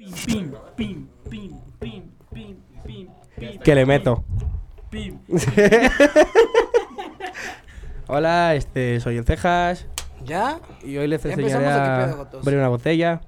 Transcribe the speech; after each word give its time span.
Pim, 0.00 0.12
pim, 0.12 0.52
pim, 0.76 1.08
pim, 1.28 1.60
pim, 1.78 2.10
pim, 2.32 2.56
pim, 2.86 3.08
pim. 3.36 3.58
Que 3.58 3.74
le 3.74 3.84
meto. 3.84 4.24
Pim. 4.88 5.18
Hola, 8.06 8.54
este, 8.54 8.98
soy 9.00 9.18
el 9.18 9.26
Cejas 9.26 9.86
¿Ya? 10.24 10.58
y 10.82 10.96
hoy 10.96 11.06
les 11.06 11.22
Ya 11.22 11.32
enseñaré 11.32 11.66
empezamos, 11.66 12.26
¿o 12.26 12.30
qué 12.30 12.36
a 12.38 12.40
abrir 12.40 12.58
una 12.58 12.68
botella. 12.68 13.20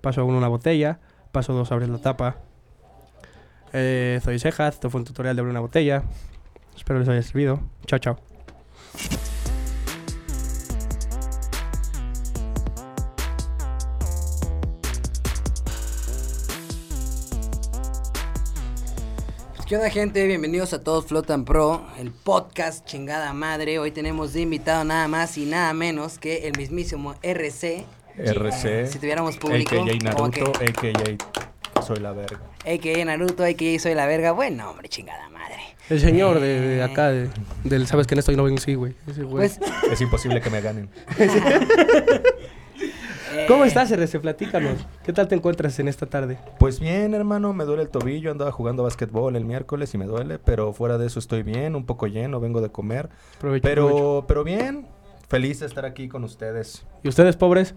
Paso 0.00 0.24
uno 0.24 0.38
una 0.38 0.48
botella, 0.48 0.98
paso 1.30 1.52
dos 1.52 1.70
abrir 1.70 1.90
la 1.90 1.98
tapa. 1.98 2.36
Eh, 3.74 4.18
soy 4.24 4.38
Cejas, 4.38 4.76
esto 4.76 4.88
fue 4.88 4.98
un 4.98 5.04
tutorial 5.04 5.36
de 5.36 5.40
abrir 5.40 5.50
una 5.50 5.60
botella. 5.60 6.04
Espero 6.74 7.00
les 7.00 7.08
haya 7.10 7.22
servido. 7.22 7.60
Chao, 7.84 7.98
chao. 7.98 8.18
¿Qué 19.72 19.76
onda, 19.76 19.88
gente? 19.88 20.26
Bienvenidos 20.26 20.74
a 20.74 20.84
todos 20.84 21.06
Flotan 21.06 21.46
Pro, 21.46 21.86
el 21.98 22.10
podcast 22.10 22.84
chingada 22.84 23.32
madre. 23.32 23.78
Hoy 23.78 23.90
tenemos 23.90 24.34
de 24.34 24.42
invitado 24.42 24.84
nada 24.84 25.08
más 25.08 25.38
y 25.38 25.46
nada 25.46 25.72
menos 25.72 26.18
que 26.18 26.46
el 26.46 26.52
mismísimo 26.58 27.14
RC. 27.22 27.86
RC, 28.18 28.86
Si 28.88 28.98
tuviéramos 28.98 29.38
público. 29.38 29.74
AKA 29.74 29.94
Naruto, 30.04 30.52
que- 30.52 30.66
AKA 30.66 31.82
Soy 31.82 32.00
la 32.00 32.12
verga. 32.12 32.38
AKA 32.66 33.04
Naruto, 33.06 33.44
AKA 33.44 33.78
Soy 33.78 33.94
la 33.94 34.04
Verga. 34.04 34.32
Bueno, 34.32 34.68
hombre, 34.68 34.90
chingada 34.90 35.30
madre. 35.30 35.56
El 35.88 36.00
señor 36.00 36.38
de, 36.40 36.60
de 36.60 36.82
acá, 36.82 37.08
de- 37.08 37.30
del 37.64 37.86
sabes 37.86 38.06
que 38.06 38.14
en 38.14 38.18
esto 38.18 38.30
y 38.30 38.36
no 38.36 38.44
ven 38.44 38.58
sí, 38.58 38.74
güey. 38.74 38.94
Ese 39.06 39.22
güey. 39.22 39.48
Pues, 39.48 39.58
Es 39.90 40.00
imposible 40.02 40.42
que 40.42 40.50
me 40.50 40.60
ganen. 40.60 40.90
eh, 43.32 43.44
¿Cómo 43.48 43.64
estás, 43.64 43.90
RC? 43.90 44.20
Platícanos. 44.20 44.86
¿Qué 45.04 45.12
tal 45.12 45.28
te 45.28 45.34
encuentras 45.34 45.78
en 45.78 45.88
esta 45.88 46.06
tarde? 46.06 46.38
Pues 46.58 46.80
bien, 46.80 47.14
hermano, 47.14 47.52
me 47.52 47.64
duele 47.64 47.82
el 47.82 47.88
tobillo. 47.88 48.30
Andaba 48.30 48.52
jugando 48.52 48.82
básquetbol 48.82 49.36
el 49.36 49.44
miércoles 49.44 49.92
y 49.94 49.98
me 49.98 50.06
duele, 50.06 50.38
pero 50.38 50.72
fuera 50.72 50.98
de 50.98 51.06
eso 51.06 51.18
estoy 51.18 51.42
bien, 51.42 51.74
un 51.74 51.84
poco 51.86 52.06
lleno, 52.06 52.40
vengo 52.40 52.60
de 52.60 52.70
comer. 52.70 53.08
Provecho, 53.40 53.62
provecho. 53.62 53.62
Pero, 53.62 54.24
pero 54.28 54.44
bien, 54.44 54.86
feliz 55.28 55.60
de 55.60 55.66
estar 55.66 55.84
aquí 55.84 56.08
con 56.08 56.24
ustedes. 56.24 56.84
¿Y 57.02 57.08
ustedes, 57.08 57.36
pobres? 57.36 57.74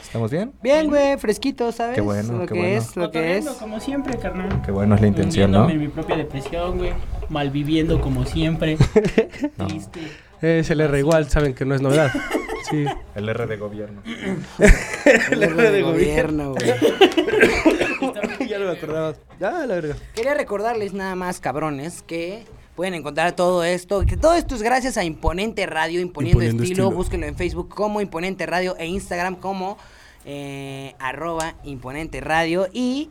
¿Estamos 0.00 0.30
bien? 0.30 0.52
Bien, 0.62 0.88
güey, 0.88 1.16
fresquito, 1.18 1.70
¿sabes? 1.72 1.94
Qué 1.94 2.00
bueno, 2.00 2.32
Lo 2.32 2.40
qué 2.40 2.54
que 2.54 2.60
bueno. 2.60 2.76
es, 2.76 2.96
lo 2.96 3.10
que 3.10 3.38
es. 3.38 3.46
Como 3.46 3.80
siempre, 3.80 4.18
carnal. 4.18 4.60
Qué 4.62 4.72
bueno 4.72 4.94
es 4.96 5.00
la 5.00 5.06
intención, 5.06 5.50
¿no? 5.52 5.68
En 5.70 5.78
mi 5.78 5.88
propia 5.88 6.16
depresión, 6.16 6.78
güey. 6.78 6.92
Malviviendo 7.28 8.00
como 8.00 8.24
siempre. 8.24 8.76
No. 9.56 9.66
Triste. 9.66 10.00
Es 10.42 10.68
el 10.70 10.80
R 10.80 10.98
igual, 10.98 11.28
saben 11.30 11.54
que 11.54 11.64
no 11.64 11.74
es 11.74 11.80
novedad. 11.80 12.10
Sí. 12.70 12.84
El 13.14 13.28
R 13.28 13.46
de 13.46 13.56
gobierno. 13.56 14.02
El 15.30 15.42
R 15.42 15.70
de 15.70 15.82
gobierno, 15.82 16.52
güey. 16.52 16.66
ya 18.48 18.58
no 18.58 18.66
me 18.66 18.70
acordaba. 18.72 19.14
Ah, 19.40 19.64
la 19.66 19.74
verga. 19.74 19.96
Quería 20.14 20.34
recordarles 20.34 20.92
nada 20.92 21.14
más, 21.14 21.40
cabrones, 21.40 22.02
que 22.02 22.44
pueden 22.74 22.94
encontrar 22.94 23.32
todo 23.32 23.64
esto. 23.64 24.04
Que 24.06 24.16
todo 24.16 24.34
esto 24.34 24.54
es 24.54 24.62
gracias 24.62 24.96
a 24.96 25.04
Imponente 25.04 25.66
Radio, 25.66 26.00
Imponiendo, 26.00 26.38
Imponiendo 26.42 26.62
estilo. 26.62 26.84
estilo. 26.84 26.96
Búsquenlo 26.96 27.26
en 27.26 27.36
Facebook 27.36 27.68
como 27.68 28.00
Imponente 28.00 28.46
Radio 28.46 28.76
e 28.78 28.86
Instagram 28.86 29.36
como 29.36 29.76
eh, 30.24 30.94
arroba 30.98 31.54
Imponente 31.64 32.20
Radio. 32.20 32.68
Y 32.72 33.10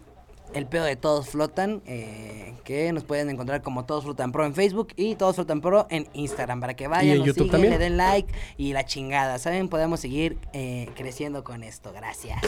el 0.54 0.66
pedo 0.68 0.86
de 0.86 0.96
Todos 0.96 1.30
Flotan, 1.30 1.82
eh, 1.86 2.56
que 2.64 2.92
nos 2.94 3.04
pueden 3.04 3.30
encontrar 3.30 3.62
como 3.62 3.86
Todos 3.86 4.04
Flotan 4.04 4.32
Pro 4.32 4.46
en 4.46 4.54
Facebook 4.54 4.90
y 4.96 5.16
Todos 5.16 5.36
Flotan 5.36 5.62
Pro 5.62 5.88
en 5.90 6.08
Instagram. 6.14 6.60
Para 6.62 6.76
que 6.76 6.88
vayan, 6.88 7.18
nos 7.18 7.28
YouTube 7.28 7.46
sigan, 7.46 7.52
también. 7.52 7.74
le 7.74 7.80
den 7.80 7.98
like 7.98 8.34
y 8.58 8.74
la 8.74 8.86
chingada. 8.86 9.40
¿Saben? 9.40 9.70
Podemos 9.70 10.00
seguir 10.00 10.38
eh, 10.54 10.90
creciendo 10.96 11.44
con 11.44 11.64
esto. 11.64 11.92
Gracias. 11.94 12.42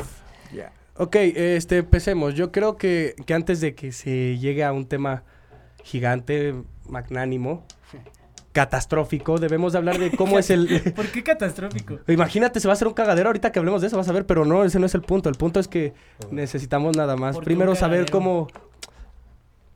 Ya. 0.53 0.71
Ok, 0.97 1.15
este, 1.15 1.77
empecemos. 1.77 2.35
Yo 2.35 2.51
creo 2.51 2.77
que, 2.77 3.15
que 3.25 3.33
antes 3.33 3.59
de 3.59 3.75
que 3.75 3.91
se 3.91 4.37
llegue 4.37 4.63
a 4.63 4.71
un 4.71 4.85
tema 4.85 5.23
gigante, 5.83 6.55
magnánimo, 6.87 7.65
catastrófico, 8.55 9.37
debemos 9.37 9.73
de 9.73 9.77
hablar 9.79 9.99
de 9.99 10.09
cómo 10.17 10.39
es 10.39 10.49
el... 10.49 10.93
¿Por 10.95 11.07
qué 11.11 11.21
catastrófico? 11.23 11.99
Imagínate, 12.07 12.59
se 12.61 12.67
va 12.67 12.71
a 12.71 12.75
hacer 12.75 12.87
un 12.87 12.93
cagadero 12.93 13.27
ahorita 13.29 13.51
que 13.51 13.59
hablemos 13.59 13.81
de 13.81 13.87
eso, 13.87 13.97
vas 13.97 14.07
a 14.07 14.13
ver, 14.13 14.25
pero 14.25 14.45
no, 14.45 14.63
ese 14.63 14.79
no 14.79 14.85
es 14.85 14.95
el 14.95 15.01
punto. 15.01 15.27
El 15.29 15.35
punto 15.35 15.59
es 15.59 15.67
que 15.67 15.93
necesitamos 16.31 16.95
nada 16.95 17.17
más. 17.17 17.35
¿Por 17.35 17.43
qué 17.43 17.45
Primero 17.45 17.75
saber 17.75 18.09
cómo... 18.09 18.47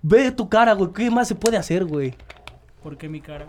Ve 0.01 0.31
tu 0.31 0.47
cara, 0.47 0.73
güey, 0.73 0.91
¿qué 0.93 1.11
más 1.11 1.27
se 1.27 1.35
puede 1.35 1.57
hacer, 1.57 1.83
güey? 1.83 2.15
¿Por 2.81 2.97
qué 2.97 3.09
mi 3.09 3.19
cara? 3.19 3.47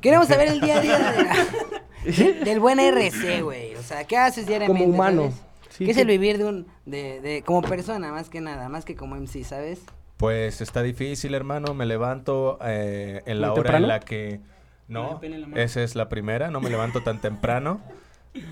Queremos 0.00 0.26
saber 0.28 0.48
el 0.48 0.60
día 0.62 0.78
a 0.78 0.80
día 0.80 0.98
de 0.98 1.22
la- 1.24 2.44
del 2.44 2.60
buen 2.60 2.80
RC, 2.80 3.42
güey. 3.42 3.74
O 3.74 3.82
sea, 3.82 4.04
¿qué 4.04 4.16
haces 4.16 4.46
diariamente? 4.46 4.82
Como 4.82 4.94
humano. 4.94 5.32
Sí, 5.68 5.84
¿Qué 5.84 5.90
es 5.90 5.96
que- 5.96 6.02
el 6.02 6.08
vivir 6.08 6.38
de 6.38 6.44
un, 6.46 6.66
de, 6.86 7.20
de, 7.20 7.42
como 7.42 7.60
persona, 7.60 8.10
más 8.10 8.30
que 8.30 8.40
nada, 8.40 8.70
más 8.70 8.86
que 8.86 8.96
como 8.96 9.16
MC, 9.16 9.44
¿sabes? 9.44 9.80
Pues 10.16 10.60
está 10.60 10.82
difícil, 10.82 11.34
hermano. 11.34 11.74
Me 11.74 11.86
levanto 11.86 12.58
eh, 12.64 13.22
en 13.26 13.40
la 13.40 13.48
¿Muy 13.48 13.58
hora 13.60 13.62
temprano? 13.72 13.84
en 13.84 13.88
la 13.88 14.00
que... 14.00 14.40
No, 14.88 15.20
la 15.22 15.62
esa 15.62 15.82
es 15.82 15.96
la 15.96 16.08
primera. 16.08 16.50
No 16.50 16.60
me 16.60 16.70
levanto 16.70 17.02
tan 17.02 17.20
temprano. 17.20 17.80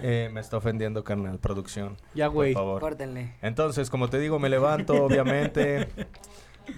Eh, 0.03 0.31
me 0.33 0.41
está 0.41 0.57
ofendiendo, 0.57 1.05
carnal, 1.05 1.39
producción. 1.39 1.97
Ya, 2.15 2.27
Por 2.27 2.35
güey. 2.35 2.55
favor. 2.55 2.81
Córtenle. 2.81 3.35
Entonces, 3.41 3.89
como 3.91 4.09
te 4.09 4.19
digo, 4.19 4.39
me 4.39 4.49
levanto, 4.49 5.05
obviamente. 5.05 5.89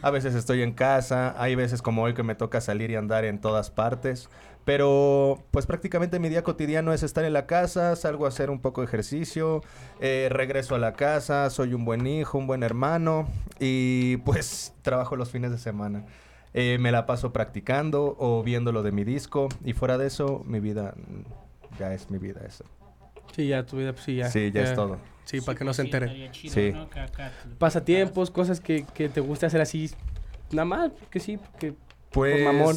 A 0.02 0.10
veces 0.10 0.34
estoy 0.34 0.62
en 0.62 0.72
casa, 0.72 1.40
hay 1.40 1.54
veces 1.54 1.80
como 1.80 2.02
hoy 2.02 2.12
que 2.12 2.24
me 2.24 2.34
toca 2.34 2.60
salir 2.60 2.90
y 2.90 2.96
andar 2.96 3.24
en 3.24 3.40
todas 3.40 3.70
partes. 3.70 4.28
Pero, 4.66 5.44
pues 5.52 5.64
prácticamente 5.64 6.18
mi 6.18 6.28
día 6.28 6.42
cotidiano 6.42 6.92
es 6.92 7.04
estar 7.04 7.24
en 7.24 7.32
la 7.32 7.46
casa, 7.46 7.94
salgo 7.94 8.24
a 8.24 8.30
hacer 8.30 8.50
un 8.50 8.58
poco 8.58 8.80
de 8.80 8.88
ejercicio, 8.88 9.62
eh, 10.00 10.26
regreso 10.28 10.74
a 10.74 10.78
la 10.78 10.94
casa, 10.94 11.48
soy 11.50 11.72
un 11.72 11.84
buen 11.84 12.04
hijo, 12.08 12.36
un 12.36 12.48
buen 12.48 12.64
hermano 12.64 13.28
y 13.60 14.16
pues 14.18 14.74
trabajo 14.82 15.14
los 15.14 15.30
fines 15.30 15.52
de 15.52 15.58
semana. 15.58 16.04
Eh, 16.52 16.78
me 16.80 16.90
la 16.90 17.06
paso 17.06 17.32
practicando 17.32 18.16
o 18.18 18.42
viendo 18.42 18.72
lo 18.72 18.82
de 18.82 18.90
mi 18.90 19.04
disco 19.04 19.48
y 19.64 19.72
fuera 19.72 19.98
de 19.98 20.08
eso, 20.08 20.42
mi 20.44 20.58
vida 20.58 20.94
mm, 20.96 21.78
ya 21.78 21.94
es 21.94 22.10
mi 22.10 22.18
vida 22.18 22.40
eso. 22.44 22.64
Sí, 23.36 23.46
ya, 23.46 23.64
tu 23.64 23.76
vida, 23.76 23.92
pues 23.92 24.04
sí, 24.04 24.16
ya. 24.16 24.30
Sí, 24.30 24.50
ya 24.50 24.62
es 24.62 24.74
todo. 24.74 24.98
Sí, 25.26 25.42
para 25.42 25.56
que 25.56 25.64
no 25.64 25.68
pues 25.68 25.76
se 25.76 25.82
entere. 25.82 26.28
chido, 26.32 26.52
Sí. 26.52 26.72
Que 26.72 27.06
Pasatiempos, 27.56 28.32
cosas 28.32 28.58
que, 28.58 28.84
que 28.94 29.08
te 29.08 29.20
guste 29.20 29.46
hacer 29.46 29.60
así, 29.60 29.92
nada 30.50 30.64
más, 30.64 30.90
que 31.08 31.20
sí, 31.20 31.36
porque... 31.36 31.74
Pues 32.10 32.44
mamón. 32.44 32.76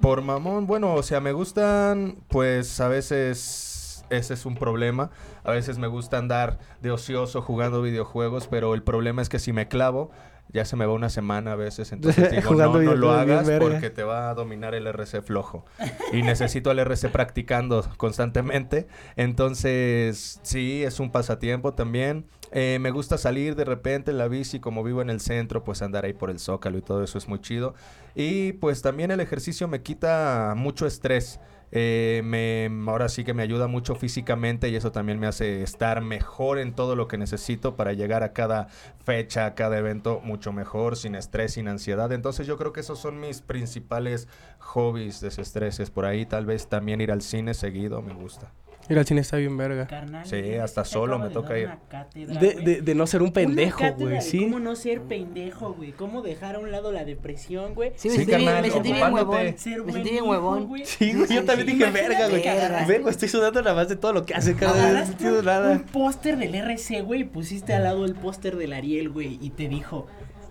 Por 0.00 0.22
mamón, 0.22 0.66
bueno, 0.66 0.94
o 0.94 1.02
sea, 1.02 1.20
me 1.20 1.32
gustan, 1.32 2.16
pues 2.28 2.80
a 2.80 2.88
veces 2.88 4.04
ese 4.10 4.34
es 4.34 4.46
un 4.46 4.56
problema. 4.56 5.10
A 5.44 5.52
veces 5.52 5.78
me 5.78 5.86
gusta 5.86 6.18
andar 6.18 6.58
de 6.80 6.90
ocioso 6.90 7.42
jugando 7.42 7.82
videojuegos, 7.82 8.48
pero 8.48 8.74
el 8.74 8.82
problema 8.82 9.22
es 9.22 9.28
que 9.28 9.38
si 9.38 9.52
me 9.52 9.68
clavo, 9.68 10.10
ya 10.52 10.64
se 10.64 10.76
me 10.76 10.86
va 10.86 10.92
una 10.92 11.08
semana 11.08 11.52
a 11.52 11.56
veces. 11.56 11.92
Entonces 11.92 12.30
digo, 12.32 12.54
no, 12.54 12.80
no 12.80 12.94
lo 12.94 13.12
hagas 13.12 13.48
porque 13.58 13.90
te 13.90 14.02
va 14.02 14.30
a 14.30 14.34
dominar 14.34 14.74
el 14.74 14.86
RC 14.86 15.22
flojo. 15.22 15.64
Y 16.12 16.22
necesito 16.22 16.70
al 16.70 16.78
RC 16.78 17.08
practicando 17.08 17.84
constantemente. 17.96 18.86
Entonces, 19.16 20.40
sí, 20.42 20.82
es 20.84 21.00
un 21.00 21.10
pasatiempo 21.10 21.74
también. 21.74 22.26
Eh, 22.52 22.78
me 22.80 22.90
gusta 22.90 23.18
salir 23.18 23.56
de 23.56 23.64
repente 23.64 24.12
en 24.12 24.18
la 24.18 24.28
bici, 24.28 24.60
como 24.60 24.84
vivo 24.84 25.02
en 25.02 25.10
el 25.10 25.20
centro, 25.20 25.64
pues 25.64 25.82
andar 25.82 26.04
ahí 26.04 26.12
por 26.12 26.30
el 26.30 26.38
zócalo 26.38 26.78
y 26.78 26.82
todo 26.82 27.02
eso 27.02 27.18
es 27.18 27.28
muy 27.28 27.40
chido. 27.40 27.74
Y 28.14 28.52
pues 28.54 28.82
también 28.82 29.10
el 29.10 29.20
ejercicio 29.20 29.68
me 29.68 29.82
quita 29.82 30.54
mucho 30.56 30.86
estrés. 30.86 31.40
Eh, 31.72 32.22
me, 32.24 32.70
ahora 32.88 33.08
sí 33.08 33.24
que 33.24 33.34
me 33.34 33.42
ayuda 33.42 33.66
mucho 33.66 33.94
físicamente 33.94 34.68
y 34.68 34.76
eso 34.76 34.92
también 34.92 35.18
me 35.18 35.26
hace 35.26 35.62
estar 35.62 36.00
mejor 36.00 36.58
en 36.58 36.74
todo 36.74 36.94
lo 36.94 37.08
que 37.08 37.18
necesito 37.18 37.76
para 37.76 37.92
llegar 37.92 38.22
a 38.22 38.32
cada 38.32 38.68
fecha, 39.04 39.46
a 39.46 39.54
cada 39.54 39.78
evento 39.78 40.20
mucho 40.22 40.52
mejor, 40.52 40.96
sin 40.96 41.14
estrés, 41.14 41.54
sin 41.54 41.68
ansiedad. 41.68 42.12
Entonces 42.12 42.46
yo 42.46 42.56
creo 42.56 42.72
que 42.72 42.80
esos 42.80 42.98
son 42.98 43.20
mis 43.20 43.40
principales 43.40 44.28
hobbies, 44.58 45.20
desestreses. 45.20 45.90
Por 45.90 46.04
ahí 46.04 46.26
tal 46.26 46.46
vez 46.46 46.68
también 46.68 47.00
ir 47.00 47.10
al 47.10 47.22
cine 47.22 47.54
seguido 47.54 48.02
me 48.02 48.14
gusta. 48.14 48.52
Ir 48.88 48.98
al 48.98 49.04
cine 49.06 49.20
está 49.20 49.36
bien 49.36 49.56
verga. 49.56 49.86
Carnal, 49.86 50.24
Sí, 50.26 50.54
hasta 50.54 50.84
solo 50.84 51.18
me 51.18 51.28
toca 51.30 51.58
ir. 51.58 51.68
cátedra, 51.88 52.40
De, 52.40 52.54
de, 52.54 52.82
de 52.82 52.94
no 52.94 53.06
ser 53.06 53.22
un 53.22 53.32
pendejo, 53.32 53.84
güey, 53.98 54.20
sí. 54.22 54.44
¿Cómo 54.44 54.60
no 54.60 54.76
ser 54.76 55.02
pendejo, 55.02 55.72
güey? 55.74 55.92
¿Cómo 55.92 56.22
dejar 56.22 56.56
a 56.56 56.58
un 56.58 56.70
lado 56.70 56.92
la 56.92 57.04
depresión, 57.04 57.74
güey? 57.74 57.92
Sí, 57.96 58.08
me 58.08 58.14
Sí, 58.14 58.18
sentí 58.20 58.36
bien, 58.36 58.44
carnal, 58.44 58.62
me 58.62 58.70
sentí 58.70 58.92
bien 58.92 59.12
huevón. 59.12 59.36
Me 59.44 59.56
sentí 59.92 60.10
bien 60.10 60.24
huevón. 60.24 60.66
güey. 60.68 60.84
Sí, 60.86 61.12
güey, 61.14 61.28
yo 61.34 61.44
también 61.44 61.66
dije, 61.66 61.90
verga, 61.90 62.28
güey. 62.28 62.42
Verga, 62.86 63.10
estoy 63.10 63.28
sudando 63.28 63.60
nada 63.62 63.74
más 63.74 63.88
de 63.88 63.96
todo 63.96 64.12
lo 64.12 64.24
que 64.24 64.34
hace 64.34 64.54
cada 64.54 64.92
vez. 64.92 65.20
No 65.20 65.42
nada. 65.42 65.72
un 65.72 65.82
póster 65.82 66.36
del 66.36 66.54
RC, 66.54 67.02
güey, 67.02 67.22
y 67.22 67.24
pusiste 67.24 67.74
al 67.74 67.82
lado 67.84 68.04
el 68.04 68.14
póster 68.14 68.56
del 68.56 68.72
Ariel, 68.72 69.08
güey, 69.10 69.38
y 69.40 69.50
te 69.50 69.68
dijo, 69.68 70.06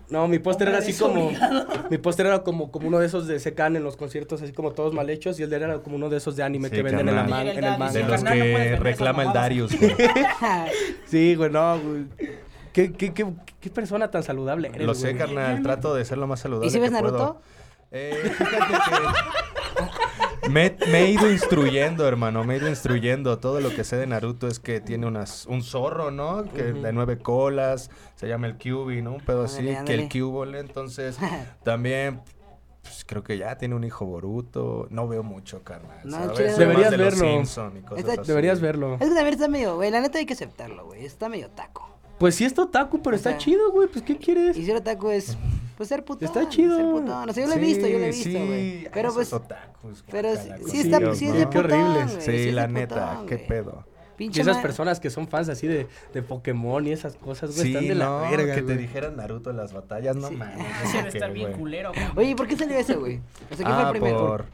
No, 0.08 0.28
mi 0.28 0.38
póster 0.38 0.68
era 0.68 0.78
así 0.78 0.92
como. 0.94 1.32
Mi 1.90 1.98
póster 1.98 2.26
era 2.26 2.42
como, 2.44 2.70
como 2.70 2.86
uno 2.88 2.98
de 3.00 3.06
esos 3.06 3.26
de 3.26 3.40
Secan 3.40 3.74
en 3.76 3.82
los 3.82 3.96
conciertos, 3.96 4.40
así 4.40 4.52
como 4.52 4.70
todos 4.72 4.94
mal 4.94 5.10
hechos. 5.10 5.40
Y 5.40 5.42
el 5.42 5.50
de 5.50 5.56
él 5.56 5.62
era 5.64 5.78
como 5.78 5.96
uno 5.96 6.08
de 6.08 6.18
esos 6.18 6.36
de 6.36 6.42
anime 6.44 6.68
Sí, 6.68 6.76
que 6.76 6.82
venden 6.82 7.08
en, 7.08 7.16
la 7.16 7.24
man- 7.24 7.46
el 7.46 7.58
en 7.58 7.64
el 7.64 7.70
daddy, 7.70 7.72
De 7.72 7.78
manga. 7.78 7.98
los 8.12 8.22
carnal, 8.22 8.38
que 8.42 8.76
reclama 8.76 9.22
el 9.24 9.32
Darius. 9.32 9.76
güey. 9.78 9.94
Sí, 11.06 11.34
güey, 11.34 11.50
no, 11.50 11.78
güey. 11.80 12.04
¿Qué, 12.72 12.92
qué, 12.92 13.12
qué, 13.14 13.26
qué 13.60 13.70
persona 13.70 14.10
tan 14.10 14.22
saludable 14.22 14.68
eres, 14.68 14.86
Lo 14.86 14.94
sé, 14.94 15.08
güey? 15.14 15.18
carnal. 15.18 15.62
Trato 15.62 15.94
de 15.94 16.04
ser 16.04 16.18
lo 16.18 16.26
más 16.26 16.38
saludable 16.40 16.68
¿Y 16.68 16.70
si 16.70 16.78
ves 16.78 16.90
que 16.90 16.98
puedo. 16.98 17.12
Naruto? 17.18 17.40
Eh, 17.90 18.32
fíjate 18.36 18.56
que... 18.56 19.86
Me, 20.50 20.76
me 20.90 21.02
he 21.02 21.10
ido 21.10 21.30
instruyendo, 21.30 22.06
hermano, 22.06 22.44
me 22.44 22.54
he 22.54 22.58
ido 22.58 22.68
instruyendo. 22.68 23.38
Todo 23.38 23.60
lo 23.60 23.74
que 23.74 23.84
sé 23.84 23.96
de 23.96 24.06
Naruto 24.06 24.46
es 24.46 24.60
que 24.60 24.80
tiene 24.80 25.06
unas, 25.06 25.46
un 25.46 25.62
zorro, 25.62 26.10
¿no? 26.10 26.44
Que 26.44 26.72
de 26.72 26.92
nueve 26.92 27.18
colas, 27.18 27.90
se 28.14 28.28
llama 28.28 28.46
el 28.46 28.56
Kyubi, 28.56 29.02
¿no? 29.02 29.14
Un 29.14 29.20
pedo 29.20 29.44
así, 29.44 29.68
Ándale, 29.68 29.84
que 29.84 29.94
el 29.94 30.08
Kyubole. 30.08 30.60
Entonces, 30.60 31.18
también, 31.64 32.20
pues, 32.82 33.04
creo 33.04 33.22
que 33.22 33.38
ya 33.38 33.58
tiene 33.58 33.74
un 33.74 33.84
hijo 33.84 34.06
Boruto. 34.06 34.86
No 34.90 35.08
veo 35.08 35.22
mucho, 35.22 35.62
carnal, 35.64 35.98
No, 36.04 36.28
Deberías 36.28 36.90
de 36.90 36.96
verlo. 36.96 37.42
Deberías 38.24 38.60
verlo. 38.60 38.94
Es 38.94 39.08
que 39.08 39.14
también 39.14 39.34
está 39.34 39.48
medio, 39.48 39.76
güey, 39.76 39.90
la 39.90 40.00
neta 40.00 40.18
hay 40.18 40.26
que 40.26 40.34
aceptarlo, 40.34 40.86
güey. 40.86 41.04
Está 41.04 41.28
medio 41.28 41.50
taco. 41.50 41.88
Pues 42.18 42.34
sí 42.34 42.44
está 42.44 42.62
otaku, 42.62 43.02
pero 43.02 43.14
O 43.14 43.16
está 43.16 43.30
sea, 43.30 43.38
chido, 43.38 43.70
güey. 43.72 43.88
Pues 43.88 44.04
¿qué 44.04 44.16
quieres? 44.16 44.56
Y 44.56 44.64
ser 44.64 44.76
otaku 44.76 45.10
es, 45.10 45.36
pues 45.76 45.88
ser 45.88 46.04
putón. 46.04 46.26
Está 46.26 46.48
chido. 46.48 46.76
Ser 46.76 46.86
putón. 46.86 47.28
O 47.28 47.32
sea, 47.32 47.44
yo 47.44 47.48
lo 47.50 47.56
he 47.56 47.58
visto, 47.64 47.86
yo 47.86 47.98
lo 47.98 48.04
he 48.04 48.12
Sí, 48.12 48.28
visto, 48.30 48.46
güey. 48.46 48.80
sí, 48.80 48.86
Pero 48.92 49.12
pues, 49.14 49.32
otakus, 49.32 50.04
pero 50.10 50.34
sí, 50.36 50.48
sí 50.70 50.80
está, 50.80 50.98
Dios, 50.98 51.18
sí 51.18 51.26
es 51.26 51.32
¿no? 51.32 51.38
de 51.40 51.48
Qué 51.50 51.60
putón, 51.62 51.80
horribles. 51.80 52.10
güey, 52.14 52.24
Sí, 52.24 52.30
es 52.32 52.46
de 52.46 52.52
la 52.52 52.66
neta, 52.66 53.10
putón, 53.12 53.26
qué 53.26 53.38
pedo. 53.38 53.84
Pinche 54.16 54.38
Y 54.38 54.42
esas 54.42 54.56
personas 54.62 54.98
que 54.98 55.10
son 55.10 55.28
fans 55.28 55.50
así 55.50 55.66
de, 55.66 55.86
de 56.14 56.22
Pokémon 56.22 56.86
y 56.86 56.90
esas 56.92 57.16
cosas, 57.16 57.50
güey, 57.54 57.66
Sí, 57.66 57.72
están 57.74 57.86
de 57.86 57.94
la 57.96 58.06
no, 58.06 58.20
verga, 58.22 58.54
que 58.54 58.62
te 58.62 58.72
güey. 58.72 58.78
dijeran 58.78 59.14
Naruto 59.16 59.50
en 59.50 59.58
las 59.58 59.74
batallas, 59.74 60.16
no 60.16 60.28
Sí. 60.28 60.36
mames. 60.36 60.56
Sí, 60.86 60.96
debe 60.96 61.02
qué 61.10 61.18
estar 61.18 61.32
bien 61.34 61.52
culero. 61.52 61.92
güey. 61.92 62.06
Oye, 62.16 62.30
¿y 62.30 62.34
por 62.34 62.46
qué 62.48 62.56
salió 62.56 62.78
ese, 62.78 62.94
güey? 62.94 63.20
O 63.52 63.54
sea, 63.54 63.66
¿qué 63.66 63.72
fue 63.74 63.82
Ah, 63.82 63.82
el 63.84 63.90
primero? 63.90 64.18
por, 64.26 64.46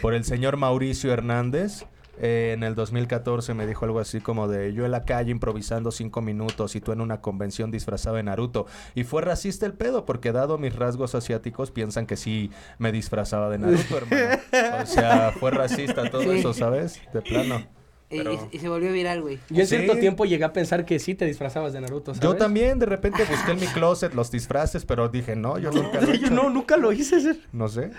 por 0.00 0.14
el 0.14 0.24
señor 0.24 0.56
Mauricio 0.56 1.12
Hernández. 1.12 1.84
Eh, 2.22 2.52
en 2.54 2.62
el 2.62 2.74
2014 2.74 3.52
me 3.52 3.66
dijo 3.66 3.84
algo 3.84 3.98
así 4.00 4.20
como 4.20 4.48
de 4.48 4.72
yo 4.72 4.84
en 4.86 4.92
la 4.92 5.02
calle 5.04 5.30
improvisando 5.30 5.90
cinco 5.90 6.22
minutos 6.22 6.74
y 6.76 6.80
tú 6.80 6.92
en 6.92 7.00
una 7.02 7.20
convención 7.20 7.70
disfrazado 7.70 8.16
de 8.16 8.22
Naruto. 8.22 8.66
Y 8.94 9.04
fue 9.04 9.20
racista 9.22 9.66
el 9.66 9.74
pedo 9.74 10.06
porque 10.06 10.32
dado 10.32 10.56
mis 10.56 10.74
rasgos 10.74 11.14
asiáticos 11.14 11.70
piensan 11.70 12.06
que 12.06 12.16
sí 12.16 12.50
me 12.78 12.92
disfrazaba 12.92 13.50
de 13.50 13.58
Naruto, 13.58 13.98
hermano. 13.98 14.40
O 14.82 14.86
sea, 14.86 15.32
fue 15.38 15.50
racista 15.50 16.08
todo 16.10 16.22
Sí. 16.22 16.30
eso, 16.38 16.54
¿sabes? 16.54 17.00
De 17.12 17.20
plano. 17.20 17.60
Y, 18.08 18.18
pero- 18.18 18.32
y- 18.34 18.56
y 18.56 18.58
se 18.60 18.68
volvió 18.68 18.92
viral, 18.92 19.22
güey. 19.22 19.38
Yo 19.48 19.62
en 19.62 19.66
Sí. 19.66 19.76
cierto 19.76 19.96
tiempo 19.98 20.24
llegué 20.26 20.44
a 20.44 20.52
pensar 20.52 20.84
que 20.84 20.98
sí 20.98 21.14
te 21.14 21.24
disfrazabas 21.24 21.72
de 21.72 21.80
Naruto, 21.80 22.14
¿sabes? 22.14 22.22
Yo 22.22 22.36
también 22.36 22.78
de 22.78 22.84
repente 22.86 23.24
busqué 23.24 23.52
en 23.52 23.60
mi 23.60 23.66
closet 23.66 24.12
los 24.14 24.30
disfraces, 24.30 24.84
pero 24.84 25.08
dije, 25.08 25.34
no, 25.34 25.58
yo 25.58 25.70
nunca 25.72 26.00
lo 26.00 26.12
he 26.12 26.18
Yo 26.20 26.30
no, 26.30 26.50
nunca 26.50 26.76
lo 26.76 26.92
hice. 26.92 27.16
No 27.52 27.68
sé. 27.68 27.90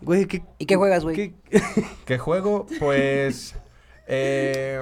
Güey, 0.00 0.26
¿qué, 0.26 0.42
¿Y 0.58 0.66
qué 0.66 0.76
juegas, 0.76 1.02
güey? 1.04 1.16
qué- 1.16 1.34
¿Qué 2.06 2.18
juego? 2.18 2.66
Pues. 2.78 3.54
eh, 4.06 4.80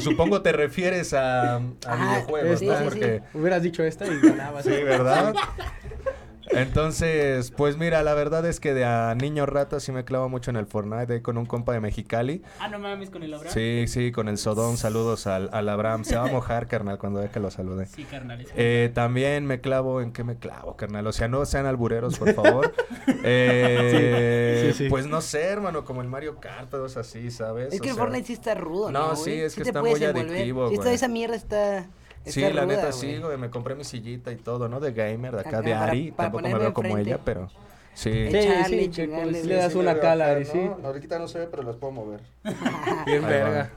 supongo 0.00 0.42
te 0.42 0.52
refieres 0.52 1.12
a, 1.12 1.56
a 1.56 1.60
Ajá, 1.86 2.10
videojuegos, 2.12 2.58
sí, 2.60 2.66
¿no? 2.66 2.72
sí, 2.72 2.78
sí. 2.78 2.84
Porque. 2.84 3.22
Hubieras 3.34 3.62
dicho 3.62 3.82
esta 3.82 4.06
y 4.06 4.20
ganabas. 4.20 4.64
Sí, 4.64 4.70
¿verdad? 4.70 5.34
Entonces, 6.50 7.50
pues 7.50 7.76
mira, 7.76 8.02
la 8.02 8.14
verdad 8.14 8.44
es 8.46 8.60
que 8.60 8.74
de 8.74 8.84
a 8.84 9.14
niño 9.14 9.46
rata 9.46 9.80
sí 9.80 9.92
me 9.92 10.04
clavo 10.04 10.28
mucho 10.28 10.50
en 10.50 10.56
el 10.56 10.66
Fortnite 10.66 11.12
ahí 11.14 11.20
con 11.20 11.38
un 11.38 11.46
compa 11.46 11.72
de 11.72 11.80
Mexicali. 11.80 12.42
Ah, 12.60 12.68
no 12.68 12.78
mames 12.78 13.10
con 13.10 13.22
el 13.22 13.32
Abraham. 13.34 13.52
Sí, 13.54 13.84
sí, 13.88 14.12
con 14.12 14.28
el 14.28 14.38
Sodón. 14.38 14.76
Saludos 14.76 15.26
al, 15.26 15.48
al 15.52 15.68
Abraham. 15.68 16.04
Se 16.04 16.16
va 16.16 16.24
a 16.24 16.26
mojar, 16.32 16.66
carnal, 16.66 16.98
cuando 16.98 17.20
vea 17.20 17.30
que 17.30 17.40
lo 17.40 17.50
salude. 17.50 17.86
Sí, 17.86 18.04
carnales. 18.04 18.48
Eh, 18.56 18.90
también 18.94 19.46
me 19.46 19.60
clavo, 19.60 20.00
¿en 20.00 20.12
qué 20.12 20.24
me 20.24 20.36
clavo, 20.36 20.76
carnal? 20.76 21.06
O 21.06 21.12
sea, 21.12 21.28
no 21.28 21.44
sean 21.46 21.66
albureros, 21.66 22.18
por 22.18 22.32
favor. 22.34 22.72
Eh, 23.26 24.60
Sí, 24.66 24.72
sí, 24.72 24.84
sí. 24.84 24.90
Pues 24.90 25.06
no 25.06 25.20
sé, 25.20 25.42
hermano, 25.44 25.84
como 25.84 26.02
el 26.02 26.08
Mario 26.08 26.40
Kart, 26.40 26.70
todos 26.70 26.96
así, 26.96 27.30
¿sabes? 27.30 27.72
Es 27.72 27.80
que 27.80 27.88
O 27.88 27.90
el 27.90 27.94
sea, 27.96 28.04
Fortnite 28.04 28.26
sí 28.26 28.32
está 28.34 28.54
rudo, 28.54 28.90
¿no, 28.90 29.08
No, 29.08 29.16
sí, 29.16 29.32
es 29.32 29.54
que 29.54 29.62
está 29.62 29.80
muy 29.80 29.92
envolver. 29.92 30.16
adictivo, 30.16 30.70
güey. 30.70 30.94
esa 30.94 31.08
mierda 31.08 31.36
está, 31.36 31.86
Sí, 32.32 32.40
la 32.40 32.48
ruda, 32.50 32.66
neta 32.66 32.80
güey. 32.90 32.92
sí, 32.92 33.18
güey. 33.18 33.36
Me 33.38 33.50
compré 33.50 33.74
mi 33.74 33.84
sillita 33.84 34.32
y 34.32 34.36
todo, 34.36 34.68
¿no? 34.68 34.80
De 34.80 34.92
gamer, 34.92 35.32
de 35.34 35.40
acá, 35.40 35.48
Acá, 35.50 35.62
de 35.62 35.74
Ari. 35.74 36.10
para 36.12 36.30
Tampoco 36.30 36.48
me 36.52 36.58
veo 36.58 36.72
como 36.74 36.96
ella, 36.98 37.18
pero 37.24 37.48
sí. 37.94 38.10
Sí, 38.10 38.36
Echarle, 38.36 38.64
sí, 38.84 38.90
chingarle, 38.90 39.30
pues, 39.32 39.42
sí, 39.42 39.48
le 39.48 39.54
das 39.56 39.72
sí, 39.72 39.78
una 39.78 39.98
cala, 40.00 40.30
Ari, 40.30 40.44
sí. 40.44 40.70
Ahorita 40.82 41.18
no 41.18 41.28
se 41.28 41.40
ve, 41.40 41.46
pero 41.46 41.62
las 41.62 41.76
puedo 41.76 41.92
mover. 41.92 42.20
Bien 43.06 43.22
verga. 43.26 43.70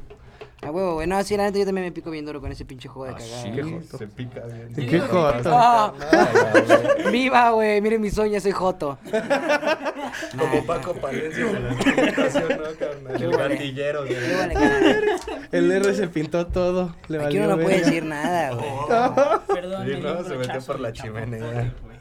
A 0.68 0.72
huevo, 0.72 0.96
güey. 0.96 1.08
No, 1.08 1.24
sí, 1.24 1.38
la 1.38 1.44
neta 1.44 1.58
yo 1.60 1.66
también 1.66 1.86
me 1.86 1.92
pico 1.92 2.12
bien 2.12 2.26
duro 2.26 2.42
con 2.42 2.52
ese 2.52 2.66
pinche 2.66 2.90
juego 2.90 3.06
de 3.06 3.12
Ah, 3.12 3.18
cagada. 3.26 3.42
sí, 3.44 3.52
Qué 3.52 3.62
güey. 3.62 3.74
joto. 3.76 3.98
se 3.98 4.08
pica 4.08 4.42
bien. 4.46 4.74
Qué 4.76 4.90
Sí, 5.00 5.00
joto. 5.00 5.50
Ah. 5.54 5.94
Viva, 7.12 7.50
güey. 7.52 7.80
Miren 7.82 8.02
mis 8.02 8.18
uñas, 8.18 8.44
soy 8.44 8.52
Joto. 8.52 8.98
Como 10.38 10.66
Paco 10.66 10.94
Palencia 10.96 11.46
de 11.46 11.60
la 11.60 11.70
¿no, 11.70 11.78
carnal? 11.78 13.18
Qué 13.18 13.24
El 13.24 13.32
vale. 13.32 13.56
gatillero. 13.56 14.04
Qué 14.06 14.36
vale, 14.36 14.54
carnal. 14.54 15.04
El 15.52 15.72
R 15.72 15.94
se 15.94 16.08
pintó 16.08 16.48
todo. 16.48 16.96
Le 17.08 17.18
Aquí 17.18 17.26
valió 17.26 17.44
uno 17.46 17.56
no 17.56 17.64
puede 17.64 17.76
verga. 17.76 17.86
decir 17.88 18.06
nada, 18.06 18.54
güey. 18.54 18.70
Perdón, 19.48 19.84
Sí, 19.86 19.90
me 19.94 19.96
dio 20.00 20.14
no, 20.14 20.20
un 20.20 20.26
se 20.26 20.30
metió 20.32 20.38
brochazo 20.38 20.68
por 20.74 20.80
la 20.82 20.94
chimenea. 20.94 21.74
güey. 21.84 21.98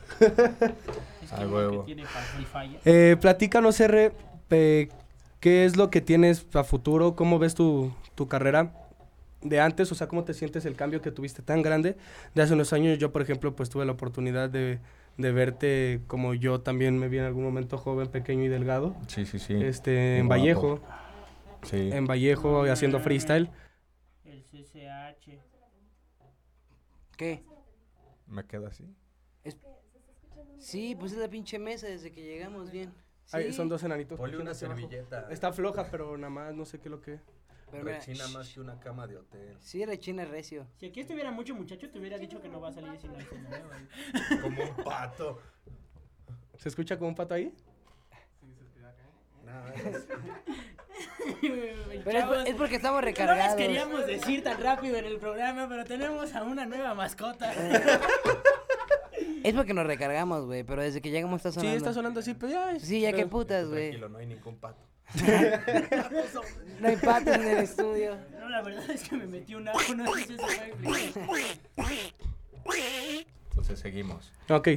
Es 1.22 1.32
A 1.32 1.36
que 1.38 1.46
huevo. 1.46 1.80
que 1.80 1.86
tiene 1.94 2.04
fa- 2.06 2.40
y 2.40 2.44
falla. 2.44 2.78
Eh, 2.84 3.16
platícanos, 3.20 3.78
R, 3.80 4.12
eh, 4.50 4.88
¿qué 5.40 5.64
es 5.64 5.76
lo 5.76 5.90
que 5.90 6.00
tienes 6.00 6.46
a 6.54 6.64
futuro? 6.64 7.14
¿Cómo 7.16 7.38
ves 7.38 7.54
tu, 7.54 7.92
tu 8.16 8.26
carrera 8.26 8.72
de 9.42 9.60
antes? 9.60 9.92
O 9.92 9.94
sea, 9.94 10.08
¿cómo 10.08 10.24
te 10.24 10.34
sientes 10.34 10.64
el 10.66 10.74
cambio 10.74 11.00
que 11.00 11.12
tuviste 11.12 11.42
tan 11.42 11.62
grande? 11.62 11.96
De 12.34 12.42
hace 12.42 12.54
unos 12.54 12.72
años 12.72 12.98
yo, 12.98 13.12
por 13.12 13.22
ejemplo, 13.22 13.54
pues 13.54 13.70
tuve 13.70 13.84
la 13.86 13.92
oportunidad 13.92 14.50
de, 14.50 14.80
de 15.18 15.32
verte 15.32 16.00
como 16.08 16.34
yo 16.34 16.60
también 16.60 16.98
me 16.98 17.08
vi 17.08 17.18
en 17.18 17.24
algún 17.24 17.44
momento 17.44 17.78
joven, 17.78 18.08
pequeño 18.08 18.42
y 18.42 18.48
delgado. 18.48 18.96
Sí, 19.06 19.24
sí, 19.24 19.38
sí. 19.38 19.54
Este, 19.54 20.18
en 20.18 20.26
Guapo. 20.26 20.40
Vallejo, 20.40 20.80
Sí. 21.62 21.90
en 21.92 22.06
Vallejo 22.06 22.62
haciendo 22.64 22.98
freestyle. 23.00 23.50
El 24.24 24.42
CCH. 24.42 25.38
¿Qué? 27.16 27.44
Me 28.26 28.44
quedo 28.44 28.66
así. 28.66 28.84
Sí, 30.58 30.96
pues 30.98 31.12
es 31.12 31.18
la 31.18 31.28
pinche 31.28 31.58
mesa 31.58 31.86
desde 31.86 32.10
que 32.10 32.22
llegamos 32.24 32.70
bien. 32.70 32.92
Sí, 33.26 33.52
son 33.52 33.68
dos 33.68 33.82
enanitos. 33.82 34.18
Ponle 34.18 34.38
una 34.38 34.54
servilleta. 34.54 35.28
Está 35.30 35.52
floja, 35.52 35.88
pero 35.90 36.16
nada 36.16 36.30
más, 36.30 36.54
no 36.54 36.64
sé 36.64 36.78
qué 36.78 36.88
es 36.88 36.90
lo 36.90 37.00
que... 37.00 37.18
pero 37.70 37.84
mira, 37.84 37.98
Rechina 37.98 38.28
más 38.28 38.48
que 38.52 38.60
una 38.60 38.78
cama 38.80 39.06
de 39.06 39.16
hotel. 39.18 39.56
Sí, 39.60 39.84
rechina 39.84 40.24
recio. 40.24 40.66
Si 40.78 40.86
aquí 40.86 41.00
estuviera 41.00 41.30
mucho 41.30 41.54
muchacho, 41.54 41.90
te 41.90 41.98
hubiera 41.98 42.16
dicho 42.18 42.40
que 42.40 42.48
no 42.48 42.60
va 42.60 42.68
a 42.68 42.72
salir 42.72 42.96
si 43.00 43.08
no 43.08 43.16
hay 43.18 43.24
señor, 43.26 43.62
güey. 43.66 44.40
Como 44.40 44.62
un 44.62 44.76
pato. 44.84 45.40
¿Se 46.58 46.68
escucha 46.68 46.96
como 46.96 47.08
un 47.08 47.14
pato 47.14 47.34
ahí? 47.34 47.52
Pero 51.40 52.18
es, 52.18 52.24
por- 52.24 52.34
Chavos, 52.36 52.46
es 52.48 52.54
porque 52.54 52.76
estamos 52.76 53.00
No 53.00 53.06
les 53.06 53.14
recargados. 53.18 53.54
queríamos 53.56 54.06
decir 54.06 54.42
tan 54.42 54.60
rápido 54.62 54.96
en 54.96 55.04
el 55.04 55.18
programa, 55.18 55.68
pero 55.68 55.84
tenemos 55.84 56.34
a 56.34 56.42
una 56.42 56.64
nueva 56.66 56.94
mascota. 56.94 57.52
Es 59.42 59.54
porque 59.54 59.72
nos 59.74 59.86
recargamos, 59.86 60.44
güey. 60.46 60.64
Pero 60.64 60.82
desde 60.82 61.00
que 61.00 61.10
llegamos 61.10 61.36
está 61.38 61.52
sonando. 61.52 61.70
Sí, 61.70 61.76
está 61.76 61.92
sonando 61.92 62.18
así, 62.18 62.34
pero 62.34 62.50
ya... 62.52 62.80
Sí, 62.80 63.00
ya 63.00 63.10
qué 63.12 63.18
pero- 63.18 63.28
putas, 63.30 63.68
güey. 63.68 63.90
Tranquilo, 63.90 64.08
no 64.08 64.18
hay 64.18 64.26
ningún 64.26 64.56
pato. 64.56 64.82
No 66.80 66.88
hay 66.88 66.96
patos 66.96 67.34
en 67.36 67.46
el 67.48 67.58
estudio. 67.58 68.16
No, 68.38 68.48
la 68.50 68.60
verdad 68.62 68.90
es 68.90 69.08
que 69.08 69.16
me 69.16 69.26
metí 69.26 69.54
un 69.54 69.66
ajo, 69.68 69.94
no 69.94 70.14
sé 70.14 70.24
si 70.26 70.34
eso 70.34 70.46
Entonces 73.50 73.78
seguimos. 73.78 74.32
Ok. 74.50 74.68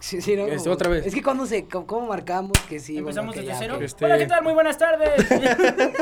Sí, 0.00 0.20
sí, 0.20 0.36
¿no? 0.36 0.44
Este, 0.46 0.58
Como- 0.58 0.74
otra 0.74 0.90
vez. 0.90 1.06
Es 1.06 1.14
que 1.14 1.22
cuando 1.22 1.46
se. 1.46 1.64
¿Cómo, 1.66 1.86
cómo 1.86 2.06
marcamos 2.08 2.52
que 2.68 2.78
sí? 2.78 2.98
Empezamos 2.98 3.34
bueno, 3.34 3.42
que 3.42 3.48
desde 3.48 3.52
ya, 3.52 3.58
cero. 3.58 3.78
Este- 3.84 4.04
Hola, 4.04 4.18
¿qué 4.18 4.26
tal? 4.26 4.42
Muy 4.44 4.52
buenas 4.52 4.78
tardes. 4.78 5.12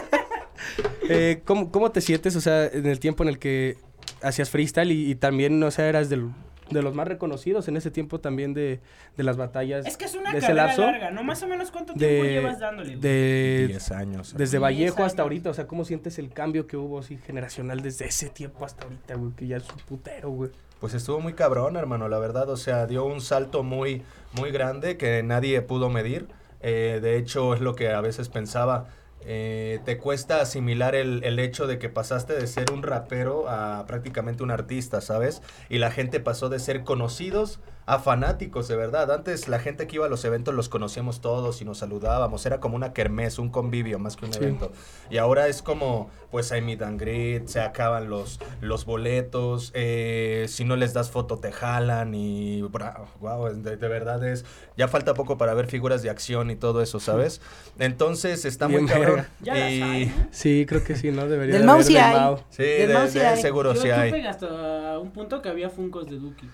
Eh, 1.10 1.40
¿cómo, 1.46 1.70
¿Cómo 1.72 1.90
te 1.90 2.00
sientes, 2.02 2.36
o 2.36 2.40
sea, 2.42 2.66
en 2.66 2.84
el 2.84 3.00
tiempo 3.00 3.22
en 3.22 3.30
el 3.30 3.38
que 3.38 3.78
hacías 4.20 4.50
freestyle 4.50 4.90
y, 4.92 5.10
y 5.10 5.14
también, 5.14 5.62
o 5.62 5.70
sea, 5.70 5.88
eras 5.88 6.10
del- 6.10 6.30
de 6.70 6.82
los 6.82 6.94
más 6.94 7.08
reconocidos 7.08 7.68
en 7.68 7.76
ese 7.76 7.90
tiempo 7.90 8.20
también 8.20 8.54
de, 8.54 8.80
de 9.16 9.22
las 9.22 9.36
batallas? 9.36 9.86
es 9.86 9.96
que 9.96 10.04
es 10.04 10.14
una 10.14 10.32
de 10.32 10.40
carrera 10.40 10.66
lapso 10.66 10.82
larga, 10.82 11.10
¿no? 11.10 11.22
Más 11.24 11.42
o 11.42 11.48
menos 11.48 11.70
cuánto 11.70 11.94
tiempo 11.94 12.24
de, 12.24 12.32
llevas 12.32 12.58
dándole. 12.58 12.96
de 12.96 13.66
10 13.68 13.90
años. 13.92 14.34
desde 14.36 14.58
Diez 14.58 14.62
Vallejo 14.62 15.04
hasta 15.04 15.22
ahorita, 15.22 15.50
o 15.50 15.54
sea, 15.54 15.66
¿cómo 15.66 15.84
sientes 15.84 16.18
el 16.18 16.30
cambio 16.30 16.66
que 16.66 16.76
hubo 16.76 16.98
así 16.98 17.18
generacional 17.18 17.80
desde 17.82 18.06
ese 18.06 18.28
tiempo 18.28 18.64
hasta 18.64 18.84
ahorita, 18.84 19.14
güey? 19.14 19.32
Que 19.32 19.46
ya 19.46 19.56
es 19.56 19.68
un 19.70 19.78
putero, 19.80 20.30
güey. 20.30 20.50
Pues 20.80 20.94
estuvo 20.94 21.18
muy 21.20 21.32
cabrón, 21.32 21.76
hermano, 21.76 22.08
la 22.08 22.18
verdad. 22.18 22.48
O 22.50 22.56
sea, 22.56 22.86
dio 22.86 23.04
un 23.04 23.20
salto 23.20 23.62
muy, 23.64 24.02
muy 24.32 24.52
grande 24.52 24.96
que 24.96 25.22
nadie 25.22 25.60
pudo 25.62 25.90
medir. 25.90 26.28
Eh, 26.60 27.00
de 27.02 27.16
hecho, 27.16 27.54
es 27.54 27.60
lo 27.60 27.74
que 27.74 27.88
a 27.88 28.00
veces 28.00 28.28
pensaba. 28.28 28.88
Eh, 29.22 29.80
te 29.84 29.98
cuesta 29.98 30.40
asimilar 30.40 30.94
el, 30.94 31.22
el 31.24 31.38
hecho 31.38 31.66
de 31.66 31.78
que 31.78 31.88
pasaste 31.88 32.34
de 32.34 32.46
ser 32.46 32.72
un 32.72 32.82
rapero 32.82 33.48
a 33.48 33.84
prácticamente 33.86 34.42
un 34.42 34.50
artista, 34.50 35.00
¿sabes? 35.00 35.42
Y 35.68 35.78
la 35.78 35.90
gente 35.90 36.20
pasó 36.20 36.48
de 36.48 36.58
ser 36.58 36.84
conocidos 36.84 37.60
a 37.90 37.98
fanáticos, 37.98 38.68
de 38.68 38.76
verdad. 38.76 39.10
Antes 39.10 39.48
la 39.48 39.58
gente 39.58 39.86
que 39.86 39.96
iba 39.96 40.04
a 40.04 40.08
los 40.10 40.22
eventos 40.26 40.54
los 40.54 40.68
conocíamos 40.68 41.22
todos 41.22 41.62
y 41.62 41.64
nos 41.64 41.78
saludábamos. 41.78 42.44
Era 42.44 42.60
como 42.60 42.76
una 42.76 42.92
kermés, 42.92 43.38
un 43.38 43.48
convivio 43.48 43.98
más 43.98 44.14
que 44.16 44.26
un 44.26 44.32
Sí. 44.34 44.40
evento. 44.40 44.72
Y 45.08 45.16
ahora 45.16 45.48
es 45.48 45.62
como, 45.62 46.10
pues 46.30 46.52
hay 46.52 46.60
meet 46.60 46.82
and 46.82 47.00
greet, 47.00 47.46
se 47.46 47.60
acaban 47.60 48.10
los, 48.10 48.40
los 48.60 48.84
boletos, 48.84 49.70
eh, 49.74 50.44
si 50.48 50.66
no 50.66 50.76
les 50.76 50.92
das 50.92 51.10
foto 51.10 51.38
te 51.38 51.50
jalan 51.50 52.14
y, 52.14 52.60
wow, 53.20 53.48
de, 53.54 53.76
de 53.78 53.88
verdad 53.88 54.22
es, 54.22 54.44
ya 54.76 54.86
falta 54.88 55.14
poco 55.14 55.38
para 55.38 55.54
ver 55.54 55.66
figuras 55.66 56.02
de 56.02 56.10
acción 56.10 56.50
y 56.50 56.56
todo 56.56 56.82
eso, 56.82 57.00
¿sabes? 57.00 57.40
Entonces 57.78 58.44
está 58.44 58.66
Bien 58.66 58.82
muy 58.82 58.90
cabrón. 58.92 59.16
verga. 59.16 59.30
Ya 59.40 59.54
las 59.54 59.72
Y- 59.72 59.82
hay, 59.82 60.06
¿no? 60.06 60.28
Sí, 60.30 60.66
creo 60.68 60.84
que 60.84 60.94
sí, 60.94 61.10
¿no? 61.10 61.26
Debería 61.26 61.54
Del 61.56 61.64
Mau 61.64 61.76
haber 61.76 61.86
sí 61.86 61.94
del 61.94 62.02
hay. 62.02 62.14
Mau. 62.16 62.38
Sí, 62.50 62.62
Del 62.64 62.88
de, 62.88 62.94
Mau 62.94 63.06
sí 63.08 63.14
de 63.14 63.20
él 63.20 63.26
hay. 63.34 63.40
seguro 63.40 63.72
Yo 63.74 63.80
sí 63.80 63.90
hay. 63.90 64.26
hasta 64.26 64.98
un 64.98 65.10
punto 65.10 65.40
que 65.40 65.48
había 65.48 65.70
funcos 65.70 66.06
de 66.10 66.16
Duki. 66.18 66.48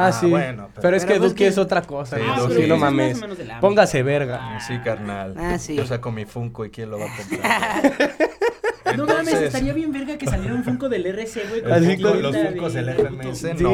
Ah, 0.00 0.06
Ah, 0.08 0.12
sí. 0.12 0.26
bueno, 0.26 0.68
pero, 0.74 0.82
pero- 0.82 0.96
es 0.96 1.02
Pero 1.04 1.14
que 1.14 1.18
pues 1.20 1.30
Duki 1.32 1.38
que- 1.44 1.48
es 1.48 1.58
otra 1.58 1.82
cosa. 1.82 2.16
Sí, 2.16 2.22
¿no? 2.24 2.50
Sí, 2.50 2.66
no 2.68 2.76
mames. 2.76 3.20
Póngase 3.60 4.02
verga. 4.02 4.58
Sí, 4.66 4.78
carnal. 4.84 5.34
Ah, 5.36 5.58
sí. 5.58 5.74
Yo 5.74 5.86
saco 5.86 6.12
mi 6.12 6.24
Funko 6.24 6.64
y 6.64 6.70
quién 6.70 6.90
lo 6.90 6.98
va 6.98 7.06
a 7.06 7.16
comprar. 7.16 8.08
No 8.96 9.04
mames, 9.04 9.34
estaría 9.34 9.74
bien 9.74 9.92
verga 9.92 10.16
que 10.16 10.24
saliera 10.26 10.54
un 10.54 10.64
Funko 10.64 10.88
del 10.88 11.04
RC, 11.04 11.42
güey. 11.50 11.72
Así 11.72 12.00
con 12.00 12.22
los 12.22 12.34
Funkos 12.34 12.72
del. 12.72 12.88
FMS, 12.88 13.38
Sí, 13.58 13.62
no, 13.62 13.70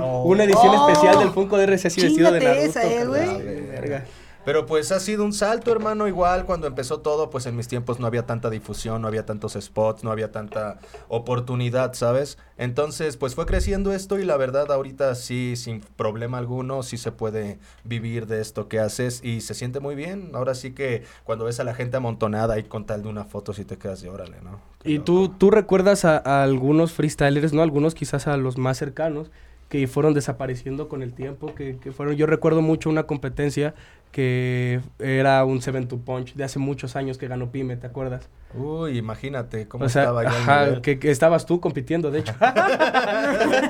oh. 0.00 0.22
Una 0.24 0.44
edición 0.44 0.68
Oh. 0.76 0.88
especial 0.88 1.18
del 1.18 1.30
Funko 1.30 1.58
de 1.58 1.64
RC 1.64 1.88
así 1.88 2.00
vestido 2.00 2.30
de 2.30 2.40
Naruto. 2.40 2.60
esa, 2.62 2.84
eh, 2.84 3.04
güey. 3.04 3.42
verga. 3.42 4.04
Pero 4.44 4.66
pues 4.66 4.90
ha 4.90 4.98
sido 4.98 5.24
un 5.24 5.32
salto, 5.32 5.70
hermano. 5.70 6.08
Igual 6.08 6.46
cuando 6.46 6.66
empezó 6.66 7.00
todo, 7.00 7.30
pues 7.30 7.46
en 7.46 7.54
mis 7.54 7.68
tiempos 7.68 8.00
no 8.00 8.08
había 8.08 8.26
tanta 8.26 8.50
difusión, 8.50 9.00
no 9.02 9.06
había 9.08 9.24
tantos 9.24 9.52
spots, 9.60 10.02
no 10.02 10.10
había 10.10 10.32
tanta 10.32 10.80
oportunidad, 11.06 11.92
¿sabes? 11.94 12.38
Entonces, 12.56 13.16
pues 13.16 13.36
fue 13.36 13.46
creciendo 13.46 13.92
esto 13.92 14.18
y 14.18 14.24
la 14.24 14.36
verdad 14.36 14.70
ahorita 14.72 15.14
sí, 15.14 15.54
sin 15.56 15.80
problema 15.80 16.38
alguno, 16.38 16.82
sí 16.82 16.96
se 16.98 17.12
puede 17.12 17.60
vivir 17.84 18.26
de 18.26 18.40
esto 18.40 18.68
que 18.68 18.80
haces 18.80 19.20
y 19.22 19.42
se 19.42 19.54
siente 19.54 19.78
muy 19.78 19.94
bien. 19.94 20.30
Ahora 20.34 20.54
sí 20.56 20.72
que 20.74 21.04
cuando 21.22 21.44
ves 21.44 21.60
a 21.60 21.64
la 21.64 21.74
gente 21.74 21.96
amontonada 21.96 22.54
ahí 22.54 22.64
con 22.64 22.84
tal 22.84 23.02
de 23.02 23.08
una 23.08 23.24
foto, 23.24 23.52
sí 23.52 23.64
te 23.64 23.78
quedas 23.78 24.00
de 24.02 24.08
órale, 24.08 24.40
¿no? 24.42 24.60
Qué 24.80 24.90
Y 24.90 24.94
loco. 24.94 25.04
tú, 25.04 25.28
tú 25.28 25.50
recuerdas 25.50 26.04
a, 26.04 26.18
a 26.18 26.42
algunos 26.42 26.92
freestylers, 26.92 27.52
¿no? 27.52 27.62
Algunos 27.62 27.94
quizás 27.94 28.26
a 28.26 28.36
los 28.36 28.58
más 28.58 28.78
cercanos, 28.78 29.30
que 29.68 29.86
fueron 29.86 30.12
desapareciendo 30.12 30.88
con 30.88 31.02
el 31.02 31.14
tiempo, 31.14 31.54
que, 31.54 31.78
que 31.78 31.92
fueron... 31.92 32.16
Yo 32.16 32.26
recuerdo 32.26 32.60
mucho 32.62 32.90
una 32.90 33.04
competencia 33.06 33.74
que 34.12 34.80
era 35.00 35.44
un 35.44 35.60
Seven 35.62 35.88
to 35.88 35.98
Punch 35.98 36.34
de 36.34 36.44
hace 36.44 36.58
muchos 36.60 36.94
años 36.96 37.18
que 37.18 37.26
ganó 37.26 37.50
Pyme, 37.50 37.76
¿te 37.76 37.86
acuerdas? 37.88 38.28
Uy, 38.54 38.98
imagínate 38.98 39.66
cómo 39.66 39.86
o 39.86 39.88
sea, 39.88 40.02
estaba 40.02 40.22
ya 40.24 40.28
el 40.28 40.34
ajá, 40.74 40.82
que, 40.82 40.98
que 40.98 41.10
estabas 41.10 41.46
tú 41.46 41.60
compitiendo, 41.60 42.10
de 42.10 42.18
hecho. 42.20 42.32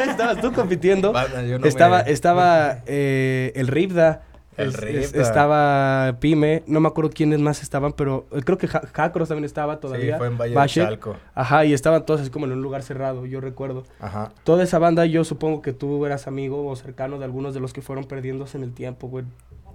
estabas 0.08 0.40
tú 0.40 0.52
compitiendo. 0.52 1.12
Banda, 1.12 1.42
yo 1.44 1.58
no 1.58 1.66
estaba 1.66 2.02
me- 2.04 2.10
estaba 2.10 2.78
eh, 2.86 3.52
el 3.56 3.68
Ripda. 3.68 4.22
El 4.58 4.68
es- 4.68 5.14
estaba 5.14 6.18
Pyme, 6.20 6.62
no 6.66 6.80
me 6.80 6.88
acuerdo 6.88 7.10
quiénes 7.10 7.40
más 7.40 7.62
estaban, 7.62 7.92
pero 7.92 8.26
eh, 8.32 8.42
creo 8.44 8.58
que 8.58 8.68
Ja- 8.68 8.82
Jacros 8.92 9.28
también 9.28 9.46
estaba 9.46 9.80
todavía. 9.80 10.14
Sí, 10.14 10.18
fue 10.18 10.26
en 10.26 10.36
Valle 10.36 10.54
de. 10.60 10.66
Chalco. 10.68 11.16
Ajá, 11.34 11.64
y 11.64 11.72
estaban 11.72 12.04
todos 12.04 12.20
así 12.20 12.28
como 12.30 12.44
en 12.44 12.52
un 12.52 12.60
lugar 12.60 12.82
cerrado, 12.82 13.24
yo 13.24 13.40
recuerdo. 13.40 13.84
Ajá. 13.98 14.32
Toda 14.44 14.62
esa 14.64 14.78
banda, 14.78 15.06
yo 15.06 15.24
supongo 15.24 15.62
que 15.62 15.72
tú 15.72 16.04
eras 16.04 16.26
amigo 16.26 16.66
o 16.66 16.76
cercano 16.76 17.18
de 17.18 17.24
algunos 17.24 17.54
de 17.54 17.60
los 17.60 17.72
que 17.72 17.80
fueron 17.80 18.04
perdiéndose 18.04 18.58
en 18.58 18.64
el 18.64 18.74
tiempo, 18.74 19.08
güey. 19.08 19.24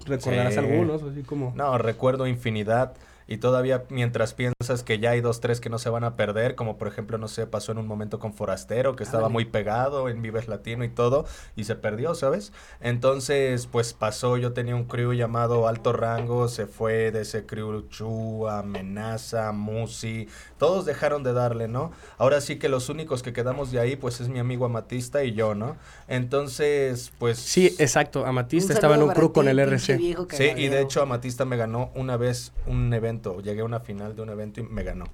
Recordarás 0.08 0.54
Sí. 0.54 0.60
algunos, 0.60 1.04
así 1.04 1.24
como... 1.24 1.54
No, 1.56 1.78
recuerdo 1.78 2.28
infinidad. 2.28 2.94
Y 3.28 3.38
todavía 3.38 3.84
mientras 3.90 4.34
piensas 4.34 4.84
que 4.84 5.00
ya 5.00 5.12
hay 5.12 5.22
dos, 5.22 5.42
tres 5.42 5.60
que 5.60 5.70
no 5.70 5.80
se 5.80 5.90
van 5.90 6.04
a 6.04 6.16
perder, 6.16 6.56
como 6.56 6.78
por 6.78 6.88
ejemplo, 6.88 7.18
no 7.18 7.28
sé, 7.28 7.46
pasó 7.46 7.74
en 7.74 7.78
un 7.78 7.88
momento 7.88 8.20
con 8.20 8.34
Forastero, 8.34 8.96
que 8.96 9.04
estaba 9.04 9.28
muy 9.28 9.46
pegado 9.46 10.08
en 10.10 10.22
Vives 10.22 10.48
Latino 10.48 10.84
y 10.84 10.90
todo, 10.90 11.26
y 11.56 11.66
se 11.66 11.76
perdió, 11.76 12.16
¿sabes? 12.16 12.54
Entonces, 12.80 13.68
pues 13.68 13.94
pasó, 13.94 14.38
yo 14.38 14.54
tenía 14.54 14.76
un 14.76 14.86
crew 14.86 15.14
llamado 15.14 15.68
Alto 15.68 15.92
Rango, 15.92 16.48
se 16.48 16.68
fue 16.68 17.12
de 17.12 17.22
ese 17.22 17.46
crew 17.46 17.88
Chu, 17.90 18.48
Amenaza, 18.48 19.52
Musi, 19.52 20.28
todos 20.58 20.86
dejaron 20.86 21.24
de 21.24 21.34
darle, 21.34 21.68
¿no? 21.68 21.92
Ahora 22.18 22.40
sí 22.40 22.58
que 22.58 22.70
los 22.70 22.90
únicos 22.90 23.24
que 23.24 23.34
quedamos 23.34 23.72
de 23.72 23.80
ahí, 23.80 23.96
pues 23.96 24.22
es 24.22 24.30
mi 24.30 24.40
amigo 24.40 24.66
Amatista 24.66 25.24
y 25.24 25.34
yo, 25.34 25.54
¿no? 25.54 25.76
Entonces, 26.08 27.12
pues... 27.18 27.38
Sí, 27.38 27.76
exacto, 27.78 28.26
Amatista 28.26 28.74
estaba 28.74 28.96
en 28.96 29.04
un 29.04 29.10
crew 29.10 29.34
con 29.34 29.48
el 29.48 29.60
RC. 29.60 29.98
Sí, 30.32 30.54
y 30.56 30.68
de 30.70 30.82
hecho 30.82 31.02
Amatista 31.02 31.44
me 31.44 31.58
ganó 31.58 31.92
una 31.94 32.16
vez 32.16 32.54
un 32.66 32.94
evento. 32.94 33.17
Llegué 33.42 33.62
a 33.62 33.66
una 33.66 33.80
final 33.80 34.16
de 34.16 34.22
un 34.22 34.30
evento 34.30 34.62
y 34.62 34.64
me 34.64 34.84
ganó. 34.84 35.06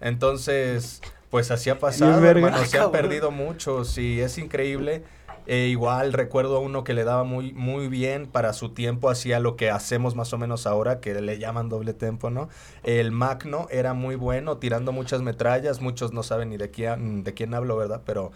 Entonces, 0.00 1.00
pues 1.30 1.50
así 1.50 1.70
ha 1.70 1.78
pasado, 1.78 2.24
hermano. 2.24 2.58
Se 2.58 2.78
han 2.78 2.84
Cabrón. 2.84 2.92
perdido 2.92 3.30
muchos 3.30 3.98
y 3.98 4.20
es 4.20 4.38
increíble. 4.38 5.02
Eh, 5.48 5.68
igual 5.68 6.12
recuerdo 6.12 6.56
a 6.56 6.60
uno 6.60 6.82
que 6.82 6.92
le 6.92 7.04
daba 7.04 7.22
muy, 7.22 7.52
muy 7.52 7.86
bien 7.86 8.26
para 8.26 8.52
su 8.52 8.70
tiempo, 8.70 9.10
hacía 9.10 9.38
lo 9.38 9.54
que 9.54 9.70
hacemos 9.70 10.16
más 10.16 10.32
o 10.32 10.38
menos 10.38 10.66
ahora, 10.66 11.00
que 11.00 11.20
le 11.20 11.38
llaman 11.38 11.68
doble 11.68 11.94
tempo, 11.94 12.30
¿no? 12.30 12.48
El 12.82 13.12
Magno 13.12 13.68
era 13.70 13.94
muy 13.94 14.16
bueno, 14.16 14.58
tirando 14.58 14.90
muchas 14.90 15.22
metrallas, 15.22 15.80
muchos 15.80 16.12
no 16.12 16.24
saben 16.24 16.48
ni 16.48 16.56
de 16.56 16.72
quién, 16.72 17.22
de 17.22 17.32
quién 17.32 17.54
hablo, 17.54 17.76
¿verdad? 17.76 18.02
Pero 18.04 18.32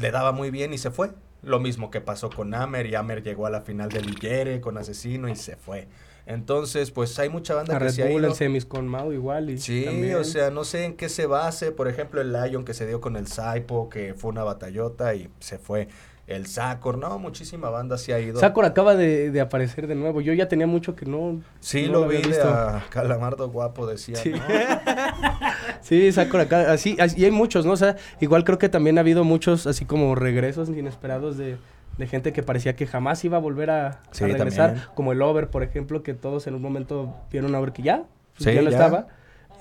le 0.00 0.12
daba 0.12 0.30
muy 0.30 0.50
bien 0.50 0.72
y 0.72 0.78
se 0.78 0.92
fue. 0.92 1.10
Lo 1.42 1.58
mismo 1.58 1.90
que 1.90 2.00
pasó 2.00 2.30
con 2.30 2.54
Amer, 2.54 2.86
y 2.86 2.94
Amer 2.94 3.24
llegó 3.24 3.46
a 3.46 3.50
la 3.50 3.62
final 3.62 3.88
del 3.88 4.06
Lillere 4.06 4.60
con 4.60 4.78
Asesino 4.78 5.28
y 5.28 5.34
se 5.34 5.56
fue. 5.56 5.88
Entonces, 6.26 6.90
pues 6.90 7.16
hay 7.20 7.28
mucha 7.28 7.54
banda 7.54 7.76
A 7.76 7.78
que 7.78 7.84
Red 7.84 7.92
se 7.92 8.02
ha 8.02 8.10
ido. 8.10 8.34
semis 8.34 8.64
con 8.66 8.88
Mau 8.88 9.12
igual. 9.12 9.48
Y 9.50 9.58
Sí, 9.58 9.84
también. 9.84 10.16
o 10.16 10.24
sea, 10.24 10.50
no 10.50 10.64
sé 10.64 10.84
en 10.84 10.96
qué 10.96 11.08
se 11.08 11.26
base. 11.26 11.70
Por 11.70 11.86
ejemplo, 11.88 12.20
el 12.20 12.32
Lion 12.32 12.64
que 12.64 12.74
se 12.74 12.86
dio 12.86 13.00
con 13.00 13.16
el 13.16 13.28
Saipo, 13.28 13.88
que 13.88 14.14
fue 14.14 14.30
una 14.30 14.42
batallota 14.42 15.14
y 15.14 15.28
se 15.38 15.58
fue. 15.58 15.88
El 16.26 16.48
Sakor, 16.48 16.98
no, 16.98 17.20
muchísima 17.20 17.70
banda 17.70 17.96
se 17.98 18.12
ha 18.12 18.18
ido. 18.18 18.40
Sakor 18.40 18.64
acaba 18.64 18.96
de, 18.96 19.30
de 19.30 19.40
aparecer 19.40 19.86
de 19.86 19.94
nuevo. 19.94 20.20
Yo 20.20 20.32
ya 20.32 20.48
tenía 20.48 20.66
mucho 20.66 20.96
que 20.96 21.06
no. 21.06 21.40
Sí, 21.60 21.86
no 21.86 22.00
lo 22.00 22.04
había 22.06 22.18
vi 22.18 22.26
visto. 22.26 22.48
a 22.48 22.84
Calamardo 22.90 23.48
guapo, 23.48 23.86
decía, 23.86 24.16
Sí. 24.16 24.30
¿no? 24.30 24.40
Sí, 25.82 26.10
Sakura 26.10 26.42
acá, 26.44 26.72
así, 26.72 26.96
así, 26.98 27.20
y 27.20 27.24
hay 27.26 27.30
muchos, 27.30 27.64
¿no? 27.64 27.72
O 27.72 27.76
sea, 27.76 27.94
igual 28.20 28.42
creo 28.42 28.58
que 28.58 28.68
también 28.68 28.98
ha 28.98 29.02
habido 29.02 29.22
muchos, 29.22 29.68
así 29.68 29.84
como 29.84 30.16
regresos 30.16 30.68
inesperados 30.68 31.36
de, 31.36 31.58
de 31.98 32.06
gente 32.06 32.32
que 32.32 32.42
parecía 32.42 32.76
que 32.76 32.86
jamás 32.86 33.24
iba 33.24 33.36
a 33.36 33.40
volver 33.40 33.70
a, 33.70 33.86
a 33.88 34.00
Sí, 34.12 34.24
regresar, 34.24 34.70
también. 34.70 34.86
como 34.94 35.12
el 35.12 35.22
Over, 35.22 35.48
por 35.48 35.62
ejemplo, 35.62 36.02
que 36.02 36.14
todos 36.14 36.46
en 36.46 36.54
un 36.54 36.62
momento 36.62 37.14
vieron 37.30 37.54
a 37.54 37.60
ver 37.60 37.72
que 37.72 37.82
ya, 37.82 38.04
pues, 38.36 38.44
Sí, 38.48 38.54
ya 38.54 38.62
no 38.62 38.70
ya. 38.70 38.76
estaba, 38.76 39.08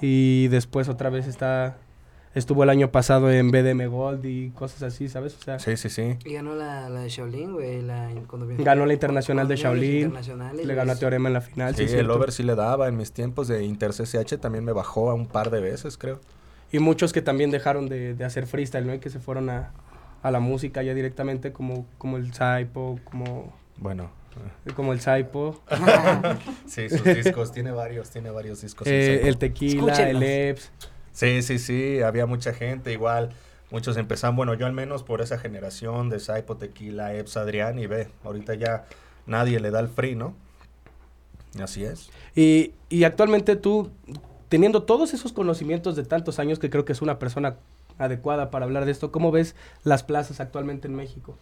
y 0.02 0.48
después 0.50 0.90
otra 0.90 1.10
vez 1.10 1.28
está, 1.28 1.78
estuvo 2.34 2.64
el 2.64 2.70
año 2.70 2.92
pasado 2.92 3.32
en 3.32 3.50
BDM 3.52 3.88
Gold 3.88 4.26
y 4.26 4.50
cosas 4.50 4.84
así, 4.84 5.08
¿sabes? 5.08 5.36
O 5.40 5.42
sea, 5.42 5.58
Sí, 5.60 5.78
sí, 5.78 5.88
sí. 5.90 6.18
Y 6.26 6.34
ganó 6.34 6.54
la, 6.56 6.90
la 6.90 7.00
de 7.02 7.10
Shaolin, 7.10 7.54
güey. 7.54 7.82
La, 7.82 8.10
cuando 8.28 8.46
vino- 8.46 8.62
ganó 8.64 8.86
la 8.86 8.92
internacional 8.94 9.48
de 9.48 9.56
Shaolin, 9.56 10.14
le 10.62 10.76
ganó 10.76 10.92
a 10.92 10.96
Teorema 10.98 11.30
en 11.30 11.34
la 11.34 11.42
final, 11.42 11.74
Sí, 11.76 11.88
sí, 11.88 11.96
el 11.96 12.10
over 12.12 12.34
sí 12.34 12.44
le 12.44 12.56
daba. 12.56 12.90
En 12.90 12.98
mis 12.98 13.14
tiempos 13.14 13.48
de 13.48 13.64
Inter 13.64 13.92
CCH 13.94 14.38
también 14.42 14.66
me 14.66 14.74
bajó 14.74 15.10
a 15.10 15.14
un 15.14 15.28
par 15.28 15.50
de 15.50 15.62
veces, 15.62 15.98
creo. 15.98 16.20
Y 16.72 16.80
muchos 16.80 17.14
que 17.14 17.22
también 17.22 17.52
dejaron 17.52 17.88
de, 17.88 18.14
de 18.16 18.26
hacer 18.26 18.48
freestyle, 18.48 18.86
¿no? 18.86 18.94
Y 18.94 19.00
que 19.00 19.10
se 19.10 19.20
fueron 19.20 19.50
a, 19.50 19.72
a 20.26 20.32
la 20.32 20.40
música 20.40 20.82
ya 20.82 20.94
directamente, 20.96 21.52
como, 21.54 21.86
como 22.00 22.18
el 22.18 22.34
Saipo, 22.34 23.00
como, 23.04 23.54
Bueno. 23.78 24.10
como 24.76 24.92
el 24.92 25.00
Saipo, 25.00 25.62
Sí, 26.68 26.90
sus 26.90 27.04
discos. 27.04 27.52
tiene 27.52 27.70
varios, 27.72 28.10
tiene 28.10 28.32
varios 28.32 28.62
discos. 28.62 28.88
eh, 28.88 29.28
el 29.28 29.38
Tequila, 29.38 29.92
Escúchenlos. 29.94 30.24
el 30.24 30.30
Eps. 30.30 30.72
Sí, 31.12 31.42
sí, 31.44 31.60
sí, 31.60 32.02
había 32.02 32.26
mucha 32.26 32.54
gente 32.54 32.92
igual. 32.92 33.30
Muchos 33.72 33.98
empezaron, 33.98 34.36
bueno, 34.36 34.54
yo 34.56 34.66
al 34.66 34.74
menos 34.74 35.04
por 35.04 35.22
esa 35.22 35.38
generación 35.38 36.10
de 36.10 36.20
Saipo, 36.20 36.58
Tequila, 36.58 37.14
Eps, 37.14 37.38
Adrián 37.38 37.78
y 37.78 37.86
ve, 37.88 38.08
ahorita 38.24 38.56
ya 38.56 38.86
nadie 39.28 39.60
le 39.60 39.70
da 39.72 39.80
el 39.80 39.90
free, 39.90 40.16
¿no? 40.16 40.34
Así 41.62 41.84
es. 41.86 42.10
Y, 42.36 42.74
y 42.90 43.04
actualmente 43.06 43.56
tú, 43.56 43.92
teniendo 44.50 44.84
todos 44.84 45.14
esos 45.14 45.34
conocimientos 45.34 45.96
de 45.96 46.04
tantos 46.04 46.40
años, 46.40 46.60
que 46.60 46.70
creo 46.70 46.84
que 46.84 46.94
es 46.94 47.02
una 47.02 47.18
persona 47.20 47.56
adecuada 47.98 48.52
para 48.52 48.66
hablar 48.66 48.86
de 48.86 48.92
esto, 48.92 49.12
¿cómo 49.12 49.32
ves 49.32 49.56
las 49.84 50.04
plazas 50.04 50.40
actualmente 50.40 50.88
en 50.88 50.96
México? 50.96 51.38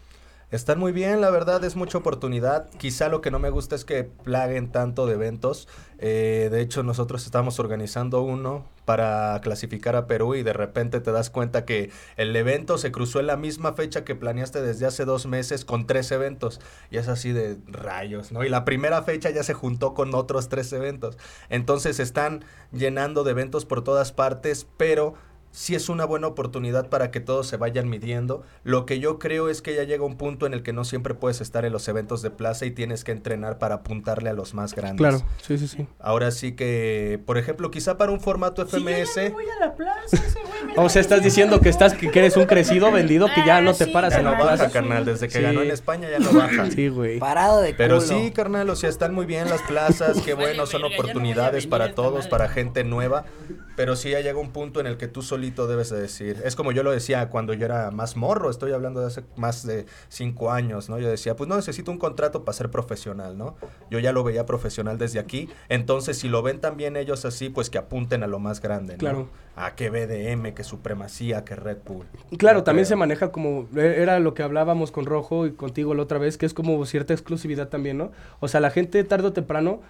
Están 0.53 0.77
muy 0.77 0.91
bien, 0.91 1.19
la 1.19 1.31
verdad 1.31 1.63
es 1.63 1.75
mucha 1.75 1.97
oportunidad. 1.97 2.69
Quizá 2.77 3.09
lo 3.09 3.21
que 3.21 3.31
no 3.31 3.39
me 3.39 3.49
gusta 3.49 3.73
es 3.73 3.85
que 3.85 4.03
plaguen 4.03 4.71
tanto 4.71 5.07
de 5.07 5.15
eventos. 5.15 5.67
Eh, 5.97 6.49
de 6.51 6.61
hecho, 6.61 6.83
nosotros 6.83 7.25
estamos 7.25 7.59
organizando 7.59 8.21
uno 8.21 8.63
para 8.85 9.41
clasificar 9.41 9.95
a 9.95 10.05
Perú 10.05 10.35
y 10.35 10.43
de 10.43 10.53
repente 10.53 10.99
te 10.99 11.11
das 11.11 11.31
cuenta 11.31 11.65
que 11.65 11.89
el 12.17 12.35
evento 12.35 12.77
se 12.77 12.91
cruzó 12.91 13.19
en 13.19 13.25
la 13.25 13.35
misma 13.35 13.73
fecha 13.73 14.03
que 14.03 14.13
planeaste 14.13 14.61
desde 14.61 14.85
hace 14.85 15.05
dos 15.05 15.25
meses 15.25 15.65
con 15.65 15.87
tres 15.87 16.11
eventos. 16.11 16.61
Y 16.91 16.97
es 16.97 17.07
así 17.07 17.31
de 17.31 17.57
rayos, 17.65 18.31
¿no? 18.31 18.43
Y 18.43 18.49
la 18.49 18.63
primera 18.63 19.01
fecha 19.01 19.31
ya 19.31 19.41
se 19.41 19.55
juntó 19.55 19.95
con 19.95 20.13
otros 20.13 20.49
tres 20.49 20.71
eventos. 20.71 21.17
Entonces 21.49 21.99
están 21.99 22.45
llenando 22.71 23.23
de 23.23 23.31
eventos 23.31 23.65
por 23.65 23.83
todas 23.83 24.11
partes, 24.11 24.67
pero 24.77 25.15
sí 25.55 25.75
es 25.75 25.87
una 25.87 26.03
buena 26.05 26.25
oportunidad 26.25 26.89
para 26.89 27.11
que 27.11 27.19
todos 27.19 27.45
se 27.47 27.57
vayan 27.57 27.87
midiendo. 27.87 28.41
Lo 28.63 28.87
que 28.87 28.99
yo 28.99 29.19
creo 29.19 29.49
es 29.49 29.61
que 29.61 29.75
ya 29.75 29.83
llega 29.83 30.03
un 30.03 30.17
punto 30.17 30.47
en 30.47 30.53
el 30.55 30.63
que 30.63 30.73
no 30.73 30.83
siempre 30.83 31.13
puedes 31.13 31.41
estar 31.41 31.63
en 31.63 31.71
los 31.71 31.87
eventos 31.87 32.23
de 32.23 32.31
plaza 32.31 32.65
y 32.65 32.71
tienes 32.71 33.03
que 33.03 33.11
entrenar 33.11 33.59
para 33.59 33.75
apuntarle 33.75 34.31
a 34.31 34.33
los 34.33 34.55
más 34.55 34.73
grandes. 34.73 34.97
Claro, 34.97 35.23
sí, 35.43 35.59
sí, 35.59 35.67
sí. 35.67 35.87
Ahora 35.99 36.31
sí 36.31 36.53
que, 36.53 37.21
por 37.27 37.37
ejemplo, 37.37 37.69
quizá 37.69 37.97
para 37.97 38.11
un 38.11 38.19
formato 38.19 38.65
Si 38.67 38.71
yo 38.83 38.89
ya 38.89 38.95
FMS. 39.05 39.15
me 39.17 39.29
voy 39.29 39.45
a 39.61 39.65
la 39.67 39.75
plaza, 39.75 40.17
ese 40.17 40.39
güey 40.41 40.73
O 40.75 40.89
sea, 40.89 41.01
estás 41.01 41.21
diciendo 41.21 41.59
que 41.61 41.69
estás 41.69 41.93
que 41.93 42.07
eres 42.07 42.35
un 42.35 42.45
crecido 42.45 42.91
vendido 42.91 43.27
que 43.35 43.45
ya 43.45 43.61
no 43.61 43.75
te 43.75 43.83
Ah, 43.83 43.87
sí, 43.87 43.93
paras 43.93 44.13
ya 44.13 44.19
en 44.19 44.25
no 44.25 44.31
la 44.31 44.37
baja, 44.39 44.55
plaza. 44.55 44.71
carnal. 44.71 45.05
Desde 45.05 45.27
que 45.27 45.37
Sí. 45.37 45.41
ganó 45.43 45.61
en 45.61 45.69
España 45.69 46.09
ya 46.09 46.17
no 46.17 46.33
baja. 46.33 46.65
Sí, 46.71 46.87
güey. 46.87 47.19
Parado 47.19 47.61
de 47.61 47.75
Pero 47.75 47.97
culo. 47.99 48.07
sí, 48.07 48.31
carnal, 48.31 48.67
o 48.71 48.75
sea, 48.75 48.89
están 48.89 49.13
muy 49.13 49.27
bien 49.27 49.47
las 49.49 49.61
plazas, 49.61 50.19
qué 50.21 50.33
bueno, 50.33 50.65
son 50.65 50.81
no 50.81 50.87
oportunidades 50.87 51.67
para 51.67 51.93
todos, 51.93 52.27
para 52.27 52.49
gente 52.49 52.83
nueva. 52.83 53.25
Pero 53.75 53.95
sí 53.95 54.09
ya 54.11 54.21
llega 54.21 54.39
un 54.39 54.51
punto 54.51 54.79
en 54.79 54.87
el 54.87 54.97
que 54.97 55.07
tú 55.07 55.21
solito 55.43 55.67
debes 55.67 55.89
de 55.89 55.99
decir. 55.99 56.41
Es 56.45 56.55
como 56.55 56.71
yo 56.71 56.83
lo 56.83 56.91
decía 56.91 57.29
cuando 57.29 57.53
yo 57.53 57.65
era 57.65 57.91
más 57.91 58.15
morro, 58.15 58.49
estoy 58.49 58.71
hablando 58.71 59.01
de 59.01 59.07
hace 59.07 59.23
más 59.35 59.65
de 59.65 59.85
cinco 60.07 60.51
años, 60.51 60.89
¿no? 60.89 60.99
Yo 60.99 61.09
decía, 61.09 61.35
pues 61.35 61.49
no 61.49 61.55
necesito 61.57 61.91
un 61.91 61.97
contrato 61.97 62.45
para 62.45 62.53
ser 62.55 62.69
profesional, 62.71 63.37
¿no? 63.37 63.55
Yo 63.91 63.99
ya 63.99 64.13
lo 64.13 64.23
veía 64.23 64.45
profesional 64.45 64.97
desde 64.97 65.19
aquí. 65.19 65.49
Entonces, 65.67 66.17
si 66.17 66.29
lo 66.29 66.41
ven 66.43 66.61
también 66.61 66.95
ellos 66.95 67.25
así, 67.25 67.49
pues 67.49 67.69
que 67.69 67.77
apunten 67.77 68.23
a 68.23 68.27
lo 68.27 68.39
más 68.39 68.61
grande, 68.61 68.93
¿no? 68.93 68.99
Claro. 68.99 69.27
A 69.55 69.75
que 69.75 69.89
BDM, 69.89 70.53
que 70.53 70.63
Supremacía, 70.63 71.43
que 71.43 71.55
Red 71.55 71.77
Bull. 71.85 72.05
Claro, 72.37 72.63
también 72.63 72.85
creo. 72.85 72.89
se 72.89 72.95
maneja 72.95 73.31
como, 73.31 73.67
e- 73.75 74.01
era 74.01 74.19
lo 74.19 74.33
que 74.33 74.43
hablábamos 74.43 74.91
con 74.91 75.05
Rojo 75.05 75.45
y 75.45 75.51
contigo 75.51 75.93
la 75.93 76.03
otra 76.03 76.17
vez, 76.19 76.37
que 76.37 76.45
es 76.45 76.53
como 76.53 76.83
cierta 76.85 77.13
exclusividad 77.13 77.67
también, 77.67 77.97
¿no? 77.97 78.11
O 78.39 78.47
sea, 78.47 78.61
la 78.61 78.71
gente 78.71 79.03
tarde 79.03 79.27
o 79.27 79.33
temprano 79.33 79.81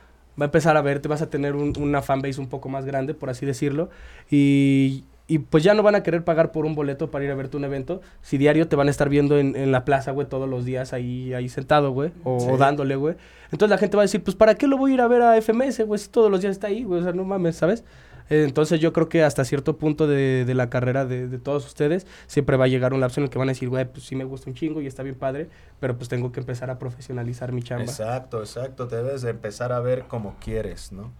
va 0.41 0.45
a 0.45 0.49
empezar 0.49 0.75
a 0.77 0.81
verte, 0.81 1.07
vas 1.07 1.21
a 1.21 1.29
tener 1.29 1.55
un- 1.55 1.73
una 1.79 2.01
fanbase 2.01 2.41
un 2.41 2.49
poco 2.49 2.67
más 2.67 2.85
grande, 2.85 3.13
por 3.13 3.29
así 3.29 3.45
decirlo, 3.45 3.89
y, 4.31 5.03
y 5.27 5.39
pues 5.39 5.63
ya 5.63 5.73
no 5.73 5.83
van 5.83 5.95
a 5.95 6.03
querer 6.03 6.23
pagar 6.23 6.51
por 6.51 6.65
un 6.65 6.75
boleto 6.75 7.09
para 7.09 7.23
ir 7.25 7.31
a 7.31 7.35
verte 7.35 7.55
un 7.57 7.63
evento, 7.63 8.01
si 8.21 8.37
diario 8.37 8.67
te 8.67 8.75
van 8.75 8.87
a 8.87 8.91
estar 8.91 9.07
viendo 9.09 9.37
en, 9.39 9.55
en 9.55 9.71
la 9.71 9.85
plaza, 9.85 10.11
güey, 10.11 10.27
todos 10.27 10.49
los 10.49 10.65
días 10.65 10.91
ahí, 10.93 11.33
ahí 11.33 11.47
sentado, 11.49 11.91
güey, 11.91 12.11
o, 12.23 12.39
Sí. 12.39 12.47
o 12.51 12.57
dándole, 12.57 12.95
güey. 12.95 13.15
Entonces 13.51 13.69
la 13.69 13.77
gente 13.77 13.95
va 13.97 14.03
a 14.03 14.05
decir, 14.05 14.21
pues, 14.23 14.35
¿para 14.35 14.55
qué 14.55 14.67
lo 14.67 14.77
voy 14.77 14.91
a 14.91 14.93
ir 14.95 15.01
a 15.01 15.07
ver 15.07 15.21
a 15.21 15.37
FMS, 15.41 15.81
güey, 15.85 15.99
si 15.99 16.09
todos 16.09 16.29
los 16.29 16.41
días 16.41 16.51
está 16.51 16.67
ahí, 16.67 16.83
güey? 16.83 16.99
O 17.01 17.03
sea, 17.03 17.13
no 17.13 17.23
mames, 17.23 17.55
¿sabes? 17.55 17.83
Entonces 18.29 18.79
yo 18.79 18.93
creo 18.93 19.09
que 19.09 19.21
hasta 19.21 19.43
cierto 19.43 19.77
punto 19.77 20.07
de, 20.07 20.45
de 20.45 20.53
la 20.55 20.69
carrera 20.69 21.05
de, 21.05 21.27
de 21.27 21.37
todos 21.39 21.65
ustedes 21.65 22.07
siempre 22.25 22.55
va 22.55 22.65
a 22.65 22.67
llegar 22.69 22.93
un 22.93 23.01
lapso 23.01 23.19
en 23.19 23.25
el 23.25 23.29
que 23.29 23.37
van 23.37 23.49
a 23.49 23.51
decir, 23.51 23.67
güey, 23.69 23.83
pues 23.85 24.05
sí 24.05 24.15
me 24.15 24.23
gusta 24.23 24.49
un 24.49 24.55
chingo 24.55 24.81
y 24.81 24.87
está 24.87 25.03
bien 25.03 25.15
padre, 25.15 25.49
pero 25.81 25.97
pues 25.97 26.07
tengo 26.09 26.31
que 26.31 26.39
empezar 26.39 26.69
a 26.69 26.79
profesionalizar 26.79 27.51
mi 27.51 27.61
chamba. 27.61 27.83
Exacto, 27.83 28.39
exacto. 28.39 28.87
Te 28.87 28.95
debes 28.95 29.21
de 29.23 29.29
empezar 29.31 29.73
a 29.73 29.81
ver 29.81 30.03
como 30.07 30.35
quieres, 30.39 30.91
¿no? 30.93 31.11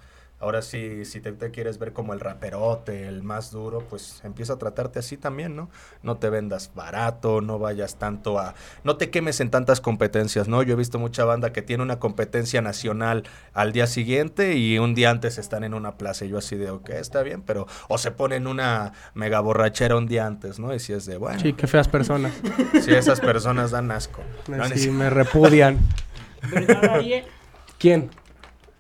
Ahora 0.44 0.62
sí, 0.62 1.06
si 1.06 1.22
te, 1.22 1.32
te 1.32 1.52
quieres 1.52 1.80
ver 1.80 1.94
como 1.94 2.12
el 2.14 2.20
raperote, 2.20 3.08
el 3.08 3.24
más 3.24 3.50
duro, 3.50 3.80
pues 3.90 4.20
empieza 4.26 4.54
a 4.54 4.58
tratarte 4.58 5.00
así 5.00 5.16
también, 5.16 5.56
¿no? 5.56 5.70
No 6.02 6.18
te 6.18 6.30
vendas 6.30 6.72
barato, 6.76 7.40
no 7.40 7.60
vayas 7.60 7.96
tanto 7.98 8.38
a... 8.40 8.54
No 8.84 8.98
te 8.98 9.10
quemes 9.10 9.40
en 9.40 9.50
tantas 9.50 9.80
competencias, 9.80 10.50
¿no? 10.50 10.62
Yo 10.62 10.74
he 10.74 10.76
visto 10.76 11.00
mucha 11.00 11.24
banda 11.24 11.54
que 11.54 11.62
tiene 11.62 11.82
una 11.82 11.98
competencia 12.00 12.62
nacional 12.62 13.24
al 13.54 13.72
día 13.72 13.88
siguiente 13.88 14.58
y 14.58 14.80
un 14.80 14.96
día 14.96 15.12
antes 15.12 15.38
están 15.38 15.64
en 15.64 15.74
una 15.74 15.98
plaza 15.98 16.26
y 16.26 16.30
yo 16.30 16.40
así 16.40 16.58
de, 16.58 16.72
ok, 16.72 16.90
está 16.90 17.24
bien, 17.24 17.42
pero... 17.42 17.66
O 17.88 17.98
se 17.98 18.12
ponen 18.12 18.46
una 18.46 18.92
mega 19.14 19.40
borrachera 19.40 19.96
un 19.96 20.08
día 20.08 20.26
antes, 20.28 20.60
¿no? 20.60 20.76
Y 20.76 20.80
si 20.80 20.92
es 20.92 21.06
de, 21.06 21.16
bueno, 21.16 21.40
Sí, 21.40 21.54
qué 21.54 21.68
feas 21.68 21.88
personas. 21.88 22.34
si 22.84 22.92
esas 22.94 23.22
personas 23.22 23.72
dan 23.72 23.92
asco. 23.92 24.22
No 24.50 24.62
Sí, 24.68 24.78
cierto. 24.78 24.94
me 25.00 25.10
repudian. 25.10 25.80
¿Quién? 27.80 28.10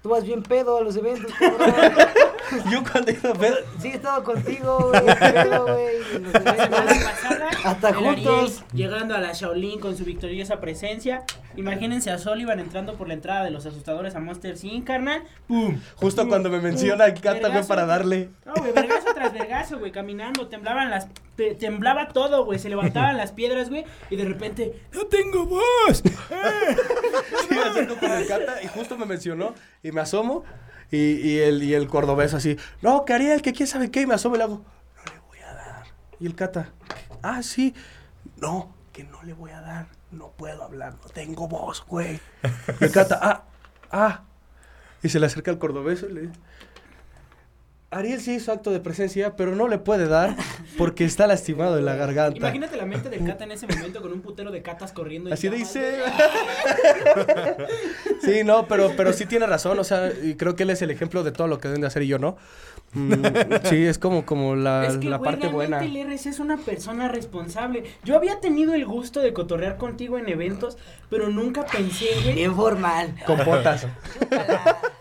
Tú 0.03 0.09
vas 0.09 0.25
bien 0.25 0.43
pedo 0.43 0.77
a 0.77 0.81
los 0.81 0.97
eventos, 0.97 1.31
cabrón. 1.39 1.93
Yo 2.71 2.83
cuando 2.83 3.11
he 3.11 3.13
ido 3.15 3.29
a 3.31 3.37
ver... 3.37 3.65
Sí, 3.79 3.87
he 3.89 3.95
estado 3.95 4.23
contigo, 4.23 4.91
güey. 4.91 5.15
pedo, 5.17 5.65
Hasta 7.63 7.93
juntos. 7.93 8.63
llegando 8.73 9.15
a 9.15 9.19
la 9.19 9.33
Shaolin 9.33 9.79
con 9.79 9.95
su 9.97 10.03
victoriosa 10.05 10.59
presencia. 10.59 11.23
Imagínense 11.55 12.09
a 12.11 12.17
Sullivan 12.17 12.59
entrando 12.59 12.95
por 12.95 13.07
la 13.07 13.13
entrada 13.13 13.43
de 13.43 13.51
los 13.51 13.65
asustadores 13.65 14.15
a 14.15 14.19
Monster 14.19 14.55
Inc, 14.63 14.85
carnal. 14.85 15.23
¡Pum! 15.47 15.79
Justo 15.95 16.21
Pum, 16.23 16.29
cuando 16.29 16.49
me 16.49 16.59
menciona 16.59 17.05
el 17.05 17.19
Cata, 17.19 17.49
güey, 17.49 17.65
para 17.65 17.85
darle. 17.85 18.29
No, 18.45 18.53
güey, 18.55 18.71
vergazo 18.73 19.13
tras 19.13 19.33
vergazo, 19.33 19.79
güey, 19.79 19.91
caminando, 19.91 20.47
temblaban 20.47 20.89
las... 20.89 21.07
te- 21.35 21.55
temblaba 21.55 22.09
todo, 22.09 22.45
güey, 22.45 22.59
se 22.59 22.69
levantaban 22.69 23.17
las 23.17 23.31
piedras, 23.31 23.69
güey, 23.69 23.85
y 24.09 24.15
de 24.15 24.25
repente... 24.25 24.81
¡No 24.93 25.05
tengo 25.05 25.45
voz! 25.45 26.03
Sí, 27.47 27.55
me 27.55 27.61
acerco 27.61 27.95
con 27.95 28.11
el 28.11 28.27
Cata 28.27 28.61
y 28.63 28.67
justo 28.67 28.97
me 28.97 29.05
mencionó 29.05 29.53
y 29.81 29.91
me 29.91 30.01
asomo 30.01 30.43
y, 30.93 31.27
y 31.27 31.39
el, 31.39 31.63
y 31.63 31.73
el 31.73 31.87
cordobés 31.87 32.33
así, 32.33 32.57
no, 32.81 33.03
que 33.03 33.13
Ariel, 33.13 33.41
que 33.41 33.51
quién 33.51 33.67
sabe 33.67 33.89
qué, 33.89 34.01
y 34.01 34.05
me 34.05 34.13
asomo 34.13 34.35
y 34.35 34.37
le 34.37 34.43
hago, 34.43 34.63
no 34.95 35.13
le 35.13 35.19
voy 35.27 35.39
a 35.39 35.53
dar. 35.53 35.83
Y 36.19 36.27
el 36.27 36.35
Cata, 36.35 36.69
ah, 37.23 37.41
sí, 37.41 37.73
no, 38.37 38.75
que 38.91 39.03
no 39.03 39.23
le 39.23 39.33
voy 39.33 39.51
a 39.51 39.61
dar, 39.61 39.87
no 40.11 40.31
puedo 40.31 40.63
hablar, 40.63 40.93
no 41.01 41.09
tengo 41.09 41.47
voz, 41.47 41.83
güey. 41.87 42.19
Y 42.79 42.83
el 42.83 42.91
Cata, 42.91 43.19
ah, 43.21 43.43
ah. 43.91 44.23
Y 45.01 45.09
se 45.09 45.19
le 45.19 45.25
acerca 45.25 45.49
al 45.49 45.57
cordobés 45.57 46.03
y 46.03 46.13
le 46.13 46.21
dice, 46.21 46.39
Ariel 47.93 48.19
sí 48.19 48.35
hizo 48.35 48.51
acto 48.51 48.71
de 48.71 48.79
presencia, 48.79 49.35
pero 49.35 49.55
no 49.55 49.67
le 49.67 49.77
puede 49.77 50.07
dar 50.07 50.35
porque 50.77 51.05
está 51.05 51.27
lastimado 51.27 51.75
de 51.75 51.81
la 51.81 51.95
garganta. 51.95 52.37
Imagínate 52.37 52.77
la 52.77 52.85
mente 52.85 53.09
del 53.09 53.25
Cata 53.25 53.43
en 53.43 53.51
ese 53.51 53.67
momento 53.67 54.01
con 54.01 54.11
un 54.11 54.21
putero 54.21 54.51
de 54.51 54.61
catas 54.61 54.91
corriendo. 54.91 55.29
en 55.29 55.33
Así 55.33 55.49
dice. 55.49 55.99
Sí, 58.21 58.43
no, 58.45 58.67
pero, 58.67 58.93
pero 58.95 59.11
sí 59.11 59.25
tiene 59.25 59.45
razón, 59.45 59.77
o 59.79 59.83
sea, 59.83 60.09
y 60.23 60.35
creo 60.35 60.55
que 60.55 60.63
él 60.63 60.69
es 60.69 60.81
el 60.81 60.91
ejemplo 60.91 61.23
de 61.23 61.33
todo 61.33 61.47
lo 61.47 61.59
que 61.59 61.67
deben 61.67 61.81
de 61.81 61.87
hacer 61.87 62.03
y 62.03 62.07
yo 62.07 62.19
no. 62.19 62.37
Mm, 62.93 63.11
sí, 63.63 63.85
es 63.85 63.97
como, 63.99 64.25
como 64.25 64.55
la, 64.55 64.85
Es 64.87 64.97
que, 64.97 65.09
la 65.09 65.17
güey, 65.17 65.31
parte 65.31 65.47
buena. 65.49 65.79
realmente 65.79 66.01
el 66.01 66.07
RC 66.13 66.29
es 66.29 66.39
una 66.39 66.57
persona 66.57 67.09
responsable. 67.09 67.83
Yo 68.05 68.15
había 68.15 68.39
tenido 68.39 68.73
el 68.75 68.85
gusto 68.85 69.19
de 69.19 69.33
cotorrear 69.33 69.77
contigo 69.77 70.17
en 70.17 70.29
eventos, 70.29 70.77
pero 71.09 71.27
nunca 71.29 71.65
pensé, 71.65 72.05
güey. 72.23 72.35
Bien 72.35 72.55
formal. 72.55 73.13
Con 73.25 73.39
potas. 73.43 73.87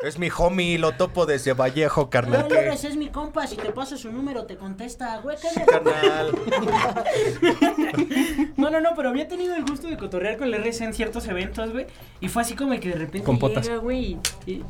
Es 0.04 0.18
mi 0.18 0.28
homie, 0.36 0.78
lo 0.78 0.92
topo 0.92 1.26
desde 1.26 1.52
Vallejo, 1.52 2.02
No, 2.02 2.10
carnal. 2.10 2.48
que- 2.48 2.58
RC 2.58 2.88
es 2.88 2.96
mi 2.96 3.08
compa, 3.08 3.46
si 3.46 3.56
te 3.56 3.70
paso 3.70 3.96
su 3.96 4.10
número 4.10 4.44
te 4.46 4.56
contesta, 4.56 5.18
güey. 5.18 5.36
¿qué 5.40 5.60
le- 5.60 5.66
Carnal. 5.66 6.32
No, 8.56 8.70
no, 8.70 8.80
no, 8.80 8.90
pero 8.96 9.10
había 9.10 9.28
tenido 9.28 9.54
el 9.54 9.64
gusto 9.64 9.86
de 9.88 9.96
cotorrear 9.96 10.36
con 10.38 10.48
el 10.48 10.54
RC 10.54 10.84
en 10.84 10.94
ciertos 10.94 11.26
eventos, 11.28 11.72
güey. 11.72 11.86
Y 12.20 12.28
fue 12.28 12.42
así 12.42 12.54
como 12.54 12.78
que 12.80 12.88
de 12.88 12.94
repente 12.96 13.22
Con 13.24 13.38
potas. 13.38 13.66
llega, 13.66 13.78
güey, 13.78 14.16
y, 14.46 14.52
y- 14.52 14.64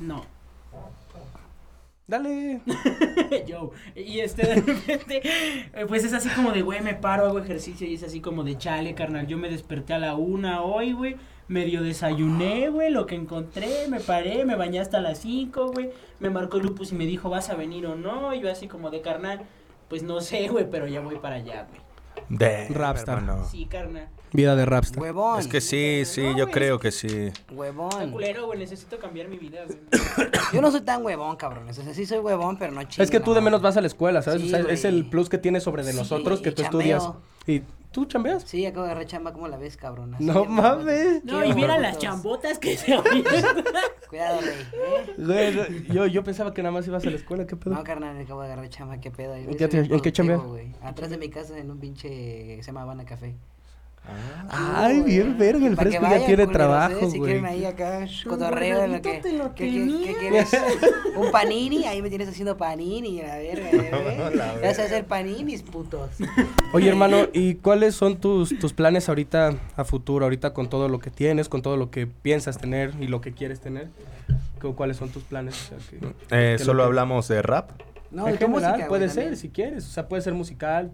No. 0.00 0.24
Dale. 2.08 2.60
Yo. 3.48 3.72
Y 3.96 4.20
este, 4.20 4.46
de 4.46 4.54
repente, 4.56 5.20
eh, 5.24 5.86
pues 5.88 6.04
es 6.04 6.12
así 6.12 6.28
como 6.30 6.52
de, 6.52 6.62
güey, 6.62 6.80
me 6.80 6.94
paro, 6.94 7.26
hago 7.26 7.38
ejercicio 7.40 7.84
y 7.86 7.94
es 7.94 8.02
así 8.04 8.20
como 8.20 8.44
de, 8.44 8.56
chale, 8.56 8.94
carnal, 8.94 9.26
yo 9.26 9.36
me 9.38 9.48
desperté 9.50 9.94
a 9.94 9.98
la 9.98 10.14
una 10.14 10.62
hoy, 10.62 10.92
güey, 10.92 11.16
medio 11.48 11.82
desayuné, 11.82 12.68
güey, 12.70 12.90
lo 12.90 13.06
que 13.06 13.14
encontré, 13.14 13.86
me 13.88 14.00
paré, 14.00 14.44
me 14.44 14.56
bañé 14.56 14.80
hasta 14.80 15.00
las 15.00 15.18
cinco, 15.18 15.70
güey, 15.72 15.90
me 16.20 16.30
marcó 16.30 16.58
Lupus 16.58 16.92
y 16.92 16.94
me 16.96 17.06
dijo, 17.06 17.30
¿vas 17.30 17.50
a 17.50 17.54
venir 17.54 17.86
o 17.86 17.94
no? 17.94 18.34
Y 18.34 18.40
yo 18.40 18.50
así 18.50 18.66
como 18.68 18.90
de, 18.90 19.00
carnal, 19.00 19.42
pues 19.88 20.02
no 20.02 20.20
sé, 20.20 20.48
güey, 20.48 20.68
pero 20.70 20.86
ya 20.86 21.00
voy 21.00 21.16
para 21.18 21.36
allá, 21.36 21.66
güey. 21.68 21.80
De 22.28 22.66
Rapstar. 22.68 23.18
hermano. 23.18 23.46
Sí, 23.48 23.66
carnal. 23.66 24.08
Vida 24.32 24.56
de 24.56 24.66
rapstar. 24.66 25.00
Huevón. 25.00 25.38
Es 25.38 25.46
que 25.46 25.60
sí, 25.60 26.02
sí, 26.04 26.22
No, 26.22 26.36
yo 26.36 26.44
güey, 26.46 26.52
creo 26.54 26.74
es 26.76 26.82
que 26.82 26.90
sí. 26.90 27.06
Está 27.28 27.54
Huevón. 27.54 28.10
culero, 28.10 28.46
güey, 28.46 28.58
necesito 28.58 28.98
cambiar 28.98 29.28
mi 29.28 29.38
vida, 29.38 29.60
güey. 29.64 29.78
Yo 30.52 30.60
no 30.60 30.70
soy 30.72 30.80
tan 30.80 31.04
huevón, 31.04 31.36
cabrón. 31.36 31.68
O 31.68 31.72
sea, 31.72 31.94
sí 31.94 32.04
soy 32.06 32.18
huevón, 32.18 32.58
pero 32.58 32.72
no 32.72 32.82
chido. 32.84 33.04
Es 33.04 33.10
que 33.10 33.20
tú 33.20 33.32
de 33.34 33.40
menos 33.40 33.62
vas 33.62 33.76
a 33.76 33.80
la 33.80 33.86
escuela, 33.86 34.22
¿sabes? 34.22 34.42
Sí, 34.42 34.48
o 34.48 34.50
sea, 34.50 34.60
es 34.72 34.84
el 34.84 35.08
plus 35.08 35.28
que 35.28 35.38
tienes 35.38 35.62
sobre 35.62 35.84
de 35.84 35.92
Sí, 35.92 35.98
nosotros 35.98 36.40
que 36.40 36.50
tú 36.52 36.62
chambeo. 36.62 36.96
estudias. 36.96 37.12
¿Y 37.46 37.62
tú 37.90 38.04
chambeas? 38.06 38.42
Sí, 38.44 38.64
acabo 38.66 38.84
de 38.84 38.90
agarrar 38.92 39.06
chamba, 39.08 39.32
¿cómo 39.32 39.48
la 39.48 39.56
ves, 39.56 39.76
cabrón? 39.76 40.14
Así 40.14 40.24
No 40.24 40.44
mames. 40.44 41.24
No, 41.24 41.44
y 41.44 41.52
mira 41.54 41.78
las 41.78 41.98
chambotas 41.98 42.58
que 42.58 42.76
se 42.76 42.94
abrieron. 42.94 43.24
Cuidado. 44.08 44.40
¿eh? 44.40 45.14
Güey, 45.18 45.84
yo, 45.92 46.06
yo 46.06 46.22
pensaba 46.22 46.54
que 46.54 46.62
nada 46.62 46.72
más 46.72 46.86
ibas 46.86 47.04
a 47.06 47.10
la 47.10 47.16
escuela, 47.16 47.46
¿qué 47.46 47.56
pedo? 47.56 47.74
No, 47.74 47.82
carnal, 47.84 48.18
acabo 48.20 48.40
de 48.42 48.46
agarrar 48.46 48.68
chamba, 48.68 48.98
qué 49.00 49.10
pedo. 49.10 49.34
¿En 49.34 49.56
qué 49.56 49.68
te- 49.68 49.78
en 49.80 50.00
qué 50.00 50.12
chambeas? 50.12 50.42
güey. 50.42 50.72
Atrás 50.82 51.10
de 51.10 51.18
mi 51.18 51.28
casa, 51.28 51.58
en 51.58 51.70
un 51.70 51.78
pinche 51.80 52.08
que 52.08 52.58
se 52.62 52.66
llama 52.66 52.82
Habana 52.82 53.04
Café. 53.04 53.34
Ay, 54.48 55.00
bien 55.02 55.36
verga, 55.36 55.66
el 55.66 55.76
fresco 55.76 56.00
ya 56.02 56.08
vayan, 56.08 56.26
tiene 56.26 56.44
culeros, 56.44 56.52
trabajo, 56.52 57.06
¿eh? 57.06 57.10
Si 57.10 57.18
güey. 57.18 57.32
quieren 57.32 57.46
ahí 57.46 57.64
acá, 57.64 58.06
cotorreo 58.28 58.84
en 58.84 58.92
lo 58.92 59.02
que... 59.02 59.08
guardadito 59.20 59.28
te 59.28 59.32
lo 59.44 59.54
¿qué, 59.54 59.64
qué- 59.64 59.78
tenía. 59.80 60.06
qué 60.06 60.14
quieres? 60.18 60.50
¿Un 61.16 61.30
panini? 61.32 61.84
Ahí 61.86 62.00
me 62.02 62.08
tienes 62.08 62.28
haciendo 62.28 62.56
panini, 62.56 63.22
la 63.22 63.36
verga, 63.38 63.70
¿eh? 63.70 64.30
La 64.36 64.54
Vas 64.62 64.78
a 64.78 64.84
hacer 64.84 65.04
paninis, 65.06 65.62
putos. 65.62 66.10
Oye, 66.72 66.88
hermano, 66.88 67.26
¿y 67.32 67.54
cuáles 67.56 67.96
son 67.96 68.18
tus, 68.18 68.56
tus 68.58 68.72
planes 68.72 69.08
ahorita 69.08 69.54
a 69.76 69.84
futuro? 69.84 70.24
Ahorita 70.26 70.54
con 70.54 70.68
todo 70.70 70.88
lo 70.88 71.00
que 71.00 71.10
tienes, 71.10 71.48
con 71.48 71.62
todo 71.62 71.76
lo 71.76 71.90
que 71.90 72.06
piensas 72.06 72.58
tener 72.58 72.92
y 73.00 73.08
lo 73.08 73.20
que 73.20 73.32
quieres 73.32 73.60
tener. 73.60 73.88
¿cu- 74.60 74.74
¿Cuáles 74.76 74.96
son 74.96 75.08
tus 75.10 75.24
planes? 75.24 75.54
O 75.72 75.80
sea, 75.80 76.00
que- 76.30 76.54
Eh, 76.54 76.58
solo 76.58 76.82
que- 76.84 76.86
hablamos 76.86 77.26
de 77.28 77.42
rap. 77.42 77.70
No, 78.12 78.26
en 78.28 78.34
de 78.34 78.38
general, 78.38 78.70
música, 78.72 78.88
puede 78.88 79.06
güey, 79.06 79.14
ser, 79.14 79.24
también. 79.24 79.36
si 79.36 79.48
quieres. 79.48 79.84
O 79.84 79.90
sea, 79.90 80.08
puede 80.08 80.22
ser 80.22 80.32
musical. 80.34 80.92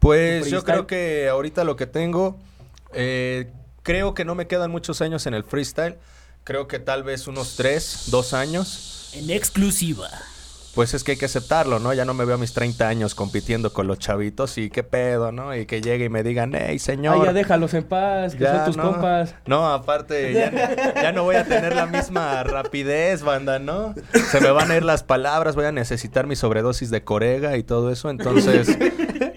Pues 0.00 0.44
¿Tu 0.44 0.50
yo 0.50 0.64
creo 0.64 0.86
que 0.86 1.28
ahorita 1.28 1.62
lo 1.64 1.76
que 1.76 1.86
tengo, 1.86 2.38
eh, 2.92 3.50
creo 3.82 4.14
que 4.14 4.24
no 4.24 4.34
me 4.34 4.46
quedan 4.46 4.70
muchos 4.70 5.00
años 5.02 5.26
en 5.26 5.34
el 5.34 5.44
freestyle. 5.44 5.96
Creo 6.44 6.66
que 6.66 6.78
tal 6.78 7.02
vez 7.04 7.26
unos 7.28 7.56
tres, 7.56 8.04
dos 8.06 8.32
años. 8.34 9.10
En 9.14 9.30
exclusiva. 9.30 10.08
Pues 10.74 10.94
es 10.94 11.02
que 11.02 11.12
hay 11.12 11.18
que 11.18 11.24
aceptarlo, 11.24 11.80
¿no? 11.80 11.92
Ya 11.92 12.04
no 12.04 12.14
me 12.14 12.24
veo 12.24 12.36
a 12.36 12.38
mis 12.38 12.52
30 12.52 12.86
años 12.86 13.16
compitiendo 13.16 13.72
con 13.72 13.88
los 13.88 13.98
chavitos 13.98 14.56
y 14.56 14.70
qué 14.70 14.84
pedo, 14.84 15.32
¿no? 15.32 15.54
Y 15.54 15.66
que 15.66 15.80
llegue 15.82 16.04
y 16.04 16.08
me 16.08 16.22
digan, 16.22 16.52
hey, 16.54 16.78
señor. 16.78 17.16
Ay, 17.16 17.24
ya 17.24 17.32
déjalos 17.32 17.74
en 17.74 17.82
paz, 17.82 18.34
que 18.36 18.44
Ya, 18.44 18.58
son 18.58 18.64
tus 18.66 18.76
no. 18.76 18.92
compas. 18.92 19.34
No, 19.46 19.72
aparte, 19.72 20.32
ya, 20.32 20.94
ya 20.94 21.10
no 21.10 21.24
voy 21.24 21.34
a 21.34 21.44
tener 21.44 21.74
la 21.74 21.86
misma 21.86 22.44
rapidez, 22.44 23.22
banda, 23.22 23.58
¿no? 23.58 23.96
Se 24.30 24.40
me 24.40 24.52
van 24.52 24.70
a 24.70 24.76
ir 24.76 24.84
las 24.84 25.02
palabras, 25.02 25.56
voy 25.56 25.64
a 25.64 25.72
necesitar 25.72 26.28
mi 26.28 26.36
sobredosis 26.36 26.90
de 26.90 27.02
corega 27.02 27.56
y 27.56 27.64
todo 27.64 27.90
eso. 27.90 28.08
Entonces, 28.08 28.68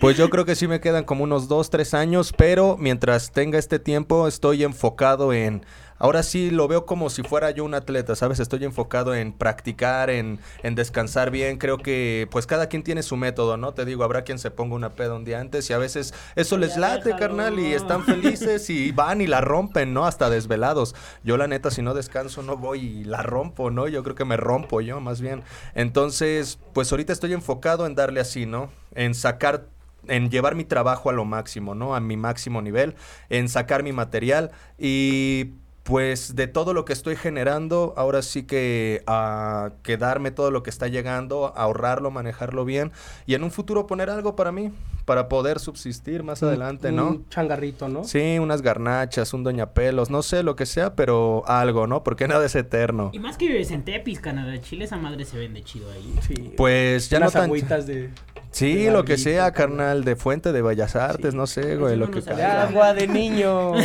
pues 0.04 0.18
yo 0.18 0.30
creo 0.30 0.44
que 0.44 0.58
sí 0.58 0.68
me 0.68 0.82
quedan 0.82 1.06
como 1.06 1.24
unos 1.24 1.48
dos, 1.48 1.70
tres 1.70 1.94
años, 1.94 2.34
pero 2.36 2.76
mientras 2.78 3.32
tenga 3.32 3.58
este 3.58 3.80
tiempo 3.80 4.28
estoy 4.28 4.66
enfocado 4.66 5.32
en 5.32 5.66
ahora 5.98 6.24
sí 6.24 6.52
lo 6.52 6.68
veo 6.68 6.86
como 6.86 7.10
si 7.10 7.24
fuera 7.24 7.52
yo 7.52 7.64
un 7.64 7.74
atleta, 7.74 8.14
¿sabes? 8.18 8.42
Estoy 8.42 8.66
enfocado 8.66 9.16
en 9.16 9.32
practicar, 9.32 10.10
en, 10.10 10.40
en 10.62 10.76
descansar 10.76 11.32
bien. 11.32 11.58
Creo 11.58 11.78
que 11.78 12.28
pues 12.32 12.46
cada 12.46 12.68
quien 12.68 12.84
tiene 12.84 13.02
su 13.02 13.16
método, 13.16 13.56
¿no? 13.56 13.74
Te 13.74 13.86
digo, 13.86 14.04
habrá 14.04 14.26
quien 14.26 14.40
se 14.40 14.52
ponga 14.52 14.76
una 14.76 14.90
peda 14.90 15.16
un 15.16 15.24
día 15.24 15.40
antes 15.40 15.70
y 15.70 15.74
a 15.74 15.78
veces 15.78 16.14
eso 16.36 16.58
les 16.58 16.74
Ya 16.76 16.82
late, 16.82 17.06
déjalo. 17.06 17.20
carnal, 17.22 17.58
y 17.58 17.74
están 17.74 18.04
felices 18.04 18.70
y 18.70 18.92
van 18.92 19.22
y 19.22 19.28
la 19.28 19.40
rompen, 19.40 19.94
¿no? 19.94 20.06
Hasta 20.06 20.30
desvelados. 20.30 20.96
Yo 21.24 21.38
la 21.38 21.48
neta, 21.48 21.72
si 21.72 21.82
no 21.82 21.94
descanso, 21.94 22.44
no 22.44 22.58
voy 22.58 22.82
y 22.82 23.04
la 23.06 23.24
rompo, 23.24 23.72
¿no? 23.72 23.88
Yo 23.88 24.04
creo 24.04 24.16
que 24.18 24.26
me 24.26 24.36
rompo 24.36 24.82
yo, 24.82 25.00
más 25.00 25.22
bien. 25.22 25.44
Entonces, 25.76 26.60
pues 26.74 26.92
ahorita 26.92 27.14
estoy 27.14 27.32
enfocado 27.32 27.86
en 27.86 27.96
darle 27.96 28.20
así, 28.20 28.46
¿no? 28.46 28.70
En 28.96 29.16
sacar 29.16 29.68
en 30.08 30.30
llevar 30.30 30.56
mi 30.56 30.66
trabajo 30.66 31.10
a 31.10 31.14
lo 31.14 31.26
máximo, 31.26 31.76
¿no? 31.76 31.96
A 31.96 32.00
mi 32.00 32.18
máximo 32.18 32.62
nivel, 32.62 32.96
en 33.30 33.50
sacar 33.50 33.84
mi 33.84 33.92
material 33.92 34.52
y 34.78 35.54
pues 35.84 36.36
de 36.36 36.48
todo 36.48 36.74
lo 36.74 36.86
que 36.86 36.94
estoy 36.94 37.18
generando, 37.18 37.94
ahora 37.98 38.22
sí 38.22 38.44
que 38.44 39.04
a 39.06 39.74
quedarme 39.84 40.32
todo 40.32 40.50
lo 40.50 40.64
que 40.64 40.70
está 40.70 40.88
llegando, 40.88 41.54
ahorrarlo, 41.58 42.10
manejarlo 42.10 42.64
bien 42.64 42.92
y 43.26 43.34
en 43.34 43.44
un 43.44 43.52
futuro 43.52 43.86
poner 43.86 44.10
algo 44.10 44.36
para 44.36 44.54
mí, 44.54 44.72
para 45.04 45.28
poder 45.28 45.60
subsistir 45.60 46.24
más 46.24 46.42
adelante, 46.42 46.94
¿no? 46.94 47.10
Un 47.10 47.30
changarrito, 47.30 47.90
¿no? 47.90 48.06
Sí, 48.06 48.40
unas 48.40 48.62
garnachas, 48.62 49.34
un 49.34 49.44
doña 49.44 49.74
pelos, 49.74 50.10
no 50.10 50.24
sé 50.24 50.42
lo 50.42 50.56
que 50.56 50.66
sea, 50.66 50.96
pero 50.96 51.44
algo, 51.48 51.86
¿no? 51.86 52.02
Porque 52.02 52.30
nada 52.30 52.46
es 52.46 52.56
eterno. 52.56 53.12
Y 53.14 53.20
más 53.20 53.36
que 53.38 53.48
vives 53.48 53.72
en 53.72 53.84
Tepis, 53.84 54.22
Canadá, 54.22 54.60
Chile, 54.62 54.86
esa 54.86 54.98
madre 54.98 55.26
se 55.26 55.38
vende 55.38 55.64
chido 55.64 55.92
ahí. 55.92 56.16
Sí. 56.26 56.54
Pues 56.56 57.10
ya 57.10 57.20
no 57.20 57.26
Unas 57.26 57.34
tan... 57.34 57.44
agüitas 57.44 57.86
de, 57.86 58.10
Sí, 58.54 58.90
lo 58.90 59.04
que 59.04 59.18
sea, 59.18 59.52
carnal. 59.52 59.78
carnal, 59.78 60.04
de 60.06 60.16
fuente 60.16 60.52
de 60.52 60.62
Bellas 60.62 60.96
Artes, 60.96 61.34
no 61.34 61.48
sé, 61.48 61.76
güey, 61.76 61.96
lo 61.98 62.10
que 62.12 62.22
caiga. 62.22 62.64
agua 62.64 62.94
de 62.94 63.08
niño. 63.08 63.74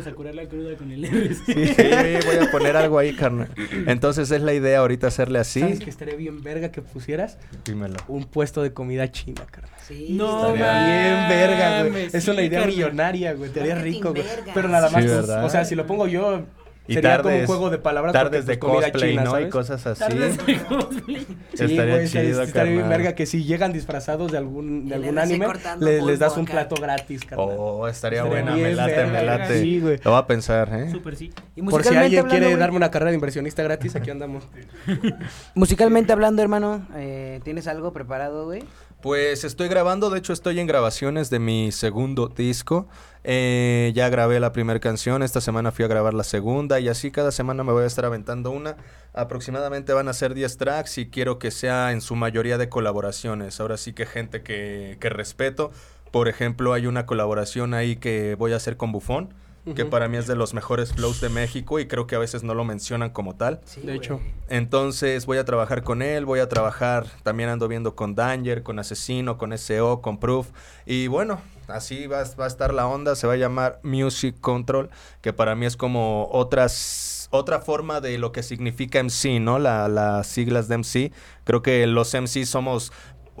A 0.00 0.12
curar 0.12 0.34
la 0.34 0.46
cruda 0.46 0.74
con 0.76 0.90
el 0.90 1.04
RC. 1.04 1.44
Sí, 1.44 2.26
voy 2.26 2.46
a 2.46 2.50
poner 2.50 2.76
algo 2.76 2.98
ahí, 2.98 3.14
carnal. 3.14 3.48
Entonces 3.86 4.30
es 4.30 4.42
la 4.42 4.52
idea 4.52 4.78
ahorita 4.80 5.06
hacerle 5.06 5.38
así. 5.38 5.60
¿Sabes 5.60 5.80
que 5.80 5.90
estaría 5.90 6.14
bien 6.16 6.42
verga 6.42 6.70
que 6.72 6.82
pusieras? 6.82 7.38
Dímelo. 7.64 7.96
Un 8.08 8.24
puesto 8.24 8.62
de 8.62 8.72
comida 8.72 9.10
china, 9.10 9.42
carnal. 9.50 9.70
Sí, 9.86 10.08
No, 10.10 10.54
Estaría 10.54 10.84
Bien 10.86 11.28
verga, 11.28 11.80
güey. 11.80 11.90
mames, 11.92 12.14
Es 12.14 12.28
una 12.28 12.40
sí, 12.40 12.46
idea 12.46 12.60
carnal. 12.60 12.76
millonaria, 12.76 13.32
güey. 13.34 13.50
Te 13.50 13.60
haría 13.60 13.74
rico, 13.76 14.10
güey. 14.12 14.24
Pero 14.54 14.68
nada 14.68 14.88
Sí, 14.88 14.94
más, 14.94 15.04
pues, 15.04 15.28
o 15.30 15.48
sea, 15.50 15.64
si 15.64 15.74
lo 15.74 15.86
pongo 15.86 16.06
yo, 16.06 16.42
Y 16.90 16.94
sería 16.94 17.16
como 17.18 17.28
un 17.28 17.34
tardes- 17.34 17.46
juego 17.46 17.70
de 17.70 17.78
palabras. 17.78 18.12
Tardes 18.12 18.40
porque, 18.44 18.52
de 18.52 18.58
pues, 18.58 18.70
comida 18.72 18.90
cosplay, 18.92 19.10
china, 19.12 19.24
¿no? 19.24 19.30
¿sabes? 19.30 19.46
Y 19.46 19.50
cosas 19.50 19.86
así. 19.86 20.00
Tardes 20.00 20.46
de 20.46 20.58
cosplay. 20.68 21.26
Sí, 21.54 21.64
Estaría 21.64 21.94
güey, 21.94 22.08
chido, 22.08 22.42
estaría 22.42 22.72
bien 22.72 22.88
verga 22.88 23.14
que 23.14 23.26
si 23.26 23.44
llegan 23.44 23.72
disfrazados 23.72 24.30
de 24.32 24.38
algún, 24.38 24.88
de 24.88 24.94
algún 24.96 25.18
anime, 25.18 25.46
le- 25.80 26.02
les 26.02 26.18
das 26.18 26.36
un 26.36 26.44
acá. 26.44 26.52
plato 26.52 26.76
gratis, 26.76 27.24
carnal. 27.24 27.48
Oh, 27.58 27.88
estaría, 27.88 28.20
Estaría 28.24 28.42
buena, 28.42 28.56
me 28.56 28.74
late, 28.74 29.04
me 29.06 29.12
verga, 29.12 29.38
late. 29.38 29.60
sí, 29.60 29.80
güey. 29.80 29.98
Lo 30.04 30.10
voy 30.10 30.20
a 30.20 30.26
pensar, 30.26 30.68
¿eh? 30.74 30.90
Súper 30.90 31.16
sí. 31.16 31.26
Y 31.26 31.62
Por 31.62 31.70
si 31.82 31.90
musicalmente 31.90 31.98
alguien 32.04 32.18
hablando, 32.20 32.30
quiere 32.30 32.46
güey, 32.46 32.58
darme 32.60 32.76
una 32.76 32.90
carrera 32.90 33.10
de 33.10 33.14
inversionista 33.16 33.62
gratis, 33.62 33.94
aquí 33.96 34.10
andamos. 34.10 34.48
Musicalmente 35.54 36.12
hablando, 36.12 36.42
hermano, 36.42 36.86
eh, 36.96 37.40
¿tienes 37.44 37.66
algo 37.66 37.92
preparado, 37.92 38.44
güey? 38.46 38.62
Pues 39.02 39.44
estoy 39.44 39.68
grabando, 39.68 40.10
de 40.10 40.18
hecho 40.18 40.34
estoy 40.34 40.60
en 40.60 40.66
grabaciones 40.66 41.30
de 41.30 41.38
mi 41.38 41.72
segundo 41.72 42.28
disco. 42.28 42.86
Eh, 43.24 43.92
ya 43.94 44.10
grabé 44.10 44.40
la 44.40 44.52
primera 44.52 44.78
canción, 44.78 45.22
esta 45.22 45.40
semana 45.40 45.72
fui 45.72 45.86
a 45.86 45.88
grabar 45.88 46.12
la 46.12 46.22
segunda 46.22 46.80
y 46.80 46.88
así 46.88 47.10
cada 47.10 47.32
semana 47.32 47.64
me 47.64 47.72
voy 47.72 47.84
a 47.84 47.86
estar 47.86 48.04
aventando 48.04 48.50
una. 48.50 48.76
Aproximadamente 49.14 49.94
van 49.94 50.08
a 50.08 50.12
ser 50.12 50.34
10 50.34 50.54
tracks 50.58 50.98
y 50.98 51.08
quiero 51.08 51.38
que 51.38 51.50
sea 51.50 51.92
en 51.92 52.02
su 52.02 52.14
mayoría 52.14 52.58
de 52.58 52.68
colaboraciones. 52.68 53.58
Ahora 53.58 53.78
sí 53.78 53.94
que 53.94 54.04
gente 54.04 54.42
que, 54.42 54.98
que 55.00 55.08
respeto. 55.08 55.70
Por 56.10 56.28
ejemplo, 56.28 56.74
hay 56.74 56.86
una 56.86 57.06
colaboración 57.06 57.72
ahí 57.72 57.96
que 57.96 58.34
voy 58.34 58.52
a 58.52 58.56
hacer 58.56 58.76
con 58.76 58.92
Bufón, 58.92 59.32
que 59.76 59.84
para 59.84 60.08
mí 60.08 60.16
es 60.16 60.26
de 60.26 60.34
los 60.36 60.54
mejores 60.54 60.92
flows 60.92 61.20
de 61.20 61.28
México 61.28 61.78
y 61.78 61.86
creo 61.86 62.06
que 62.06 62.16
a 62.16 62.18
veces 62.18 62.42
no 62.42 62.54
lo 62.54 62.64
mencionan 62.64 63.10
como 63.10 63.36
tal. 63.36 63.60
Sí, 63.66 63.80
De 63.82 63.94
hecho. 63.94 64.20
Entonces 64.48 65.26
voy 65.26 65.38
a 65.38 65.44
trabajar 65.44 65.82
con 65.84 66.02
él, 66.02 66.24
voy 66.26 66.40
a 66.40 66.48
trabajar, 66.48 67.06
también 67.22 67.48
ando 67.50 67.68
viendo 67.68 67.94
con 67.94 68.14
Danger, 68.14 68.62
con 68.62 68.78
Asesino, 68.78 69.38
con 69.38 69.52
SO, 69.56 70.00
con 70.02 70.18
Proof. 70.18 70.48
Y 70.86 71.06
bueno, 71.06 71.40
así 71.68 72.06
va, 72.06 72.24
va 72.38 72.44
a 72.44 72.48
estar 72.48 72.74
la 72.74 72.86
onda, 72.86 73.14
se 73.14 73.26
va 73.26 73.34
a 73.34 73.36
llamar 73.36 73.78
Music 73.82 74.36
Control, 74.40 74.90
que 75.20 75.32
para 75.32 75.54
mí 75.54 75.66
es 75.66 75.76
como 75.76 76.28
otras, 76.32 77.28
otra 77.30 77.60
forma 77.60 78.00
de 78.00 78.18
lo 78.18 78.32
que 78.32 78.42
significa 78.42 78.98
MC, 78.98 79.38
¿no? 79.40 79.58
La- 79.58 79.88
las 79.88 80.26
siglas 80.26 80.66
de 80.68 80.74
MC. 80.78 81.12
Creo 81.44 81.62
que 81.62 81.86
los 81.86 82.12
MC 82.14 82.44
somos 82.44 82.92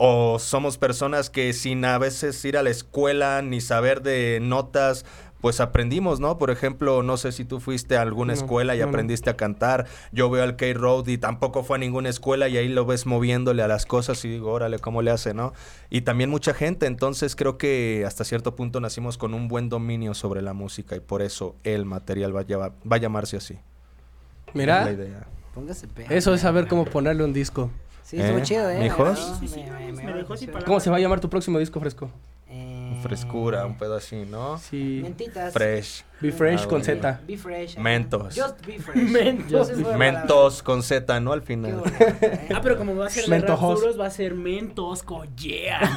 o 0.02 0.38
somos 0.38 0.78
personas 0.78 1.28
que 1.28 1.52
sin 1.52 1.84
a 1.84 1.98
veces 1.98 2.42
ir 2.46 2.56
a 2.56 2.62
la 2.62 2.70
escuela 2.70 3.42
ni 3.42 3.60
saber 3.60 4.00
de 4.00 4.38
notas, 4.40 5.04
pues 5.40 5.60
aprendimos, 5.60 6.20
¿no? 6.20 6.36
Por 6.38 6.50
ejemplo, 6.50 7.02
no 7.02 7.16
sé 7.16 7.32
si 7.32 7.44
tú 7.44 7.60
fuiste 7.60 7.96
a 7.96 8.02
alguna 8.02 8.34
No, 8.34 8.38
escuela 8.40 8.74
y 8.74 8.78
no, 8.80 8.84
no. 8.84 8.88
aprendiste 8.90 9.30
a 9.30 9.36
cantar. 9.36 9.86
Yo 10.12 10.28
veo 10.30 10.42
al 10.42 10.56
K-Road 10.56 11.06
y 11.08 11.18
tampoco 11.18 11.62
fue 11.64 11.76
a 11.76 11.80
ninguna 11.80 12.08
escuela 12.08 12.48
y 12.48 12.56
ahí 12.58 12.68
lo 12.68 12.84
ves 12.86 13.06
moviéndole 13.06 13.62
a 13.62 13.68
las 13.68 13.86
cosas 13.86 14.24
y 14.24 14.28
digo, 14.28 14.52
órale, 14.52 14.78
¿cómo 14.78 15.02
le 15.02 15.10
hace, 15.10 15.32
no? 15.34 15.52
Y 15.88 16.02
también 16.02 16.30
mucha 16.30 16.52
gente, 16.54 16.86
entonces 16.86 17.36
creo 17.36 17.56
que 17.58 18.04
hasta 18.06 18.24
cierto 18.24 18.54
punto 18.54 18.80
nacimos 18.80 19.16
con 19.18 19.34
un 19.34 19.48
buen 19.48 19.68
dominio 19.68 20.14
sobre 20.14 20.42
la 20.42 20.52
música 20.52 20.96
y 20.96 21.00
por 21.00 21.22
eso 21.22 21.56
el 21.64 21.84
material 21.86 22.34
va 22.36 22.40
a, 22.40 22.44
llevar- 22.46 22.72
va 22.90 22.96
a 22.96 22.98
llamarse 23.00 23.36
así. 23.36 23.54
Es 23.54 23.60
la 24.46 24.52
Mira, 24.54 24.90
idea. 24.92 25.26
Póngase 25.54 25.88
pedo. 25.88 26.06
eso 26.10 26.34
es 26.34 26.40
saber 26.42 26.68
cómo 26.68 26.84
ponerle 26.84 27.24
un 27.24 27.32
disco. 27.32 27.70
Sí, 28.02 28.20
estuvo 28.20 28.38
¿Eh? 28.38 28.42
chido, 28.42 28.68
¿eh? 28.70 28.78
¿Mijos? 28.80 28.98
Me 28.98 29.20
agradó, 29.20 29.34
Sí, 29.40 29.48
sí, 29.48 29.54
sí, 29.54 29.60
me- 29.60 29.66
no, 29.66 29.72
me- 29.72 29.80
me 29.80 29.92
me 29.92 29.92
dejó 30.02 30.08
agradó, 30.12 30.28
sin 30.36 30.38
sí. 30.38 30.46
palabras. 30.46 30.64
¿Cómo 30.66 30.80
se 30.80 30.90
va 30.90 30.96
a 30.96 31.00
llamar 31.00 31.20
tu 31.20 31.30
próximo 31.30 31.58
disco 31.58 31.78
fresco? 31.80 32.10
Eh, 32.52 32.98
Frescura, 33.02 33.64
un 33.64 33.78
pedo 33.78 33.94
así, 33.94 34.24
¿no? 34.28 34.58
Sí. 34.58 35.00
Mentitas. 35.02 35.52
Fresh. 35.52 36.04
Be 36.20 36.32
Fresh 36.32 36.62
Ah, 36.62 36.68
con 36.68 36.82
bueno. 36.82 37.00
Z. 37.02 37.20
Be 37.26 37.36
fresh. 37.38 37.76
Mentos. 37.78 38.34
Just 38.38 38.66
be 38.66 38.78
fresh. 38.78 38.96
Mentos. 39.10 39.70
Mentos 39.96 40.62
con 40.62 40.82
Z, 40.82 41.20
¿no? 41.20 41.32
Al 41.32 41.42
final. 41.42 41.76
bonito, 41.76 42.04
¿eh? 42.04 42.48
Ah, 42.54 42.60
pero 42.62 42.76
como 42.76 42.94
va 42.96 43.06
a 43.06 43.10
ser 43.10 43.24
de 43.26 43.38
rap 43.40 43.58
duros, 43.60 43.98
va 43.98 44.06
a 44.06 44.10
ser 44.10 44.34
Mentos 44.34 45.02
Collea. 45.04 45.80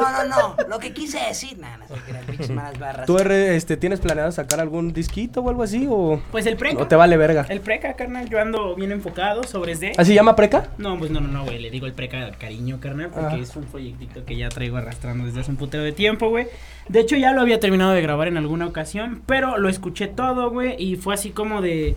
No, 0.00 0.24
no, 0.24 0.56
no. 0.56 0.56
Lo 0.68 0.78
que 0.78 0.92
quise 0.92 1.18
decir. 1.18 1.58
Nada, 1.58 1.78
no 1.78 1.88
sé 1.88 1.94
qué 2.04 2.10
eran 2.12 2.24
pinches 2.24 2.50
malas 2.50 2.78
barras. 2.78 3.06
¿Tú, 3.06 3.18
R, 3.18 3.56
este, 3.56 3.76
tienes 3.76 4.00
planeado 4.00 4.30
sacar 4.32 4.60
algún 4.60 4.92
disquito 4.92 5.40
o 5.40 5.48
algo 5.50 5.62
así? 5.62 5.86
¿O 5.90 6.20
Pues 6.30 6.46
el 6.46 6.56
preca. 6.56 6.78
no 6.78 6.86
te 6.88 6.96
vale 6.96 7.16
verga? 7.16 7.46
El 7.48 7.60
preca, 7.60 7.94
carnal, 7.94 8.28
yo 8.28 8.40
ando 8.40 8.74
bien 8.74 8.92
enfocado 8.92 9.42
sobre 9.44 9.74
de. 9.76 9.92
¿Así 9.96 10.10
se 10.10 10.14
llama 10.14 10.36
Preca? 10.36 10.68
No, 10.78 10.98
pues 10.98 11.10
no, 11.10 11.20
no, 11.20 11.28
no, 11.28 11.44
güey. 11.44 11.58
Le 11.58 11.70
digo 11.70 11.86
el 11.86 11.92
preca 11.92 12.24
de 12.24 12.32
cariño, 12.32 12.78
carnal, 12.80 13.10
porque 13.10 13.40
es 13.40 13.54
un 13.56 13.64
proyectito 13.64 14.24
que 14.24 14.36
ya 14.36 14.48
traigo 14.48 14.76
arrastrando 14.76 15.24
desde 15.24 15.40
hace 15.40 15.50
un 15.50 15.56
putero 15.56 15.82
de 15.82 15.92
tiempo, 15.92 16.28
güey. 16.28 16.46
De 16.88 17.00
hecho, 17.00 17.16
ya 17.16 17.32
lo 17.32 17.40
había 17.40 17.60
terminado 17.60 17.92
de 17.92 18.00
grabar 18.02 18.28
en 18.28 18.36
alguna 18.36 18.66
ocasión, 18.66 19.22
pero 19.26 19.58
lo 19.58 19.68
escuché 19.68 20.06
todo, 20.06 20.50
güey, 20.50 20.74
y 20.82 20.96
fue 20.96 21.14
así 21.14 21.30
como 21.30 21.60
de. 21.62 21.96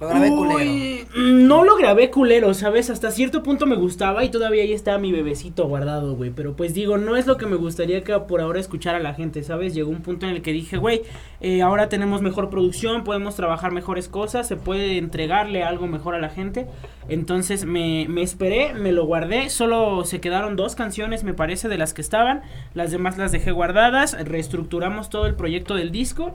Lo 0.00 0.08
grabé 0.08 0.28
culero. 0.28 0.58
Uy, 0.58 1.06
No 1.16 1.64
lo 1.64 1.76
grabé 1.76 2.10
culero, 2.10 2.52
¿sabes? 2.52 2.90
Hasta 2.90 3.12
cierto 3.12 3.44
punto 3.44 3.64
me 3.64 3.76
gustaba 3.76 4.24
y 4.24 4.28
todavía 4.28 4.62
ahí 4.64 4.72
está 4.72 4.98
mi 4.98 5.12
bebecito 5.12 5.68
guardado, 5.68 6.16
güey. 6.16 6.30
Pero 6.30 6.54
pues 6.56 6.74
digo, 6.74 6.98
no 6.98 7.16
es 7.16 7.28
lo 7.28 7.36
que 7.36 7.46
me 7.46 7.54
gustaría 7.54 8.02
que 8.02 8.18
por 8.18 8.40
ahora 8.40 8.58
escuchara 8.58 8.98
la 8.98 9.14
gente, 9.14 9.44
¿sabes? 9.44 9.72
Llegó 9.72 9.90
un 9.90 10.02
punto 10.02 10.26
en 10.26 10.32
el 10.34 10.42
que 10.42 10.52
dije, 10.52 10.78
güey, 10.78 11.02
eh, 11.40 11.62
ahora 11.62 11.88
tenemos 11.88 12.22
mejor 12.22 12.50
producción, 12.50 13.04
podemos 13.04 13.36
trabajar 13.36 13.70
mejores 13.70 14.08
cosas, 14.08 14.48
se 14.48 14.56
puede 14.56 14.98
entregarle 14.98 15.62
algo 15.62 15.86
mejor 15.86 16.16
a 16.16 16.20
la 16.20 16.28
gente. 16.28 16.66
Entonces 17.08 17.64
me, 17.64 18.06
me 18.08 18.22
esperé, 18.22 18.74
me 18.74 18.90
lo 18.90 19.06
guardé, 19.06 19.48
solo 19.48 20.04
se 20.04 20.20
quedaron 20.20 20.56
dos 20.56 20.74
canciones, 20.74 21.22
me 21.22 21.34
parece, 21.34 21.68
de 21.68 21.78
las 21.78 21.94
que 21.94 22.02
estaban. 22.02 22.42
Las 22.74 22.90
demás 22.90 23.16
las 23.16 23.30
dejé 23.30 23.52
guardadas, 23.52 24.16
reestructuramos 24.26 25.08
todo 25.08 25.26
el 25.26 25.36
proyecto 25.36 25.76
del 25.76 25.92
disco. 25.92 26.32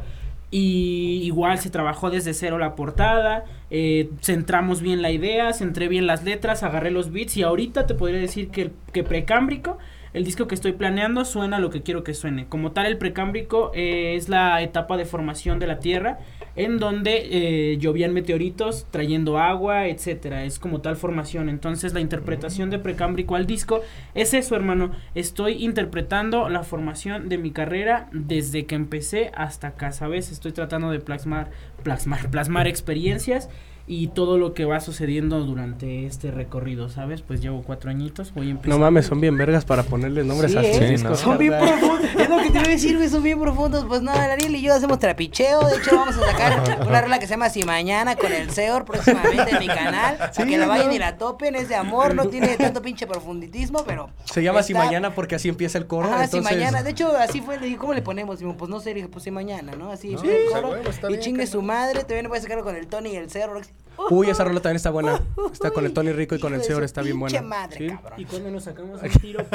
Y 0.52 1.22
igual 1.24 1.60
se 1.60 1.70
trabajó 1.70 2.10
desde 2.10 2.34
cero 2.34 2.58
la 2.58 2.76
portada, 2.76 3.46
eh, 3.70 4.10
centramos 4.22 4.82
bien 4.82 5.04
la 5.04 5.12
idea, 5.12 5.54
centré 5.54 5.88
bien 5.88 6.08
las 6.08 6.24
letras, 6.24 6.64
agarré 6.64 6.90
los 6.90 7.12
beats 7.12 7.38
y 7.38 7.44
ahorita 7.44 7.86
te 7.86 7.94
podría 7.94 8.20
decir 8.20 8.50
que, 8.50 8.72
que 8.92 9.04
Precámbrico, 9.04 9.78
el 10.14 10.26
disco 10.26 10.48
que 10.48 10.56
estoy 10.56 10.74
planeando, 10.74 11.26
suena 11.26 11.60
lo 11.60 11.70
que 11.70 11.84
quiero 11.84 12.04
que 12.04 12.14
suene. 12.14 12.48
Como 12.48 12.72
tal, 12.72 12.88
el 12.88 12.98
Precámbrico 12.98 13.72
eh, 13.74 14.16
es 14.16 14.30
la 14.30 14.62
etapa 14.62 14.98
de 14.98 15.06
formación 15.06 15.60
de 15.60 15.68
la 15.68 15.80
Tierra 15.80 16.20
en 16.56 16.78
donde 16.78 17.28
eh, 17.32 17.78
llovían 17.78 18.14
meteoritos 18.14 18.88
trayendo 18.92 19.38
agua, 19.38 19.88
etcétera. 19.88 20.44
Es 20.44 20.60
como 20.60 20.82
tal 20.82 20.96
formación. 20.96 21.48
Entonces 21.48 21.94
la 21.94 22.02
interpretación 22.02 22.70
de 22.70 22.80
Precámbrico 22.80 23.36
al 23.36 23.46
disco 23.46 23.82
es 24.16 24.34
eso, 24.34 24.56
hermano. 24.56 24.92
Estoy 25.16 25.64
interpretando 25.64 26.50
la 26.50 26.64
formación 26.64 27.30
de 27.30 27.38
mi 27.38 27.52
carrera 27.52 28.10
desde 28.12 28.66
que 28.66 28.76
empecé 28.76 29.32
hasta 29.36 29.68
acá, 29.68 29.92
¿sabes? 29.92 30.32
Estoy 30.32 30.52
tratando 30.52 30.92
de 30.92 31.00
plasmar, 31.00 31.52
plasmar, 31.84 32.30
plasmar 32.30 32.68
experiencias 32.68 33.50
y 33.92 34.10
todo 34.10 34.38
lo 34.38 34.54
que 34.54 34.66
va 34.66 34.80
sucediendo 34.82 35.40
durante 35.40 36.06
este 36.06 36.30
recorrido, 36.30 36.90
¿sabes? 36.90 37.24
Pues 37.24 37.42
llevo 37.42 37.64
cuatro 37.64 37.90
añitos, 37.90 38.32
voy 38.36 38.52
empezando. 38.52 38.78
No 38.78 38.86
mames, 38.86 39.08
son 39.08 39.20
bien 39.20 39.36
vergas 39.36 39.66
para 39.66 39.82
ponerle 39.82 40.24
nombres 40.24 40.52
Sí, 40.52 40.58
a 40.60 40.64
sus 40.64 40.80
discos. 40.88 41.20
Son 41.20 41.40
bien 41.40 41.54
profundos. 41.60 42.02
Es 42.16 42.30
lo 42.30 42.38
que 42.38 42.52
te 42.52 42.58
iba 42.60 42.62
a 42.62 42.70
decir, 42.70 42.98
güey. 42.98 43.10
Son 43.10 43.24
bien 43.24 43.40
profundos. 43.40 43.86
Pues 43.86 44.04
no, 44.04 44.14
el 44.14 44.20
Ariel 44.20 44.56
y 44.56 44.62
yo 44.62 44.76
hacemos 44.76 45.00
trapicheo. 45.00 45.62
De 45.68 45.78
hecho, 45.78 45.96
vamos 45.96 46.16
a 46.18 46.32
sacar 46.32 46.86
una 46.88 47.02
rola 47.02 47.18
que 47.18 47.26
se 47.26 47.32
llama 47.32 47.50
Si 47.50 47.64
Mañana 47.64 48.16
con 48.16 48.32
el 48.32 48.52
Seor 48.52 48.86
próximamente 48.86 49.54
en 49.54 49.60
mi 49.60 49.68
canal. 49.68 50.18
para 50.18 50.34
Sí, 50.34 50.44
que 50.46 50.58
la 50.60 50.68
vayan 50.68 50.90
¿no? 50.90 50.94
y 50.94 51.00
la 51.00 51.18
topen. 51.18 51.56
Es 51.56 51.68
de 51.68 51.76
amor, 51.76 52.14
no 52.14 52.28
tiene 52.28 52.58
tanto 52.58 52.84
pinche 52.84 53.08
profunditismo, 53.08 53.84
pero. 53.88 54.12
Se 54.26 54.44
llama 54.44 54.62
Si 54.62 54.76
Mañana 54.76 55.16
porque 55.16 55.34
así 55.34 55.50
empieza 55.50 55.80
el 55.80 55.88
coro. 55.88 56.12
Ah, 56.14 56.28
si 56.28 56.40
mañana. 56.42 56.84
De 56.84 56.92
hecho, 56.92 57.12
así 57.18 57.42
fue. 57.42 57.58
Le 57.60 57.66
dije, 57.66 57.78
¿cómo 57.80 57.94
le 57.96 58.04
ponemos? 58.04 58.38
Digo, 58.38 58.56
pues 58.56 58.70
no 58.70 58.80
sé. 58.80 58.90
Le 58.90 58.96
dije, 58.98 59.08
pues 59.08 59.24
si 59.24 59.32
mañana, 59.32 59.72
¿no? 59.76 59.92
Así 59.92 60.12
No, 60.12 60.20
fue 60.20 60.46
el 60.46 60.52
coro. 60.52 60.70
huevo, 60.74 60.90
está 60.92 61.08
y 61.08 61.14
bien, 61.14 61.22
chingue 61.22 61.48
su 61.48 61.64
madre. 61.64 62.02
También 62.02 62.30
voy 62.30 62.38
a 62.38 62.42
sacarlo 62.42 62.64
con 62.64 62.76
el 62.76 62.86
Tony 62.86 63.14
y 63.14 63.16
el 63.16 63.32
Seor. 63.32 63.62
Uy, 64.10 64.30
esa 64.30 64.44
rola 64.46 64.62
también 64.62 64.78
está 64.78 64.92
buena. 64.92 65.22
Está 65.52 65.72
con 65.72 65.86
el 65.86 65.92
Tony 65.94 66.14
Rico 66.14 66.34
y 66.34 66.40
con 66.40 66.54
el 66.54 66.64
Seor, 66.64 66.84
está 66.84 67.02
bien 67.02 67.20
pinche 67.20 67.40
buena. 67.42 67.48
madre, 67.50 67.78
Sí. 67.78 67.88
cabrón. 67.96 68.14
¿Y 68.22 68.26
cuando 68.26 68.50
nos 68.52 68.64
sacamos 68.64 69.02
un 69.04 69.10
tiro? 69.22 69.46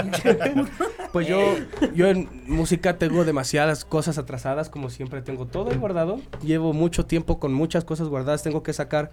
Pues 1.13 1.27
yo, 1.27 1.41
yo 1.95 2.09
en 2.09 2.29
música 2.47 2.99
tengo 2.99 3.25
demasiadas 3.25 3.85
cosas 3.85 4.19
atrasadas, 4.19 4.69
como 4.69 4.91
siempre 4.91 5.23
tengo 5.23 5.47
todo 5.47 5.77
guardado. 5.79 6.21
Llevo 6.43 6.73
mucho 6.73 7.07
tiempo 7.07 7.39
con 7.41 7.53
muchas 7.55 7.85
cosas 7.85 8.09
guardadas. 8.09 8.43
Tengo 8.43 8.63
que 8.63 8.73
sacar 8.73 9.13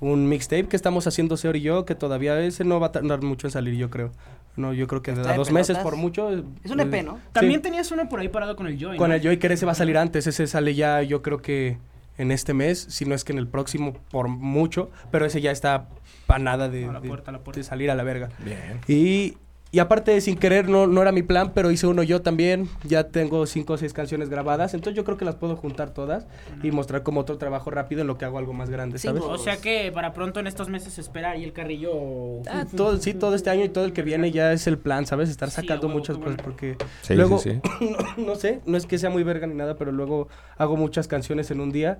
un 0.00 0.28
mixtape 0.28 0.66
que 0.66 0.76
estamos 0.76 1.06
haciendo 1.06 1.36
Seor 1.36 1.56
y 1.56 1.60
yo, 1.62 1.84
que 1.84 1.94
todavía 1.94 2.40
ese 2.40 2.64
no 2.64 2.80
va 2.80 2.88
a 2.88 2.92
tardar 2.92 3.22
mucho 3.22 3.46
en 3.46 3.50
salir, 3.52 3.74
yo 3.74 3.88
creo. 3.88 4.10
No, 4.56 4.72
yo 4.74 4.86
creo 4.86 5.00
que 5.00 5.12
de 5.12 5.22
dos 5.36 5.50
meses 5.52 5.78
por 5.78 5.96
mucho. 5.96 6.30
Es 6.64 6.70
un 6.70 6.80
eh, 6.80 6.82
EP, 6.82 7.04
¿no? 7.04 7.14
sí. 7.16 7.22
También 7.32 7.62
tenías 7.62 7.90
uno 7.92 8.08
por 8.08 8.20
ahí 8.20 8.28
parado 8.28 8.56
con 8.56 8.66
el 8.66 8.76
Joy, 8.78 8.96
Con 8.98 9.10
¿no? 9.10 9.14
el 9.14 9.22
Joy 9.22 9.38
que 9.38 9.46
ese 9.46 9.64
va 9.64 9.72
a 9.72 9.76
salir 9.76 9.96
antes, 9.96 10.26
ese 10.26 10.46
sale 10.46 10.74
ya 10.74 11.00
yo 11.02 11.22
creo 11.22 11.38
que 11.40 11.78
en 12.18 12.30
este 12.30 12.54
mes, 12.54 12.78
si 12.78 13.04
no 13.04 13.14
es 13.14 13.24
que 13.24 13.32
en 13.32 13.38
el 13.38 13.48
próximo 13.48 13.94
por 14.10 14.28
mucho, 14.28 14.90
pero 15.10 15.24
ese 15.26 15.40
ya 15.40 15.50
está 15.50 15.88
para 16.26 16.38
nada 16.40 16.68
de, 16.68 16.84
A 16.86 16.92
la 16.92 17.00
de- 17.00 17.08
puerta, 17.08 17.30
a 17.30 17.32
la 17.32 17.38
puerta. 17.40 17.58
de 17.60 17.64
salir 17.64 17.90
a 17.90 17.94
la 17.94 18.02
verga. 18.02 18.28
Bien. 18.44 18.80
Y, 18.88 19.36
y 19.74 19.78
aparte, 19.78 20.20
sin 20.20 20.36
querer, 20.36 20.68
no, 20.68 20.86
no 20.86 21.00
era 21.00 21.12
mi 21.12 21.22
plan, 21.22 21.52
pero 21.54 21.70
hice 21.70 21.86
uno 21.86 22.02
yo 22.02 22.20
también. 22.20 22.68
Ya 22.84 23.04
tengo 23.08 23.46
cinco 23.46 23.72
o 23.72 23.76
seis 23.78 23.94
canciones 23.94 24.28
grabadas, 24.28 24.74
entonces 24.74 24.94
yo 24.94 25.02
creo 25.04 25.16
que 25.16 25.24
las 25.24 25.36
puedo 25.36 25.56
juntar 25.56 25.94
todas 25.94 26.26
y 26.62 26.70
mostrar 26.70 27.02
como 27.02 27.20
otro 27.20 27.38
trabajo 27.38 27.70
rápido 27.70 28.02
en 28.02 28.06
lo 28.06 28.18
que 28.18 28.26
hago 28.26 28.36
algo 28.36 28.52
más 28.52 28.68
grande, 28.68 28.98
Sí, 28.98 29.08
¿sabes? 29.08 29.22
O 29.22 29.38
sea 29.38 29.56
que 29.56 29.90
para 29.90 30.12
pronto 30.12 30.40
en 30.40 30.46
estos 30.46 30.68
meses 30.68 30.98
espera 30.98 31.38
y 31.38 31.44
el 31.44 31.54
carrillo. 31.54 31.90
Ah, 32.50 32.66
todo, 32.76 32.98
sí, 32.98 33.14
todo 33.14 33.34
este 33.34 33.48
año 33.48 33.64
y 33.64 33.70
todo 33.70 33.86
el 33.86 33.94
que 33.94 34.02
viene 34.02 34.30
ya 34.30 34.52
es 34.52 34.66
el 34.66 34.76
plan, 34.76 35.06
¿sabes? 35.06 35.30
Estar 35.30 35.50
sacando 35.50 35.86
huevo, 35.86 35.98
muchas 36.00 36.18
cosas 36.18 36.36
porque 36.44 36.76
Sí, 37.00 37.14
luego, 37.14 37.38
sí, 37.38 37.58
sí. 37.78 37.90
no, 38.18 38.24
no 38.26 38.34
sé, 38.34 38.60
no 38.66 38.76
es 38.76 38.84
que 38.84 38.98
sea 38.98 39.08
muy 39.08 39.22
verga 39.22 39.46
ni 39.46 39.54
nada, 39.54 39.76
pero 39.78 39.90
luego 39.90 40.28
hago 40.58 40.76
muchas 40.76 41.08
canciones 41.08 41.50
en 41.50 41.60
un 41.60 41.72
día 41.72 41.98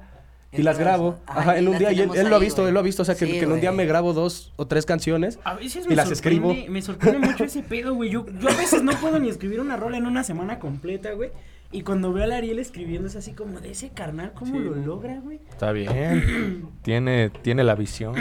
y 0.53 0.63
las 0.63 0.79
grabo. 0.79 1.19
ajá, 1.27 1.59
en 1.59 1.69
un 1.69 1.79
día 1.79 1.93
y 1.93 2.01
él, 2.01 2.09
lo 2.29 2.37
ha 2.37 2.39
visto, 2.39 2.63
güey. 2.63 2.69
él 2.69 2.75
lo 2.75 2.81
ha 2.81 2.83
visto, 2.83 3.03
o 3.03 3.05
sea, 3.05 3.15
que, 3.15 3.27
Sí, 3.27 3.33
que 3.33 3.41
en 3.45 3.53
un 3.53 3.61
día 3.61 3.73
me 3.73 3.87
grabo 3.87 4.13
dos 4.13 4.53
o 4.57 4.67
tres 4.67 4.85
canciones. 4.87 5.39
A 5.45 5.55
veces 5.55 5.87
Y 5.89 5.95
las 5.95 6.11
escribo. 6.11 6.55
Me 6.69 6.83
sorprende 6.83 7.19
mucho 7.21 7.45
ese 7.45 7.63
pedo, 7.63 7.95
güey. 7.95 8.11
Yo, 8.11 8.27
yo 8.39 8.49
a 8.49 8.55
veces 8.57 8.83
no 8.83 8.93
puedo 8.93 9.19
ni 9.19 9.29
escribir 9.29 9.61
una 9.61 9.77
rola 9.77 9.97
en 9.97 10.07
una 10.07 10.25
semana 10.25 10.59
completa, 10.59 11.13
güey. 11.13 11.31
Y 11.71 11.83
cuando 11.83 12.13
veo 12.13 12.31
a 12.31 12.37
Ariel 12.37 12.59
escribiendo 12.59 13.09
es 13.09 13.17
así 13.17 13.33
como 13.33 13.61
de 13.61 13.71
ese 13.71 13.89
carnal, 13.91 14.33
¿cómo 14.35 14.57
Sí. 14.59 14.63
lo 14.63 14.75
logra, 14.75 15.21
güey? 15.21 15.41
Está 15.51 15.73
bien. 15.73 16.69
tiene, 16.83 17.31
tiene 17.31 17.65
la 17.65 17.75
visión. 17.75 18.15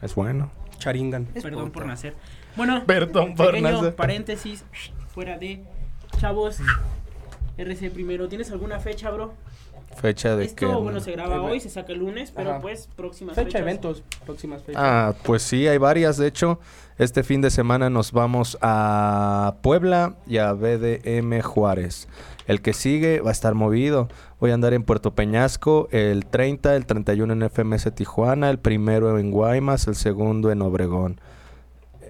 Es 0.00 0.14
bueno. 0.14 0.50
Charingan. 0.78 1.28
Es 1.34 1.42
Perdón 1.42 1.64
puto. 1.66 1.72
por 1.72 1.86
nacer. 1.86 2.14
Bueno, 2.56 2.84
Perdón 2.86 3.34
por 3.34 3.48
pequeño 3.52 3.70
nacer. 3.70 3.94
paréntesis, 3.94 4.64
fuera 5.08 5.36
de 5.38 5.62
chavos. 6.18 6.58
RC 7.58 7.90
primero, 7.90 8.28
¿tienes 8.28 8.50
alguna 8.50 8.80
fecha, 8.80 9.10
bro? 9.10 9.34
Fecha 9.94 10.36
de 10.36 10.44
Esto, 10.44 10.56
que. 10.56 10.66
bueno, 10.66 11.00
se 11.00 11.12
graba 11.12 11.40
hoy, 11.42 11.60
se 11.60 11.70
saca 11.70 11.92
el 11.92 11.98
lunes, 12.00 12.30
pero 12.30 12.52
Ajá. 12.52 12.60
pues 12.60 12.88
próximas 12.96 13.34
Fecha, 13.34 13.46
fechas. 13.46 13.60
eventos, 13.62 14.02
próximas 14.24 14.62
fechas. 14.62 14.82
Ah, 14.84 15.14
pues 15.22 15.42
sí, 15.42 15.66
hay 15.68 15.78
varias. 15.78 16.16
De 16.16 16.26
hecho, 16.26 16.58
este 16.98 17.22
fin 17.22 17.40
de 17.40 17.50
semana 17.50 17.90
nos 17.90 18.12
vamos 18.12 18.58
a 18.60 19.56
Puebla 19.62 20.14
y 20.26 20.38
a 20.38 20.52
BDM 20.52 21.40
Juárez. 21.42 22.08
El 22.46 22.60
que 22.60 22.72
sigue 22.74 23.20
va 23.20 23.30
a 23.30 23.32
estar 23.32 23.54
movido. 23.54 24.08
Voy 24.38 24.50
a 24.50 24.54
andar 24.54 24.74
en 24.74 24.82
Puerto 24.82 25.14
Peñasco 25.14 25.88
el 25.92 26.26
30, 26.26 26.76
el 26.76 26.84
31 26.84 27.32
en 27.32 27.50
FMS 27.50 27.94
Tijuana, 27.94 28.50
el 28.50 28.58
primero 28.58 29.18
en 29.18 29.30
Guaymas, 29.30 29.86
el 29.88 29.94
segundo 29.94 30.50
en 30.52 30.60
Obregón. 30.60 31.20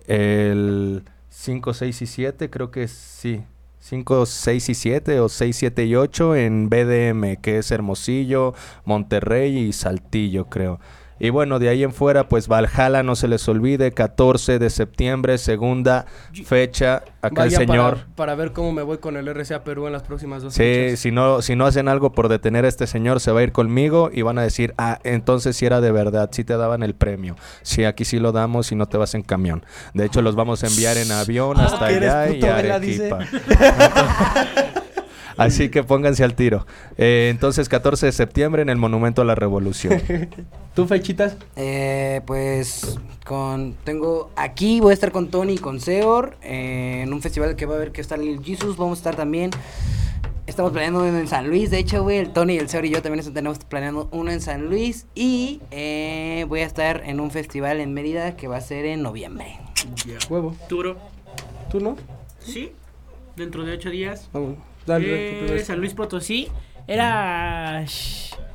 El 0.06 1.04
5, 1.30 1.74
6 1.74 2.02
y 2.02 2.06
7, 2.06 2.50
creo 2.50 2.70
que 2.70 2.88
sí. 2.88 3.44
5, 3.86 4.24
6 4.24 4.68
y 4.70 4.74
7 4.74 5.20
o 5.20 5.28
6, 5.28 5.56
7 5.56 5.84
y 5.84 5.94
8 5.94 6.36
en 6.36 6.70
BDM, 6.70 7.36
que 7.42 7.58
es 7.58 7.70
Hermosillo, 7.70 8.54
Monterrey 8.86 9.58
y 9.58 9.74
Saltillo, 9.74 10.46
creo. 10.46 10.80
Y 11.20 11.30
bueno, 11.30 11.58
de 11.58 11.68
ahí 11.68 11.82
en 11.84 11.92
fuera, 11.92 12.28
pues 12.28 12.48
Valhalla, 12.48 13.02
no 13.02 13.14
se 13.16 13.28
les 13.28 13.46
olvide, 13.48 13.92
14 13.92 14.58
de 14.58 14.68
septiembre, 14.70 15.38
segunda 15.38 16.06
fecha, 16.44 17.04
acá 17.22 17.42
Vaya 17.42 17.58
el 17.60 17.66
señor. 17.68 17.94
Para, 17.94 18.06
para 18.16 18.34
ver 18.34 18.52
cómo 18.52 18.72
me 18.72 18.82
voy 18.82 18.98
con 18.98 19.16
el 19.16 19.28
RCA 19.28 19.62
Perú 19.64 19.86
en 19.86 19.92
las 19.92 20.02
próximas 20.02 20.42
dos 20.42 20.54
Sí, 20.54 20.62
fechas. 20.62 20.98
si 21.00 21.10
no, 21.12 21.40
si 21.42 21.54
no 21.56 21.66
hacen 21.66 21.88
algo 21.88 22.12
por 22.12 22.28
detener 22.28 22.64
a 22.64 22.68
este 22.68 22.86
señor, 22.86 23.20
se 23.20 23.30
va 23.30 23.40
a 23.40 23.42
ir 23.44 23.52
conmigo 23.52 24.10
y 24.12 24.22
van 24.22 24.38
a 24.38 24.42
decir, 24.42 24.74
ah, 24.76 24.98
entonces 25.04 25.56
sí 25.56 25.66
era 25.66 25.80
de 25.80 25.92
verdad, 25.92 26.30
sí 26.32 26.42
te 26.44 26.56
daban 26.56 26.82
el 26.82 26.94
premio. 26.94 27.36
Sí, 27.62 27.84
aquí 27.84 28.04
sí 28.04 28.18
lo 28.18 28.32
damos 28.32 28.72
y 28.72 28.74
no 28.74 28.86
te 28.86 28.96
vas 28.96 29.14
en 29.14 29.22
camión. 29.22 29.64
De 29.94 30.04
hecho, 30.04 30.20
los 30.20 30.34
vamos 30.34 30.64
a 30.64 30.66
enviar 30.66 30.96
en 30.96 31.12
avión 31.12 31.56
Ah, 31.60 31.66
hasta 31.66 31.86
allá 31.86 32.28
y 32.30 32.42
Arequipa. 32.44 33.20
Así 35.36 35.68
que 35.68 35.82
pónganse 35.82 36.24
al 36.24 36.34
tiro. 36.34 36.66
Eh, 36.96 37.28
entonces, 37.30 37.68
14 37.68 38.06
de 38.06 38.12
septiembre 38.12 38.62
en 38.62 38.68
el 38.68 38.76
Monumento 38.76 39.22
a 39.22 39.24
la 39.24 39.34
Revolución. 39.34 40.00
¿Tú 40.74 40.86
fechitas? 40.86 41.36
Eh, 41.56 42.20
pues 42.26 42.98
con 43.24 43.74
tengo 43.84 44.30
aquí 44.36 44.80
voy 44.80 44.90
a 44.90 44.94
estar 44.94 45.12
con 45.12 45.28
Tony 45.28 45.54
y 45.54 45.58
con 45.58 45.80
Seor 45.80 46.36
eh, 46.42 47.02
en 47.04 47.12
un 47.12 47.22
festival 47.22 47.56
que 47.56 47.64
va 47.64 47.74
a 47.74 47.76
haber 47.76 47.92
que 47.92 48.00
está 48.00 48.16
Lil 48.16 48.42
Jesus, 48.44 48.76
vamos 48.76 48.98
a 48.98 49.00
estar 49.00 49.16
también 49.16 49.50
Estamos 50.46 50.72
planeando 50.72 51.00
uno 51.00 51.18
en 51.18 51.26
San 51.26 51.48
Luis, 51.48 51.70
de 51.70 51.78
hecho, 51.78 52.02
güey, 52.02 52.18
el 52.18 52.30
Tony, 52.30 52.58
el 52.58 52.68
Seor 52.68 52.84
y 52.84 52.90
yo 52.90 53.00
también 53.00 53.24
tenemos 53.32 53.58
planeando 53.60 54.10
uno 54.12 54.30
en 54.30 54.42
San 54.42 54.66
Luis 54.66 55.06
y 55.14 55.62
eh, 55.70 56.44
voy 56.48 56.60
a 56.60 56.66
estar 56.66 57.02
en 57.06 57.18
un 57.18 57.30
festival 57.30 57.80
en 57.80 57.94
Mérida 57.94 58.36
que 58.36 58.46
va 58.46 58.58
a 58.58 58.60
ser 58.60 58.84
en 58.84 59.02
noviembre. 59.02 59.58
Huevo. 60.28 60.54
Turo. 60.68 60.98
¿Tú 61.70 61.80
no? 61.80 61.96
Sí. 62.40 62.72
Dentro 63.36 63.64
de 63.64 63.72
ocho 63.72 63.88
días. 63.88 64.28
Vamos. 64.34 64.58
Dale, 64.86 65.56
Eh. 65.56 65.64
San 65.64 65.78
Luis 65.78 65.94
Potosí. 65.94 66.48
Era 66.86 67.84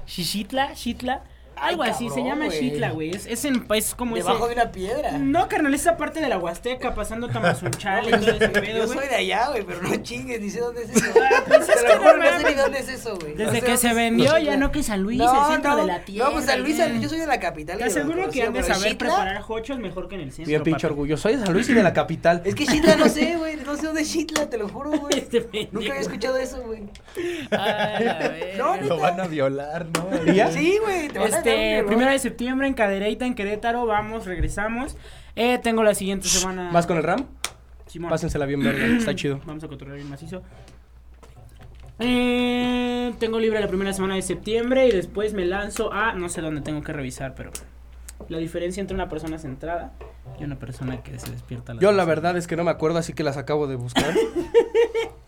Xixitla, 0.06 0.76
Xitla. 0.76 1.24
Algo 1.62 1.84
Ay, 1.84 1.92
así, 1.92 2.10
se 2.10 2.24
llama 2.24 2.46
güey. 2.46 2.58
Xitla, 2.60 2.92
güey. 2.92 3.12
Es, 3.12 3.26
es, 3.26 3.46
en, 3.46 3.66
es 3.76 3.94
como 3.96 4.16
Debajo 4.16 4.46
ese... 4.46 4.56
de 4.56 4.62
una 4.62 4.72
piedra. 4.72 5.12
No, 5.18 5.48
carnal, 5.48 5.74
esa 5.74 5.98
parte 5.98 6.20
de 6.22 6.30
la 6.30 6.38
Huasteca, 6.38 6.94
pasando 6.96 7.28
Tamazunchale 7.28 8.10
y 8.10 8.20
todo 8.20 8.32
ese 8.32 8.50
pedo, 8.50 8.86
Yo 8.86 8.88
soy 8.94 9.08
de 9.08 9.16
allá, 9.16 9.50
güey, 9.50 9.64
pero 9.64 9.82
no 9.82 9.96
chingues, 9.98 10.40
ni 10.42 10.50
sé 10.50 10.60
dónde 10.62 10.84
es 10.84 10.90
eso. 10.92 11.06
Ah, 11.22 11.44
pues 11.48 11.70
es 11.70 11.76
que 11.84 11.96
no 11.96 12.18
no 12.18 12.24
sé 12.40 12.44
ni 12.50 12.54
dónde 12.56 12.80
es 12.80 12.90
eso, 12.90 13.18
güey. 13.20 13.34
Desde 13.36 13.52
sé 13.52 13.60
que 13.60 13.66
dónde 13.68 13.78
se 13.78 13.88
es- 13.90 13.96
vendió, 13.96 14.38
ya 14.38 14.58
no 14.58 14.72
que 14.72 14.84
San 14.84 15.02
Luis, 15.02 15.18
No, 15.18 15.48
el 15.48 15.54
centro 15.54 15.72
no, 15.72 15.78
de 15.78 15.86
la 15.88 16.00
tierra. 16.00 16.28
No, 16.30 16.34
pues 16.34 16.46
San 16.46 16.62
Luis, 16.62 16.78
yo 17.02 17.10
soy 17.10 17.20
de 17.20 17.28
la 17.28 17.40
capital. 17.40 17.78
Te 17.78 17.84
aseguro 17.84 18.30
que 18.30 18.44
han 18.44 18.54
de 18.54 18.64
saber 18.64 18.94
Xitla- 18.94 18.98
preparar 18.98 19.44
hochos 19.48 19.80
mejor 19.80 20.08
que 20.08 20.16
en 20.16 20.22
el 20.22 20.32
centro. 20.32 20.50
Bien 20.50 20.64
pinche 20.64 20.88
orgullo. 20.88 21.18
Soy 21.18 21.36
de 21.36 21.44
San 21.46 21.54
Luis 21.54 21.68
y 21.70 21.74
de 21.74 21.84
la 21.84 21.94
capital. 21.94 22.42
Es 22.46 22.56
que 22.56 22.66
Xitla 22.66 22.96
no 22.96 23.08
sé, 23.10 23.36
güey, 23.38 23.58
no 23.58 23.76
sé 23.76 23.86
dónde 23.88 24.02
es 24.02 24.08
Xitla, 24.12 24.50
te 24.50 24.58
lo 24.58 24.68
juro, 24.70 24.92
güey. 24.92 25.18
Este. 25.20 25.70
Nunca 25.72 25.90
había 25.90 26.02
escuchado 26.02 26.38
eso, 26.38 26.62
güey. 26.62 26.84
No, 28.58 28.78
Lo 28.82 28.98
van 29.00 29.20
a 29.20 29.28
violar, 29.28 29.86
¿no? 29.88 30.08
Sí, 30.52 30.78
güey, 30.84 31.08
te 31.10 31.20
van 31.20 31.34
a 31.34 31.42
Este, 31.50 31.84
primero 31.86 32.12
de 32.12 32.20
septiembre 32.20 32.68
en 32.68 32.74
Cadereyta, 32.74 33.26
en 33.26 33.36
Querétaro, 33.36 33.86
vamos, 33.86 34.26
regresamos. 34.26 34.98
Eh, 35.36 35.60
tengo 35.62 35.84
la 35.84 35.96
siguiente 35.96 36.28
semana. 36.28 36.70
¿Vas 36.72 36.88
con 36.88 36.98
el 36.98 37.04
RAM? 37.04 37.26
Simón. 37.88 38.10
Pásensela 38.10 38.46
bien 38.46 38.64
verga, 38.64 38.86
está 38.98 39.16
chido. 39.16 39.42
Vamos 39.46 39.64
a 39.64 39.68
controlar 39.68 39.98
bien 39.98 40.10
macizo. 40.10 40.44
Eh, 42.00 43.14
tengo 43.20 43.40
libre 43.40 43.60
la 43.60 43.68
primera 43.68 43.92
semana 43.92 44.16
de 44.16 44.22
septiembre 44.22 44.88
y 44.88 44.92
después 44.92 45.34
me 45.34 45.46
lanzo 45.46 45.92
a 45.92 46.14
no 46.14 46.30
sé 46.30 46.42
dónde 46.42 46.62
tengo 46.62 46.82
que 46.82 46.94
revisar, 46.94 47.36
pero 47.36 47.52
la 48.30 48.38
diferencia 48.38 48.80
entre 48.80 48.96
una 48.96 49.10
persona 49.10 49.38
centrada 49.38 49.92
y 50.40 50.44
una 50.46 50.58
persona 50.58 51.04
que 51.04 51.20
se 51.20 51.32
despierta. 51.32 51.74
a 51.74 51.76
las 51.76 51.82
Yo 51.82 51.92
la 51.92 52.06
verdad 52.06 52.38
es 52.38 52.48
que 52.48 52.56
no 52.56 52.64
me 52.64 52.72
acuerdo, 52.72 53.00
así 53.00 53.14
que 53.14 53.24
las 53.24 53.38
acabo 53.38 53.68
de 53.68 53.76
buscar. 53.76 54.14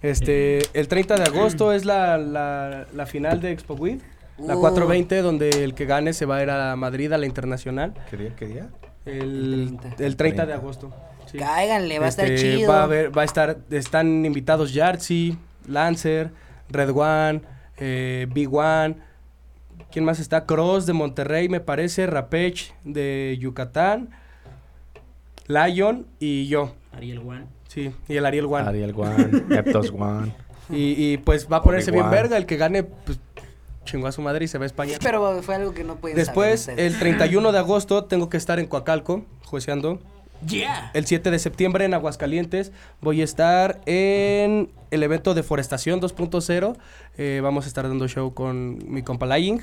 Este, 0.02 0.62
el 0.74 0.88
30 0.88 1.16
de 1.16 1.24
agosto 1.26 1.72
es 1.74 1.86
la, 1.86 2.18
la, 2.18 2.88
la 2.92 3.06
final 3.06 3.40
de 3.40 3.52
Expo 3.52 3.76
Weed, 3.76 4.00
la 4.46 4.56
Uh. 4.58 4.62
420, 4.62 5.22
donde 5.22 5.50
el 5.64 5.74
que 5.74 5.86
gane 5.86 6.14
se 6.14 6.26
va 6.26 6.38
a 6.38 6.44
ir 6.44 6.50
a 6.50 6.76
Madrid, 6.76 7.12
a 7.14 7.18
la 7.18 7.26
internacional, 7.26 7.94
¿Qué 8.10 8.18
día? 8.18 8.36
¿Qué 8.36 8.46
día? 8.48 8.70
el, 9.06 9.70
El 9.72 9.78
30. 9.80 10.06
el 10.06 10.16
30 10.16 10.42
de 10.46 10.48
30. 10.48 10.54
agosto. 10.56 10.94
sí. 11.26 11.38
Cáiganle, 11.38 12.00
va 12.00 12.06
a 12.06 12.10
estar 12.10 12.26
Este, 12.32 12.58
chido. 12.58 12.70
Va 12.72 12.82
a, 12.82 12.84
haber, 12.84 13.18
va 13.18 13.22
a 13.24 13.26
estar, 13.26 13.58
están 13.72 14.26
invitados 14.26 14.74
Yartzi, 14.74 15.38
Lancer, 15.68 16.32
Red 16.70 16.92
One, 16.96 17.42
eh, 17.78 18.28
Big 18.32 18.54
One. 18.54 18.98
¿Quién 19.92 20.06
más 20.06 20.20
está? 20.20 20.46
Cross 20.46 20.86
de 20.86 20.94
Monterrey, 20.94 21.50
me 21.50 21.60
parece, 21.60 22.08
Rapech 22.08 22.74
de 22.84 23.38
Yucatán, 23.40 24.10
Lion 25.48 26.08
y 26.20 26.48
yo. 26.48 26.76
Ariel 26.94 27.20
One. 27.20 27.46
Sí, 27.68 27.92
y 28.08 28.16
el 28.18 28.26
Ariel 28.26 28.46
One. 28.46 28.68
Ariel 28.68 28.94
One, 28.96 29.44
Eptos 29.58 29.92
One. 29.98 30.34
Y, 30.70 31.14
y, 31.14 31.18
pues 31.18 31.48
va 31.52 31.58
a 31.58 31.62
ponerse 31.64 31.92
bien 31.92 32.10
verga. 32.10 32.38
El 32.38 32.46
que 32.46 32.56
gane, 32.56 32.84
pues 32.84 33.20
chingó 33.86 34.08
a 34.08 34.12
su 34.12 34.22
madre 34.22 34.46
y 34.46 34.48
se 34.48 34.58
va 34.58 34.66
a 34.66 34.68
España. 34.68 34.98
Pero 35.02 35.42
fue 35.42 35.56
algo 35.56 35.74
que 35.74 35.84
no 35.84 35.96
pueden 35.96 36.18
Después, 36.18 36.62
saber 36.62 36.80
el 36.80 37.00
31 37.00 37.52
de 37.52 37.60
agosto, 37.60 38.06
tengo 38.06 38.30
que 38.30 38.38
estar 38.38 38.60
en 38.60 38.68
Coacalco, 38.68 39.26
jueceando. 39.46 40.00
Yeah. 40.48 40.90
El 40.94 41.06
7 41.06 41.30
de 41.30 41.38
septiembre 41.38 41.86
en 41.86 41.94
Aguascalientes 41.94 42.72
voy 43.00 43.22
a 43.22 43.24
estar 43.24 43.80
en 43.86 44.72
el 44.90 45.04
evento 45.04 45.34
de 45.34 45.44
Forestación 45.44 46.02
2.0. 46.02 46.78
Eh, 47.18 47.42
vamos 47.44 47.66
a 47.66 47.68
estar 47.68 47.88
dando 47.88 48.08
show 48.08 48.34
con 48.34 48.80
mi 48.92 49.04
compa 49.04 49.26
Lying. 49.26 49.62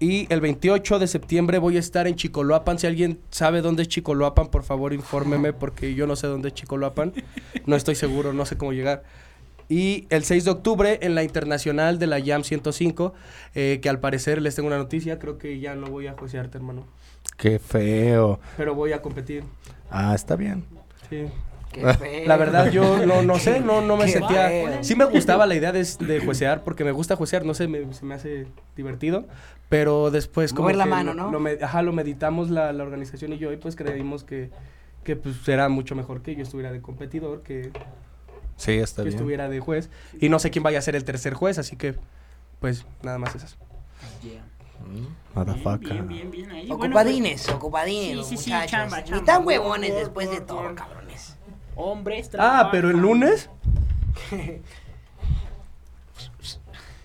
Y 0.00 0.26
el 0.32 0.40
28 0.40 0.98
de 0.98 1.06
septiembre 1.06 1.58
voy 1.58 1.76
a 1.76 1.78
estar 1.78 2.08
en 2.08 2.16
Chicoloapan. 2.16 2.76
Si 2.78 2.88
alguien 2.88 3.20
sabe 3.30 3.60
dónde 3.60 3.82
es 3.82 3.88
Chicoloapan, 3.88 4.48
por 4.48 4.64
favor 4.64 4.92
infórmeme 4.92 5.52
porque 5.52 5.94
yo 5.94 6.08
no 6.08 6.16
sé 6.16 6.26
dónde 6.26 6.48
es 6.48 6.54
Chicoloapan. 6.54 7.12
No 7.66 7.76
estoy 7.76 7.94
seguro, 7.94 8.32
no 8.32 8.44
sé 8.44 8.56
cómo 8.56 8.72
llegar. 8.72 9.04
Y 9.72 10.06
el 10.10 10.24
6 10.24 10.44
de 10.44 10.50
octubre 10.50 10.98
en 11.00 11.14
la 11.14 11.22
internacional 11.22 11.98
de 11.98 12.06
la 12.06 12.20
Jam 12.22 12.44
105, 12.44 13.14
eh, 13.54 13.78
que 13.82 13.88
al 13.88 14.00
parecer 14.00 14.42
les 14.42 14.54
tengo 14.54 14.66
una 14.66 14.76
noticia, 14.76 15.18
creo 15.18 15.38
que 15.38 15.60
ya 15.60 15.74
no 15.74 15.86
voy 15.86 16.08
a 16.08 16.12
josearte, 16.12 16.58
hermano. 16.58 16.86
Qué 17.38 17.58
feo. 17.58 18.38
Pero 18.58 18.74
voy 18.74 18.92
a 18.92 19.00
competir. 19.00 19.44
Ah, 19.90 20.14
está 20.14 20.36
bien. 20.36 20.64
Sí. 21.08 21.24
Qué 21.72 21.80
feo. 21.94 22.26
La 22.28 22.36
verdad, 22.36 22.70
yo 22.70 23.06
no, 23.06 23.22
no 23.22 23.38
sé, 23.38 23.60
no, 23.60 23.80
no 23.80 23.96
me 23.96 24.04
Qué 24.04 24.12
sentía. 24.12 24.48
feo. 24.48 24.84
Sí 24.84 24.94
me 24.94 25.06
gustaba 25.06 25.46
la 25.46 25.54
idea 25.54 25.72
de, 25.72 25.86
de 26.00 26.20
juecear, 26.20 26.64
porque 26.64 26.84
me 26.84 26.92
gusta 26.92 27.16
juecear, 27.16 27.46
no 27.46 27.54
sé, 27.54 27.66
me- 27.66 27.94
se 27.94 28.04
me 28.04 28.12
hace 28.14 28.46
divertido. 28.76 29.24
Pero 29.70 30.10
después, 30.10 30.52
como. 30.52 30.64
Mover 30.64 30.76
la 30.76 30.84
que 30.84 30.90
mano, 30.90 31.14
lo- 31.14 31.22
¿no? 31.24 31.32
Lo, 31.32 31.40
me- 31.40 31.56
ajá, 31.62 31.80
lo 31.80 31.94
meditamos 31.94 32.50
la, 32.50 32.74
la 32.74 32.82
organización 32.84 33.32
y 33.32 33.38
yo, 33.38 33.50
y 33.52 33.56
pues 33.56 33.74
creímos 33.76 34.22
que, 34.22 34.50
que 35.02 35.16
pues 35.16 35.48
era 35.48 35.70
mucho 35.70 35.94
mejor 35.94 36.20
que 36.20 36.36
yo 36.36 36.42
estuviera 36.42 36.70
de 36.72 36.82
competidor, 36.82 37.40
que, 37.42 37.70
Sí, 38.62 38.72
está 38.72 39.02
que 39.02 39.08
bien. 39.08 39.16
estuviera 39.18 39.48
de 39.48 39.60
juez. 39.60 39.90
Y 40.20 40.28
no 40.28 40.38
sé 40.38 40.50
quién 40.50 40.62
vaya 40.62 40.78
a 40.78 40.82
ser 40.82 40.94
el 40.96 41.04
tercer 41.04 41.34
juez, 41.34 41.58
así 41.58 41.76
que, 41.76 41.96
pues, 42.60 42.86
nada 43.02 43.18
más 43.18 43.34
esas. 43.34 43.56
Yeah. 44.22 44.44
Mm. 44.86 45.06
Bien, 45.80 45.80
bien, 45.80 46.08
bien, 46.08 46.30
bien. 46.30 46.50
Ahí, 46.50 46.66
bueno, 46.68 46.84
Ocupadines, 46.86 47.48
ocupadines, 47.48 48.16
los 48.16 48.26
Sí, 48.28 48.36
sí, 48.36 48.50
chamba, 48.66 48.98
Ni 49.00 49.04
chamba. 49.08 49.24
tan 49.24 49.46
huevones 49.46 49.90
Por, 49.90 49.98
después 50.00 50.30
de 50.30 50.40
todo, 50.40 50.62
por. 50.62 50.74
cabrones. 50.74 51.36
Hombres 51.76 52.30
Ah, 52.38 52.68
pero 52.70 52.88
el 52.90 52.96
trabajan. 52.96 53.20
lunes. 53.20 53.50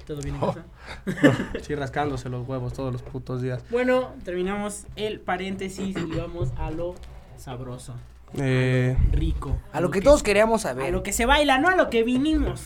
¿Todo 0.05 0.21
bien 0.21 0.35
en 0.35 0.43
Oh. 0.43 0.53
casa? 0.53 0.65
Sí, 1.61 1.75
rascándose 1.75 2.29
los 2.29 2.47
huevos 2.47 2.73
todos 2.73 2.93
los 2.93 3.01
putos 3.01 3.41
días. 3.41 3.63
Bueno, 3.69 4.13
terminamos 4.23 4.85
el 4.95 5.19
paréntesis 5.19 5.95
y 5.97 6.15
vamos 6.15 6.49
a 6.57 6.71
lo 6.71 6.95
sabroso, 7.37 7.93
Eh, 8.37 8.95
rico. 9.11 9.57
A 9.71 9.79
lo 9.81 9.89
que 9.91 10.01
todos 10.01 10.23
queríamos 10.23 10.65
A 10.65 10.69
saber. 10.69 10.91
lo 10.91 11.03
que 11.03 11.13
se 11.13 11.25
baila, 11.25 11.57
no 11.59 11.69
a 11.69 11.75
lo 11.75 11.89
que 11.89 12.03
vinimos. 12.03 12.61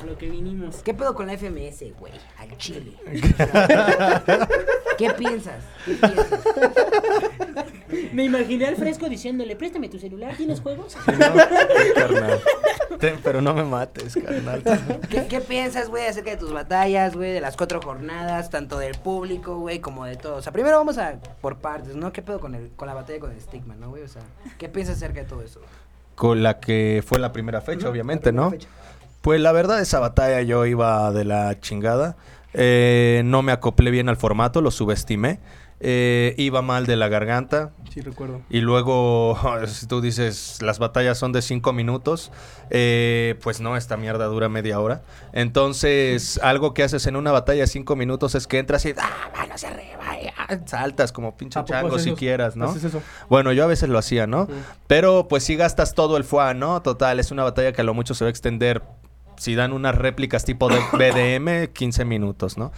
A 0.00 0.04
lo 0.04 0.18
que 0.18 0.28
vinimos. 0.28 0.76
¿Qué 0.82 0.92
pedo 0.94 1.14
con 1.14 1.26
la 1.26 1.36
FMS, 1.36 1.96
güey? 1.98 2.12
Al 2.38 2.56
chile. 2.58 2.92
¿Qué 4.98 5.10
piensas? 5.10 5.64
¿Qué 5.84 5.94
piensas? 5.94 6.40
Me 8.12 8.24
imaginé 8.24 8.66
al 8.66 8.76
fresco 8.76 9.08
diciéndole, 9.08 9.56
préstame 9.56 9.88
tu 9.88 9.98
celular, 9.98 10.36
¿tienes 10.36 10.60
juegos? 10.60 10.96
carnal. 11.94 12.40
Ten, 12.98 13.18
pero 13.22 13.40
no 13.40 13.54
me 13.54 13.64
mates, 13.64 14.14
carnal. 14.14 14.62
¿Qué, 15.08 15.26
qué 15.26 15.40
piensas, 15.40 15.88
güey, 15.88 16.06
acerca 16.06 16.30
de 16.30 16.36
tus 16.36 16.52
batallas, 16.52 17.14
güey, 17.14 17.32
de 17.32 17.40
las 17.40 17.56
cuatro 17.56 17.80
jornadas, 17.80 18.50
tanto 18.50 18.78
del 18.78 18.96
público, 18.96 19.58
güey, 19.58 19.80
como 19.80 20.04
de 20.04 20.16
todo? 20.16 20.36
O 20.36 20.42
sea, 20.42 20.52
primero 20.52 20.76
vamos 20.76 20.98
a 20.98 21.18
por 21.40 21.58
partes, 21.58 21.94
¿no? 21.96 22.12
¿Qué 22.12 22.22
pedo 22.22 22.40
con, 22.40 22.54
el, 22.54 22.70
con 22.70 22.88
la 22.88 22.94
batalla 22.94 23.20
con 23.20 23.32
el 23.32 23.40
Stigma, 23.40 23.76
no, 23.76 23.90
güey? 23.90 24.02
O 24.02 24.08
sea, 24.08 24.22
¿qué 24.58 24.68
piensas 24.68 24.96
acerca 24.96 25.20
de 25.20 25.26
todo 25.26 25.42
eso? 25.42 25.60
Con 26.14 26.42
la 26.42 26.60
que 26.60 27.04
fue 27.06 27.18
la 27.18 27.32
primera 27.32 27.60
fecha, 27.60 27.88
obviamente, 27.88 28.32
¿no? 28.32 28.50
fecha. 28.50 28.68
Pues 29.26 29.40
la 29.40 29.50
verdad, 29.50 29.80
esa 29.80 29.98
batalla 29.98 30.40
yo 30.42 30.66
iba 30.66 31.10
de 31.10 31.24
la 31.24 31.58
chingada. 31.58 32.16
Eh, 32.54 33.22
no 33.24 33.42
me 33.42 33.50
acoplé 33.50 33.90
bien 33.90 34.08
al 34.08 34.16
formato, 34.16 34.62
lo 34.62 34.70
subestimé. 34.70 35.40
Eh, 35.80 36.36
iba 36.38 36.62
mal 36.62 36.86
de 36.86 36.94
la 36.94 37.08
garganta. 37.08 37.72
sí, 37.92 38.02
recuerdo. 38.02 38.42
Y 38.50 38.60
luego, 38.60 39.36
si 39.66 39.88
tú 39.88 40.00
dices, 40.00 40.62
las 40.62 40.78
batallas 40.78 41.18
son 41.18 41.32
de 41.32 41.42
cinco 41.42 41.72
minutos, 41.72 42.30
eh, 42.70 43.34
pues 43.42 43.60
no, 43.60 43.76
esta 43.76 43.96
mierda 43.96 44.26
dura 44.26 44.48
media 44.48 44.78
hora. 44.78 45.02
Entonces, 45.32 46.38
algo 46.44 46.72
que 46.72 46.84
haces 46.84 47.04
en 47.08 47.16
una 47.16 47.32
batalla 47.32 47.62
de 47.62 47.66
cinco 47.66 47.96
minutos 47.96 48.36
es 48.36 48.46
que 48.46 48.60
entras 48.60 48.86
y, 48.86 48.94
ah, 48.96 49.44
hacia 49.52 49.70
arriba, 49.70 50.20
y, 50.22 50.28
ah, 50.38 50.60
saltas 50.66 51.10
como 51.10 51.36
pinche 51.36 51.58
¿A 51.58 51.64
poco 51.64 51.72
chango 51.74 51.98
si 51.98 52.10
eso? 52.10 52.16
quieras, 52.16 52.54
¿no? 52.54 52.66
¿Haces 52.66 52.84
eso? 52.84 53.02
Bueno, 53.28 53.50
yo 53.52 53.64
a 53.64 53.66
veces 53.66 53.88
lo 53.88 53.98
hacía, 53.98 54.28
¿no? 54.28 54.46
Sí. 54.46 54.52
Pero 54.86 55.26
pues 55.26 55.42
si 55.42 55.56
gastas 55.56 55.94
todo 55.94 56.16
el 56.16 56.22
FUA, 56.22 56.54
¿no? 56.54 56.80
Total, 56.80 57.18
es 57.18 57.32
una 57.32 57.42
batalla 57.42 57.72
que 57.72 57.80
a 57.80 57.84
lo 57.84 57.92
mucho 57.92 58.14
se 58.14 58.22
va 58.24 58.28
a 58.28 58.30
extender. 58.30 58.84
Si 59.38 59.54
dan 59.54 59.72
unas 59.72 59.94
réplicas 59.94 60.44
tipo 60.44 60.68
de 60.68 60.78
BDM, 60.92 61.72
15 61.72 62.04
minutos, 62.04 62.58
¿no? 62.58 62.72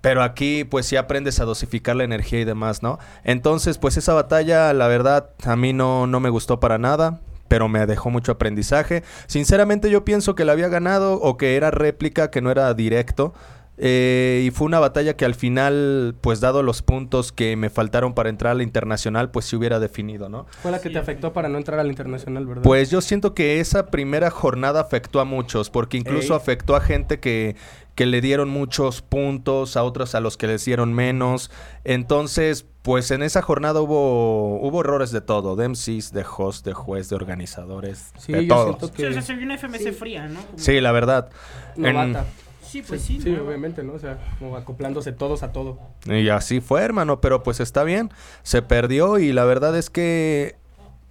Pero 0.00 0.22
aquí 0.22 0.64
pues 0.64 0.86
sí 0.86 0.96
aprendes 0.96 1.40
a 1.40 1.44
dosificar 1.44 1.96
la 1.96 2.04
energía 2.04 2.40
y 2.40 2.44
demás, 2.44 2.82
¿no? 2.82 2.98
Entonces 3.24 3.78
pues 3.78 3.96
esa 3.96 4.12
batalla 4.14 4.72
la 4.72 4.88
verdad 4.88 5.30
a 5.44 5.56
mí 5.56 5.72
no, 5.72 6.06
no 6.06 6.20
me 6.20 6.28
gustó 6.28 6.60
para 6.60 6.78
nada. 6.78 7.20
Pero 7.48 7.68
me 7.68 7.84
dejó 7.84 8.08
mucho 8.08 8.32
aprendizaje. 8.32 9.02
Sinceramente 9.26 9.90
yo 9.90 10.06
pienso 10.06 10.34
que 10.34 10.46
la 10.46 10.52
había 10.52 10.68
ganado 10.68 11.20
o 11.20 11.36
que 11.36 11.56
era 11.56 11.70
réplica, 11.70 12.30
que 12.30 12.40
no 12.40 12.50
era 12.50 12.72
directo. 12.72 13.34
Eh, 13.78 14.44
y 14.46 14.50
fue 14.50 14.66
una 14.66 14.78
batalla 14.80 15.16
que 15.16 15.24
al 15.24 15.34
final, 15.34 16.14
pues 16.20 16.40
dado 16.40 16.62
los 16.62 16.82
puntos 16.82 17.32
que 17.32 17.56
me 17.56 17.70
faltaron 17.70 18.12
para 18.14 18.28
entrar 18.28 18.52
a 18.52 18.54
la 18.54 18.62
internacional, 18.62 19.30
pues 19.30 19.46
se 19.46 19.56
hubiera 19.56 19.80
definido, 19.80 20.28
¿no? 20.28 20.46
Fue 20.62 20.70
la 20.70 20.80
que 20.80 20.88
Sí, 20.88 20.92
te 20.92 20.98
afectó 21.00 21.32
para 21.32 21.48
no 21.48 21.56
entrar 21.58 21.80
al 21.80 21.88
internacional, 21.88 22.46
¿verdad? 22.46 22.62
Pues 22.62 22.90
yo 22.90 23.00
siento 23.00 23.34
que 23.34 23.60
esa 23.60 23.86
primera 23.86 24.30
jornada 24.30 24.80
afectó 24.80 25.20
a 25.20 25.24
muchos, 25.24 25.70
porque 25.70 25.96
incluso 25.96 26.34
Ey. 26.34 26.36
afectó 26.40 26.76
a 26.76 26.80
gente 26.80 27.18
que, 27.18 27.56
que 27.94 28.04
le 28.06 28.20
dieron 28.20 28.50
muchos 28.50 29.00
puntos, 29.02 29.76
a 29.76 29.84
otros 29.84 30.14
a 30.14 30.20
los 30.20 30.36
que 30.36 30.46
les 30.48 30.64
dieron 30.66 30.92
menos. 30.92 31.50
Entonces, 31.84 32.66
pues 32.82 33.10
en 33.10 33.22
esa 33.22 33.42
jornada 33.42 33.80
hubo, 33.80 34.60
hubo 34.60 34.80
errores 34.80 35.12
de 35.12 35.20
todo, 35.22 35.56
de 35.56 35.68
MCs, 35.70 36.12
de 36.12 36.24
host, 36.36 36.64
de 36.66 36.74
juez, 36.74 37.08
de 37.08 37.16
organizadores, 37.16 38.12
Sí, 38.18 38.32
de 38.32 38.46
yo 38.46 38.54
todo. 38.54 38.64
siento 38.66 38.86
Sí, 38.88 38.92
que 38.94 39.06
o 39.08 39.12
sea, 39.12 39.22
soy 39.22 39.36
una 39.42 39.54
FMS 39.56 39.92
fría, 39.92 40.28
¿no? 40.28 40.40
Como- 40.42 40.58
Sí, 40.58 40.80
la 40.80 40.92
verdad. 40.92 41.30
En- 41.76 41.94
novata. 41.94 42.26
Sí, 42.72 42.80
pues 42.80 43.02
sí. 43.02 43.20
sí, 43.20 43.28
¿no? 43.28 43.44
obviamente, 43.44 43.82
¿no? 43.82 43.92
O 43.92 43.98
sea, 43.98 44.18
como 44.38 44.56
acoplándose 44.56 45.12
todos 45.12 45.42
a 45.42 45.52
todo. 45.52 45.78
Y 46.06 46.30
así 46.30 46.62
fue, 46.62 46.80
hermano, 46.80 47.20
pero 47.20 47.42
pues 47.42 47.60
está 47.60 47.84
bien. 47.84 48.10
Se 48.44 48.62
perdió 48.62 49.18
y 49.18 49.34
la 49.34 49.44
verdad 49.44 49.76
es 49.76 49.90
que 49.90 50.56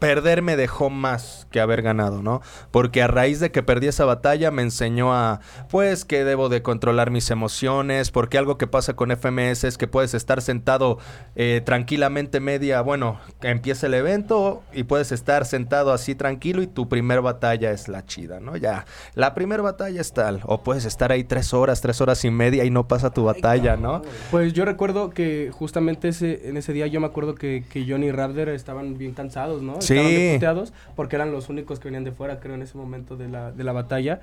perder 0.01 0.41
me 0.41 0.57
dejó 0.57 0.89
más 0.89 1.45
que 1.51 1.59
haber 1.59 1.83
ganado, 1.83 2.23
¿no? 2.23 2.41
Porque 2.71 3.03
a 3.03 3.07
raíz 3.07 3.39
de 3.39 3.51
que 3.51 3.61
perdí 3.61 3.85
esa 3.85 4.03
batalla 4.03 4.49
me 4.49 4.63
enseñó 4.63 5.13
a, 5.13 5.41
pues, 5.69 6.05
que 6.05 6.23
debo 6.23 6.49
de 6.49 6.63
controlar 6.63 7.11
mis 7.11 7.29
emociones, 7.29 8.09
porque 8.09 8.39
algo 8.39 8.57
que 8.57 8.65
pasa 8.65 8.95
con 8.95 9.11
FMS 9.11 9.63
es 9.63 9.77
que 9.77 9.87
puedes 9.87 10.15
estar 10.15 10.41
sentado 10.41 10.97
eh, 11.35 11.61
tranquilamente 11.63 12.39
media, 12.39 12.81
bueno, 12.81 13.19
que 13.39 13.49
empieza 13.49 13.85
el 13.85 13.93
evento 13.93 14.63
y 14.73 14.85
puedes 14.85 15.11
estar 15.11 15.45
sentado 15.45 15.93
así 15.93 16.15
tranquilo 16.15 16.63
y 16.63 16.67
tu 16.67 16.89
primer 16.89 17.21
batalla 17.21 17.69
es 17.69 17.87
la 17.87 18.03
chida, 18.03 18.39
¿no? 18.39 18.57
Ya, 18.57 18.87
la 19.13 19.35
primer 19.35 19.61
batalla 19.61 20.01
es 20.01 20.13
tal, 20.13 20.41
o 20.45 20.63
puedes 20.63 20.85
estar 20.85 21.11
ahí 21.11 21.25
tres 21.25 21.53
horas, 21.53 21.79
tres 21.79 22.01
horas 22.01 22.25
y 22.25 22.31
media 22.31 22.65
y 22.65 22.71
no 22.71 22.87
pasa 22.87 23.11
tu 23.11 23.25
batalla, 23.25 23.77
¿no? 23.77 24.01
Pues 24.31 24.53
yo 24.53 24.65
recuerdo 24.65 25.11
que 25.11 25.51
justamente 25.53 26.07
ese, 26.07 26.49
en 26.49 26.57
ese 26.57 26.73
día 26.73 26.87
yo 26.87 26.99
me 26.99 27.05
acuerdo 27.05 27.35
que, 27.35 27.63
que 27.69 27.85
Johnny 27.87 28.07
y 28.07 28.11
Raptor 28.11 28.49
estaban 28.49 28.97
bien 28.97 29.13
cansados, 29.13 29.61
¿no? 29.61 29.79
Sí. 29.79 29.90
Estaban 29.95 30.33
puteados 30.35 30.73
porque 30.95 31.15
eran 31.15 31.31
los 31.31 31.49
únicos 31.49 31.79
que 31.79 31.85
venían 31.85 32.03
de 32.03 32.11
fuera, 32.11 32.39
creo, 32.39 32.55
en 32.55 32.61
ese 32.61 32.77
momento 32.77 33.17
de 33.17 33.27
la, 33.27 33.51
de 33.51 33.63
la 33.63 33.73
batalla. 33.73 34.21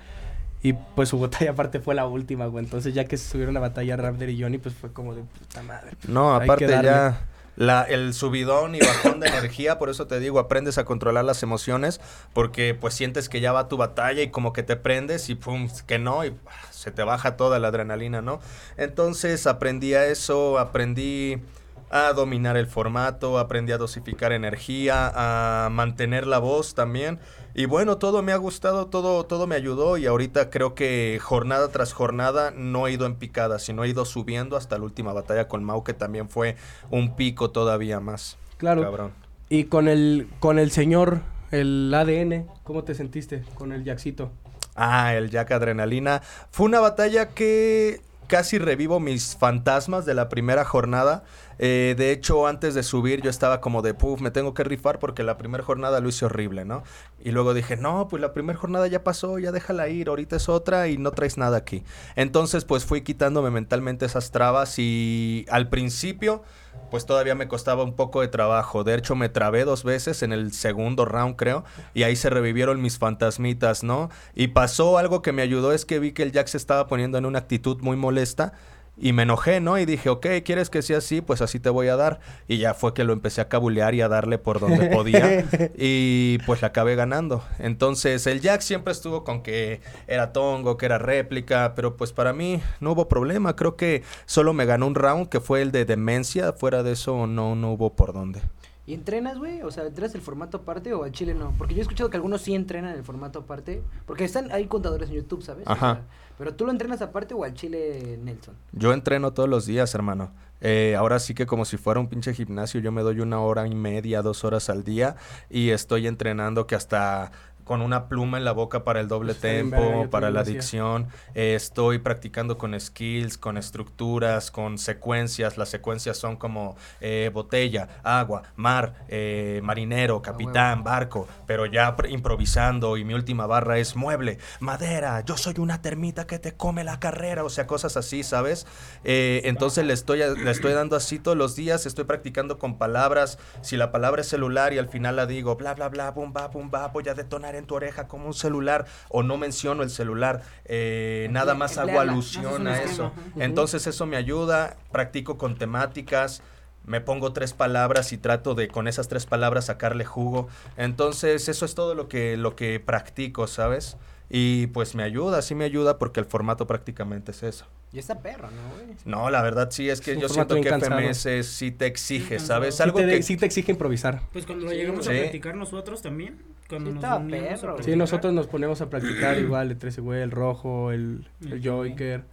Y 0.62 0.72
pues 0.72 1.08
su 1.08 1.18
batalla 1.20 1.52
aparte 1.52 1.80
fue 1.80 1.94
la 1.94 2.06
última, 2.06 2.46
güey. 2.46 2.64
Entonces 2.64 2.94
ya 2.94 3.04
que 3.04 3.16
se 3.16 3.28
subieron 3.28 3.56
a 3.56 3.60
batalla 3.60 3.96
Raptor 3.96 4.28
y 4.30 4.40
Johnny, 4.40 4.58
pues 4.58 4.74
fue 4.74 4.92
como 4.92 5.14
de 5.14 5.22
puta 5.22 5.62
madre. 5.62 5.92
No, 6.06 6.34
aparte 6.34 6.66
ya 6.66 7.28
la, 7.58 7.82
el 7.82 8.14
subidón 8.14 8.76
y 8.76 8.78
bajón 8.78 9.18
de 9.18 9.26
energía, 9.26 9.78
por 9.80 9.90
eso 9.90 10.06
te 10.06 10.20
digo, 10.20 10.38
aprendes 10.38 10.78
a 10.78 10.84
controlar 10.84 11.24
las 11.24 11.42
emociones, 11.42 12.00
porque 12.32 12.72
pues 12.72 12.94
sientes 12.94 13.28
que 13.28 13.40
ya 13.40 13.50
va 13.52 13.66
tu 13.66 13.76
batalla 13.76 14.22
y 14.22 14.30
como 14.30 14.52
que 14.52 14.62
te 14.62 14.76
prendes 14.76 15.28
y 15.28 15.34
pum, 15.34 15.68
que 15.86 15.98
no, 15.98 16.24
y 16.24 16.32
se 16.70 16.92
te 16.92 17.02
baja 17.02 17.36
toda 17.36 17.58
la 17.58 17.68
adrenalina, 17.68 18.22
¿no? 18.22 18.38
Entonces 18.76 19.48
aprendí 19.48 19.94
a 19.94 20.06
eso, 20.06 20.60
aprendí 20.60 21.42
a 21.90 22.12
dominar 22.12 22.56
el 22.56 22.66
formato, 22.66 23.38
aprendí 23.38 23.72
a 23.72 23.78
dosificar 23.78 24.32
energía, 24.32 25.12
a 25.14 25.68
mantener 25.70 26.26
la 26.26 26.38
voz 26.38 26.74
también. 26.74 27.18
Y 27.54 27.66
bueno, 27.66 27.98
todo 27.98 28.22
me 28.22 28.32
ha 28.32 28.36
gustado, 28.36 28.86
todo, 28.86 29.24
todo 29.26 29.46
me 29.46 29.56
ayudó 29.56 29.96
y 29.96 30.06
ahorita 30.06 30.50
creo 30.50 30.74
que 30.74 31.18
jornada 31.20 31.68
tras 31.68 31.92
jornada 31.92 32.52
no 32.52 32.86
he 32.86 32.92
ido 32.92 33.06
en 33.06 33.16
picada, 33.16 33.58
sino 33.58 33.84
he 33.84 33.88
ido 33.88 34.04
subiendo 34.04 34.56
hasta 34.56 34.78
la 34.78 34.84
última 34.84 35.12
batalla 35.12 35.48
con 35.48 35.64
Mau, 35.64 35.82
que 35.82 35.94
también 35.94 36.28
fue 36.28 36.56
un 36.90 37.16
pico 37.16 37.50
todavía 37.50 38.00
más. 38.00 38.36
Claro. 38.58 38.82
Cabrón. 38.82 39.12
Y 39.48 39.64
con 39.64 39.88
el, 39.88 40.28
con 40.40 40.58
el 40.58 40.70
señor, 40.70 41.22
el 41.50 41.92
ADN, 41.94 42.46
¿cómo 42.64 42.84
te 42.84 42.94
sentiste 42.94 43.42
con 43.54 43.72
el 43.72 43.82
Jackcito? 43.82 44.30
Ah, 44.76 45.14
el 45.14 45.30
Jack 45.30 45.50
Adrenalina. 45.50 46.22
Fue 46.50 46.66
una 46.66 46.78
batalla 46.78 47.30
que 47.30 48.00
casi 48.28 48.58
revivo 48.58 49.00
mis 49.00 49.36
fantasmas 49.36 50.06
de 50.06 50.14
la 50.14 50.28
primera 50.28 50.64
jornada. 50.64 51.24
Eh, 51.58 51.94
de 51.98 52.12
hecho, 52.12 52.46
antes 52.46 52.74
de 52.74 52.82
subir 52.82 53.20
yo 53.22 53.30
estaba 53.30 53.60
como 53.60 53.82
de, 53.82 53.94
puf, 53.94 54.20
me 54.20 54.30
tengo 54.30 54.54
que 54.54 54.64
rifar 54.64 54.98
porque 54.98 55.22
la 55.22 55.36
primera 55.38 55.64
jornada 55.64 56.00
lo 56.00 56.08
hice 56.08 56.24
horrible, 56.26 56.64
¿no? 56.64 56.82
Y 57.22 57.32
luego 57.32 57.54
dije, 57.54 57.76
no, 57.76 58.08
pues 58.08 58.20
la 58.22 58.32
primera 58.32 58.58
jornada 58.58 58.86
ya 58.86 59.04
pasó, 59.04 59.38
ya 59.38 59.52
déjala 59.52 59.88
ir, 59.88 60.08
ahorita 60.08 60.36
es 60.36 60.48
otra 60.48 60.88
y 60.88 60.98
no 60.98 61.10
traes 61.10 61.36
nada 61.36 61.56
aquí. 61.56 61.84
Entonces, 62.16 62.64
pues 62.64 62.84
fui 62.84 63.02
quitándome 63.02 63.50
mentalmente 63.50 64.06
esas 64.06 64.30
trabas 64.30 64.78
y 64.78 65.46
al 65.50 65.68
principio 65.68 66.42
pues 66.90 67.06
todavía 67.06 67.34
me 67.34 67.48
costaba 67.48 67.82
un 67.82 67.94
poco 67.94 68.20
de 68.20 68.28
trabajo. 68.28 68.84
De 68.84 68.94
hecho, 68.94 69.14
me 69.14 69.28
trabé 69.28 69.64
dos 69.64 69.84
veces 69.84 70.22
en 70.22 70.32
el 70.32 70.52
segundo 70.52 71.04
round, 71.04 71.36
creo, 71.36 71.64
y 71.94 72.02
ahí 72.04 72.16
se 72.16 72.30
revivieron 72.30 72.80
mis 72.80 72.98
fantasmitas, 72.98 73.82
¿no? 73.84 74.10
Y 74.34 74.48
pasó 74.48 74.98
algo 74.98 75.22
que 75.22 75.32
me 75.32 75.42
ayudó, 75.42 75.72
es 75.72 75.84
que 75.84 75.98
vi 75.98 76.12
que 76.12 76.22
el 76.22 76.32
Jack 76.32 76.46
se 76.46 76.56
estaba 76.56 76.86
poniendo 76.86 77.18
en 77.18 77.26
una 77.26 77.40
actitud 77.40 77.80
muy 77.82 77.96
molesta 77.96 78.54
y 79.00 79.12
me 79.12 79.22
enojé, 79.22 79.60
¿no? 79.60 79.78
Y 79.78 79.86
dije, 79.86 80.08
ok, 80.08 80.26
¿quieres 80.44 80.70
que 80.70 80.82
sea 80.82 80.98
así? 80.98 81.20
Pues 81.20 81.40
así 81.40 81.60
te 81.60 81.70
voy 81.70 81.88
a 81.88 81.96
dar. 81.96 82.20
Y 82.48 82.58
ya 82.58 82.74
fue 82.74 82.94
que 82.94 83.04
lo 83.04 83.12
empecé 83.12 83.40
a 83.40 83.48
cabulear 83.48 83.94
y 83.94 84.00
a 84.00 84.08
darle 84.08 84.38
por 84.38 84.60
donde 84.60 84.86
podía. 84.94 85.44
y 85.76 86.38
pues 86.46 86.62
la 86.62 86.68
acabé 86.68 86.96
ganando. 86.96 87.44
Entonces, 87.58 88.26
el 88.26 88.40
Jack 88.40 88.60
siempre 88.60 88.92
estuvo 88.92 89.24
con 89.24 89.42
que 89.42 89.80
era 90.06 90.32
tongo, 90.32 90.76
que 90.76 90.86
era 90.86 90.98
réplica. 90.98 91.74
Pero 91.74 91.96
pues 91.96 92.12
para 92.12 92.32
mí 92.32 92.60
no 92.80 92.92
hubo 92.92 93.08
problema. 93.08 93.56
Creo 93.56 93.76
que 93.76 94.02
solo 94.26 94.52
me 94.52 94.66
ganó 94.66 94.86
un 94.86 94.94
round 94.94 95.28
que 95.28 95.40
fue 95.40 95.62
el 95.62 95.72
de 95.72 95.84
demencia. 95.84 96.52
Fuera 96.52 96.82
de 96.82 96.92
eso, 96.92 97.26
no, 97.26 97.54
no 97.54 97.72
hubo 97.72 97.94
por 97.94 98.12
dónde. 98.12 98.40
¿Y 98.88 98.94
entrenas, 98.94 99.36
güey? 99.36 99.60
O 99.60 99.70
sea, 99.70 99.84
¿entrenas 99.84 100.14
el 100.14 100.22
formato 100.22 100.56
aparte 100.56 100.94
o 100.94 101.04
al 101.04 101.12
chile 101.12 101.34
no? 101.34 101.52
Porque 101.58 101.74
yo 101.74 101.80
he 101.80 101.82
escuchado 101.82 102.08
que 102.08 102.16
algunos 102.16 102.40
sí 102.40 102.54
entrenan 102.54 102.96
el 102.96 103.04
formato 103.04 103.40
aparte. 103.40 103.82
Porque 104.06 104.24
están, 104.24 104.50
hay 104.50 104.64
contadores 104.64 105.10
en 105.10 105.16
YouTube, 105.16 105.42
¿sabes? 105.42 105.66
O 105.66 105.70
Ajá. 105.70 105.96
sea, 105.96 106.04
pero 106.38 106.54
tú 106.54 106.64
lo 106.64 106.70
entrenas 106.72 107.02
aparte 107.02 107.34
o 107.34 107.44
al 107.44 107.52
chile, 107.52 108.18
Nelson. 108.24 108.54
Yo 108.72 108.94
entreno 108.94 109.34
todos 109.34 109.46
los 109.46 109.66
días, 109.66 109.94
hermano. 109.94 110.32
Eh, 110.62 110.96
ahora 110.96 111.18
sí 111.18 111.34
que 111.34 111.44
como 111.44 111.66
si 111.66 111.76
fuera 111.76 112.00
un 112.00 112.08
pinche 112.08 112.32
gimnasio, 112.32 112.80
yo 112.80 112.90
me 112.90 113.02
doy 113.02 113.20
una 113.20 113.40
hora 113.42 113.66
y 113.66 113.74
media, 113.74 114.22
dos 114.22 114.42
horas 114.42 114.70
al 114.70 114.84
día 114.84 115.16
y 115.50 115.68
estoy 115.68 116.06
entrenando 116.06 116.66
que 116.66 116.74
hasta 116.74 117.30
con 117.68 117.82
una 117.82 118.08
pluma 118.08 118.38
en 118.38 118.44
la 118.44 118.50
boca 118.52 118.82
para 118.82 118.98
el 118.98 119.06
doble 119.06 119.34
verga, 119.34 119.40
tempo, 119.42 120.10
para 120.10 120.30
la 120.30 120.42
dicción. 120.42 121.06
Eh, 121.34 121.54
estoy 121.54 121.98
practicando 121.98 122.58
con 122.58 122.78
skills, 122.80 123.38
con 123.38 123.56
estructuras, 123.56 124.50
con 124.50 124.78
secuencias. 124.78 125.56
Las 125.58 125.68
secuencias 125.68 126.16
son 126.16 126.36
como 126.36 126.76
eh, 127.00 127.30
botella, 127.32 128.00
agua, 128.02 128.42
mar, 128.56 128.94
eh, 129.08 129.60
marinero, 129.62 130.20
capitán, 130.22 130.82
barco, 130.82 131.28
pero 131.46 131.66
ya 131.66 131.96
pr- 131.96 132.10
improvisando 132.10 132.96
y 132.96 133.04
mi 133.04 133.14
última 133.14 133.46
barra 133.46 133.78
es 133.78 133.94
mueble, 133.94 134.38
madera, 134.60 135.20
yo 135.20 135.36
soy 135.36 135.54
una 135.58 135.82
termita 135.82 136.26
que 136.26 136.38
te 136.38 136.52
come 136.52 136.84
la 136.84 136.98
carrera, 136.98 137.44
o 137.44 137.50
sea, 137.50 137.66
cosas 137.66 137.96
así, 137.98 138.22
¿sabes? 138.22 138.66
Eh, 139.04 139.42
entonces 139.44 139.84
le 139.84 139.92
estoy, 139.92 140.20
le 140.20 140.50
estoy 140.50 140.72
dando 140.72 140.96
así 140.96 141.18
todos 141.18 141.36
los 141.36 141.54
días, 141.54 141.84
estoy 141.84 142.04
practicando 142.04 142.58
con 142.58 142.78
palabras, 142.78 143.38
si 143.60 143.76
la 143.76 143.92
palabra 143.92 144.22
es 144.22 144.28
celular 144.28 144.72
y 144.72 144.78
al 144.78 144.88
final 144.88 145.16
la 145.16 145.26
digo, 145.26 145.56
bla, 145.56 145.74
bla, 145.74 145.88
bla, 145.90 146.10
bum, 146.12 146.32
ba, 146.32 146.48
bum, 146.48 146.70
ba, 146.70 146.86
voy 146.88 147.06
a 147.08 147.14
detonar 147.14 147.54
en 147.58 147.66
tu 147.66 147.74
oreja 147.74 148.08
como 148.08 148.26
un 148.26 148.34
celular, 148.34 148.86
o 149.08 149.22
no 149.22 149.36
menciono 149.36 149.82
el 149.82 149.90
celular, 149.90 150.42
eh, 150.64 151.28
nada 151.30 151.54
más 151.54 151.78
hago 151.78 152.00
alusión 152.00 152.66
a 152.66 152.82
eso. 152.82 153.12
Entonces 153.36 153.86
eso 153.86 154.06
me 154.06 154.16
ayuda, 154.16 154.76
practico 154.90 155.38
con 155.38 155.56
temáticas, 155.56 156.42
me 156.84 157.00
pongo 157.02 157.32
tres 157.32 157.52
palabras 157.52 158.12
y 158.12 158.18
trato 158.18 158.54
de 158.54 158.68
con 158.68 158.88
esas 158.88 159.08
tres 159.08 159.26
palabras 159.26 159.66
sacarle 159.66 160.04
jugo. 160.04 160.48
Entonces 160.76 161.48
eso 161.48 161.64
es 161.64 161.74
todo 161.74 161.94
lo 161.94 162.08
que, 162.08 162.36
lo 162.36 162.56
que 162.56 162.80
practico, 162.80 163.46
¿sabes? 163.46 163.96
Y 164.30 164.66
pues 164.68 164.94
me 164.94 165.02
ayuda, 165.02 165.40
sí 165.40 165.54
me 165.54 165.64
ayuda 165.64 165.98
porque 165.98 166.20
el 166.20 166.26
formato 166.26 166.66
prácticamente 166.66 167.30
es 167.30 167.42
eso. 167.42 167.66
Y 167.92 167.98
está 167.98 168.20
perro, 168.20 168.50
¿no, 168.50 168.74
güey? 168.74 168.96
No, 169.06 169.30
la 169.30 169.40
verdad 169.40 169.70
sí 169.70 169.88
es 169.88 170.02
que 170.02 170.12
Es 170.12 170.18
yo 170.20 170.28
siento 170.28 170.56
que 170.56 170.68
cansado. 170.68 171.00
FMS 171.00 171.46
sí 171.46 171.70
te 171.70 171.86
exige, 171.86 172.38
¿sabes? 172.38 172.74
Sí 172.76 172.82
Algo 172.82 172.98
te, 172.98 173.06
que... 173.06 173.22
sí 173.22 173.38
te 173.38 173.46
exige 173.46 173.72
improvisar. 173.72 174.20
Pues 174.32 174.44
cuando 174.44 174.66
lo 174.66 174.70
Sí, 174.72 174.76
llegamos 174.76 175.08
a 175.08 175.12
sí. 175.12 175.18
practicar 175.18 175.54
nosotros 175.56 176.02
también. 176.02 176.36
Cuando 176.68 176.90
Sí, 176.90 176.96
nos 176.96 177.04
a 177.04 177.26
perro, 177.26 177.72
güey. 177.72 177.84
Sí, 177.84 177.96
nosotros 177.96 178.34
nos 178.34 178.46
ponemos 178.46 178.82
a 178.82 178.90
practicar 178.90 179.38
igual, 179.38 179.70
el 179.70 179.78
13 179.78 180.02
güey, 180.02 180.20
el 180.20 180.30
rojo, 180.30 180.92
el, 180.92 181.26
el 181.40 181.52
El 181.54 181.66
Joker. 181.66 182.24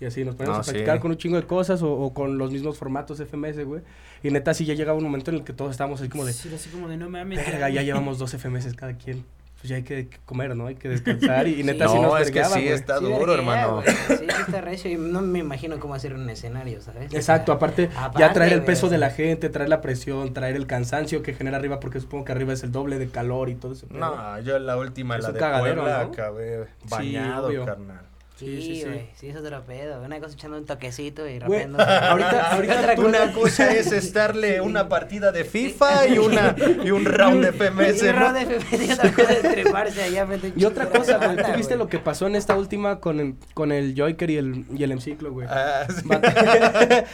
Y 0.00 0.06
así 0.06 0.24
nos 0.24 0.34
ponemos 0.34 0.56
No, 0.56 0.60
a 0.62 0.64
practicar 0.64 0.96
sí. 0.96 1.02
con 1.02 1.12
un 1.12 1.16
chingo 1.18 1.36
de 1.36 1.46
cosas 1.46 1.80
o, 1.82 1.92
o 1.92 2.12
con 2.12 2.36
los 2.36 2.50
mismos 2.50 2.76
formatos 2.76 3.20
FMS, 3.20 3.64
güey. 3.64 3.82
Y 4.24 4.30
neta, 4.32 4.52
sí 4.52 4.64
ya 4.64 4.74
llegaba 4.74 4.98
un 4.98 5.04
momento 5.04 5.30
en 5.30 5.36
el 5.36 5.44
que 5.44 5.52
todos 5.52 5.70
estábamos 5.70 6.00
así 6.00 6.08
como 6.10 6.24
de, 6.24 6.32
Sí, 6.32 6.52
así 6.52 6.68
como 6.70 6.88
de 6.88 6.96
no 6.96 7.08
mames. 7.08 7.38
verga, 7.38 7.68
ya 7.70 7.82
llevamos 7.82 8.18
dos 8.18 8.32
FMS 8.36 8.74
cada 8.74 8.94
quien. 8.98 9.24
Pues 9.64 9.70
ya 9.70 9.76
hay 9.76 9.82
que 9.82 10.10
comer, 10.26 10.54
¿no? 10.54 10.66
Hay 10.66 10.74
que 10.74 10.90
descansar. 10.90 11.48
Y, 11.48 11.60
y 11.60 11.62
neta, 11.62 11.88
sí, 11.88 11.94
No, 11.94 12.02
nos 12.02 12.20
es 12.20 12.30
que 12.30 12.44
sí, 12.44 12.68
está 12.68 12.98
Sí, 12.98 13.04
duro, 13.06 13.32
hermano. 13.32 13.76
güey. 13.76 13.86
Sí, 13.86 14.14
sí 14.18 14.26
está 14.28 14.60
recio. 14.60 14.90
Y 14.90 14.96
no 14.96 15.22
me 15.22 15.38
imagino 15.38 15.80
cómo 15.80 15.94
hacer 15.94 16.12
un 16.12 16.28
escenario, 16.28 16.82
¿sabes? 16.82 17.14
Exacto, 17.14 17.52
O 17.52 17.54
sea, 17.58 17.66
aparte, 17.66 17.88
ya 18.18 18.34
traer 18.34 18.52
el 18.52 18.62
peso 18.62 18.90
de 18.90 18.98
la 18.98 19.08
gente, 19.08 19.48
traer 19.48 19.70
la 19.70 19.80
presión, 19.80 20.34
traer 20.34 20.56
el 20.56 20.66
cansancio 20.66 21.22
que 21.22 21.32
genera 21.32 21.56
arriba, 21.56 21.80
porque 21.80 21.98
supongo 21.98 22.26
que 22.26 22.32
arriba 22.32 22.52
es 22.52 22.62
el 22.62 22.72
doble 22.72 22.98
de 22.98 23.08
calor 23.08 23.48
y 23.48 23.54
todo 23.54 23.72
eso. 23.72 23.86
No, 23.88 24.38
yo 24.40 24.58
la 24.58 24.76
última, 24.76 25.16
Es 25.16 25.22
la 25.22 25.28
un 25.30 25.34
de 25.36 25.40
cagadero, 25.40 25.80
Puebla, 25.80 26.04
¿no? 26.04 26.12
acabé 26.12 26.66
bañado, 26.90 27.64
carnal. 27.64 28.00
Sí, 28.36 28.60
Sí, 28.60 28.82
sí, 28.82 28.84
sí. 29.14 29.28
es 29.28 29.36
otro 29.36 29.62
pedo. 29.64 30.02
Una 30.02 30.18
cosa 30.18 30.34
echando 30.34 30.58
un 30.58 30.66
toquecito 30.66 31.28
y 31.28 31.38
rapeando. 31.38 31.78
ahorita- 31.82 32.50
ahorita 32.54 32.80
Otra 32.80 32.94
Una 33.00 33.32
cosa 33.32 33.72
es 33.72 33.92
estarle 33.92 34.60
una 34.60 34.88
partida 34.88 35.30
de 35.30 35.44
FIFA 35.44 36.08
y 36.08 36.18
una 36.18 36.56
y 36.84 36.90
un 36.90 37.04
round 37.04 37.44
de 37.44 37.52
FMS, 37.52 38.02
Y 38.02 38.06
¿no? 38.06 38.12
round 38.12 38.36
de 38.36 38.58
FMS 38.60 38.82
y 38.88 38.92
otra 38.92 39.12
cosa 39.12 39.32
es 39.34 39.40
treparse 39.42 40.02
allá 40.02 40.26
frente 40.26 40.46
a 40.48 40.50
un 40.52 40.60
Y 40.60 40.64
otra 40.64 40.84
chingo 40.86 40.98
de 40.98 41.12
cosa, 41.14 41.26
güey, 41.26 41.36
¿tú 41.46 41.52
viste 41.56 41.76
lo 41.76 41.88
que 41.88 41.98
pasó 42.00 42.26
en 42.26 42.34
esta 42.34 42.56
última 42.56 42.98
con 42.98 43.20
el, 43.20 43.34
con 43.54 43.70
el 43.70 43.94
Joker 43.96 44.28
y 44.30 44.36
el, 44.36 44.64
y 44.76 44.82
el 44.82 44.90
Emciclo, 44.90 45.30
güey? 45.32 45.46
Ah, 45.48 45.86
sí. 45.88 46.08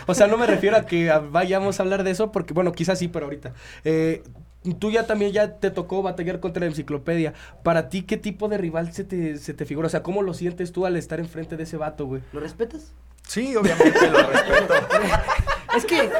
O 0.06 0.14
sea, 0.14 0.26
no 0.26 0.38
me 0.38 0.46
refiero 0.46 0.76
a 0.76 0.86
que 0.86 1.12
vayamos 1.30 1.78
a 1.78 1.82
hablar 1.82 2.02
de 2.02 2.12
eso, 2.12 2.32
porque, 2.32 2.54
bueno, 2.54 2.72
quizás 2.72 2.98
sí, 2.98 3.08
pero 3.08 3.26
ahorita. 3.26 3.52
Eh, 3.84 4.22
tú 4.78 4.90
ya 4.90 5.06
también 5.06 5.32
ya 5.32 5.54
te 5.58 5.70
tocó 5.70 6.02
batallar 6.02 6.40
contra 6.40 6.60
la 6.60 6.66
enciclopedia. 6.66 7.32
Para 7.62 7.88
ti, 7.88 8.02
¿qué 8.02 8.16
tipo 8.16 8.48
de 8.48 8.58
rival 8.58 8.92
se 8.92 9.04
te, 9.04 9.38
se 9.38 9.54
te 9.54 9.64
figura? 9.64 9.86
O 9.86 9.90
sea, 9.90 10.02
¿cómo 10.02 10.22
lo 10.22 10.34
sientes 10.34 10.72
tú 10.72 10.86
al 10.86 10.96
estar 10.96 11.18
enfrente 11.20 11.56
de 11.56 11.62
ese 11.64 11.76
vato, 11.76 12.06
güey? 12.06 12.22
¿Lo 12.32 12.40
respetas? 12.40 12.92
Sí, 13.26 13.54
obviamente 13.56 14.10
lo 14.10 14.18
respeto. 14.26 14.74
Es 15.76 15.84
que 15.84 16.10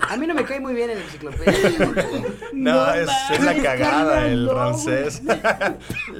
a 0.00 0.16
mí 0.16 0.26
no 0.26 0.34
me 0.34 0.42
cae 0.44 0.58
muy 0.58 0.74
bien 0.74 0.90
el 0.90 0.98
enciclopedia. 0.98 1.54
No, 2.52 2.92
es, 2.92 3.08
es 3.30 3.40
la 3.40 3.54
cagada 3.62 4.26
el 4.26 4.48
francés. 4.50 5.22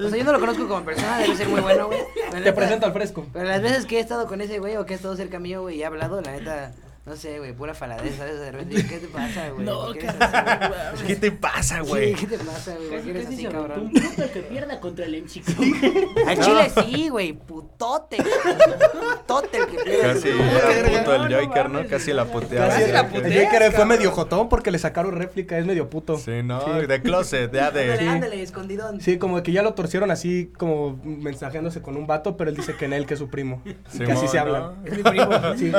O 0.04 0.08
sea, 0.08 0.16
yo 0.18 0.24
no 0.24 0.32
lo 0.32 0.38
conozco 0.40 0.68
como 0.68 0.84
persona, 0.84 1.18
debe 1.18 1.34
ser 1.36 1.48
muy 1.48 1.60
bueno, 1.60 1.88
güey. 1.88 1.98
Te 2.30 2.36
neta- 2.38 2.54
presento 2.54 2.86
al 2.86 2.92
fresco. 2.92 3.26
Pero 3.32 3.46
las 3.46 3.60
veces 3.60 3.86
que 3.86 3.96
he 3.98 4.00
estado 4.00 4.26
con 4.28 4.40
ese 4.40 4.60
güey 4.60 4.76
o 4.76 4.86
que 4.86 4.92
he 4.92 4.96
estado 4.96 5.16
cerca 5.16 5.40
mío, 5.40 5.62
güey, 5.62 5.78
y 5.78 5.82
he 5.82 5.84
hablado, 5.84 6.20
la 6.22 6.30
neta, 6.30 6.72
no 7.10 7.16
sé, 7.16 7.40
güey, 7.40 7.52
pura 7.52 7.74
faladez, 7.74 8.16
¿sabes? 8.16 8.38
De 8.38 8.52
repente, 8.52 8.86
¿qué 8.86 8.98
te 8.98 9.08
pasa, 9.08 9.50
güey? 9.50 9.66
No, 9.66 9.86
¿Por 9.86 9.94
qué 9.94 9.98
¿qué 9.98 10.06
eres 10.06 10.20
así, 10.20 11.00
güey? 11.00 11.06
¿Qué 11.08 11.16
te 11.16 11.32
pasa, 11.32 11.80
güey? 11.80 12.14
Sí, 12.14 12.20
¿qué 12.20 12.26
te 12.28 12.38
pasa, 12.44 12.74
güey? 12.76 12.88
¿Por 12.88 12.96
Casi, 12.98 13.04
qué 13.04 13.10
eres 13.10 13.24
casi 13.24 13.34
así, 13.34 13.46
cabrón? 13.46 13.80
un 13.80 13.92
puto 13.92 14.32
que 14.32 14.40
pierda 14.42 14.80
contra 14.80 15.06
el 15.06 15.14
Emchico. 15.16 15.50
Al 16.28 16.38
chile 16.38 16.70
sí, 16.84 17.08
güey, 17.08 17.32
putote. 17.32 18.18
Putote 18.18 19.56
el 19.58 19.66
que 19.66 19.78
pierde. 19.78 20.00
Casi 20.00 20.28
era 20.28 20.98
puto 21.00 21.14
el 21.16 21.34
Joker, 21.34 21.70
¿no? 21.70 21.88
Casi 21.88 22.12
la 22.12 22.24
puteaba. 22.26 22.68
Casi 22.68 22.92
la 22.92 23.00
el 23.00 23.44
Joker 23.44 23.72
fue 23.72 23.86
medio 23.86 24.12
jotón 24.12 24.48
porque 24.48 24.70
le 24.70 24.78
sacaron 24.78 25.16
réplica, 25.16 25.58
es 25.58 25.66
medio 25.66 25.90
puto. 25.90 26.16
Sí, 26.16 26.44
no, 26.44 26.60
de 26.80 27.02
closet, 27.02 27.52
ya 27.52 27.66
Ándale, 27.66 27.98
de... 27.98 28.08
ándale, 28.08 28.40
escondidón. 28.40 29.00
Sí, 29.00 29.18
como 29.18 29.42
que 29.42 29.50
ya 29.50 29.62
lo 29.62 29.74
torcieron 29.74 30.12
así, 30.12 30.52
como 30.56 31.00
mensajeándose 31.02 31.82
con 31.82 31.96
un 31.96 32.06
vato, 32.06 32.36
pero 32.36 32.50
él 32.50 32.56
dice 32.56 32.76
que 32.76 32.84
en 32.84 32.92
él, 32.92 33.04
que 33.06 33.14
es 33.14 33.18
su 33.18 33.28
primo. 33.28 33.62
Y 33.64 33.98
que 33.98 34.12
así 34.12 34.28
Simón, 34.28 34.28
se 34.28 34.36
¿no? 34.36 34.42
hablan. 34.42 34.86
Es 34.86 34.96
mi 34.96 35.02
primo. 35.02 35.30
Sí. 35.56 35.72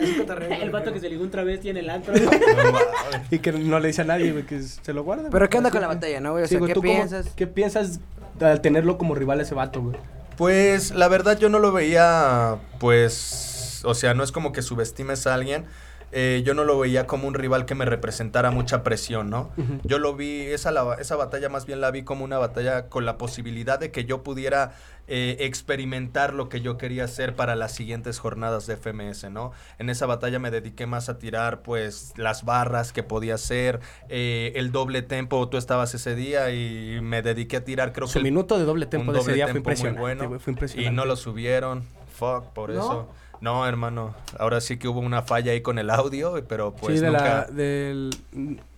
Sí, 0.00 0.14
cotorreo, 0.18 0.59
El 0.60 0.70
vato 0.70 0.92
que 0.92 1.00
se 1.00 1.08
ligó 1.08 1.22
un 1.24 1.30
travesti 1.30 1.70
en 1.70 1.76
el 1.78 1.90
antro. 1.90 2.12
Y 3.30 3.38
que 3.38 3.52
no 3.52 3.78
le 3.80 3.88
dice 3.88 4.02
a 4.02 4.04
nadie, 4.04 4.32
güey, 4.32 4.44
que 4.44 4.60
se 4.62 4.92
lo 4.92 5.04
guarda. 5.04 5.28
Pero. 5.30 5.48
¿qué 5.48 5.58
onda 5.58 5.70
con 5.70 5.80
la 5.80 5.86
batalla, 5.88 6.20
no, 6.20 6.32
güey? 6.32 6.44
O 6.44 6.46
Sí, 6.46 6.50
sea, 6.52 6.58
güey, 6.58 6.68
¿qué 6.70 6.74
¿tú 6.74 6.80
cómo- 6.82 6.92
piensas? 6.92 7.26
¿Qué 7.36 7.46
piensas 7.46 8.00
al 8.40 8.60
tenerlo 8.60 8.98
como 8.98 9.14
rival 9.14 9.40
a 9.40 9.42
ese 9.42 9.54
vato, 9.54 9.80
güey? 9.82 9.96
Pues 10.36 10.92
la 10.92 11.08
verdad 11.08 11.38
yo 11.38 11.48
no 11.48 11.58
lo 11.58 11.70
veía, 11.72 12.56
pues, 12.78 13.82
o 13.84 13.94
sea, 13.94 14.14
no 14.14 14.24
es 14.24 14.32
como 14.32 14.52
que 14.52 14.62
subestimes 14.62 15.26
a 15.26 15.34
alguien. 15.34 15.64
Eh, 16.12 16.42
yo 16.44 16.54
no 16.54 16.64
lo 16.64 16.78
veía 16.78 17.06
como 17.06 17.28
un 17.28 17.34
rival 17.34 17.66
que 17.66 17.74
me 17.74 17.84
representara 17.84 18.50
mucha 18.50 18.82
presión, 18.82 19.30
¿no? 19.30 19.50
Yo 19.84 19.98
lo 19.98 20.14
vi, 20.16 20.40
esa, 20.42 20.70
la- 20.72 20.94
esa 21.00 21.16
batalla 21.16 21.48
más 21.48 21.66
bien 21.66 21.80
la 21.80 21.90
vi 21.90 22.02
como 22.02 22.24
una 22.24 22.38
batalla 22.38 22.88
con 22.88 23.04
la 23.06 23.16
posibilidad 23.18 23.78
de 23.78 23.90
que 23.90 24.04
yo 24.04 24.22
pudiera 24.22 24.72
eh, 25.12 25.36
experimentar 25.40 26.34
lo 26.34 26.48
que 26.48 26.60
yo 26.60 26.76
quería 26.78 27.04
hacer 27.04 27.34
para 27.34 27.56
las 27.56 27.72
siguientes 27.72 28.18
jornadas 28.20 28.66
de 28.66 28.74
FMS, 28.76 29.30
¿no? 29.30 29.52
En 29.78 29.90
esa 29.90 30.06
batalla 30.06 30.38
me 30.38 30.50
dediqué 30.50 30.86
más 30.86 31.08
a 31.08 31.18
tirar, 31.18 31.62
pues, 31.62 32.12
las 32.16 32.44
barras 32.44 32.92
que 32.92 33.02
podía 33.02 33.34
hacer, 33.34 33.80
eh, 34.08 34.52
el 34.56 34.70
doble 34.72 35.02
tempo, 35.02 35.48
tú 35.48 35.56
estabas 35.56 35.94
ese 35.94 36.14
día 36.14 36.50
y 36.52 37.00
me 37.02 37.22
dediqué 37.22 37.56
a 37.58 37.64
tirar, 37.64 37.92
creo 37.92 38.06
Su 38.06 38.14
que... 38.14 38.18
el- 38.20 38.24
minuto 38.24 38.58
de 38.58 38.64
doble 38.64 38.86
tempo 38.86 39.08
un 39.10 39.14
de 39.14 39.20
ese 39.20 39.30
doble 39.30 39.34
día 39.36 39.48
fue 39.48 39.58
impresionante, 39.58 40.00
bueno, 40.00 40.38
fue 40.40 40.50
Y 40.50 40.54
impresionante. 40.54 40.90
no 40.96 41.04
lo 41.04 41.16
subieron. 41.16 41.84
Fuck, 42.16 42.44
por 42.52 42.70
¿No? 42.70 42.78
eso. 42.80 43.08
No, 43.40 43.66
hermano. 43.66 44.14
Ahora 44.38 44.60
sí 44.60 44.76
que 44.78 44.86
hubo 44.88 45.00
una 45.00 45.22
falla 45.22 45.52
ahí 45.52 45.60
con 45.62 45.78
el 45.78 45.88
audio, 45.90 46.42
pero 46.46 46.74
pues 46.74 46.98
sí, 46.98 47.04
de 47.04 47.10
nunca. 47.10 47.24
la, 47.24 47.44
del, 47.46 48.10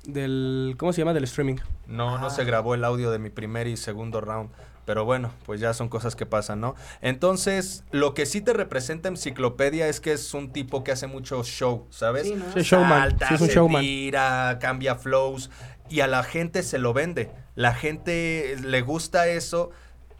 del, 0.05 0.75
¿cómo 0.79 0.93
se 0.93 1.01
llama? 1.01 1.15
Del 1.15 1.25
streaming. 1.25 1.57
No, 1.89 2.19
no 2.19 2.27
Ah. 2.27 2.31
se 2.31 2.45
grabó 2.45 2.75
el 2.75 2.85
audio 2.85 3.11
de 3.11 3.19
mi 3.19 3.31
primer 3.31 3.67
y 3.67 3.77
segundo 3.77 4.21
round. 4.21 4.51
Pero 4.85 5.05
bueno, 5.05 5.31
pues 5.47 5.61
ya 5.61 5.75
son 5.75 5.89
cosas 5.89 6.17
que 6.17 6.27
pasan, 6.27 6.61
¿no? 6.61 6.75
Entonces, 7.03 7.85
lo 7.93 8.15
que 8.15 8.27
sí 8.27 8.41
te 8.41 8.53
representa 8.53 9.09
Enciclopedia 9.09 9.87
es 9.87 10.01
que 10.01 10.13
es 10.13 10.35
un 10.35 10.53
tipo 10.53 10.83
que 10.83 10.91
hace 10.91 11.07
mucho 11.07 11.45
show, 11.45 11.87
¿sabes? 11.91 12.27
Sí, 12.27 12.35
¿no? 12.35 12.45
Sí, 12.53 12.63
showman, 12.63 13.11
Salta, 13.11 13.29
sí, 13.29 13.35
es 13.35 13.41
un 13.43 13.47
se 13.49 13.55
showman. 13.55 13.81
tira, 13.83 14.59
cambia 14.61 14.97
flows 14.97 15.51
y 15.89 16.01
a 16.01 16.09
la 16.09 16.25
gente 16.25 16.65
se 16.65 16.79
lo 16.79 16.93
vende. 16.93 17.31
La 17.55 17.75
gente 17.75 18.57
le 18.61 18.81
gusta 18.81 19.29
eso 19.29 19.71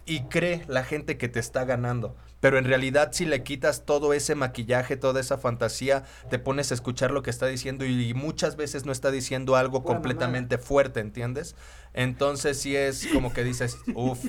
y 0.07 0.23
cree 0.25 0.63
la 0.69 0.85
gente 0.85 1.17
que 1.19 1.29
te 1.29 1.41
está 1.41 1.65
ganando. 1.65 2.15
Pero 2.43 2.59
en 2.59 2.65
realidad 2.65 3.11
si 3.13 3.25
le 3.25 3.45
quitas 3.45 3.87
todo 3.87 4.13
ese 4.13 4.35
maquillaje, 4.35 4.97
toda 4.97 5.21
esa 5.21 5.39
fantasía, 5.39 6.03
te 6.29 6.41
pones 6.41 6.73
a 6.73 6.75
escuchar 6.75 7.13
lo 7.13 7.23
que 7.23 7.31
está 7.31 7.47
diciendo 7.47 7.85
y 7.85 8.15
muchas 8.15 8.57
veces 8.57 8.85
no 8.85 8.91
está 8.91 9.13
diciendo 9.13 9.55
algo 9.55 9.85
Pura 9.85 9.95
completamente 9.95 10.59
fuerte, 10.59 10.99
¿entiendes? 10.99 11.55
Entonces 11.95 12.59
sí 12.59 12.75
es 12.75 13.07
como 13.13 13.33
que 13.33 13.45
dices, 13.45 13.77
uff, 13.95 14.25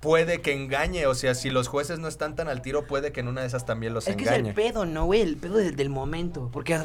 puede 0.00 0.40
que 0.40 0.52
engañe, 0.52 1.06
o 1.06 1.14
sea, 1.14 1.34
si 1.34 1.50
los 1.50 1.68
jueces 1.68 1.98
no 1.98 2.06
están 2.08 2.36
tan 2.36 2.48
al 2.48 2.62
tiro, 2.62 2.86
puede 2.86 3.12
que 3.12 3.20
en 3.20 3.28
una 3.28 3.40
de 3.40 3.46
esas 3.46 3.64
también 3.66 3.94
los 3.94 4.06
Es 4.06 4.14
que 4.16 4.22
engañe. 4.24 4.40
es 4.42 4.48
el 4.48 4.54
pedo, 4.54 4.84
¿no, 4.86 5.06
güey? 5.06 5.22
El 5.22 5.36
pedo 5.36 5.56
del, 5.56 5.74
del 5.74 5.88
momento. 5.88 6.50
Porque 6.52 6.78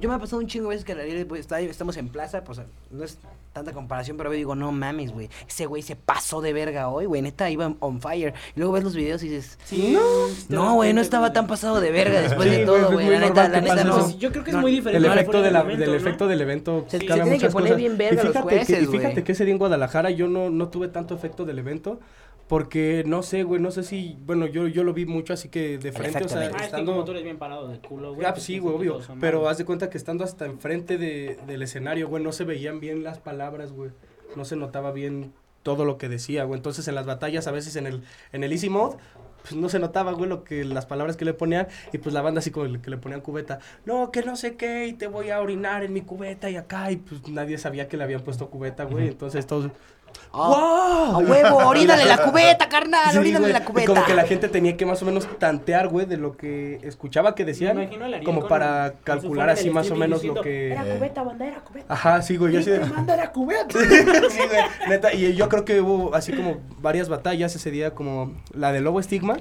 yo 0.00 0.08
me 0.08 0.14
ha 0.14 0.18
pasado 0.18 0.38
un 0.40 0.46
chingo 0.46 0.68
de 0.70 0.76
veces 0.76 0.84
que 0.84 0.94
la 0.94 1.02
pues, 1.26 1.40
está- 1.40 1.60
estamos 1.60 1.96
en 1.96 2.08
plaza, 2.08 2.44
pues 2.44 2.60
no 2.90 3.04
es 3.04 3.18
tanta 3.52 3.72
comparación, 3.72 4.16
pero 4.16 4.30
yo 4.30 4.36
digo, 4.36 4.54
no 4.54 4.72
mames, 4.72 5.12
güey. 5.12 5.28
Ese 5.46 5.66
güey 5.66 5.82
se 5.82 5.94
pasó 5.96 6.40
de 6.40 6.54
verga 6.54 6.88
hoy, 6.88 7.04
güey. 7.04 7.20
Neta, 7.20 7.50
iba 7.50 7.74
on 7.80 8.00
fire. 8.00 8.32
Y 8.56 8.60
luego 8.60 8.72
ves 8.72 8.84
los 8.84 8.94
videos 8.94 9.22
y 9.22 9.28
dices, 9.28 9.58
Sí, 9.64 9.98
no, 10.48 10.74
güey, 10.74 10.94
no 10.94 11.02
estaba 11.02 11.32
tan 11.34 11.46
pasado 11.46 11.80
de 11.80 11.90
verga 11.90 12.22
después 12.22 12.48
Sí, 12.48 12.56
de 12.56 12.64
todo, 12.64 12.92
güey. 12.92 13.10
La 13.10 13.18
neta, 13.20 13.48
la 13.48 13.60
que 13.60 13.68
neta 13.68 13.84
no. 13.84 13.98
eso. 14.06 14.18
Yo 14.18 14.30
creo 14.32 14.44
que 14.44 14.50
es 14.50 14.56
No, 14.56 14.62
muy 14.62 14.70
El 14.70 14.76
diferente. 14.78 15.08
al 15.08 15.18
efecto, 15.18 15.42
de 15.42 15.50
la- 15.50 15.60
evento, 15.60 15.80
del 15.80 15.90
¿no? 15.90 15.96
efecto 15.96 16.28
del 16.28 16.40
evento 16.40 16.84
Se- 16.88 16.98
se 17.00 17.04
tiene 17.06 17.38
que 17.38 17.48
poner 17.50 17.68
cosas. 17.72 17.76
bien 17.76 17.98
verga 17.98 18.22
y 18.22 18.24
los 18.24 18.32
fíjate, 18.34 18.48
que, 18.48 18.56
jueces, 18.56 18.82
y 18.82 18.86
fíjate 18.86 19.24
que 19.24 19.32
ese 19.32 19.44
día 19.44 19.52
en 19.52 19.58
Guadalajara 19.58 20.10
yo 20.10 20.28
no, 20.28 20.48
no 20.48 20.68
tuve 20.68 20.88
tanto 20.88 21.14
efecto 21.14 21.44
del 21.44 21.58
evento 21.58 22.00
porque 22.52 23.02
no 23.06 23.22
sé, 23.22 23.44
güey, 23.44 23.62
no 23.62 23.70
sé 23.70 23.82
si, 23.82 24.18
bueno, 24.26 24.44
yo, 24.44 24.68
yo 24.68 24.84
lo 24.84 24.92
vi 24.92 25.06
mucho 25.06 25.32
así 25.32 25.48
que 25.48 25.78
de 25.78 25.90
frente, 25.90 26.22
o 26.22 26.28
sea, 26.28 26.40
Ah, 26.40 26.44
es 26.44 26.52
que 26.54 26.64
estando... 26.64 26.92
como 26.92 27.02
tú 27.02 27.12
eres 27.12 27.24
bien 27.24 27.38
parado 27.38 27.66
de 27.66 27.78
culo, 27.78 28.14
güey. 28.14 28.26
Ah, 28.26 28.34
pues 28.34 28.44
sí, 28.44 28.58
güey, 28.58 28.76
obvio. 28.76 29.00
Pero 29.20 29.48
haz 29.48 29.56
de 29.56 29.64
cuenta 29.64 29.88
que 29.88 29.96
estando 29.96 30.22
hasta 30.22 30.44
enfrente 30.44 30.98
de, 30.98 31.38
del 31.46 31.62
escenario, 31.62 32.08
güey, 32.08 32.22
no 32.22 32.30
se 32.30 32.44
veían 32.44 32.78
bien 32.78 33.04
las 33.04 33.18
palabras, 33.18 33.72
güey. 33.72 33.92
No 34.36 34.44
se 34.44 34.56
notaba 34.56 34.92
bien 34.92 35.32
todo 35.62 35.86
lo 35.86 35.96
que 35.96 36.10
decía, 36.10 36.44
güey. 36.44 36.58
Entonces 36.58 36.86
en 36.88 36.94
las 36.94 37.06
batallas, 37.06 37.46
a 37.46 37.52
veces 37.52 37.74
en 37.76 37.86
el, 37.86 38.02
en 38.32 38.44
el 38.44 38.52
easy 38.52 38.68
mode, 38.68 38.98
pues 39.40 39.54
no 39.54 39.70
se 39.70 39.78
notaba, 39.78 40.12
güey, 40.12 40.28
lo 40.28 40.44
que, 40.44 40.62
las 40.66 40.84
palabras 40.84 41.16
que 41.16 41.24
le 41.24 41.32
ponían. 41.32 41.68
Y 41.94 41.96
pues 41.96 42.12
la 42.12 42.20
banda 42.20 42.40
así 42.40 42.50
como 42.50 42.82
que 42.82 42.90
le 42.90 42.98
ponían 42.98 43.22
cubeta. 43.22 43.60
No, 43.86 44.10
que 44.10 44.20
no 44.20 44.36
sé 44.36 44.56
qué, 44.56 44.88
y 44.88 44.92
te 44.92 45.06
voy 45.06 45.30
a 45.30 45.40
orinar 45.40 45.84
en 45.84 45.94
mi 45.94 46.02
cubeta 46.02 46.50
y 46.50 46.56
acá. 46.56 46.92
Y 46.92 46.96
pues 46.96 47.26
nadie 47.28 47.56
sabía 47.56 47.88
que 47.88 47.96
le 47.96 48.04
habían 48.04 48.20
puesto 48.20 48.50
cubeta, 48.50 48.84
güey. 48.84 49.08
Entonces 49.08 49.46
todos... 49.46 49.70
¡Ah! 50.32 51.10
¡Wow! 51.12 51.16
¡A 51.16 51.18
huevo! 51.18 51.56
¡Orínale 51.68 52.04
la 52.04 52.18
cubeta, 52.18 52.68
carnal! 52.68 53.10
Sí, 53.12 53.18
¡Orínale 53.18 53.44
güey, 53.44 53.52
la 53.52 53.58
y 53.60 53.64
cubeta! 53.64 53.86
como 53.86 54.04
que 54.04 54.14
la 54.14 54.24
gente 54.24 54.48
tenía 54.48 54.76
que 54.76 54.86
más 54.86 55.02
o 55.02 55.04
menos 55.04 55.28
tantear, 55.38 55.88
güey, 55.88 56.06
de 56.06 56.16
lo 56.16 56.36
que 56.36 56.80
escuchaba 56.82 57.34
que 57.34 57.44
decían. 57.44 57.76
Me 57.76 57.84
imagino 57.84 58.06
Como 58.24 58.48
para 58.48 58.94
calcular 59.04 59.50
así 59.50 59.70
más 59.70 59.90
o 59.90 59.96
menos 59.96 60.20
diciendo, 60.20 60.40
lo 60.40 60.44
que... 60.44 60.72
Era 60.72 60.84
cubeta, 60.84 61.22
banda, 61.22 61.46
era 61.46 61.60
cubeta. 61.60 61.92
Ajá, 61.92 62.22
sí, 62.22 62.36
güey, 62.36 62.52
yo 62.52 62.60
así 62.60 62.70
de... 62.70 62.80
Mando 62.80 63.12
era 63.12 63.30
cubeta. 63.32 63.66
sí, 64.30 64.38
güey, 64.38 64.62
neta, 64.88 65.12
y 65.12 65.34
yo 65.34 65.48
creo 65.48 65.64
que 65.64 65.80
hubo 65.80 66.14
así 66.14 66.32
como 66.32 66.58
varias 66.78 67.08
batallas 67.08 67.54
ese 67.54 67.70
día, 67.70 67.94
como 67.94 68.32
la 68.54 68.72
de 68.72 68.80
Lobo 68.80 69.00
Estigma, 69.00 69.36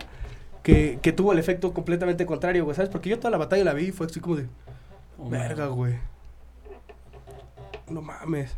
que, 0.64 1.00
que 1.02 1.12
tuvo 1.12 1.32
el 1.32 1.40
efecto 1.40 1.74
completamente 1.74 2.26
contrario, 2.26 2.66
güey, 2.66 2.76
¿sabes? 2.76 2.90
Porque 2.90 3.10
yo 3.10 3.18
toda 3.18 3.32
la 3.32 3.38
batalla 3.38 3.64
la 3.64 3.74
vi 3.74 3.88
y 3.88 3.92
fue 3.92 4.08
así 4.08 4.20
como 4.20 4.36
de, 4.36 4.48
verga, 5.30 5.68
güey. 5.68 5.96
No 7.90 8.02
mames. 8.02 8.56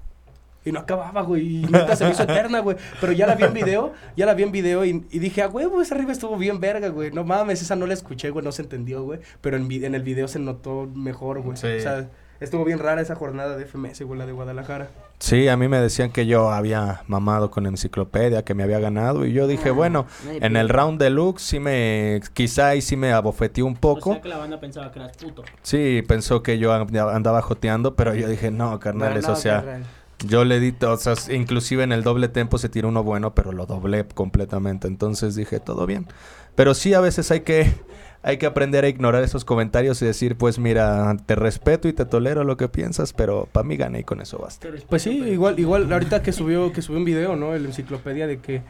Y 0.66 0.72
no 0.72 0.80
acababa, 0.80 1.22
güey, 1.24 1.58
y 1.58 1.66
neta 1.66 1.96
se 1.96 2.06
me 2.06 2.12
hizo 2.12 2.24
eterna, 2.24 2.60
güey. 2.60 2.78
Pero 3.02 3.12
ya 3.12 3.28
la 3.28 3.36
vi 3.36 3.44
en 3.44 3.54
video, 3.54 3.94
ya 4.16 4.26
la 4.26 4.34
vi 4.34 4.44
en 4.44 4.52
video 4.52 4.86
y, 4.86 5.06
y 5.12 5.20
dije, 5.20 5.42
ah, 5.42 5.50
huevo, 5.50 5.82
esa 5.82 5.96
arriba 5.96 6.12
estuvo 6.14 6.38
bien 6.38 6.60
verga, 6.60 6.88
güey. 6.90 7.12
No 7.12 7.24
mames, 7.24 7.62
esa 7.62 7.76
no 7.76 7.86
la 7.86 7.94
escuché, 7.94 8.30
güey, 8.30 8.46
no 8.46 8.52
se 8.52 8.62
entendió, 8.62 9.04
güey. 9.04 9.20
Pero 9.42 9.58
en, 9.58 9.70
el 9.96 10.04
video 10.04 10.28
se 10.28 10.40
notó 10.40 10.90
mejor, 10.94 11.42
güey. 11.42 11.58
Sí. 11.58 11.68
O 11.68 11.80
sea, 11.82 12.08
estuvo 12.40 12.64
bien 12.64 12.80
rara 12.80 13.02
esa 13.02 13.16
jornada 13.16 13.58
de 13.58 13.66
FMS, 13.66 14.02
güey, 14.04 14.18
la 14.18 14.26
de 14.26 14.32
Guadalajara. 14.32 14.88
Sí, 15.20 15.48
a 15.48 15.56
mí 15.56 15.68
me 15.70 15.80
decían 15.80 16.12
que 16.12 16.26
yo 16.26 16.50
había 16.52 17.04
mamado 17.08 17.50
con 17.52 17.66
enciclopedia, 17.66 18.44
que 18.44 18.54
me 18.54 18.64
había 18.64 18.80
ganado. 18.80 19.26
Y 19.26 19.32
yo 19.32 19.48
dije, 19.48 19.70
Ah, 19.70 19.74
bueno, 19.74 20.06
en 20.30 20.58
el 20.58 20.68
round 20.70 21.00
deluxe 21.02 21.42
sí 21.44 21.60
me, 21.60 22.22
quizá 22.34 22.70
ahí 22.70 22.82
sí 22.82 22.98
me 22.98 23.14
abofeteé 23.14 23.64
un 23.64 23.76
poco. 23.76 24.10
O 24.10 24.14
sea 24.14 24.22
que 24.22 24.28
la 24.30 24.38
banda 24.38 24.60
pensaba 24.60 24.92
que 24.92 25.00
eras 25.00 25.16
puto. 25.16 25.44
Sí, 25.62 26.04
pensó 26.08 26.44
que 26.44 26.58
yo 26.58 26.74
and- 26.74 26.98
andaba 26.98 27.42
joteando, 27.42 27.96
pero 27.96 28.14
yo 28.16 28.28
dije, 28.28 28.52
no, 28.52 28.78
carnales, 28.80 29.20
Pero 29.24 29.28
no, 29.28 29.34
o 29.34 29.42
sea, 29.42 29.56
carnal. 29.62 29.84
Yo 30.24 30.46
le 30.46 30.60
di, 30.60 30.74
o 30.86 30.98
sea, 30.98 31.14
inclusive 31.34 31.84
en 31.84 31.92
el 31.92 32.04
doble 32.04 32.28
tempo 32.28 32.58
se 32.58 32.70
tiró 32.70 32.90
uno 32.90 33.04
bueno, 33.04 33.34
pero 33.36 33.52
lo 33.52 33.66
doblé 33.66 34.06
completamente. 34.06 34.88
Entonces 34.88 35.36
dije, 35.36 35.60
todo 35.60 35.86
bien. 35.86 36.08
Pero 36.56 36.74
sí, 36.74 36.94
a 36.94 37.00
veces 37.00 37.32
hay 37.32 37.42
que, 37.42 37.74
hay 38.22 38.38
que 38.38 38.46
aprender 38.46 38.86
a 38.86 38.88
ignorar 38.88 39.24
esos 39.24 39.44
comentarios 39.46 40.02
y 40.02 40.06
decir, 40.06 40.36
pues 40.38 40.60
mira, 40.60 41.16
te 41.26 41.36
respeto 41.36 41.88
y 41.88 41.94
te 41.94 42.06
tolero 42.06 42.44
lo 42.44 42.58
que 42.58 42.70
piensas, 42.70 43.12
pero 43.14 43.48
para 43.52 43.64
mí 43.66 43.76
gané 43.76 44.00
y 44.00 44.04
con 44.04 44.22
eso 44.22 44.38
basta. 44.38 44.68
Pues 44.90 45.02
sí, 45.02 45.12
igual, 45.12 45.60
igual 45.60 45.92
ahorita 45.92 46.22
que 46.22 46.32
subió, 46.32 46.72
que 46.72 46.82
subió 46.82 47.00
un 47.00 47.06
video, 47.06 47.36
¿no? 47.36 47.54
El 47.56 47.66
enciclopedia 47.66 48.28
de 48.28 48.38
que, 48.40 48.62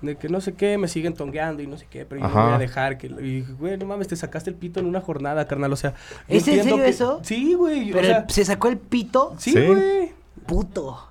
de 0.00 0.16
que 0.16 0.28
no 0.28 0.40
sé 0.40 0.54
qué, 0.54 0.78
me 0.78 0.86
siguen 0.86 1.14
tongueando 1.14 1.62
y 1.62 1.66
no 1.66 1.76
sé 1.76 1.86
qué, 1.90 2.04
pero 2.04 2.20
yo 2.20 2.28
no 2.28 2.44
voy 2.44 2.52
a 2.54 2.58
dejar 2.58 2.98
que, 2.98 3.08
y 3.08 3.42
güey, 3.58 3.76
no 3.78 3.86
mames, 3.86 4.06
te 4.08 4.16
sacaste 4.16 4.50
el 4.50 4.56
pito 4.56 4.78
en 4.80 4.86
una 4.86 5.00
jornada, 5.00 5.46
carnal, 5.48 5.72
o 5.72 5.76
sea. 5.76 5.94
¿Es 6.28 6.46
en 6.46 6.62
serio 6.62 6.76
que- 6.76 6.88
eso? 6.88 7.20
Sí, 7.24 7.54
güey, 7.54 7.90
o 7.90 7.94
Pero 7.94 8.06
sea, 8.06 8.26
se 8.28 8.44
sacó 8.44 8.68
el 8.68 8.78
pito. 8.78 9.34
sí, 9.38 9.52
Sí. 9.52 10.12
Puto. 10.46 11.08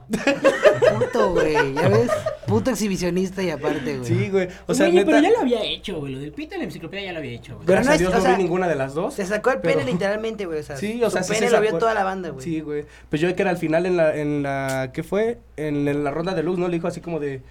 Puto, 0.99 1.31
güey. 1.31 1.73
¿Ya 1.73 1.87
ves? 1.89 2.09
Puto 2.45 2.69
exhibicionista 2.71 3.41
y 3.41 3.49
aparte, 3.49 3.97
güey. 3.97 4.05
Sí, 4.07 4.29
güey. 4.29 4.47
O 4.67 4.73
sea, 4.73 4.85
Oye, 4.85 4.95
neta, 4.95 5.05
pero 5.07 5.19
ya 5.23 5.31
lo 5.31 5.39
había 5.39 5.63
hecho, 5.63 5.97
güey. 5.99 6.13
Lo 6.13 6.19
del 6.19 6.31
pito 6.33 6.53
en 6.53 6.59
la 6.59 6.65
enciclopedia 6.65 7.05
ya 7.05 7.13
lo 7.13 7.19
había 7.19 7.31
hecho, 7.31 7.55
güey. 7.55 7.65
Pero 7.65 7.81
gracias 7.81 8.01
no 8.01 8.07
a 8.07 8.11
Dios 8.11 8.13
o 8.13 8.17
no 8.17 8.23
sea, 8.23 8.35
vi 8.37 8.43
ninguna 8.43 8.67
de 8.67 8.75
las 8.75 8.93
dos. 8.93 9.13
Se 9.15 9.25
sacó 9.25 9.51
el 9.51 9.59
Pero- 9.59 9.79
pene 9.79 9.91
literalmente, 9.91 10.45
güey. 10.45 10.59
O 10.59 10.63
sea, 10.63 10.77
Sí, 10.77 11.03
o 11.03 11.09
sea, 11.09 11.23
su 11.23 11.29
sí 11.33 11.39
se 11.39 11.45
pene 11.45 11.51
lo 11.51 11.61
vio 11.61 11.69
sacó- 11.71 11.79
toda 11.79 11.93
la 11.93 12.03
banda, 12.03 12.29
güey. 12.29 12.43
Sí, 12.43 12.61
güey. 12.61 12.85
Pues 13.09 13.21
yo 13.21 13.27
vi 13.27 13.33
que 13.33 13.41
era 13.41 13.51
al 13.51 13.57
final 13.57 13.85
en 13.85 13.97
la, 13.97 14.15
en 14.15 14.43
la, 14.43 14.91
¿qué 14.93 15.03
fue? 15.03 15.39
En, 15.57 15.87
en 15.87 16.03
la 16.03 16.11
ronda 16.11 16.33
de 16.35 16.43
luz, 16.43 16.57
¿no? 16.59 16.67
Le 16.67 16.75
dijo 16.75 16.87
así 16.87 17.01
como 17.01 17.19
de, 17.19 17.41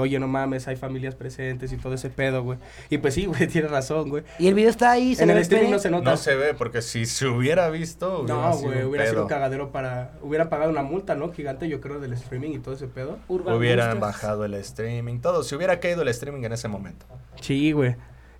oye, 0.00 0.18
no 0.18 0.28
mames, 0.28 0.68
hay 0.68 0.76
familias 0.76 1.14
presentes 1.14 1.72
y 1.72 1.76
todo 1.76 1.94
ese 1.94 2.10
pedo, 2.10 2.42
güey. 2.42 2.58
Y 2.90 2.98
pues 2.98 3.14
sí, 3.14 3.26
güey, 3.26 3.46
tienes 3.46 3.70
razón, 3.70 4.08
güey. 4.10 4.24
Y 4.38 4.48
el 4.48 4.54
video 4.54 4.70
está 4.70 4.92
ahí, 4.92 5.14
se 5.14 5.24
En 5.24 5.30
el 5.30 5.38
streaming 5.38 5.70
no 5.70 5.78
se 5.78 5.90
nota. 5.90 6.10
No 6.10 6.16
se 6.16 6.34
ve, 6.34 6.54
porque 6.54 6.82
si 6.82 7.06
se 7.06 7.26
hubiera 7.26 7.70
visto, 7.70 8.20
hubiera 8.20 8.50
No, 8.50 8.56
güey, 8.58 8.84
hubiera 8.84 9.06
sido 9.06 9.22
un 9.22 9.28
cagadero 9.28 9.70
para... 9.70 10.12
Hubiera 10.22 10.48
pagado 10.48 10.70
una 10.70 10.82
multa, 10.82 11.14
¿no? 11.14 11.32
Gigante, 11.32 11.68
yo 11.68 11.80
creo, 11.80 12.00
del 12.00 12.12
streaming 12.12 12.50
y 12.50 12.58
todo 12.58 12.74
ese 12.74 12.86
pedo. 12.86 13.18
Urban 13.28 13.54
Hubieran 13.56 14.00
bajado 14.00 14.44
el 14.44 14.54
streaming, 14.54 15.20
todo. 15.20 15.42
Si 15.42 15.54
hubiera 15.54 15.80
caído 15.80 16.02
el 16.02 16.08
streaming 16.08 16.44
en 16.44 16.52
ese 16.52 16.68
momento. 16.68 17.06
Sí, 17.40 17.72
güey. 17.72 17.96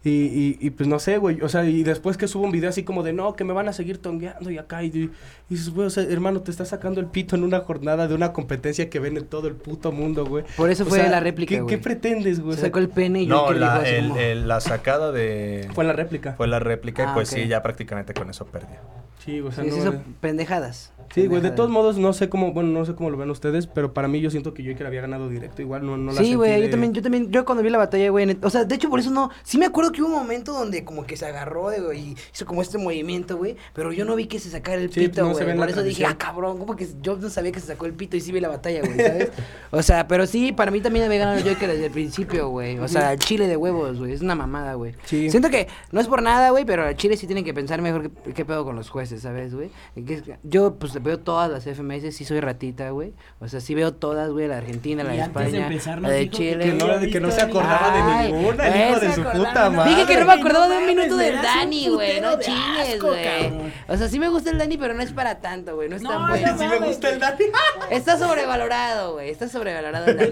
Y, 0.07 0.11
y, 0.11 0.59
y 0.61 0.69
pues 0.71 0.87
no 0.87 0.99
sé, 0.99 1.17
güey. 1.17 1.41
O 1.41 1.49
sea, 1.49 1.65
y 1.65 1.83
después 1.83 2.19
que 2.19 2.29
subo 2.29 2.45
un 2.45 2.53
video 2.53 2.69
así 2.69 2.83
como 2.83 3.03
de, 3.03 3.15
no, 3.15 3.35
que 3.37 3.45
me 3.45 3.55
van 3.55 3.69
a 3.69 3.73
seguir 3.73 3.97
tongueando 3.97 4.51
y 4.51 4.59
acá. 4.59 4.83
Y, 4.83 4.89
y 4.89 5.11
dices, 5.49 5.71
güey, 5.71 5.87
o 5.87 5.91
sea, 5.91 6.03
hermano, 6.03 6.43
te 6.43 6.51
estás 6.51 6.69
sacando 6.69 7.01
el 7.01 7.07
pito 7.07 7.37
en 7.37 7.43
una 7.43 7.61
jornada 7.61 8.07
de 8.07 8.15
una 8.15 8.35
competencia 8.35 8.91
que 8.91 8.99
ven 9.01 9.17
en 9.17 9.25
todo 9.27 9.49
el 9.49 9.55
puto 9.55 9.93
mundo, 9.93 10.27
güey. 10.27 10.45
Por 10.59 10.71
eso 10.71 10.85
O 10.85 10.87
fue 10.87 10.99
sea, 11.01 11.09
la 11.11 11.21
réplica, 11.21 11.55
¿qué, 11.55 11.61
güey. 11.63 11.75
¿Qué 11.77 11.83
pretendes, 11.83 12.41
güey? 12.41 12.55
Se 12.57 12.63
sacó 12.63 12.81
el 12.81 12.91
pene 12.91 13.23
y 13.23 13.27
yo 13.27 13.35
No, 13.35 13.49
dijo 13.49 13.55
la, 13.61 13.77
así 13.77 13.91
el- 13.95 14.09
como- 14.09 14.21
el- 14.21 14.47
la 14.49 14.61
sacada 14.61 15.11
de... 15.11 15.71
Fue 15.73 15.85
la 15.85 15.95
réplica. 15.95 16.35
Fue 16.35 16.49
la 16.49 16.59
réplica 16.59 17.05
Ah, 17.09 17.11
y 17.13 17.15
pues 17.15 17.33
ok. 17.33 17.39
sí, 17.39 17.49
ya 17.49 17.63
prácticamente 17.63 18.13
con 18.13 18.29
eso 18.29 18.45
perdió. 18.45 18.77
Sí, 19.25 19.41
o 19.41 19.51
sea, 19.53 19.65
Sí, 19.65 19.71
no... 19.71 19.77
se 19.77 19.81
hizo 19.81 19.93
eh. 19.95 20.01
pendejadas. 20.21 20.93
Sí, 21.13 21.27
güey, 21.27 21.41
de 21.43 21.51
todos 21.51 21.71
modos, 21.71 21.99
no 21.99 22.13
sé 22.13 22.29
cómo, 22.29 22.53
bueno, 22.53 22.71
no 22.71 22.85
sé 22.85 22.95
cómo 22.95 23.11
lo 23.11 23.17
ven 23.17 23.31
ustedes, 23.31 23.67
pero 23.67 23.93
para 23.93 24.09
mí 24.09 24.21
yo 24.21 24.31
siento 24.31 24.55
que 24.55 24.65
Joker 24.69 24.87
había 24.87 25.01
ganado 25.01 25.29
directo, 25.29 25.63
igual 25.63 25.85
no, 25.85 25.97
no 25.97 26.13
la 26.13 26.21
Sí, 26.21 26.35
güey, 26.35 26.53
de- 26.53 26.63
yo 26.67 26.71
también, 26.71 26.93
yo 26.93 27.03
también, 27.03 27.31
yo 27.31 27.45
cuando 27.45 27.63
vi 27.63 27.71
la 27.71 27.79
batalla, 27.79 28.09
güey, 28.11 28.37
o 28.43 28.51
sea, 28.51 28.65
de 28.65 28.75
hecho 28.75 28.89
por 28.91 29.01
eso 29.01 29.11
no, 29.11 29.31
sí 29.43 29.59
me 29.59 29.67
acuerdo 29.67 29.93
que 29.93 30.01
hubo 30.03 30.09
un 30.09 30.15
momento 30.21 30.53
donde 30.53 30.85
como 30.85 31.05
que 31.07 31.17
se 31.17 31.27
agarró, 31.27 31.69
de, 31.71 31.81
güey, 31.81 32.01
y 32.01 32.17
hizo 32.33 32.47
como 32.47 32.63
este 32.63 32.79
movimiento, 32.79 33.37
güey, 33.37 33.57
pero 33.75 33.93
yo 33.93 34.05
no 34.05 34.17
vi 34.17 34.27
que 34.27 34.39
se 34.39 34.51
sacara 34.51 34.81
el 34.81 34.91
Sí, 34.93 35.01
pito, 35.09 35.29
güey, 35.29 35.45
por 35.45 35.57
la 35.57 35.67
eso 35.67 35.83
dije, 35.83 36.07
ah, 36.07 36.17
cabrón, 36.19 36.59
como 36.59 36.77
que 36.77 36.89
yo 37.03 37.17
no 37.17 37.29
sabía 37.29 37.53
que 37.53 37.61
se 37.61 37.67
sacó 37.67 37.87
el 37.87 37.93
pito 37.95 38.17
y 38.17 38.21
sí 38.21 38.33
vi 38.33 38.41
la 38.41 38.49
batalla, 38.49 38.81
güey, 38.81 38.97
¿sabes? 38.97 39.31
o 39.71 39.83
sea, 39.83 40.07
pero 40.09 40.27
sí, 40.27 40.53
para 40.53 40.71
mí 40.71 40.81
también 40.81 41.05
había 41.05 41.19
ganado 41.19 41.41
Joker 41.41 41.69
desde 41.71 41.87
el 41.87 41.93
principio, 41.93 42.49
güey, 42.49 42.79
o 42.79 42.89
sea, 42.89 43.13
el 43.13 43.19
chile 43.19 43.47
de 43.47 43.57
huevos, 43.57 43.99
güey, 43.99 44.13
es 44.13 44.21
una 44.21 44.35
mamada, 44.35 44.75
güey. 44.75 44.95
Sí. 45.05 45.31
Siento 45.31 45.51
que 45.51 45.69
no 45.93 46.01
es 46.01 46.07
por 46.09 46.23
nada, 46.23 46.51
güey, 46.51 46.65
pero 46.65 46.91
Chile 46.95 47.17
sí 47.17 47.27
tienen 47.27 47.45
que 47.45 47.53
pensar 47.55 47.81
mejor 47.83 48.11
qué, 48.11 48.33
qué 48.33 48.45
pedo 48.45 48.65
con 48.65 48.77
los 48.77 48.89
jueces, 48.91 49.23
¿sabes, 49.23 49.55
güey? 49.55 49.71
Que 49.95 50.05
que 50.05 50.39
Yo, 50.43 50.75
pues, 50.77 50.94
veo 51.03 51.19
todas 51.19 51.51
las 51.51 51.65
FMS, 51.65 52.15
sí 52.15 52.25
soy 52.25 52.41
ratita, 52.41 52.91
güey. 52.91 53.13
O 53.41 53.49
sea, 53.49 53.61
sí 53.61 53.75
veo 53.75 53.95
todas, 53.95 54.31
güey, 54.31 54.49
la 54.49 54.59
Argentina, 54.59 55.05
la 55.05 55.15
Y 55.15 55.17
de 55.19 55.23
antes 55.23 55.53
de 55.53 55.77
España, 55.77 56.01
la 56.01 56.11
de 56.11 56.31
Chile. 56.31 56.65
Que 56.65 56.73
no, 56.73 57.13
que 57.13 57.21
no 57.21 57.31
se 57.31 57.43
acordaba 57.43 57.95
de 57.95 58.33
ninguna, 58.33 58.69
el 58.69 58.91
hijo 58.91 59.01
de 59.01 59.13
su 59.15 59.23
puta 59.23 59.71
madre. 59.71 59.91
Dije 59.91 60.07
que 60.07 60.17
no 60.19 60.27
me 60.27 60.33
acordaba 60.33 60.69
de 60.69 60.79
un 60.79 60.87
minuto 60.87 61.17
del 61.17 61.41
Dani, 61.41 61.89
güey. 61.89 62.21
No 62.21 62.39
chingues, 62.41 63.01
güey. 63.01 63.53
O 63.89 63.97
sea, 63.97 64.09
sí 64.09 64.19
me 64.19 64.29
gusta 64.29 64.51
el 64.51 64.59
Dani, 64.59 64.77
pero 64.77 64.95
no 64.95 65.03
es 65.03 65.13
para 65.13 65.37
tanto, 65.41 65.77
güey. 65.77 65.89
No 65.89 65.97
es 65.97 66.03
No, 66.03 66.11
tan 66.11 66.23
no 66.23 66.29
bueno. 66.29 66.59
Sí 66.59 66.67
me 66.67 66.79
gusta 66.87 67.11
el 67.11 67.21
Dani. 67.21 67.45
Está 67.91 68.19
sobrevalorado, 68.19 69.15
güey. 69.15 69.31
Está 69.31 69.49
sobrevalorado 69.49 70.07
el 70.07 70.17
Dani. 70.17 70.31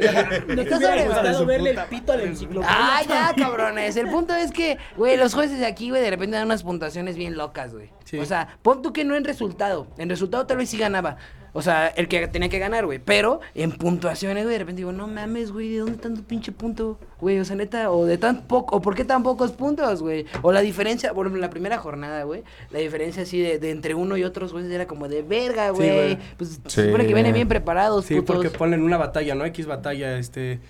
¿No 0.48 0.54
te 0.56 0.62
Está 0.62 0.80
sobrevalorado. 0.80 1.46
verle 1.46 1.70
el 1.70 1.80
pito 1.84 2.12
a 2.12 2.16
la 2.16 2.22
enciclopedia? 2.24 2.76
Ah, 2.76 3.02
ya, 3.08 3.32
cabrones. 3.36 3.96
El 3.96 4.08
punto 4.08 4.34
es 4.34 4.50
que, 4.50 4.78
güey, 4.96 5.16
los 5.16 5.34
jueces 5.34 5.60
de 5.60 5.66
aquí, 5.66 5.90
güey, 5.90 6.02
de 6.02 6.10
repente 6.10 6.36
dan 6.36 6.46
unas 6.46 6.64
puntuaciones 6.64 7.16
bien 7.16 7.36
locas, 7.36 7.72
güey. 7.72 7.90
Sí. 8.04 8.18
O 8.18 8.26
sea, 8.26 8.58
pon 8.62 8.72
pon 8.72 8.82
tú 8.82 8.92
que 8.92 9.04
no 9.04 9.16
en 9.16 9.24
resultado. 9.24 9.86
En 9.98 10.08
resultado 10.08 10.46
tal 10.52 10.58
vez 10.58 10.70
sí 10.70 10.78
ganaba. 10.78 11.16
O 11.54 11.60
sea, 11.60 11.88
el 11.88 12.08
que 12.08 12.26
tenía 12.28 12.48
que 12.48 12.58
ganar, 12.58 12.86
güey. 12.86 12.98
Pero 12.98 13.40
en 13.54 13.72
puntuaciones, 13.72 14.44
güey, 14.44 14.54
de 14.54 14.58
repente 14.60 14.80
digo, 14.80 14.92
no 14.92 15.06
mames, 15.06 15.52
güey, 15.52 15.70
¿de 15.70 15.78
dónde 15.80 15.98
tanto 15.98 16.22
pinche 16.22 16.50
punto? 16.50 16.98
Güey, 17.20 17.38
o 17.40 17.44
sea, 17.44 17.56
neta, 17.56 17.90
o 17.90 18.06
de 18.06 18.16
tan 18.16 18.42
poco, 18.42 18.76
o 18.76 18.80
por 18.80 18.94
qué 18.94 19.04
tan 19.04 19.22
pocos 19.22 19.52
puntos, 19.52 20.00
güey. 20.00 20.24
O 20.40 20.50
la 20.50 20.62
diferencia, 20.62 21.12
por 21.12 21.30
la 21.30 21.50
primera 21.50 21.76
jornada, 21.76 22.22
güey, 22.24 22.42
la 22.70 22.78
diferencia 22.78 23.24
así 23.24 23.38
de, 23.38 23.58
de 23.58 23.70
entre 23.70 23.94
uno 23.94 24.16
y 24.16 24.24
otros, 24.24 24.52
güey, 24.52 24.72
era 24.72 24.86
como 24.86 25.08
de 25.08 25.20
verga, 25.22 25.70
güey. 25.70 26.18
pues 26.38 26.58
se 26.66 26.86
supone 26.86 27.06
que 27.06 27.12
vienen 27.12 27.34
bien 27.34 27.48
preparados, 27.48 28.06
Sí, 28.06 28.14
putos. 28.14 28.36
porque 28.36 28.50
ponen 28.50 28.82
una 28.82 28.96
batalla, 28.96 29.34
¿no? 29.34 29.44
X 29.44 29.66
batalla, 29.66 30.16
este... 30.18 30.60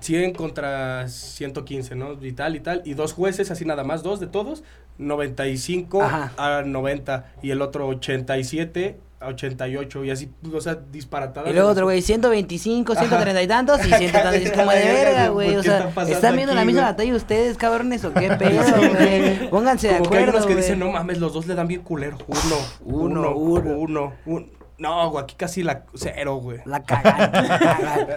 100 0.00 0.34
contra 0.34 1.08
115, 1.08 1.94
¿no? 1.96 2.12
Y 2.24 2.32
tal 2.32 2.54
y 2.54 2.60
tal. 2.60 2.82
Y 2.84 2.94
dos 2.94 3.12
jueces, 3.12 3.50
así 3.50 3.64
nada 3.64 3.82
más, 3.82 4.02
dos 4.04 4.20
de 4.20 4.28
todos. 4.28 4.62
95 4.98 6.02
Ajá. 6.02 6.32
a 6.36 6.62
90. 6.62 7.32
Y 7.42 7.50
el 7.50 7.62
otro 7.62 7.88
87 7.88 8.96
a 8.96 9.07
88. 9.20 10.04
Y 10.04 10.10
así, 10.10 10.30
o 10.52 10.60
sea, 10.60 10.74
disparatadas. 10.76 11.50
Y 11.50 11.52
luego 11.52 11.68
otro, 11.70 11.84
güey, 11.86 12.02
125, 12.02 12.94
130 12.94 13.42
y 13.42 13.46
tantos 13.46 13.80
y 13.84 13.88
100 13.88 14.02
y 14.02 14.08
tantos. 14.12 14.40
Y 14.40 14.44
es 14.44 14.52
como 14.52 14.70
de 14.70 14.78
verga, 14.84 15.28
güey. 15.28 15.50
¿Por 15.50 15.58
O 15.60 15.62
sea, 15.62 15.88
está 15.88 16.08
¿están 16.08 16.36
viendo 16.36 16.54
la 16.54 16.64
misma 16.64 16.82
batalla 16.82 17.14
ustedes, 17.14 17.56
cabrones, 17.56 18.04
o 18.04 18.12
qué 18.12 18.30
pedo, 18.38 18.62
güey? 18.76 19.50
Pónganse 19.50 19.88
de 19.88 19.98
Como 19.98 20.10
que 20.10 20.16
hay 20.18 20.22
acuerdo, 20.24 20.38
unos 20.38 20.46
que 20.46 20.56
dicen, 20.56 20.78
no 20.78 20.90
mames, 20.90 21.18
los 21.18 21.32
dos 21.32 21.46
le 21.46 21.54
dan 21.54 21.66
bien 21.68 21.82
culero. 21.82 22.16
Uno, 22.26 22.56
Uno, 22.84 23.20
uno, 23.34 23.34
uno. 23.36 23.74
uno, 23.76 24.12
uno. 24.26 24.46
No, 24.78 25.10
güey, 25.10 25.24
aquí 25.24 25.34
casi 25.36 25.64
la 25.64 25.86
cero, 25.94 26.36
güey. 26.36 26.60
La 26.64 26.84
cagan. 26.84 27.32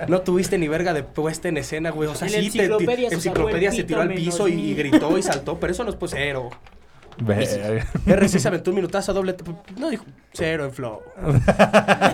No 0.08 0.22
tuviste 0.22 0.60
ni 0.60 0.68
verga 0.68 0.94
de 0.94 1.02
puesta 1.02 1.48
en 1.48 1.58
escena, 1.58 1.90
güey. 1.90 2.08
O 2.08 2.14
sea, 2.14 2.28
El 2.28 2.34
sí, 2.52 2.52
te, 2.52 2.66
enciclopedia 2.66 3.10
te- 3.10 3.16
enciclopedia 3.16 3.72
se 3.72 3.84
tiró 3.84 4.02
al 4.02 4.14
piso 4.14 4.48
y, 4.48 4.56
mil. 4.56 4.76
gritó 4.76 5.18
y 5.18 5.24
saltó, 5.24 5.60
pero 5.60 5.74
eso 5.74 5.84
no 5.84 5.90
es 5.90 5.96
pues 5.96 6.12
cero. 6.14 6.52
RC 8.06 8.40
se 8.40 8.48
aventó 8.48 8.72
un 8.72 8.76
minutazo 8.76 9.14
doble. 9.14 9.36
No 9.78 9.90
dijo 9.90 10.06
cero 10.34 10.66
en 10.66 10.72
flow. 10.72 11.02
o 11.26 11.32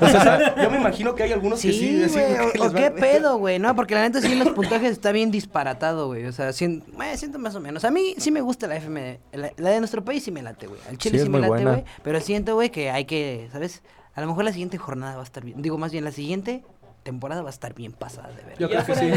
sea, 0.10 0.24
¿sabes? 0.24 0.54
yo 0.62 0.70
me 0.72 0.78
imagino 0.78 1.16
que 1.16 1.24
hay 1.24 1.32
algunos 1.32 1.62
que 1.62 1.72
sí. 1.72 2.08
Sí, 2.10 2.16
que 2.16 2.60
o, 2.60 2.66
o 2.66 2.72
va- 2.74 2.80
qué 2.80 2.92
pedo, 2.92 3.38
güey, 3.38 3.60
¿no? 3.60 3.76
Porque 3.76 3.96
la 3.96 4.02
neta 4.02 4.22
sí 4.22 4.32
en 4.32 4.40
los 4.40 4.50
puntajes 4.50 4.92
está 4.92 5.12
bien 5.12 5.32
disparatado, 5.32 6.08
güey. 6.08 6.26
O 6.26 6.32
sea, 6.32 6.50
eh, 6.50 6.54
siento 6.54 7.40
más 7.40 7.56
o 7.56 7.60
menos. 7.60 7.86
A 7.86 7.92
mí 7.92 8.16
sí 8.18 8.32
me 8.32 8.42
gusta 8.42 8.68
la 8.68 8.76
FM, 8.78 9.20
la, 9.34 9.52
la 9.56 9.70
de 9.70 9.80
nuestro 9.80 10.04
país 10.04 10.24
sí 10.24 10.32
me 10.32 10.42
late, 10.42 10.68
güey. 10.68 10.80
Al 10.90 10.98
Chile 10.98 11.20
Sí, 11.20 11.26
sí, 11.26 11.30
me 11.30 11.40
late, 11.40 11.64
güey. 11.64 11.84
Pero 12.04 12.20
siento, 12.20 12.56
güey, 12.56 12.70
que 12.70 12.90
hay 12.90 13.06
que, 13.06 13.50
¿sabes? 13.52 13.84
A 14.16 14.22
lo 14.22 14.28
mejor 14.28 14.46
la 14.46 14.52
siguiente 14.52 14.78
jornada 14.80 15.14
va 15.16 15.22
a 15.22 15.26
estar 15.26 15.44
bien. 15.46 15.62
Digo, 15.62 15.78
más 15.78 15.92
bien 15.92 16.04
la 16.04 16.12
siguiente 16.12 16.64
temporada 17.08 17.42
va 17.42 17.50
a 17.50 17.52
estar 17.52 17.74
bien 17.74 17.92
pasada, 17.94 18.28
de 18.30 18.44
verdad. 18.44 18.56
Yo 18.60 18.70
creo 18.70 18.86
que 18.86 18.96
sí. 18.96 19.12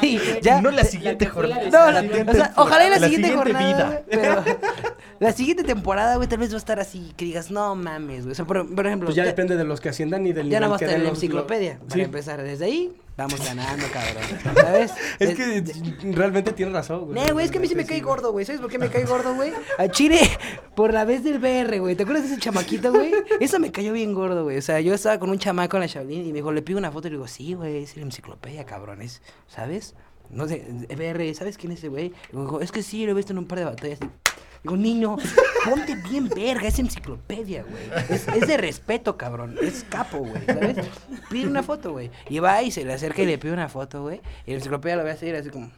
Sí, 0.00 0.20
ya. 0.42 0.60
No 0.60 0.70
la 0.70 0.84
siguiente 0.84 1.26
jornada. 1.26 1.62
No, 1.70 1.90
la- 1.90 2.00
o 2.30 2.34
sea, 2.34 2.52
ojalá 2.56 2.86
y 2.86 2.90
la, 2.90 2.96
la 2.98 3.06
siguiente, 3.08 3.28
siguiente 3.28 3.52
jornada, 3.52 3.76
vida. 3.76 3.88
güey, 3.88 4.04
pero 4.08 4.44
la 5.20 5.32
siguiente 5.32 5.62
temporada, 5.64 6.16
güey, 6.16 6.28
tal 6.28 6.38
vez 6.38 6.50
va 6.50 6.56
a 6.56 6.58
estar 6.58 6.80
así, 6.80 7.12
que 7.16 7.24
digas, 7.26 7.50
no 7.50 7.74
mames, 7.74 8.22
güey. 8.22 8.32
O 8.32 8.34
sea, 8.34 8.44
por, 8.44 8.74
por 8.74 8.86
ejemplo, 8.86 9.06
Pues 9.06 9.16
ya 9.16 9.22
te- 9.24 9.28
depende 9.28 9.56
de 9.56 9.64
los 9.64 9.80
que 9.80 9.90
asciendan 9.90 10.26
y 10.26 10.32
del 10.32 10.48
ya 10.48 10.60
no 10.60 10.68
va 10.70 10.76
a 10.76 10.78
estar 10.78 10.94
en 10.96 11.04
la 11.04 11.10
enciclopedia. 11.10 11.74
los- 11.74 11.82
Para 11.84 11.94
Sí. 11.94 12.00
empezar, 12.00 12.42
desde 12.42 12.64
ahí 12.64 12.92
vamos 13.16 13.44
ganando, 13.44 13.86
cabrón. 13.92 14.54
¿Sabes? 14.54 14.92
Es 15.18 15.34
que 15.34 15.64
realmente 16.12 16.52
tienes 16.52 16.74
razón, 16.74 17.06
güey. 17.06 17.14
Nah, 17.14 17.32
güey, 17.32 17.46
es 17.46 17.50
que 17.50 17.58
a 17.58 17.60
mí 17.60 17.68
sí 17.68 17.74
me 17.74 17.86
cae 17.86 18.00
gordo, 18.00 18.32
güey. 18.32 18.44
¿Sabes 18.44 18.60
por 18.60 18.70
qué 18.70 18.78
me 18.78 18.88
cae 18.88 19.04
gordo, 19.04 19.34
güey? 19.34 19.52
A 19.78 19.88
Chile, 19.88 20.18
por 20.74 20.92
la 20.92 21.04
vez 21.04 21.24
del 21.24 21.38
BR, 21.38 21.78
güey. 21.80 21.94
¿Te 21.94 22.02
acuerdas 22.02 22.28
de 22.28 22.32
ese 22.32 22.40
chamaquito, 22.40 22.92
güey? 22.92 23.12
Eso 23.40 23.58
me 23.58 23.72
cayó 23.72 23.92
bien 23.92 24.14
gordo, 24.14 24.44
güey. 24.44 24.58
O 24.58 24.62
sea, 24.62 24.80
yo 24.80 24.94
estaba 24.94 25.18
con 25.18 25.30
un 25.30 25.38
chamaco 25.38 25.76
en 25.76 25.82
la 25.82 25.86
Shaolin 25.86 26.26
y 26.26 26.28
me 26.28 26.38
dijo, 26.38 26.52
le 26.52 26.62
pido 26.62 26.78
una 26.78 26.90
foto 26.90 27.08
y 27.08 27.10
le 27.10 27.16
digo, 27.16 27.28
sí, 27.28 27.54
güey, 27.54 27.84
es 27.84 27.96
la 27.96 28.02
enciclopedia, 28.02 28.64
cabrones. 28.64 29.22
¿Sabes? 29.46 29.94
No 30.30 30.48
sé, 30.48 30.64
BR, 30.96 31.34
¿sabes 31.34 31.58
quién 31.58 31.72
es 31.72 31.78
ese 31.78 31.88
güey? 31.88 32.12
Y 32.32 32.36
me 32.36 32.42
dijo, 32.42 32.60
es 32.60 32.72
que 32.72 32.82
sí, 32.82 33.04
lo 33.04 33.12
he 33.12 33.14
visto 33.14 33.32
en 33.32 33.38
un 33.38 33.46
par 33.46 33.58
de 33.58 33.64
batallas. 33.66 33.98
Digo, 34.64 34.78
niño, 34.78 35.16
ponte 35.66 35.94
bien 35.94 36.26
verga, 36.30 36.66
es 36.66 36.78
enciclopedia, 36.78 37.64
güey. 37.64 37.82
Es, 38.08 38.24
de 38.24 38.56
respeto, 38.56 39.18
cabrón. 39.18 39.56
Es 39.60 39.84
capo, 39.84 40.18
güey, 40.18 40.42
¿sabes? 40.46 40.78
Pide 41.28 41.46
una 41.46 41.62
foto, 41.62 41.92
güey. 41.92 42.10
Y 42.30 42.38
va 42.38 42.62
y 42.62 42.70
se 42.70 42.82
le 42.82 42.94
acerca 42.94 43.20
y 43.20 43.26
le 43.26 43.36
pide 43.36 43.52
una 43.52 43.68
foto, 43.68 44.02
güey. 44.02 44.22
Y 44.46 44.52
la 44.52 44.56
enciclopedia 44.56 44.96
lo 44.96 45.04
ve 45.04 45.10
a 45.10 45.16
seguir 45.16 45.36
así 45.36 45.50
como... 45.50 45.70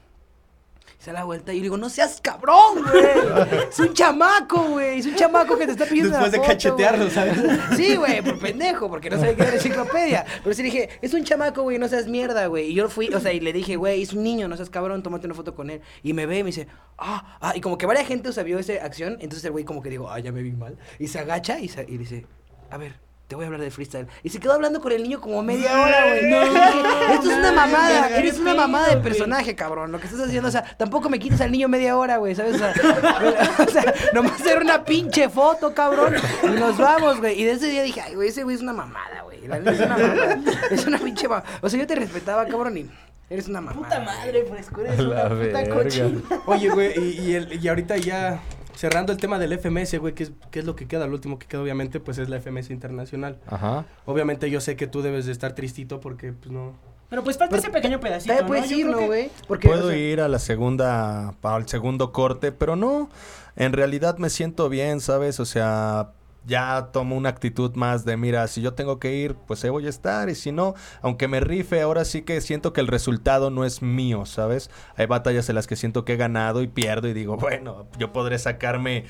Se 1.07 1.13
da 1.13 1.21
la 1.21 1.25
vuelta 1.25 1.53
y 1.53 1.59
yo 1.59 1.61
le 1.61 1.63
digo, 1.67 1.77
no 1.77 1.89
seas 1.89 2.21
cabrón, 2.21 2.83
güey. 2.83 3.69
Es 3.71 3.79
un 3.79 3.95
chamaco, 3.95 4.61
güey. 4.71 4.99
Es 4.99 5.07
un 5.07 5.15
chamaco 5.15 5.57
que 5.57 5.65
te 5.67 5.71
está 5.71 5.85
pidiendo 5.85 6.11
Después 6.11 6.33
de 6.33 6.39
una 6.39 6.47
foto, 6.49 6.53
cachetearlo, 6.59 7.05
güey". 7.05 7.11
¿sabes? 7.15 7.39
Sí, 7.77 7.95
güey, 7.95 8.23
por 8.23 8.41
pendejo, 8.41 8.89
porque 8.89 9.09
no 9.09 9.17
sabía 9.17 9.37
que 9.37 9.43
era 9.45 9.55
enciclopedia. 9.55 10.27
Pero 10.43 10.53
sí 10.53 10.65
dije, 10.65 10.89
es 11.01 11.15
un 11.15 11.23
chamaco, 11.23 11.63
güey, 11.63 11.79
no 11.79 11.87
seas 11.87 12.09
mierda, 12.09 12.47
güey. 12.49 12.73
Y 12.73 12.75
yo 12.75 12.89
fui, 12.89 13.07
o 13.15 13.21
sea, 13.21 13.33
y 13.33 13.39
le 13.39 13.53
dije, 13.53 13.77
güey, 13.77 14.03
es 14.03 14.15
un 14.15 14.25
niño, 14.25 14.49
no 14.49 14.57
seas 14.57 14.69
cabrón, 14.69 15.05
tómate 15.05 15.27
una 15.27 15.37
foto 15.37 15.55
con 15.55 15.71
él. 15.71 15.81
Y 16.03 16.13
me 16.13 16.27
ve 16.27 16.39
y 16.39 16.43
me 16.43 16.49
dice, 16.49 16.67
ah, 16.99 17.39
ah, 17.41 17.53
y 17.55 17.61
como 17.61 17.79
que 17.79 17.87
varias 17.87 18.09
gente, 18.09 18.29
o 18.31 18.33
sea, 18.33 18.43
vio 18.43 18.59
esa 18.59 18.73
acción. 18.85 19.13
Entonces 19.21 19.45
el 19.45 19.53
güey 19.53 19.65
como 19.65 19.83
que 19.83 19.91
digo, 19.91 20.11
ah, 20.11 20.19
ya 20.19 20.33
me 20.33 20.43
vi 20.43 20.51
mal. 20.51 20.77
Y 20.99 21.07
se 21.07 21.21
agacha 21.21 21.61
y, 21.61 21.69
se- 21.69 21.87
y 21.89 21.99
dice, 21.99 22.27
a 22.69 22.79
ver, 22.79 22.97
te 23.29 23.35
voy 23.35 23.45
a 23.45 23.47
hablar 23.47 23.61
de 23.61 23.70
freestyle. 23.70 24.07
Y 24.22 24.29
se 24.29 24.39
quedó 24.39 24.53
hablando 24.53 24.81
con 24.81 24.93
el 24.93 25.03
niño 25.03 25.20
como 25.20 25.43
media 25.43 25.81
hora, 25.81 26.09
güey. 26.09 26.31
No, 26.31 26.41
dije, 26.49 27.14
esto 27.14 27.31
es 27.31 27.37
una 27.39 27.51
no, 27.51 27.57
mamada, 27.57 28.09
eres 28.16 28.39
una 28.39 28.55
mamada 28.55 28.89
de 28.89 28.97
personaje, 28.99 29.55
cabrón. 29.57 29.91
Lo 29.91 29.99
que 29.99 30.07
estás 30.07 30.20
haciendo, 30.20 30.49
o 30.49 30.53
sea, 30.53 30.62
tampoco 30.77 31.09
me 31.09 31.18
quites 31.18 31.41
al 31.41 31.51
niño 31.51 31.68
media 31.68 31.97
hora, 31.97 32.18
güey, 32.18 32.35
¿sabes? 32.37 32.55
O 32.55 32.59
sea, 32.59 32.72
o 33.66 33.70
sea, 33.70 33.95
nomás 34.12 34.41
hacer 34.41 34.61
una 34.62 34.85
pinche 34.85 35.29
foto, 35.29 35.74
cabrón. 35.74 36.14
Y 36.45 36.47
nos 36.59 36.79
vamos, 36.79 37.18
güey. 37.18 37.41
Y 37.41 37.45
de 37.45 37.53
ese 37.53 37.66
día 37.68 37.83
dije, 37.83 38.01
ay, 38.01 38.14
güey, 38.14 38.29
ese 38.29 38.45
güey 38.45 38.55
es 38.57 38.62
una 38.62 38.72
mamada, 38.72 39.22
güey. 39.22 39.39
Es 39.45 39.81
una 39.81 39.97
mamada. 39.97 40.39
Es 40.70 40.87
una 40.87 40.99
pinche 40.99 41.29
mamada. 41.29 41.47
O 41.62 41.68
sea, 41.68 41.81
yo 41.81 41.87
te 41.87 41.95
respetaba, 41.97 42.47
cabrón, 42.47 42.79
y 42.79 42.89
eres 43.29 43.49
una 43.49 43.61
mamada. 43.61 43.83
Puta 43.89 44.01
madre, 44.01 44.45
frescura, 44.45 44.93
es 44.93 44.99
La 45.01 45.09
una 45.09 45.22
puta 45.31 45.35
verga. 45.37 45.74
cochina. 45.74 46.20
Oye, 46.47 46.68
güey, 46.68 46.93
y, 46.99 47.20
y, 47.31 47.35
el- 47.35 47.64
y 47.64 47.66
ahorita 47.68 47.97
ya 47.97 48.41
cerrando 48.77 49.12
el 49.12 49.18
tema 49.18 49.39
del 49.39 49.59
FMS, 49.59 49.99
güey, 49.99 50.14
que 50.14 50.24
es, 50.24 50.33
que 50.51 50.61
es 50.61 50.64
lo 50.64 50.77
que 50.77 50.87
queda, 50.87 51.07
lo 51.07 51.14
último 51.14 51.39
que 51.39 51.47
queda, 51.47 51.62
obviamente, 51.62 51.99
pues 51.99 52.18
es 52.18 52.29
la 52.29 52.41
FMS 52.41 52.70
internacional. 52.70 53.41
Ajá. 53.47 53.87
Obviamente 54.05 54.51
yo 54.51 54.61
sé 54.61 54.77
que 54.77 54.87
tú 54.87 55.03
debes 55.03 55.27
de 55.27 55.33
estar 55.33 55.55
tristito 55.55 56.01
porque, 56.01 56.33
pues 56.33 56.53
no. 56.53 56.74
Pero 57.09 57.24
pues 57.24 57.39
falta 57.39 57.57
ese 57.57 57.70
pequeño 57.70 58.01
pedacito, 58.01 58.35
puedes 58.47 58.68
Yo 58.68 58.77
ir, 58.77 58.87
creo 58.87 59.01
¿no, 59.01 59.07
güey? 59.07 59.31
Porque, 59.49 59.68
Puedo 59.68 59.87
o 59.87 59.91
sea, 59.91 59.99
ir 59.99 60.20
a 60.20 60.29
la 60.29 60.39
segunda, 60.39 61.35
al 61.43 61.68
segundo 61.68 62.12
corte, 62.12 62.53
pero 62.53 62.77
no, 62.77 63.09
en 63.55 63.72
realidad 63.72 64.18
me 64.18 64.29
siento 64.29 64.68
bien, 64.68 65.01
¿sabes? 65.01 65.41
O 65.41 65.45
sea, 65.45 66.11
ya 66.47 66.90
tomo 66.92 67.16
una 67.16 67.28
actitud 67.28 67.74
más 67.74 68.05
de, 68.05 68.16
mira, 68.16 68.47
si 68.47 68.62
yo 68.62 68.74
tengo 68.74 68.99
que 68.99 69.14
ir, 69.14 69.34
pues 69.34 69.64
ahí 69.64 69.70
voy 69.70 69.86
a 69.86 69.90
estar, 69.90 70.28
y 70.28 70.34
si 70.34 70.53
no, 70.53 70.74
aunque 71.03 71.28
me 71.28 71.40
rife, 71.40 71.80
ahora 71.80 72.05
sí 72.05 72.22
que 72.22 72.40
siento 72.40 72.72
que 72.72 72.80
el 72.80 72.86
resultado 72.86 73.51
no 73.51 73.64
es 73.64 73.82
mío, 73.82 74.26
¿sabes? 74.26 74.70
Hay 74.97 75.07
batallas 75.07 75.49
en 75.49 75.57
las 75.57 75.66
que 75.66 75.76
siento 75.76 76.05
que 76.05 76.14
he 76.14 76.16
ganado 76.16 76.62
y 76.62 76.68
pierdo 76.68 77.09
y 77.09 77.12
digo, 77.12 77.36
bueno, 77.36 77.88
yo 77.99 78.12
podré 78.12 78.38
sacarme 78.38 79.05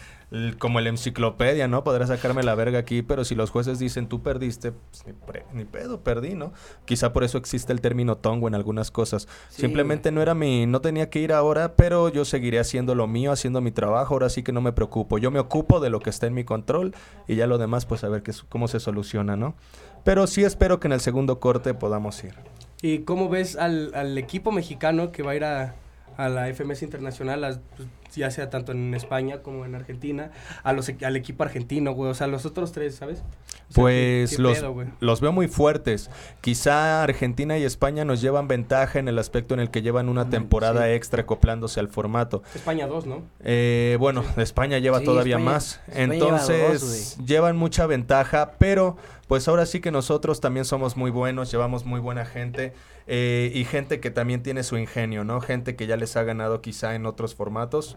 como 0.58 0.80
el 0.80 0.88
enciclopedia, 0.88 1.68
¿no? 1.68 1.84
Podré 1.84 2.06
sacarme 2.06 2.42
la 2.42 2.54
verga 2.56 2.80
aquí, 2.80 3.02
pero 3.02 3.24
si 3.24 3.34
los 3.36 3.50
jueces 3.50 3.78
dicen 3.78 4.08
tú 4.08 4.22
perdiste, 4.22 4.72
pues 4.72 5.06
ni, 5.06 5.12
pre- 5.12 5.46
ni 5.52 5.64
pedo, 5.64 6.00
perdí, 6.00 6.34
¿no? 6.34 6.52
Quizá 6.84 7.12
por 7.12 7.22
eso 7.22 7.38
existe 7.38 7.72
el 7.72 7.80
término 7.80 8.16
tongo 8.16 8.48
en 8.48 8.54
algunas 8.56 8.90
cosas. 8.90 9.28
Sí, 9.50 9.62
Simplemente 9.62 10.10
no 10.10 10.20
era 10.22 10.34
mi, 10.34 10.66
no 10.66 10.80
tenía 10.80 11.10
que 11.10 11.20
ir 11.20 11.32
ahora, 11.32 11.74
pero 11.76 12.08
yo 12.08 12.24
seguiré 12.24 12.58
haciendo 12.58 12.94
lo 12.94 13.06
mío, 13.06 13.30
haciendo 13.30 13.60
mi 13.60 13.70
trabajo, 13.70 14.14
ahora 14.14 14.28
sí 14.28 14.42
que 14.42 14.52
no 14.52 14.60
me 14.60 14.72
preocupo. 14.72 15.18
Yo 15.18 15.30
me 15.30 15.38
ocupo 15.38 15.78
de 15.78 15.90
lo 15.90 16.00
que 16.00 16.10
está 16.10 16.26
en 16.26 16.34
mi 16.34 16.44
control 16.44 16.94
y 17.28 17.36
ya 17.36 17.46
lo 17.46 17.58
demás 17.58 17.86
pues 17.86 18.02
a 18.02 18.08
ver 18.08 18.22
qué, 18.22 18.32
cómo 18.48 18.66
se 18.66 18.80
soluciona, 18.80 19.36
¿no? 19.36 19.54
Pero 20.02 20.26
sí 20.26 20.42
espero 20.44 20.80
que 20.80 20.88
en 20.88 20.92
el 20.92 21.00
segundo 21.00 21.38
corte 21.40 21.72
podamos 21.74 22.22
ir. 22.24 22.34
¿Y 22.82 22.98
cómo 23.00 23.28
ves 23.28 23.56
al, 23.56 23.92
al 23.94 24.18
equipo 24.18 24.52
mexicano 24.52 25.10
que 25.12 25.22
va 25.22 25.32
a 25.32 25.34
ir 25.36 25.44
a, 25.44 25.74
a 26.16 26.28
la 26.28 26.48
FMS 26.48 26.82
Internacional, 26.82 27.44
a- 27.44 27.60
pues, 27.76 27.88
ya 28.14 28.30
sea 28.30 28.48
tanto 28.48 28.72
en 28.72 28.94
España 28.94 29.42
como 29.42 29.64
en 29.66 29.74
Argentina, 29.74 30.30
a 30.62 30.72
los, 30.72 30.90
al 31.04 31.16
equipo 31.16 31.42
argentino, 31.42 31.92
güey? 31.92 32.10
O 32.10 32.14
sea, 32.14 32.26
los 32.28 32.46
otros 32.46 32.72
tres, 32.72 32.94
¿sabes? 32.94 33.18
O 33.18 33.72
sea, 33.72 33.82
Pues 33.82 34.30
¿qué- 34.30 34.36
qué 34.36 34.42
los, 34.42 34.58
pedo, 34.58 34.74
los 35.00 35.20
veo 35.20 35.32
muy 35.32 35.48
fuertes. 35.48 36.08
Quizá 36.40 37.02
Argentina 37.02 37.58
y 37.58 37.64
España 37.64 38.04
nos 38.04 38.20
llevan 38.20 38.48
ventaja 38.48 38.98
en 38.98 39.08
el 39.08 39.18
aspecto 39.18 39.54
en 39.54 39.60
el 39.60 39.70
que 39.70 39.82
llevan 39.82 40.08
una 40.08 40.30
temporada 40.30 40.84
sí. 40.86 40.92
extra 40.92 41.22
acoplándose 41.22 41.80
al 41.80 41.88
formato. 41.88 42.42
España 42.54 42.86
2, 42.86 43.06
¿no? 43.06 43.22
Eh, 43.40 43.96
bueno, 44.00 44.24
España 44.36 44.78
lleva 44.78 45.00
Sí, 45.00 45.04
todavía 45.04 45.36
España- 45.36 45.52
más. 45.52 45.80
España 45.88 46.14
lleva 46.14 46.14
Entonces, 46.14 47.16
dos, 47.18 47.26
llevan 47.26 47.56
mucha 47.56 47.86
ventaja, 47.86 48.52
pero 48.58 48.96
pues 49.28 49.48
ahora 49.48 49.66
sí 49.66 49.80
que 49.80 49.90
nosotros 49.90 50.40
también 50.40 50.64
somos 50.64 50.96
muy 50.96 51.10
buenos, 51.10 51.50
llevamos 51.50 51.84
muy 51.84 51.98
buena 52.00 52.24
gente 52.24 52.72
eh, 53.06 53.50
y 53.54 53.64
gente 53.64 54.00
que 54.00 54.10
también 54.10 54.42
tiene 54.42 54.62
su 54.62 54.76
ingenio, 54.76 55.24
¿no? 55.24 55.40
Gente 55.40 55.76
que 55.76 55.86
ya 55.86 55.96
les 55.96 56.16
ha 56.16 56.22
ganado 56.24 56.60
quizá 56.60 56.94
en 56.94 57.06
otros 57.06 57.34
formatos 57.34 57.96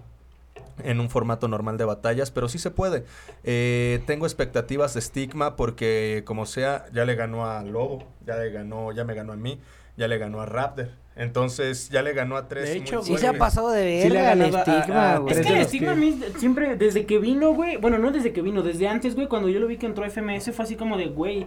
en 0.84 0.99
un 0.99 1.10
formato 1.10 1.47
normal 1.47 1.78
de 1.78 1.86
batallas, 1.86 2.32
pero 2.32 2.47
sí 2.47 2.57
se 2.57 2.72
puede. 2.72 3.03
Eh, 3.43 3.99
tengo 4.05 4.26
expectativas 4.26 4.93
de 4.93 5.01
Stigma 5.01 5.55
porque 5.55 6.24
como 6.26 6.45
sea, 6.45 6.86
ya 6.93 7.05
le 7.05 7.16
ganó 7.16 7.49
a 7.49 7.64
Lobo, 7.64 8.05
ya 8.26 8.36
le 8.38 8.49
ganó, 8.51 8.91
ya 8.91 9.03
me 9.03 9.14
ganó 9.14 9.34
a 9.34 9.36
mí, 9.36 9.60
ya 9.97 10.07
le 10.07 10.18
ganó 10.18 10.41
a 10.41 10.45
Raptor. 10.45 10.89
Entonces 11.16 11.89
ya 11.89 12.01
le 12.01 12.14
ganó 12.14 12.38
a 12.38 12.47
tres. 12.47 12.70
De 12.70 12.78
hecho, 12.78 13.01
Sí 13.03 13.18
se 13.18 13.28
ha 13.28 13.34
pasado 13.34 13.72
de 13.72 14.03
Sí 14.03 14.10
le 14.10 14.16
verga 14.22 14.32
el 14.34 14.39
ganado 14.39 14.57
a- 14.57 14.62
estigma, 14.78 15.18
güey. 15.18 15.34
Es 15.36 15.45
que 15.45 15.53
el 15.53 15.60
estigma 15.60 15.91
a 15.91 15.95
mí 15.95 16.18
siempre, 16.38 16.78
desde 16.78 17.05
que 17.05 17.20
vino, 17.20 17.53
güey, 17.53 17.76
bueno, 17.76 17.97
no 17.97 18.12
desde 18.12 18.32
que 18.32 18.41
vino, 18.41 18.62
desde 18.62 18.88
antes, 18.88 19.16
güey, 19.16 19.28
cuando 19.28 19.49
yo 19.49 19.60
lo 19.60 19.68
vi 19.68 19.76
que 19.78 19.86
entró 19.86 20.05
a 20.05 20.07
FMS 20.10 20.53
fue 20.53 20.64
así 20.64 20.78
como 20.78 20.95
de, 20.97 21.07
güey, 21.07 21.45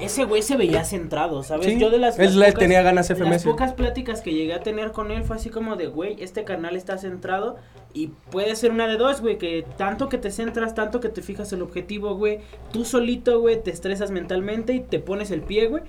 ese 0.00 0.24
güey 0.24 0.42
se 0.42 0.56
veía 0.56 0.84
centrado, 0.84 1.42
¿sabes? 1.42 1.66
Sí, 1.66 1.78
Yo 1.78 1.90
de 1.90 1.98
las, 1.98 2.18
él 2.18 2.38
las 2.38 2.54
tenía 2.54 2.82
ganas 2.82 3.08
FMS. 3.08 3.30
Las 3.30 3.44
pocas 3.44 3.72
pláticas 3.72 4.20
que 4.20 4.32
llegué 4.32 4.54
a 4.54 4.60
tener 4.60 4.92
con 4.92 5.10
él 5.10 5.24
fue 5.24 5.36
así 5.36 5.50
como 5.50 5.76
de, 5.76 5.86
güey, 5.86 6.16
este 6.18 6.44
carnal 6.44 6.76
está 6.76 6.98
centrado 6.98 7.56
y 7.92 8.08
puede 8.30 8.56
ser 8.56 8.72
una 8.72 8.86
de 8.88 8.96
dos, 8.96 9.20
güey, 9.20 9.38
que 9.38 9.64
tanto 9.76 10.08
que 10.08 10.18
te 10.18 10.30
centras, 10.30 10.74
tanto 10.74 11.00
que 11.00 11.08
te 11.08 11.22
fijas 11.22 11.52
el 11.52 11.62
objetivo, 11.62 12.16
güey, 12.16 12.40
tú 12.72 12.84
solito, 12.84 13.40
güey, 13.40 13.62
te 13.62 13.70
estresas 13.70 14.10
mentalmente 14.10 14.74
y 14.74 14.80
te 14.80 14.98
pones 14.98 15.30
el 15.30 15.42
pie, 15.42 15.68
güey. 15.68 15.82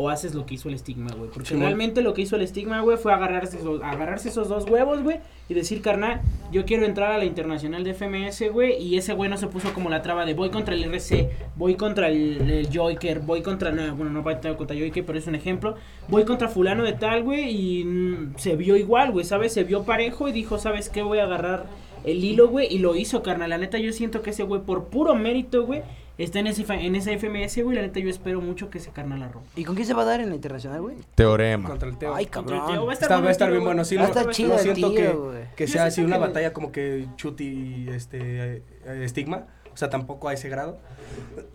O 0.00 0.10
haces 0.10 0.32
lo 0.32 0.46
que 0.46 0.54
hizo 0.54 0.68
el 0.68 0.76
estigma, 0.76 1.10
güey. 1.10 1.28
Porque 1.28 1.54
realmente 1.54 2.02
lo 2.02 2.14
que 2.14 2.22
hizo 2.22 2.36
el 2.36 2.42
estigma, 2.42 2.80
güey, 2.82 2.96
fue 2.96 3.12
agarrarse 3.12 3.58
esos, 3.58 3.82
agarrarse 3.82 4.28
esos 4.28 4.48
dos 4.48 4.64
huevos, 4.70 5.02
güey. 5.02 5.18
Y 5.48 5.54
decir, 5.54 5.82
carnal, 5.82 6.20
yo 6.52 6.64
quiero 6.64 6.86
entrar 6.86 7.10
a 7.10 7.18
la 7.18 7.24
internacional 7.24 7.82
de 7.82 7.94
FMS, 7.94 8.52
güey. 8.52 8.80
Y 8.80 8.96
ese 8.96 9.12
güey 9.14 9.28
no 9.28 9.36
se 9.36 9.48
puso 9.48 9.74
como 9.74 9.90
la 9.90 10.00
traba 10.00 10.24
de 10.24 10.34
voy 10.34 10.50
contra 10.50 10.74
el 10.74 10.84
RC, 10.84 11.30
voy 11.56 11.74
contra 11.74 12.08
el, 12.08 12.48
el 12.48 12.68
Joker, 12.72 13.18
voy 13.18 13.42
contra. 13.42 13.72
No, 13.72 13.96
bueno, 13.96 14.12
no 14.12 14.22
voy 14.22 14.36
contra 14.56 14.76
Joker, 14.78 15.04
pero 15.04 15.18
es 15.18 15.26
un 15.26 15.34
ejemplo. 15.34 15.74
Voy 16.06 16.24
contra 16.24 16.48
Fulano 16.48 16.84
de 16.84 16.92
tal, 16.92 17.24
güey. 17.24 17.50
Y 17.50 17.84
mm, 17.84 18.34
se 18.36 18.54
vio 18.54 18.76
igual, 18.76 19.10
güey, 19.10 19.24
¿sabes? 19.24 19.52
Se 19.52 19.64
vio 19.64 19.82
parejo 19.82 20.28
y 20.28 20.32
dijo, 20.32 20.58
¿sabes 20.58 20.88
qué? 20.88 21.02
Voy 21.02 21.18
a 21.18 21.24
agarrar 21.24 21.66
el 22.04 22.22
hilo, 22.22 22.48
güey. 22.48 22.72
Y 22.72 22.78
lo 22.78 22.94
hizo, 22.94 23.22
carnal. 23.22 23.50
La 23.50 23.58
neta, 23.58 23.78
yo 23.78 23.92
siento 23.92 24.22
que 24.22 24.30
ese 24.30 24.44
güey, 24.44 24.62
por 24.62 24.84
puro 24.84 25.14
mérito, 25.14 25.66
güey, 25.66 25.82
está 26.24 26.40
en 26.40 26.46
ese, 26.48 26.64
en 26.68 26.94
ese 26.96 27.16
FMS, 27.18 27.62
güey. 27.62 27.76
La 27.76 27.82
neta, 27.82 28.00
yo 28.00 28.10
espero 28.10 28.40
mucho 28.40 28.70
que 28.70 28.78
ese 28.78 28.90
carnal 28.90 29.20
la 29.20 29.28
rompa. 29.28 29.48
¿Y 29.56 29.64
con 29.64 29.74
quién 29.76 29.86
se 29.86 29.94
va 29.94 30.02
a 30.02 30.04
dar 30.06 30.20
en 30.20 30.28
la 30.30 30.34
internacional, 30.34 30.80
güey? 30.80 30.96
Teorema. 31.14 31.68
Contra 31.68 31.88
el 31.88 31.96
Teo. 31.96 32.14
Ay, 32.14 32.26
cabrón. 32.26 32.66
Teo, 32.66 32.84
va 32.86 32.92
a 32.92 32.94
Está- 32.94 33.08
va 33.08 33.16
a 33.16 33.24
el 33.24 33.30
estar 33.30 33.50
bien 33.50 33.64
bueno, 33.64 33.84
sí, 33.84 33.96
Va 33.96 34.04
a 34.04 34.08
estar 34.08 34.28
chido 34.30 34.58
siento 34.58 34.92
que, 34.94 35.08
güey. 35.08 35.42
que 35.56 35.66
sea 35.66 35.84
así 35.84 36.02
una 36.02 36.16
que- 36.16 36.20
batalla 36.22 36.52
como 36.52 36.72
que 36.72 37.06
chuti 37.16 37.86
este 37.90 38.18
eh, 38.56 38.62
estigma, 39.04 39.44
o 39.72 39.76
sea, 39.76 39.90
tampoco 39.90 40.28
a 40.28 40.32
ese 40.34 40.48
grado. 40.48 40.78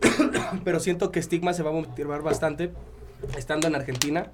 Pero 0.63 0.79
siento 0.79 1.11
que 1.11 1.19
estigma 1.19 1.53
se 1.53 1.63
va 1.63 1.69
a 1.69 1.73
motivar 1.73 2.21
bastante 2.21 2.71
estando 3.37 3.67
en 3.67 3.75
Argentina. 3.75 4.27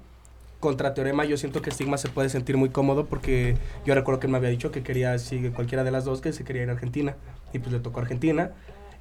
Contra 0.60 0.92
Teorema 0.92 1.24
yo 1.24 1.38
siento 1.38 1.62
que 1.62 1.70
Stigma 1.70 1.96
se 1.96 2.10
puede 2.10 2.28
sentir 2.28 2.58
muy 2.58 2.68
cómodo 2.68 3.06
porque 3.06 3.56
yo 3.86 3.94
recuerdo 3.94 4.20
que 4.20 4.26
él 4.26 4.30
me 4.32 4.36
había 4.36 4.50
dicho 4.50 4.70
que 4.70 4.82
quería, 4.82 5.18
si 5.18 5.48
cualquiera 5.50 5.84
de 5.84 5.90
las 5.90 6.04
dos, 6.04 6.20
que 6.20 6.34
se 6.34 6.44
quería 6.44 6.62
ir 6.64 6.68
a 6.68 6.72
Argentina. 6.72 7.16
Y 7.54 7.60
pues 7.60 7.72
le 7.72 7.80
tocó 7.80 8.00
Argentina. 8.00 8.50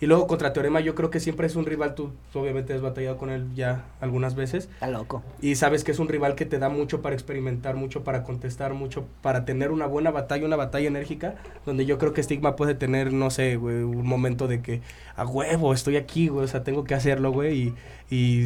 Y 0.02 0.06
luego 0.06 0.28
contra 0.28 0.54
Teorema 0.54 0.80
yo 0.80 0.95
creo 0.95 1.10
que 1.10 1.20
siempre 1.20 1.45
es 1.45 1.56
un 1.56 1.66
rival, 1.66 1.93
tú 1.93 2.12
obviamente 2.34 2.74
has 2.74 2.82
batallado 2.82 3.18
con 3.18 3.30
él 3.30 3.47
ya 3.54 3.86
algunas 4.00 4.36
veces. 4.36 4.70
Está 4.74 4.88
loco. 4.88 5.24
Y 5.41 5.56
sabes 5.56 5.84
que 5.84 5.91
es 5.91 6.00
un 6.00 6.08
rival 6.08 6.36
que 6.36 6.45
te 6.45 6.58
da 6.58 6.70
mucho 6.70 7.02
para 7.02 7.16
experimentar, 7.16 7.76
mucho 7.76 8.04
para 8.04 8.24
contestar, 8.24 8.74
mucho 8.74 9.06
para 9.22 9.43
tener 9.43 9.72
una 9.72 9.88
buena 9.88 10.12
batalla, 10.12 10.45
una 10.45 10.56
batalla 10.56 10.88
enérgica, 10.88 11.36
donde 11.66 11.86
yo 11.86 11.97
creo 11.97 12.14
que 12.14 12.24
Stigma 12.24 12.56
puede 12.56 12.76
tener, 12.76 13.12
no 13.12 13.30
sé, 13.30 13.58
güey, 13.58 13.84
un 13.84 14.08
momento 14.08 14.47
de 14.47 14.62
que, 14.62 14.82
a 15.16 15.26
huevo, 15.26 15.74
estoy 15.74 15.97
aquí, 15.97 16.30
güey, 16.30 16.45
o 16.45 16.47
sea, 16.47 16.64
tengo 16.64 16.86
que 16.86 16.95
hacerlo, 16.95 17.32
güey, 17.32 17.74
y, 18.10 18.45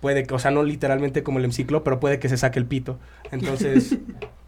puede 0.00 0.24
que, 0.24 0.34
o 0.34 0.38
sea, 0.38 0.50
no 0.50 0.64
literalmente 0.64 1.22
como 1.22 1.38
el 1.38 1.44
hemiciclo, 1.44 1.84
pero 1.84 2.00
puede 2.00 2.18
que 2.18 2.28
se 2.28 2.36
saque 2.36 2.58
el 2.58 2.66
pito. 2.66 2.98
Entonces, 3.30 3.98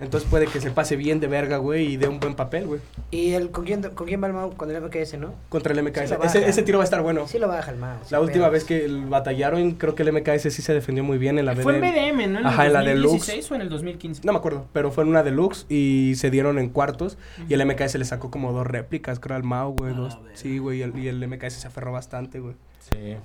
entonces 0.00 0.28
puede 0.28 0.46
que 0.46 0.60
se 0.60 0.70
pase 0.70 0.96
bien 0.96 1.20
de 1.20 1.26
verga, 1.28 1.58
güey, 1.58 1.92
y 1.92 1.96
dé 1.96 2.08
un 2.08 2.18
buen 2.20 2.34
papel, 2.34 2.66
güey, 2.66 2.80
¿Y 3.10 3.32
el, 3.32 3.50
con, 3.50 3.64
quién, 3.64 3.82
con 3.82 4.06
quién 4.06 4.22
va 4.22 4.26
el 4.26 4.32
Mau? 4.32 4.54
Con 4.56 4.70
el 4.70 4.80
MKS, 4.82 5.18
¿no? 5.18 5.34
contra 5.48 5.72
el 5.72 5.82
MKS. 5.82 6.08
Sí 6.08 6.14
ese, 6.24 6.48
ese 6.48 6.62
tiro 6.62 6.78
va 6.78 6.84
a 6.84 6.86
estar 6.86 7.02
bueno. 7.02 7.26
Sí 7.28 7.38
lo 7.38 7.48
baja 7.48 7.70
el 7.70 7.76
Mau. 7.78 7.98
La 8.10 8.20
última 8.20 8.44
pedos. 8.46 8.52
vez 8.52 8.64
que 8.64 8.84
el 8.84 9.04
batallaron, 9.06 9.72
creo 9.72 9.94
que 9.94 10.02
el 10.02 10.12
MKS 10.12 10.52
sí 10.52 10.62
se 10.62 10.74
defendió 10.74 11.04
muy 11.04 11.18
bien 11.18 11.38
en 11.38 11.46
la 11.46 11.54
Fue 11.56 11.74
en 11.76 11.80
BDM. 11.80 12.16
BDM, 12.18 12.32
¿no? 12.32 12.38
En 12.40 12.46
Ajá, 12.46 12.62
en 12.62 12.66
el 12.68 12.72
la 12.72 12.80
2016 13.02 13.50
o 13.50 13.54
en 13.54 13.60
el 13.62 13.68
2015. 13.68 14.22
No 14.24 14.32
me 14.32 14.38
acuerdo, 14.38 14.66
pero 14.72 14.90
fue 14.90 15.04
en 15.04 15.10
una 15.10 15.22
deluxe 15.22 15.66
y 15.68 16.14
se 16.16 16.30
dieron 16.30 16.58
en 16.58 16.68
cuartos. 16.70 17.18
Y 17.48 17.54
el 17.54 17.64
MKS 17.64 17.96
le 17.98 18.04
sacó 18.04 18.30
como 18.30 18.52
dos 18.52 18.66
réplicas, 18.66 19.20
creo 19.20 19.36
al 19.36 19.44
Mau, 19.44 19.74
güey. 19.76 19.92
A 19.92 19.96
dos- 19.96 20.14
la 20.14 20.20
verga. 20.20 20.36
Sí, 20.36 20.58
güey, 20.58 20.78
y 20.78 20.82
el, 20.82 20.98
y 20.98 21.08
el 21.08 21.26
MKS 21.26 21.54
se 21.60 21.66
aferró 21.68 21.92
bastante, 21.92 22.40
güey. 22.40 22.54
Sí. 22.92 23.16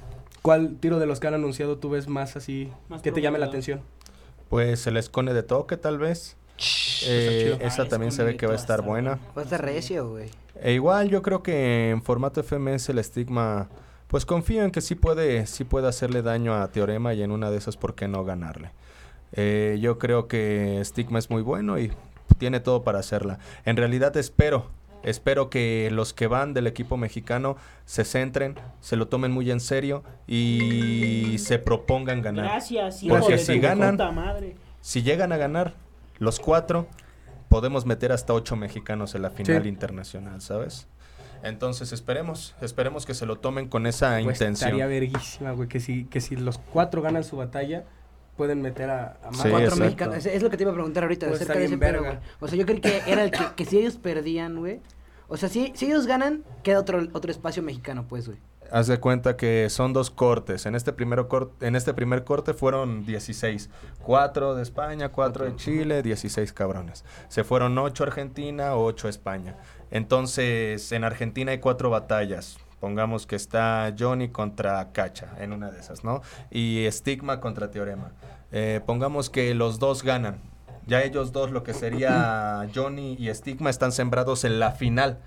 ¿Cuál 0.42 0.76
tiro 0.80 1.00
de 1.00 1.06
los 1.08 1.20
que 1.20 1.28
han 1.28 1.34
anunciado 1.34 1.78
tú 1.80 1.90
ves 1.90 2.08
más 2.08 2.36
así 2.36 2.70
Más 2.88 3.02
que 3.02 3.12
te 3.12 3.20
llame 3.22 3.40
la 3.40 3.48
atención? 3.48 3.82
Pues 4.50 4.86
el 4.88 4.98
escone 4.98 5.34
de 5.34 5.44
toque, 5.44 5.78
tal 5.78 5.98
vez. 5.98 6.38
Eh, 7.06 7.58
esa 7.62 7.84
Ah, 7.84 7.88
también 7.88 8.12
se 8.12 8.24
ve 8.24 8.38
que 8.38 8.48
va 8.48 8.54
a 8.54 8.56
estar 8.56 8.82
buena. 8.82 9.20
Va 9.38 9.42
a 9.42 9.44
estar 9.44 9.62
recio, 9.64 10.10
güey. 10.10 10.30
E 10.62 10.74
igual 10.74 11.10
yo 11.10 11.22
creo 11.22 11.44
que 11.44 11.90
en 11.90 12.02
formato 12.02 12.42
FMS 12.42 12.90
el 12.90 13.00
estigma, 13.00 13.68
pues 14.08 14.26
confío 14.26 14.64
en 14.64 14.72
que 14.72 14.82
sí 14.82 14.96
puede, 14.96 15.48
sí 15.48 15.66
puede 15.66 15.88
hacerle 15.88 16.22
daño 16.22 16.56
a 16.56 16.68
Teorema 16.70 17.14
y 17.14 17.24
en 17.24 17.32
una 17.32 17.52
de 17.52 17.58
esas, 17.58 17.76
¿por 17.76 17.94
qué 17.96 18.08
no 18.08 18.24
ganarle? 18.24 18.72
Eh, 19.34 19.78
yo 19.82 19.98
creo 20.00 20.28
que 20.30 20.80
Stigma 20.86 21.20
es 21.20 21.30
muy 21.30 21.42
bueno 21.42 21.78
y 21.78 21.92
tiene 22.38 22.62
todo 22.62 22.84
para 22.84 23.00
hacerla. 23.00 23.40
En 23.66 23.76
realidad 23.76 24.16
espero, 24.16 24.68
espero 25.06 25.50
que 25.50 25.88
los 25.92 26.14
que 26.14 26.28
van 26.28 26.54
del 26.54 26.68
equipo 26.68 26.98
mexicano 26.98 27.56
se 27.86 28.04
centren, 28.04 28.56
se 28.82 28.98
lo 28.98 29.08
tomen 29.08 29.32
muy 29.32 29.50
en 29.52 29.62
serio 29.62 30.04
y 30.28 31.38
se 31.40 31.60
propongan 31.60 32.22
ganar. 32.22 32.46
Gracias, 32.46 33.02
Porque 33.08 33.16
hijo 33.18 33.28
de 33.30 33.38
si 33.38 33.60
ganan- 33.60 33.92
puta 33.92 34.12
madre. 34.12 34.56
Si 34.82 35.02
llegan 35.04 35.32
a 35.32 35.38
ganar 35.38 35.74
los 36.20 36.40
cuatro, 36.40 36.88
podemos 37.50 37.86
meter 37.86 38.12
hasta 38.12 38.34
ocho 38.34 38.56
mexicanos 38.56 39.16
en 39.16 39.22
la 39.22 39.30
final 39.30 39.64
Sí. 39.64 39.70
internacional, 39.70 40.42
¿sabes? 40.42 40.88
Entonces 41.44 41.92
esperemos, 41.92 42.56
esperemos 42.62 43.06
que 43.06 43.14
se 43.14 43.26
lo 43.26 43.38
tomen 43.38 43.68
con 43.68 43.86
esa 43.88 44.12
Pues 44.24 44.36
intención. 44.38 44.54
estaría 44.70 44.88
verguísima, 44.88 45.52
güey, 45.52 45.70
que 45.70 45.80
si, 45.80 46.06
que 46.06 46.20
si 46.20 46.36
los 46.36 46.58
cuatro 46.58 47.02
ganan 47.02 47.24
su 47.24 47.38
batalla, 47.38 47.84
pueden 48.36 48.62
meter 48.62 48.90
a, 48.90 49.18
a 49.24 49.32
más. 49.32 49.42
Sí, 49.42 49.50
Cuatro 49.50 49.60
exacto. 49.60 49.84
mexicanos. 49.84 50.16
Es, 50.18 50.26
es 50.26 50.44
lo 50.44 50.50
que 50.50 50.58
te 50.58 50.64
iba 50.64 50.72
a 50.72 50.74
preguntar 50.76 51.04
ahorita 51.04 51.28
Pues 51.28 51.42
acerca 51.42 51.60
de 51.60 51.66
ese 51.66 51.76
verga. 51.76 52.00
güey. 52.00 52.18
O 52.40 52.48
sea, 52.48 52.58
yo 52.58 52.66
creí 52.66 52.82
que 52.82 53.02
era 53.08 53.24
el 53.24 53.32
que, 53.32 53.40
que 53.56 53.66
si 53.66 53.78
ellos 53.78 53.96
perdían, 53.98 54.58
güey. 54.58 54.82
O 55.28 55.38
sea, 55.38 55.50
si, 55.50 55.72
si 55.76 55.88
ellos 55.88 56.08
ganan, 56.08 56.44
queda 56.64 56.80
otro, 56.80 57.08
otro 57.14 57.32
espacio 57.32 57.64
mexicano, 57.64 58.06
pues, 58.08 58.28
güey. 58.28 58.40
Haz 58.72 58.88
de 58.88 59.00
cuenta 59.00 59.38
que 59.38 59.70
son 59.70 59.94
dos 59.94 60.10
cortes. 60.10 60.66
En 60.66 60.76
este, 60.76 60.92
primero 60.92 61.30
en 61.62 61.76
este 61.76 61.94
primer 61.94 62.24
corte 62.24 62.54
fueron 62.54 63.06
16. 63.06 63.70
Cuatro 64.02 64.56
de 64.56 64.64
España, 64.64 65.10
cuatro 65.10 65.46
de 65.46 65.56
Chile, 65.56 66.02
16 66.02 66.52
cabrones. 66.54 67.06
Se 67.28 67.44
fueron 67.44 67.78
ocho 67.78 68.04
Argentina, 68.04 68.76
ocho 68.76 69.08
España. 69.08 69.58
Entonces, 69.92 70.92
en 70.92 71.04
Argentina 71.04 71.52
hay 71.52 71.60
cuatro 71.60 71.90
batallas. 71.90 72.58
Pongamos 72.80 73.26
que 73.26 73.36
está 73.36 73.94
Johnny 73.98 74.30
contra 74.30 74.92
Cacha 74.92 75.32
en 75.40 75.54
una 75.54 75.72
de 75.72 75.80
esas, 75.80 76.04
¿no? 76.04 76.22
Y 76.52 76.86
Stigma 76.92 77.40
contra 77.40 77.72
Teorema. 77.72 78.14
Eh, 78.52 78.82
pongamos 78.86 79.30
que 79.30 79.54
los 79.56 79.80
dos 79.80 80.04
ganan. 80.04 80.42
Ya 80.88 81.02
ellos 81.04 81.32
dos, 81.32 81.52
lo 81.52 81.64
que 81.64 81.74
sería 81.74 82.68
Johnny 82.74 83.16
y 83.20 83.34
Stigma, 83.34 83.70
están 83.70 83.92
sembrados 83.92 84.44
en 84.44 84.60
la 84.60 84.72
final. 84.72 85.20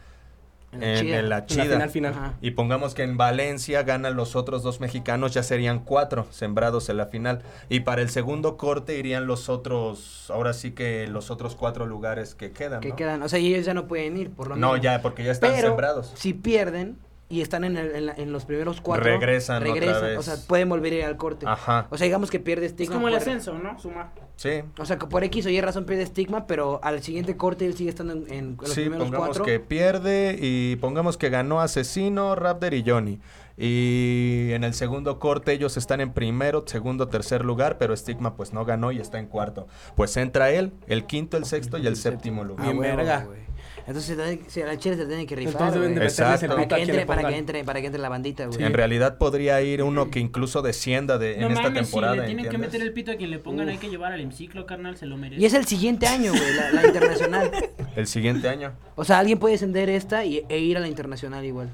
En 0.70 0.80
la 0.80 0.86
En, 0.90 0.96
chida. 1.06 1.18
en 1.20 1.28
la 1.30 1.38
En 1.38 1.46
chida. 1.46 1.64
la 1.78 1.88
final, 1.88 2.12
final. 2.14 2.32
Y 2.42 2.50
pongamos 2.50 2.94
que 2.94 3.02
en 3.02 3.16
Valencia 3.16 3.82
ganan 3.84 4.16
los 4.16 4.36
otros 4.36 4.62
dos 4.62 4.80
mexicanos, 4.80 5.32
ya 5.32 5.42
serían 5.42 5.78
cuatro 5.78 6.26
sembrados 6.30 6.90
en 6.90 6.98
la 6.98 7.06
final. 7.06 7.40
Y 7.70 7.80
para 7.80 8.02
el 8.02 8.10
segundo 8.10 8.58
corte 8.58 8.98
irían 8.98 9.26
los 9.26 9.48
otros, 9.48 10.30
ahora 10.30 10.52
sí 10.52 10.72
que 10.72 11.06
los 11.06 11.30
otros 11.30 11.56
cuatro 11.56 11.86
lugares 11.86 12.34
que 12.34 12.50
quedan. 12.52 12.80
Que 12.80 12.90
¿no? 12.90 12.96
quedan. 12.96 13.22
O 13.22 13.28
sea, 13.30 13.38
y 13.38 13.54
ellos 13.54 13.64
ya 13.64 13.72
no 13.74 13.88
pueden 13.88 14.18
ir, 14.18 14.30
por 14.30 14.48
lo 14.48 14.56
No, 14.56 14.72
menos. 14.72 14.82
ya, 14.84 15.00
porque 15.00 15.24
ya 15.24 15.32
están 15.32 15.52
Pero 15.54 15.68
sembrados. 15.68 16.12
si 16.14 16.34
pierden 16.34 16.98
y 17.30 17.42
están 17.42 17.64
en, 17.64 17.76
el- 17.76 17.94
en 17.94 18.06
la- 18.06 18.14
en 18.14 18.32
los 18.32 18.44
primeros 18.46 18.80
cuatro, 18.80 19.04
Regresan 19.04 19.62
otra 19.66 20.00
vez. 20.00 20.18
O 20.18 20.22
sea, 20.22 20.36
pueden 20.46 20.68
volver 20.68 20.92
a 20.94 20.96
ir 20.96 21.04
al 21.04 21.16
corte. 21.16 21.46
Ajá, 21.46 21.86
O 21.90 21.98
sea, 21.98 22.06
digamos 22.06 22.30
que 22.30 22.40
pierde 22.40 22.66
Es 22.66 22.72
estigma. 22.72 22.94
como 22.94 23.08
el 23.08 23.14
por- 23.14 23.20
ascenso, 23.22 23.58
¿no? 23.58 23.78
Suma. 23.78 24.12
sí. 24.36 24.62
O 24.78 24.84
sea, 24.86 24.98
que 24.98 25.06
por 25.06 25.22
X 25.24 25.44
o 25.46 25.50
Y 25.50 25.60
razón 25.60 25.84
pierde 25.84 26.04
estigma, 26.04 26.46
pero 26.46 26.80
al 26.82 27.02
siguiente 27.02 27.36
corte 27.36 27.66
él 27.66 27.74
sigue 27.74 27.90
estando 27.90 28.14
en, 28.14 28.32
en 28.32 28.56
los 28.60 28.70
Sí, 28.70 28.80
primeros 28.82 29.04
pongamos 29.06 29.28
cuatro. 29.28 29.44
que 29.44 29.60
pierde 29.60 30.38
y 30.40 30.76
pongamos 30.76 31.18
que 31.18 31.28
ganó 31.28 31.60
Asesino, 31.60 32.34
Raptor 32.34 32.72
y 32.74 32.82
Johnny. 32.86 33.20
Y 33.60 34.50
en 34.52 34.62
el 34.64 34.72
segundo 34.72 35.18
corte 35.18 35.52
ellos 35.52 35.76
están 35.76 36.00
en 36.00 36.12
primero, 36.12 36.62
segundo, 36.66 37.08
tercer 37.08 37.44
lugar, 37.44 37.76
pero 37.76 37.94
Stigma 37.96 38.34
pues 38.36 38.52
no 38.52 38.64
ganó 38.64 38.92
y 38.92 39.00
está 39.00 39.18
en 39.18 39.26
cuarto. 39.26 39.66
Pues 39.96 40.16
entra 40.16 40.50
él, 40.50 40.72
el 40.86 41.04
quinto, 41.06 41.36
el 41.36 41.44
sexto 41.44 41.76
y 41.76 41.86
el 41.86 41.96
séptimo 41.96 42.44
lugar. 42.44 42.68
Ah, 42.68 42.72
verga. 42.72 43.24
güey. 43.26 43.47
Entonces, 43.88 44.40
si 44.48 44.60
Chile 44.76 44.96
se 44.96 45.06
tiene 45.06 45.26
que 45.26 45.34
rifar, 45.34 45.54
Entonces 45.54 45.74
deben 45.80 45.94
de 45.94 46.00
güey. 46.00 46.08
Exacto. 46.08 46.56
meterles 46.58 46.58
el 46.58 46.58
para 46.58 46.68
que 46.68 46.82
entre, 46.82 47.06
para 47.06 47.28
que 47.28 47.36
entre, 47.36 47.64
para 47.64 47.80
que 47.80 47.86
entre 47.86 48.02
la 48.02 48.08
bandita, 48.10 48.44
güey. 48.44 48.62
En 48.62 48.74
realidad 48.74 49.16
podría 49.16 49.62
ir 49.62 49.82
uno 49.82 50.10
que 50.10 50.20
incluso 50.20 50.60
descienda 50.60 51.16
de, 51.16 51.40
en 51.40 51.52
esta 51.52 51.72
temporada. 51.72 52.12
si 52.12 52.20
le 52.20 52.26
tienen 52.26 52.48
que 52.50 52.58
meter 52.58 52.82
el 52.82 52.92
pito 52.92 53.12
a 53.12 53.16
quien 53.16 53.30
le 53.30 53.38
pongan, 53.38 53.70
hay 53.70 53.78
que 53.78 53.88
llevar 53.88 54.12
al 54.12 54.20
hemiciclo, 54.20 54.66
carnal, 54.66 54.98
se 54.98 55.06
lo 55.06 55.16
merece. 55.16 55.40
Y 55.40 55.46
es 55.46 55.54
el 55.54 55.64
siguiente 55.64 56.06
año, 56.06 56.32
güey, 56.32 56.54
la, 56.54 56.70
la 56.70 56.86
internacional. 56.86 57.50
El 57.96 58.06
siguiente 58.06 58.48
año. 58.48 58.74
O 58.94 59.04
sea, 59.04 59.18
alguien 59.18 59.38
puede 59.38 59.54
descender 59.54 59.88
esta 59.88 60.24
y, 60.24 60.44
e 60.48 60.58
ir 60.58 60.76
a 60.76 60.80
la 60.80 60.86
internacional 60.86 61.44
igual. 61.44 61.70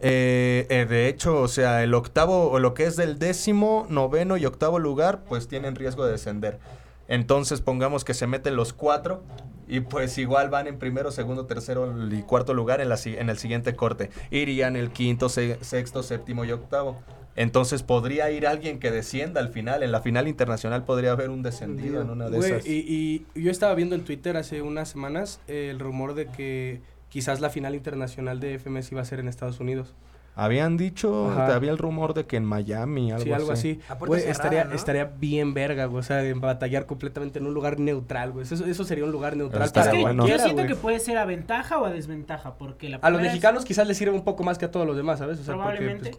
Eh, 0.00 0.66
eh, 0.70 0.86
de 0.88 1.08
hecho, 1.08 1.40
o 1.40 1.48
sea, 1.48 1.84
el 1.84 1.94
octavo, 1.94 2.50
o 2.50 2.58
lo 2.58 2.74
que 2.74 2.84
es 2.84 2.96
del 2.96 3.18
décimo, 3.18 3.86
noveno 3.90 4.36
y 4.36 4.46
octavo 4.46 4.78
lugar, 4.78 5.22
pues 5.28 5.46
tienen 5.46 5.76
riesgo 5.76 6.04
de 6.04 6.12
descender. 6.12 6.58
Entonces, 7.06 7.60
pongamos 7.60 8.04
que 8.04 8.14
se 8.14 8.26
meten 8.26 8.56
los 8.56 8.72
cuatro 8.72 9.22
y 9.68 9.80
pues 9.80 10.16
igual 10.18 10.48
van 10.50 10.66
en 10.66 10.78
primero, 10.78 11.10
segundo, 11.12 11.46
tercero 11.46 11.94
y 12.10 12.22
cuarto 12.22 12.54
lugar 12.54 12.80
en, 12.80 12.88
la, 12.88 12.98
en 13.04 13.28
el 13.30 13.38
siguiente 13.38 13.76
corte. 13.76 14.10
Irían 14.30 14.76
el 14.76 14.90
quinto, 14.90 15.28
se- 15.28 15.62
sexto, 15.62 16.02
séptimo 16.02 16.44
y 16.44 16.52
octavo. 16.52 16.98
Entonces 17.36 17.84
podría 17.84 18.30
ir 18.32 18.46
alguien 18.48 18.80
que 18.80 18.90
descienda 18.90 19.40
al 19.40 19.50
final. 19.50 19.82
En 19.84 19.92
la 19.92 20.00
final 20.00 20.26
internacional 20.26 20.84
podría 20.84 21.12
haber 21.12 21.30
un 21.30 21.42
descendido 21.42 22.02
en 22.02 22.10
una 22.10 22.28
de 22.28 22.36
Güey, 22.36 22.50
esas. 22.52 22.66
Y, 22.66 23.24
y 23.34 23.40
yo 23.40 23.50
estaba 23.52 23.74
viendo 23.76 23.94
en 23.94 24.02
Twitter 24.04 24.36
hace 24.36 24.60
unas 24.62 24.88
semanas 24.88 25.40
eh, 25.46 25.68
el 25.70 25.78
rumor 25.78 26.14
de 26.14 26.26
que 26.26 26.80
quizás 27.10 27.40
la 27.40 27.48
final 27.50 27.74
internacional 27.76 28.40
de 28.40 28.58
FMS 28.58 28.90
iba 28.90 29.02
a 29.02 29.04
ser 29.04 29.20
en 29.20 29.28
Estados 29.28 29.60
Unidos. 29.60 29.94
Habían 30.40 30.76
dicho, 30.76 31.30
Ajá. 31.32 31.54
había 31.56 31.72
el 31.72 31.78
rumor 31.78 32.14
de 32.14 32.24
que 32.26 32.36
en 32.36 32.44
Miami, 32.44 33.10
algo 33.10 33.24
sí, 33.24 33.32
algo 33.32 33.50
así. 33.52 33.80
Güey, 33.98 34.20
cerrada, 34.20 34.30
estaría, 34.32 34.64
¿no? 34.66 34.74
estaría 34.74 35.04
bien 35.04 35.52
verga, 35.52 35.86
güey. 35.86 35.98
O 35.98 36.02
sea, 36.04 36.22
en 36.24 36.40
batallar 36.40 36.86
completamente 36.86 37.40
en 37.40 37.46
un 37.46 37.54
lugar 37.54 37.80
neutral, 37.80 38.30
güey. 38.30 38.44
Eso, 38.44 38.64
eso 38.64 38.84
sería 38.84 39.04
un 39.04 39.10
lugar 39.10 39.36
neutral 39.36 39.64
Está 39.64 39.80
Es 39.80 39.86
para 39.88 39.96
que 39.98 40.02
bueno. 40.02 40.26
yo 40.28 40.38
siento 40.38 40.62
güey. 40.62 40.68
que 40.68 40.74
puede 40.76 41.00
ser 41.00 41.18
a 41.18 41.24
ventaja 41.24 41.78
o 41.78 41.84
a 41.86 41.90
desventaja, 41.90 42.54
porque 42.54 42.88
la 42.88 42.98
A 42.98 43.10
los 43.10 43.20
es- 43.20 43.26
mexicanos 43.26 43.64
quizás 43.64 43.88
les 43.88 43.96
sirve 43.96 44.12
un 44.14 44.22
poco 44.22 44.44
más 44.44 44.58
que 44.58 44.66
a 44.66 44.70
todos 44.70 44.86
los 44.86 44.96
demás, 44.96 45.18
¿sabes? 45.18 45.40
O 45.40 45.42
sea, 45.42 45.56
porque, 45.56 45.96
pues, 46.00 46.18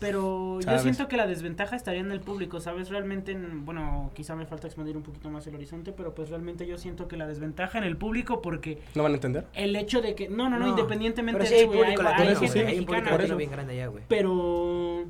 pero 0.00 0.58
yo 0.60 0.78
siento 0.80 1.06
que 1.06 1.16
la 1.16 1.26
desventaja 1.28 1.76
estaría 1.76 2.00
en 2.00 2.10
el 2.10 2.20
público, 2.20 2.58
¿sabes? 2.58 2.88
Realmente, 2.88 3.32
en- 3.32 3.64
bueno, 3.64 4.10
quizá 4.14 4.34
me 4.34 4.46
falta 4.46 4.66
expandir 4.66 4.96
un 4.96 5.02
poquito 5.04 5.30
más 5.30 5.46
el 5.46 5.54
horizonte, 5.54 5.92
pero 5.92 6.14
pues 6.14 6.30
realmente 6.30 6.66
yo 6.66 6.76
siento 6.78 7.06
que 7.06 7.16
la 7.16 7.26
desventaja 7.28 7.78
en 7.78 7.84
el 7.84 7.96
público 7.96 8.40
porque 8.42 8.80
¿No 8.94 9.02
van 9.04 9.12
a 9.12 9.14
entender? 9.16 9.46
el 9.54 9.76
hecho 9.76 10.00
de 10.00 10.14
que, 10.14 10.28
no, 10.28 10.48
no, 10.50 10.58
no, 10.58 10.64
No, 10.66 10.68
independientemente 10.70 11.38
Pero 11.38 11.48
sí 11.48 11.54
de, 11.54 11.60
hay 11.60 11.66
público 11.66 12.00
hay- 12.02 12.04
latino, 12.08 12.28
hay 12.30 12.36
gente 12.36 12.46
güey. 12.62 12.66
Hay 12.72 12.78
un 12.80 12.86
público 12.86 12.92
mexicana, 13.02 13.10
latino 13.18 13.24
eso. 13.26 13.36
bien 13.36 13.50
grande 13.50 13.72
allá, 13.74 13.86
güey. 13.88 14.04
pero 14.08 15.04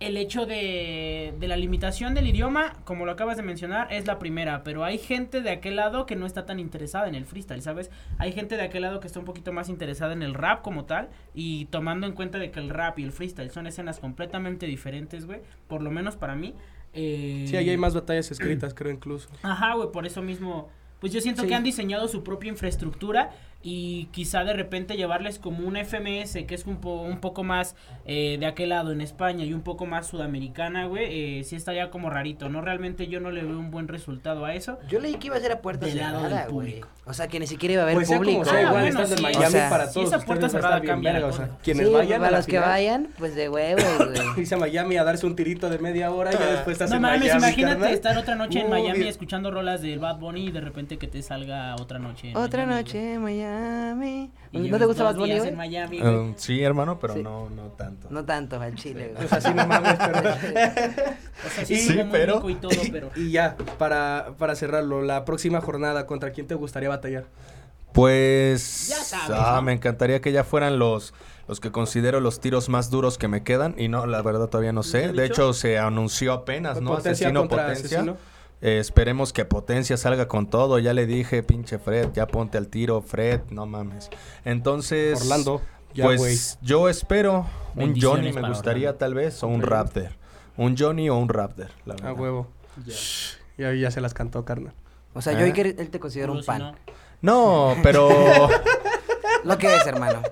el 0.00 0.16
hecho 0.16 0.46
de, 0.46 1.34
de 1.40 1.48
la 1.48 1.56
limitación 1.56 2.14
del 2.14 2.26
idioma, 2.28 2.74
como 2.84 3.04
lo 3.04 3.12
acabas 3.12 3.36
de 3.36 3.42
mencionar, 3.42 3.92
es 3.92 4.06
la 4.06 4.18
primera, 4.18 4.62
pero 4.62 4.84
hay 4.84 4.98
gente 4.98 5.40
de 5.42 5.50
aquel 5.50 5.74
lado 5.76 6.06
que 6.06 6.14
no 6.14 6.24
está 6.24 6.46
tan 6.46 6.60
interesada 6.60 7.08
en 7.08 7.14
el 7.16 7.24
freestyle, 7.26 7.62
¿sabes? 7.62 7.90
Hay 8.18 8.32
gente 8.32 8.56
de 8.56 8.62
aquel 8.62 8.82
lado 8.82 9.00
que 9.00 9.08
está 9.08 9.18
un 9.18 9.24
poquito 9.24 9.52
más 9.52 9.68
interesada 9.68 10.12
en 10.12 10.22
el 10.22 10.34
rap 10.34 10.62
como 10.62 10.84
tal 10.84 11.08
y 11.34 11.64
tomando 11.66 12.06
en 12.06 12.12
cuenta 12.12 12.38
de 12.38 12.50
que 12.52 12.60
el 12.60 12.70
rap 12.70 12.98
y 13.00 13.04
el 13.04 13.10
freestyle 13.12 13.50
son 13.50 13.66
escenas 13.66 13.98
completamente 13.98 14.66
diferentes, 14.66 15.26
güey, 15.26 15.40
por 15.66 15.82
lo 15.82 15.90
menos 15.90 16.16
para 16.16 16.34
mí. 16.36 16.54
eh, 16.94 17.44
Sí, 17.48 17.56
ahí 17.56 17.68
hay 17.68 17.76
más 17.76 17.94
batallas 17.94 18.30
escritas, 18.30 18.74
creo 18.74 18.92
incluso. 18.92 19.28
Ajá, 19.42 19.74
güey, 19.74 19.90
por 19.92 20.06
eso 20.06 20.22
mismo, 20.22 20.68
pues 21.00 21.12
yo 21.12 21.20
siento 21.20 21.42
Sí. 21.42 21.48
que 21.48 21.54
han 21.54 21.64
diseñado 21.64 22.08
su 22.08 22.22
propia 22.24 22.48
infraestructura 22.50 23.30
y 23.60 24.06
quizá 24.12 24.44
de 24.44 24.52
repente 24.52 24.96
llevarles 24.96 25.38
como 25.40 25.66
una 25.66 25.80
FMS 25.84 26.44
que 26.46 26.54
es 26.54 26.64
un, 26.66 26.76
po- 26.80 27.02
un 27.02 27.18
poco 27.20 27.42
más 27.42 27.74
eh, 28.06 28.36
de 28.38 28.46
aquel 28.46 28.68
lado 28.68 28.92
en 28.92 29.00
España 29.00 29.44
y 29.44 29.52
un 29.52 29.62
poco 29.62 29.84
más 29.84 30.06
sudamericana, 30.06 30.86
güey, 30.86 31.38
eh, 31.40 31.44
sí 31.44 31.56
estaría 31.56 31.90
como 31.90 32.08
rarito, 32.08 32.48
¿no? 32.48 32.60
Realmente 32.60 33.08
yo 33.08 33.18
no 33.20 33.30
le 33.32 33.42
veo 33.42 33.58
un 33.58 33.70
buen 33.72 33.88
resultado 33.88 34.44
a 34.44 34.54
eso. 34.54 34.78
Yo 34.88 35.00
leí 35.00 35.14
que 35.16 35.26
iba 35.26 35.36
a 35.36 35.40
ser 35.40 35.50
a 35.52 35.60
puerta 35.60 35.86
Del 35.86 35.98
lado 35.98 36.20
cerrada, 36.20 36.42
del 36.44 36.52
güey. 36.52 36.68
público. 36.68 36.88
O 37.04 37.12
sea, 37.12 37.26
que 37.26 37.40
ni 37.40 37.46
siquiera 37.46 37.72
iba 37.72 37.82
a 37.82 37.84
haber 37.84 37.94
Pues 37.96 38.08
sea 38.08 38.18
público. 38.18 38.38
como 38.40 38.50
sea, 38.50 38.58
Ah, 38.58 38.62
igual 38.62 38.82
bueno, 38.92 39.06
sí, 39.06 39.22
Miami 39.22 39.44
o 39.46 39.50
sea, 39.50 39.70
para 39.70 39.86
si 39.88 39.94
todos. 39.94 40.06
esa 40.08 40.16
ustedes 40.18 40.26
puerta 40.26 40.48
cerrada 40.50 40.78
bien 40.80 40.92
cambia 40.94 41.12
verga, 41.14 41.26
o 41.26 41.32
sea, 41.32 41.50
quienes 41.62 41.86
Sí, 41.88 41.92
vayan 41.92 42.20
para 42.20 42.36
los 42.36 42.46
que 42.46 42.52
final, 42.52 42.68
vayan, 42.68 43.08
pues 43.18 43.34
de 43.34 43.48
huevos, 43.48 43.82
güey. 43.98 44.40
irse 44.40 44.54
a 44.54 44.58
Miami 44.58 44.96
a 44.98 45.04
darse 45.04 45.26
un 45.26 45.34
tirito 45.34 45.68
de 45.68 45.78
media 45.78 46.10
hora 46.12 46.30
y 46.32 46.38
ya 46.38 46.46
después 46.52 46.74
estás 46.74 46.90
No 46.90 46.96
en 46.96 47.02
mames, 47.02 47.20
Miami, 47.22 47.38
imagínate 47.38 47.74
carnal. 47.74 47.92
estar 47.94 48.18
otra 48.18 48.34
noche 48.36 48.60
en 48.60 48.70
Miami 48.70 48.98
bien. 48.98 49.08
escuchando 49.08 49.50
rolas 49.50 49.80
del 49.82 49.98
Bad 49.98 50.18
Bunny 50.18 50.46
y 50.46 50.50
de 50.52 50.60
repente 50.60 50.96
que 50.98 51.08
te 51.08 51.22
salga 51.22 51.74
otra 51.76 51.98
noche 51.98 52.30
en 52.30 52.36
Otra 52.36 52.64
Miami, 52.66 52.82
noche 52.82 53.14
en 53.14 53.22
Miami. 53.22 53.57
Y 54.50 54.58
¿No 54.70 54.78
te 54.78 54.86
gusta 54.86 55.04
Bad 55.04 55.16
Bunny, 55.16 55.32
en 55.32 55.56
Miami. 55.56 56.00
Um, 56.00 56.34
sí, 56.36 56.62
hermano, 56.62 56.98
pero 56.98 57.14
Sí. 57.14 57.22
no, 57.22 57.50
no 57.50 57.64
tanto. 57.72 58.08
No 58.10 58.24
tanto, 58.24 58.60
al 58.60 58.74
chile, 58.74 59.12
güey. 59.14 59.28
Pues 59.28 59.32
así 59.44 59.54
no 59.54 59.66
mames, 59.66 59.94
pero... 59.98 60.18
O 60.20 61.50
sea, 61.50 61.64
sí, 61.66 61.76
Sí, 61.76 61.98
pero- 62.10 62.48
y 62.48 62.54
todo, 62.54 62.70
pero... 62.92 63.10
Y 63.14 63.30
ya, 63.30 63.56
para, 63.78 64.28
para 64.38 64.54
cerrarlo, 64.56 65.02
la 65.02 65.24
próxima 65.24 65.60
jornada, 65.60 66.06
¿contra 66.06 66.32
quién 66.32 66.46
te 66.46 66.54
gustaría 66.54 66.88
batallar? 66.88 67.26
Pues 67.92 68.88
Ya 68.88 68.96
sabes, 68.96 69.36
ah, 69.40 69.54
¿no? 69.56 69.62
me 69.62 69.72
encantaría 69.72 70.20
que 70.20 70.32
ya 70.32 70.44
fueran 70.44 70.78
los 70.78 71.14
los 71.48 71.60
que 71.60 71.72
considero 71.72 72.20
los 72.20 72.40
tiros 72.40 72.68
más 72.68 72.90
duros 72.90 73.16
que 73.16 73.26
me 73.26 73.42
quedan 73.42 73.74
y 73.78 73.88
no, 73.88 74.04
la 74.06 74.20
verdad 74.20 74.48
todavía 74.48 74.72
no 74.72 74.82
sé. 74.82 75.12
De 75.14 75.24
hecho 75.24 75.54
se 75.54 75.78
anunció 75.78 76.34
apenas, 76.34 76.82
¿no? 76.82 76.90
Potencia 76.90 77.28
Asesino 77.28 77.48
Potencia. 77.48 77.72
Asesino. 78.00 78.16
Eh, 78.60 78.78
esperemos 78.78 79.32
que 79.32 79.44
Potencia 79.44 79.96
salga 79.96 80.26
con 80.28 80.48
todo. 80.50 80.78
Ya 80.78 80.92
le 80.92 81.06
dije, 81.06 81.42
pinche 81.42 81.78
Fred, 81.78 82.08
ya 82.12 82.26
ponte 82.26 82.58
al 82.58 82.68
tiro, 82.68 83.02
Fred, 83.02 83.40
no 83.50 83.66
mames. 83.66 84.10
Entonces, 84.44 85.20
Orlando, 85.22 85.62
ya, 85.94 86.04
pues 86.06 86.58
yo 86.62 86.88
espero 86.88 87.46
un 87.76 88.00
Johnny 88.00 88.32
me 88.32 88.48
gustaría 88.48 88.88
Orlando. 88.88 88.98
tal 88.98 89.14
vez 89.14 89.42
o 89.42 89.46
un. 89.48 89.62
Raptor. 89.62 90.08
Un 90.56 90.76
Johnny 90.76 91.08
o 91.08 91.16
un 91.16 91.28
Raptor, 91.28 91.68
la 91.86 91.94
A 91.94 91.96
verdad. 91.96 92.18
huevo. 92.20 92.48
Ya, 93.56 93.72
ya 93.74 93.90
se 93.90 94.00
las 94.00 94.12
cantó, 94.14 94.44
carnal. 94.44 94.74
O 95.14 95.22
sea, 95.22 95.32
yo 95.32 95.44
hoy 95.44 95.52
que 95.52 95.62
él 95.62 95.90
te 95.90 96.00
considera 96.00 96.32
un 96.32 96.44
pan. 96.44 96.74
no. 97.22 97.74
No, 97.74 97.76
pero 97.82 98.08
Lo 99.44 99.58
que 99.58 99.74
es, 99.74 99.86
hermano. 99.86 100.22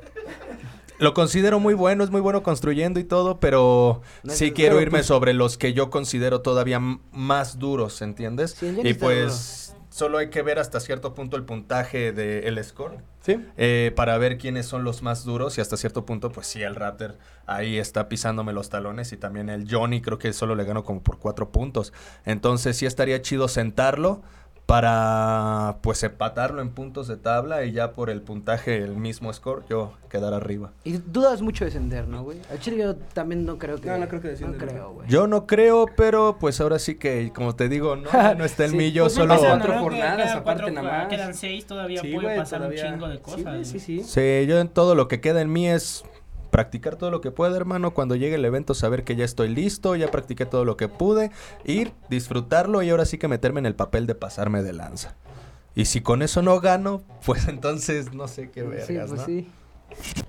Lo 0.98 1.14
considero 1.14 1.60
muy 1.60 1.74
bueno, 1.74 2.04
es 2.04 2.10
muy 2.10 2.20
bueno 2.20 2.42
construyendo 2.42 2.98
y 3.00 3.04
todo, 3.04 3.38
pero 3.40 4.02
No 4.22 4.32
sí 4.32 4.52
quiero 4.52 4.80
irme 4.80 4.98
pues- 4.98 5.06
sobre 5.06 5.34
los 5.34 5.58
que 5.58 5.72
yo 5.72 5.90
considero 5.90 6.40
todavía 6.40 6.80
más 7.12 7.58
duros, 7.58 8.00
¿entiendes? 8.02 8.52
Sí, 8.58 8.76
y 8.82 8.94
pues 8.94 9.74
solo 9.90 10.18
hay 10.18 10.28
que 10.30 10.42
ver 10.42 10.58
hasta 10.58 10.78
cierto 10.80 11.14
punto 11.14 11.36
el 11.38 11.44
puntaje 11.44 12.12
del 12.12 12.62
score 12.62 12.98
¿Sí? 13.22 13.38
eh, 13.56 13.92
para 13.96 14.18
ver 14.18 14.36
quiénes 14.36 14.66
son 14.66 14.84
los 14.84 15.02
más 15.02 15.24
duros 15.24 15.56
y 15.56 15.62
hasta 15.62 15.76
cierto 15.78 16.04
punto, 16.04 16.30
pues 16.30 16.46
sí, 16.46 16.62
el 16.62 16.74
Raptor 16.74 17.16
ahí 17.46 17.78
está 17.78 18.08
pisándome 18.08 18.52
los 18.52 18.68
talones 18.68 19.12
y 19.12 19.16
también 19.16 19.48
el 19.48 19.66
Johnny 19.70 20.02
creo 20.02 20.18
que 20.18 20.32
solo 20.34 20.54
le 20.54 20.64
gano 20.64 20.84
como 20.84 21.02
por 21.02 21.18
cuatro 21.18 21.50
puntos. 21.50 21.92
Entonces 22.26 22.76
sí 22.76 22.84
estaría 22.86 23.22
chido 23.22 23.48
sentarlo 23.48 24.22
para 24.66 25.76
pues 25.80 26.02
empatarlo 26.02 26.60
en 26.60 26.70
puntos 26.70 27.06
de 27.06 27.16
tabla 27.16 27.64
y 27.64 27.70
ya 27.72 27.92
por 27.92 28.10
el 28.10 28.20
puntaje, 28.20 28.76
el 28.78 28.96
mismo 28.96 29.32
score, 29.32 29.62
yo 29.70 29.92
quedar 30.10 30.34
arriba. 30.34 30.72
Y 30.82 30.94
dudas 30.98 31.40
mucho 31.40 31.64
de 31.64 31.70
descender, 31.70 32.08
¿no, 32.08 32.24
güey? 32.24 32.38
Al 32.50 32.58
chile 32.58 32.78
yo 32.78 32.96
también 32.96 33.44
no 33.46 33.58
creo 33.58 33.80
que... 33.80 33.88
No, 33.88 33.96
no 33.98 34.08
creo 34.08 34.20
que 34.20 34.28
descienda, 34.28 34.58
No 34.58 34.66
creo, 34.66 34.92
güey. 34.92 35.08
Yo 35.08 35.28
no 35.28 35.46
creo, 35.46 35.86
pero 35.96 36.36
pues 36.40 36.60
ahora 36.60 36.80
sí 36.80 36.96
que, 36.96 37.32
como 37.32 37.54
te 37.54 37.68
digo, 37.68 37.94
no, 37.94 38.10
no 38.36 38.44
está 38.44 38.64
en 38.64 38.72
Sí, 38.72 38.76
mí, 38.76 38.92
yo 38.92 39.04
pues, 39.04 39.14
solo... 39.14 39.34
pasa, 39.34 39.50
Cuatro 39.50 39.78
jornadas, 39.78 40.34
aparte 40.34 40.70
nada 40.72 40.90
más. 40.90 41.08
Quedan 41.08 41.34
seis, 41.34 41.64
todavía 41.64 42.00
Sí, 42.00 42.12
puede 42.12 42.36
pasar 42.36 42.58
todavía. 42.58 42.86
un 42.86 42.92
chingo 42.92 43.08
de 43.08 43.16
Sí, 43.16 43.22
cosas. 43.22 43.66
sí, 43.68 43.72
güey. 43.78 43.80
sí. 43.80 44.02
Sí, 44.04 44.46
yo 44.48 44.58
en 44.58 44.68
todo 44.68 44.94
lo 44.96 45.06
que 45.06 45.20
queda 45.20 45.40
en 45.42 45.52
mí 45.52 45.68
es 45.68 46.04
practicar 46.56 46.96
todo 46.96 47.10
lo 47.10 47.20
que 47.20 47.30
pueda, 47.30 47.54
hermano. 47.54 47.92
Cuando 47.92 48.14
llegue 48.16 48.36
el 48.36 48.44
evento, 48.46 48.72
saber 48.72 49.04
que 49.04 49.14
ya 49.14 49.26
estoy 49.26 49.48
listo, 49.54 49.94
ya 49.94 50.10
practiqué 50.10 50.46
todo 50.46 50.64
lo 50.64 50.78
que 50.78 50.88
pude, 50.88 51.30
ir, 51.66 51.92
disfrutarlo 52.08 52.80
y 52.82 52.88
ahora 52.88 53.04
sí 53.04 53.18
que 53.18 53.28
meterme 53.28 53.60
en 53.60 53.66
el 53.66 53.74
papel 53.74 54.06
de 54.06 54.14
pasarme 54.14 54.62
de 54.62 54.72
lanza. 54.72 55.16
Y 55.74 55.84
si 55.84 56.00
con 56.00 56.22
eso 56.22 56.40
no 56.40 56.58
gano, 56.60 57.02
pues 57.26 57.46
entonces 57.48 58.14
no 58.14 58.26
sé 58.26 58.50
qué 58.50 58.62
vergas, 58.62 58.86
Sí, 58.86 58.94
pues 58.96 59.12
¿no? 59.20 59.26
sí. 59.26 59.48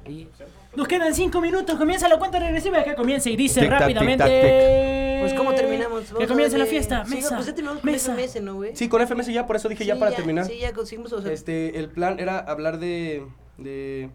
Y- 0.06 0.28
Nos 0.76 0.86
quedan 0.90 1.16
cinco 1.16 1.40
minutos, 1.40 1.78
comienza 1.78 2.10
la 2.10 2.20
cuenta 2.20 2.40
regresiva 2.40 2.84
que 2.84 2.94
comienza 2.94 3.30
y 3.30 3.38
dice 3.38 3.62
Tic, 3.62 3.70
tac, 3.70 3.88
tic, 3.88 3.96
rápidamente. 3.96 5.18
Pues, 5.22 5.34
¿cómo 5.34 5.54
terminamos? 5.54 6.04
Que 6.20 6.28
comience 6.28 6.58
la 6.58 6.66
fiesta, 6.66 7.06
Sí, 7.06 7.12
no, 7.12 7.16
mesa, 7.22 7.36
pues 7.36 7.48
ya 7.48 7.56
terminamos 7.56 7.82
con 7.82 7.90
mesa. 7.92 8.14
FMS, 8.16 8.42
¿no, 8.44 8.56
güey? 8.56 8.76
Sí, 8.76 8.90
con 8.90 9.02
FMS 9.02 9.28
ya, 9.32 9.48
por 9.48 9.56
eso 9.56 9.70
dije 9.70 9.86
ya 9.86 9.94
Sí, 9.94 10.00
para 10.02 10.12
terminar. 10.14 10.46
Sí, 10.46 10.60
ya 10.60 10.74
conseguimos, 10.74 11.14
o 11.14 11.22
sea... 11.22 11.32
Este, 11.32 11.80
el 11.80 11.88
plan 11.90 12.20
era 12.20 12.38
hablar 12.40 12.80
de... 12.80 13.26
de 13.58 14.10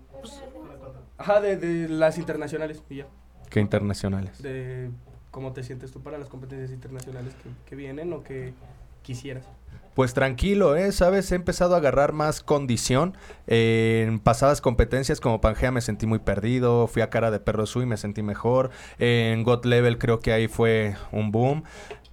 ajá, 1.18 1.40
de, 1.40 1.56
de 1.56 1.88
las 1.88 2.18
internacionales 2.18 2.82
y 2.88 2.96
ya. 2.96 3.06
Qué 3.50 3.60
internacionales. 3.60 4.42
De 4.42 4.90
cómo 5.30 5.52
te 5.52 5.62
sientes 5.62 5.92
tú 5.92 6.02
para 6.02 6.18
las 6.18 6.28
competencias 6.28 6.70
internacionales 6.70 7.34
que, 7.42 7.50
que 7.68 7.76
vienen 7.76 8.12
o 8.12 8.22
que 8.22 8.54
quisieras. 9.02 9.46
Pues 9.94 10.14
tranquilo, 10.14 10.74
¿eh? 10.74 10.90
¿Sabes? 10.90 11.30
He 11.32 11.34
empezado 11.34 11.74
a 11.74 11.78
agarrar 11.78 12.12
más 12.12 12.42
condición. 12.42 13.14
Eh, 13.46 14.06
en 14.08 14.20
pasadas 14.20 14.62
competencias 14.62 15.20
como 15.20 15.42
Pangea 15.42 15.70
me 15.70 15.82
sentí 15.82 16.06
muy 16.06 16.18
perdido. 16.18 16.86
Fui 16.86 17.02
a 17.02 17.10
Cara 17.10 17.30
de 17.30 17.40
Perro 17.40 17.66
Sui 17.66 17.82
y 17.82 17.86
me 17.86 17.98
sentí 17.98 18.22
mejor. 18.22 18.70
en 18.98 19.42
God 19.42 19.66
Level 19.66 19.98
creo 19.98 20.20
que 20.20 20.32
ahí 20.32 20.48
fue 20.48 20.96
un 21.10 21.30
boom. 21.30 21.64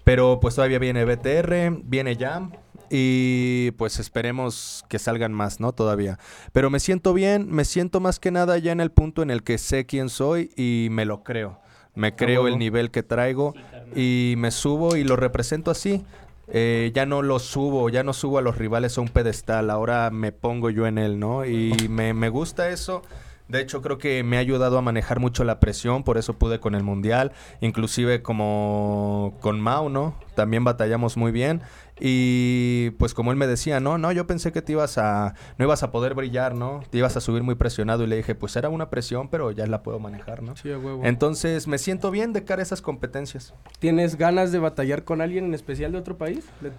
Pero 0.04 0.40
pues 0.42 0.56
todavía 0.56 0.80
viene 0.80 1.06
BTR, 1.06 1.82
viene 1.84 2.16
Jam. 2.16 2.52
Y 2.90 3.72
pues 3.78 4.00
esperemos 4.00 4.84
que 4.90 5.00
salgan 5.00 5.34
más, 5.34 5.60
¿no? 5.60 5.72
Todavía. 5.72 6.20
Pero 6.52 6.70
me 6.70 6.80
siento 6.80 7.14
bien, 7.14 7.52
me 7.52 7.66
siento 7.66 8.00
más 8.00 8.20
que 8.20 8.32
nada 8.32 8.58
ya 8.58 8.72
en 8.72 8.82
el 8.82 8.92
punto 8.92 9.22
en 9.22 9.32
el 9.32 9.44
que 9.44 9.58
sé 9.58 9.86
quién 9.86 10.10
soy 10.10 10.52
y 10.56 10.88
me 10.92 11.06
lo 11.06 11.24
creo. 11.24 11.60
Me 11.96 12.16
creo 12.16 12.48
el 12.48 12.58
nivel 12.58 12.92
que 12.92 13.04
traigo 13.04 13.54
y 13.96 14.36
me 14.38 14.52
subo 14.52 14.96
y 14.96 15.04
lo 15.04 15.16
represento 15.16 15.72
así. 15.72 16.04
Eh, 16.52 16.92
ya 16.96 17.06
no 17.06 17.22
lo 17.22 17.40
subo, 17.40 17.90
ya 17.90 18.04
no 18.04 18.14
subo 18.14 18.40
a 18.40 18.42
los 18.42 18.58
rivales 18.58 18.98
a 18.98 19.02
un 19.02 19.10
pedestal, 19.10 19.70
ahora 19.70 20.10
me 20.10 20.32
pongo 20.32 20.72
yo 20.72 20.88
en 20.88 20.98
él, 20.98 21.20
¿no? 21.20 21.46
Y 21.46 21.88
me, 21.90 22.14
me 22.14 22.30
gusta 22.30 22.70
eso. 22.70 23.04
De 23.50 23.60
hecho, 23.62 23.82
creo 23.82 23.97
que 23.97 24.24
me 24.24 24.38
ha 24.38 24.39
ayudado 24.39 24.78
a 24.78 24.82
manejar 24.82 25.20
mucho 25.20 25.43
la 25.43 25.60
presión, 25.60 26.04
por 26.04 26.18
eso 26.18 26.34
pude 26.38 26.60
con 26.60 26.76
el 26.76 26.84
Mundial, 26.84 27.32
inclusive 27.62 28.22
como 28.22 29.34
con 29.41 29.60
Mau, 29.60 29.89
¿no? 29.89 30.14
También 30.36 30.64
batallamos 30.64 31.18
muy 31.18 31.32
bien. 31.32 31.62
Y 32.00 32.91
pues 32.91 33.14
como 33.14 33.32
él 33.32 33.38
me 33.38 33.45
decía, 33.47 33.80
no, 33.80 33.97
no, 33.97 34.12
yo 34.12 34.26
pensé 34.26 34.52
que 34.54 34.62
te 34.62 34.72
ibas 34.72 34.97
a, 34.97 35.34
no 35.58 35.66
ibas 35.66 35.84
a 35.84 35.91
poder 35.91 36.14
brillar, 36.14 36.56
¿no? 36.56 36.82
Te 36.89 36.97
ibas 37.00 37.18
a 37.18 37.22
subir 37.22 37.43
muy 37.43 37.56
presionado 37.56 38.04
y 38.04 38.08
le 38.08 38.16
dije, 38.18 38.36
pues 38.36 38.56
era 38.56 38.70
una 38.70 38.89
presión, 38.89 39.28
pero 39.30 39.52
ya 39.52 39.68
la 39.68 39.84
puedo 39.84 40.00
manejar, 40.00 40.41
¿no? 40.41 40.56
Sí, 40.56 40.72
a 40.72 40.78
huevo. 40.78 41.02
Entonces 41.04 41.68
me 41.68 41.78
siento 41.78 42.10
bien 42.12 42.32
de 42.32 42.45
cara 42.45 42.62
a 42.62 42.64
esas 42.64 42.82
competencias. 42.82 43.54
¿Tienes 43.80 44.16
ganas 44.18 44.52
de 44.52 44.60
batallar 44.60 45.04
con 45.04 45.20
alguien 45.22 45.45
en 45.45 45.54
especial 45.54 45.91
de 45.91 45.97
otro 45.97 46.18
país? 46.18 46.45
Le- 46.62 46.72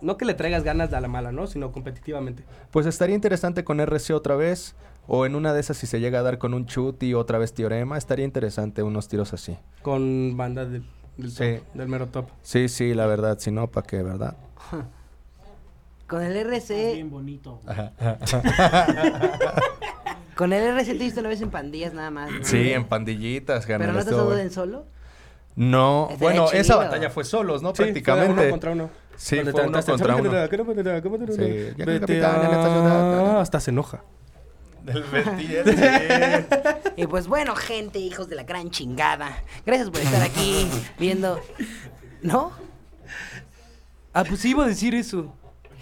no 0.00 0.16
que 0.16 0.24
le 0.24 0.34
traigas 0.34 0.62
ganas 0.62 0.90
de 0.90 0.96
a 0.96 1.00
la 1.00 1.08
mala, 1.08 1.32
¿no? 1.32 1.46
Sino 1.48 1.72
competitivamente. 1.72 2.44
Pues 2.70 2.86
estaría 2.86 3.16
interesante 3.16 3.64
con 3.64 3.80
RC 3.80 4.12
otra 4.14 4.36
vez. 4.36 4.76
O 5.10 5.24
en 5.26 5.34
una 5.34 5.52
de 5.54 5.60
esas, 5.60 5.76
si 5.78 5.86
se 5.86 6.00
llega 6.00 6.18
a 6.18 6.22
dar 6.22 6.36
con 6.38 6.52
un 6.54 6.66
chuti 6.66 7.14
otra 7.14 7.38
vez 7.38 7.54
teorema, 7.54 7.96
estaría 7.96 8.24
interesante 8.26 8.82
unos 8.82 9.08
tiros 9.08 9.32
así. 9.32 9.56
Con 9.82 10.36
banda 10.36 10.66
del, 10.66 10.84
del, 11.16 11.30
Sí. 11.30 11.56
top, 11.56 11.74
del 11.74 11.88
mero 11.88 12.06
top. 12.08 12.28
Sí, 12.42 12.68
sí, 12.68 12.92
la 12.94 13.06
verdad, 13.06 13.38
si 13.40 13.50
no, 13.50 13.68
¿para 13.68 13.86
qué, 13.86 14.02
verdad? 14.02 14.36
Con 16.06 16.22
el 16.22 16.36
Es 16.36 16.46
RC... 16.46 16.94
bien 16.94 17.10
bonito. 17.10 17.60
Con 20.36 20.52
el 20.52 20.62
RC 20.62 20.92
te 20.92 21.04
visto 21.04 21.20
una 21.20 21.28
vez 21.30 21.40
en 21.40 21.50
pandillas 21.50 21.92
nada 21.94 22.10
más. 22.10 22.30
¿no? 22.30 22.44
Sí, 22.44 22.70
en 22.72 22.84
pandillitas, 22.84 23.66
Pero 23.66 23.78
no 23.86 23.92
te 23.94 23.98
has 23.98 24.06
dado 24.06 24.38
en 24.38 24.50
solo. 24.50 24.86
No, 25.56 26.04
Estaría 26.10 26.18
bueno, 26.40 26.44
esa 26.52 26.62
chido. 26.74 26.78
batalla 26.78 27.10
fue 27.10 27.24
solos, 27.24 27.62
¿no? 27.62 27.70
Sí, 27.70 27.76
fue 27.76 27.84
Prácticamente. 27.86 28.32
uno 28.42 28.50
contra 28.50 28.70
uno. 28.72 28.90
Sí, 29.16 29.36
fue 29.36 29.42
uno 29.42 29.52
contra 29.52 29.82
"¿Cómo 29.82 29.96
te 30.22 30.28
uno. 30.28 30.32
da? 30.32 30.48
¿Cómo 30.48 30.74
te 30.74 30.82
da? 30.84 31.02
¿Cómo 31.02 31.18
te 31.18 31.26
da?" 31.26 31.32
Sí, 31.32 31.74
ya 31.76 31.84
que 31.84 32.00
capitán 32.00 32.36
en 32.44 32.50
esta 32.52 32.68
ciudad. 32.72 33.40
Hasta 33.40 33.58
se 33.60 33.70
enoja. 33.72 34.02
Del 34.92 35.04
sí. 36.46 36.46
Y 36.96 37.06
pues 37.06 37.26
bueno, 37.28 37.54
gente, 37.56 37.98
hijos 37.98 38.28
de 38.28 38.36
la 38.36 38.42
gran 38.44 38.70
chingada. 38.70 39.42
Gracias 39.66 39.90
por 39.90 40.00
estar 40.00 40.22
aquí 40.22 40.66
viendo. 40.98 41.40
¿No? 42.22 42.52
Ah, 44.12 44.24
pues 44.24 44.40
sí 44.40 44.50
iba 44.50 44.64
a 44.64 44.68
decir 44.68 44.94
eso. 44.94 45.32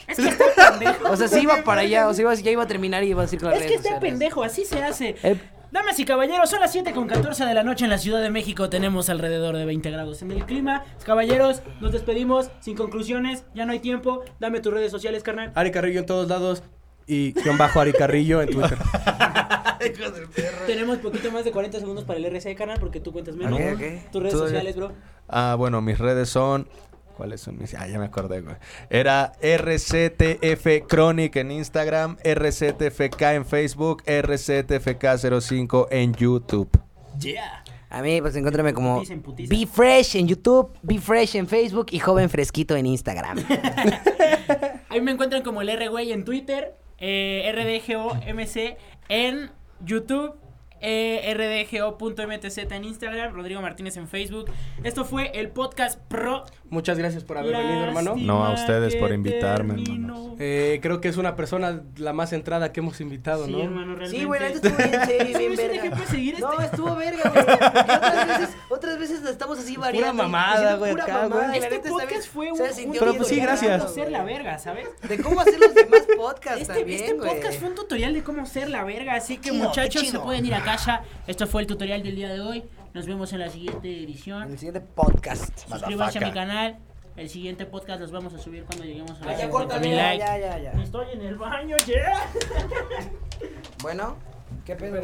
Es 0.06 0.16
que 0.18 0.28
está 0.28 0.78
pendejo. 0.78 1.10
O 1.10 1.16
sea, 1.16 1.26
sí 1.28 1.40
iba 1.40 1.62
para 1.64 1.80
allá, 1.80 2.08
o 2.08 2.14
sea, 2.14 2.22
iba- 2.22 2.34
ya 2.34 2.50
iba 2.50 2.62
a 2.62 2.66
terminar 2.66 3.02
y 3.02 3.08
iba 3.08 3.22
a 3.22 3.24
decir 3.24 3.40
con 3.40 3.50
las 3.50 3.58
Es 3.58 3.62
que 3.64 3.68
redes 3.70 3.80
está 3.86 3.94
sociales. 3.96 4.12
pendejo, 4.12 4.42
así 4.42 4.64
se 4.64 4.82
hace. 4.82 5.16
Eh, 5.22 5.40
Damas 5.72 5.98
y 5.98 6.04
caballeros, 6.04 6.48
son 6.48 6.60
las 6.60 6.70
7 6.70 6.92
con 6.92 7.08
14 7.08 7.44
de 7.44 7.52
la 7.52 7.64
noche 7.64 7.84
en 7.84 7.90
la 7.90 7.98
Ciudad 7.98 8.22
de 8.22 8.30
México. 8.30 8.70
Tenemos 8.70 9.10
alrededor 9.10 9.56
de 9.56 9.64
20 9.64 9.90
grados 9.90 10.22
en 10.22 10.30
el 10.30 10.44
clima. 10.46 10.84
Caballeros, 11.04 11.60
nos 11.80 11.90
despedimos 11.92 12.50
sin 12.60 12.76
conclusiones. 12.76 13.44
Ya 13.52 13.66
no 13.66 13.72
hay 13.72 13.80
tiempo. 13.80 14.22
Dame 14.38 14.60
tus 14.60 14.72
redes 14.72 14.92
sociales, 14.92 15.24
carnal. 15.24 15.50
Ari 15.56 15.72
Carrillo 15.72 16.00
en 16.00 16.06
todos 16.06 16.28
lados 16.28 16.62
y 17.06 17.32
guion 17.32 17.56
bajo 17.58 17.80
Ari 17.80 17.92
Carrillo 17.92 18.42
en 18.42 18.50
Twitter. 18.50 18.78
Tenemos 20.66 20.98
poquito 20.98 21.30
más 21.30 21.44
de 21.44 21.52
40 21.52 21.78
segundos 21.78 22.04
para 22.04 22.18
el 22.18 22.24
RC, 22.24 22.54
carnal, 22.54 22.78
porque 22.80 23.00
tú 23.00 23.12
cuentas 23.12 23.36
menos. 23.36 23.52
Ok, 23.58 23.66
ok. 23.74 24.10
Tus 24.10 24.22
redes 24.22 24.34
Tú- 24.34 24.38
sociales, 24.40 24.76
bro. 24.76 24.92
Ah, 25.28 25.54
bueno, 25.56 25.80
mis 25.80 25.98
redes 25.98 26.28
son. 26.28 26.68
¿Cuáles 27.16 27.40
son 27.40 27.56
mis? 27.58 27.72
Ah, 27.74 27.86
ya 27.88 27.98
me 27.98 28.04
acordé, 28.06 28.42
güey. 28.42 28.56
Era 28.90 29.32
RCTF 29.40 30.86
Chronic 30.86 31.36
en 31.36 31.50
Instagram, 31.50 32.16
RCTFK 32.22 33.22
en 33.22 33.46
Facebook, 33.46 34.02
RCTFK05 34.04 35.86
en 35.90 36.12
YouTube. 36.14 36.68
Yeah. 37.18 37.64
A 37.88 38.02
mí, 38.02 38.20
pues 38.20 38.36
encuéntrame 38.36 38.74
como 38.74 39.02
Putiza. 39.22 39.48
Be 39.54 39.66
Fresh 39.66 40.16
en 40.16 40.28
YouTube, 40.28 40.70
Be 40.82 40.98
Fresh 40.98 41.36
en 41.36 41.46
Facebook 41.46 41.86
y 41.90 42.00
Joven 42.00 42.28
Fresquito 42.28 42.76
en 42.76 42.84
Instagram. 42.84 43.38
Ahí 44.90 45.00
me 45.00 45.12
encuentran 45.12 45.42
como 45.42 45.62
el 45.62 45.68
R 45.70 45.88
güey 45.88 46.12
en 46.12 46.24
Twitter, 46.24 46.74
eh, 46.98 47.52
RDGOMC 47.54 48.76
en 49.08 49.50
YouTube, 49.84 50.34
eh, 50.80 51.66
RDGO.mtz 51.70 52.58
en 52.72 52.84
Instagram, 52.84 53.34
Rodrigo 53.34 53.60
Martínez 53.60 53.96
en 53.96 54.08
Facebook. 54.08 54.50
Esto 54.84 55.04
fue 55.04 55.30
el 55.34 55.48
podcast 55.50 55.98
Pro. 56.08 56.44
Muchas 56.70 56.98
gracias 56.98 57.24
por 57.24 57.38
haber 57.38 57.56
venido, 57.56 57.84
hermano. 57.84 58.10
Lástima 58.12 58.32
No, 58.32 58.44
a 58.44 58.52
ustedes 58.54 58.96
por 58.96 59.12
invitarme. 59.12 59.82
Eh, 60.38 60.78
creo 60.82 61.00
que 61.00 61.08
es 61.08 61.16
una 61.16 61.36
persona 61.36 61.82
la 61.96 62.12
más 62.12 62.30
centrada 62.30 62.72
que 62.72 62.80
hemos 62.80 63.00
invitado, 63.00 63.46
Sí, 63.46 63.52
¿no? 63.52 63.62
hermano, 63.62 63.94
realmente. 63.96 64.18
Sí, 64.18 64.24
güey, 64.24 64.40
la 64.40 64.48
neta 64.50 64.68
estuvo 64.68 64.88
bien 64.88 65.06
serio, 65.06 65.38
bien 65.38 65.50
Sí, 65.50 65.56
sí, 65.56 65.68
verga. 65.68 66.06
seguir 66.06 66.40
No, 66.40 66.52
este- 66.52 66.64
estuvo 66.64 66.96
verga, 66.96 67.30
güey. 67.30 67.42
Otras 67.44 68.26
veces, 68.38 68.56
otras 68.68 68.98
veces 68.98 69.22
estamos 69.24 69.58
así 69.58 69.76
variando. 69.76 70.12
y 70.12 70.16
mamada, 70.16 70.76
güey, 70.76 70.92
pura 70.92 71.04
acá, 71.04 71.28
mamada, 71.28 71.56
Este 71.56 71.68
bien- 71.78 71.82
podcast 71.82 72.28
fue 72.28 72.52
un, 72.52 72.58
se 72.58 72.84
un 72.86 72.92
Pero 72.92 73.04
bien 73.06 73.16
pues 73.16 73.28
sí, 73.28 73.40
gracias. 73.40 73.82
cómo 73.82 73.94
ser 73.94 74.10
la 74.10 74.24
verga, 74.24 74.58
¿sabes? 74.58 74.88
De 75.08 75.18
cómo 75.18 75.40
hacer 75.40 75.58
los 75.58 75.74
demás 75.74 76.02
podcasts 76.16 76.62
Este, 76.62 76.74
también, 76.74 77.00
este 77.00 77.14
güey. 77.14 77.30
podcast 77.34 77.58
fue 77.60 77.68
un 77.68 77.74
tutorial 77.74 78.12
de 78.14 78.22
cómo 78.22 78.46
ser 78.46 78.68
la 78.68 78.84
verga, 78.84 79.14
así 79.14 79.38
que 79.38 79.52
muchachos 79.52 80.06
se 80.08 80.18
pueden 80.18 80.44
ir 80.46 80.54
a 80.54 80.62
casa. 80.66 81.02
Esto 81.26 81.46
fue 81.46 81.62
el 81.62 81.66
tutorial 81.68 82.02
del 82.02 82.16
día 82.16 82.28
de 82.28 82.40
hoy. 82.40 82.64
Nos 82.92 83.06
vemos 83.06 83.32
en 83.32 83.38
la 83.40 83.48
siguiente 83.48 83.88
En 83.98 84.04
edición. 84.04 84.50
el 84.50 84.58
siguiente 84.58 84.80
podcast. 84.80 85.56
Suscríbanse 85.68 86.18
a 86.18 86.26
mi 86.26 86.32
canal. 86.32 86.78
El 87.16 87.30
siguiente 87.30 87.64
podcast 87.64 88.00
los 88.00 88.10
vamos 88.10 88.34
a 88.34 88.38
subir 88.38 88.64
cuando 88.64 88.84
lleguemos 88.84 89.12
a 89.12 89.24
los 89.24 89.32
ya 89.38 89.46
50 89.46 89.50
córtale, 89.50 89.86
mil 89.88 89.96
ya, 89.96 90.02
likes. 90.10 90.18
ya, 90.26 90.38
ya, 90.58 90.58
ya. 90.72 90.82
Estoy 90.82 91.06
en 91.14 91.22
el 91.22 91.36
baño, 91.36 91.76
yeah. 91.86 92.26
Bueno, 93.80 94.16
¿qué 94.66 94.74
pedo? 94.76 95.00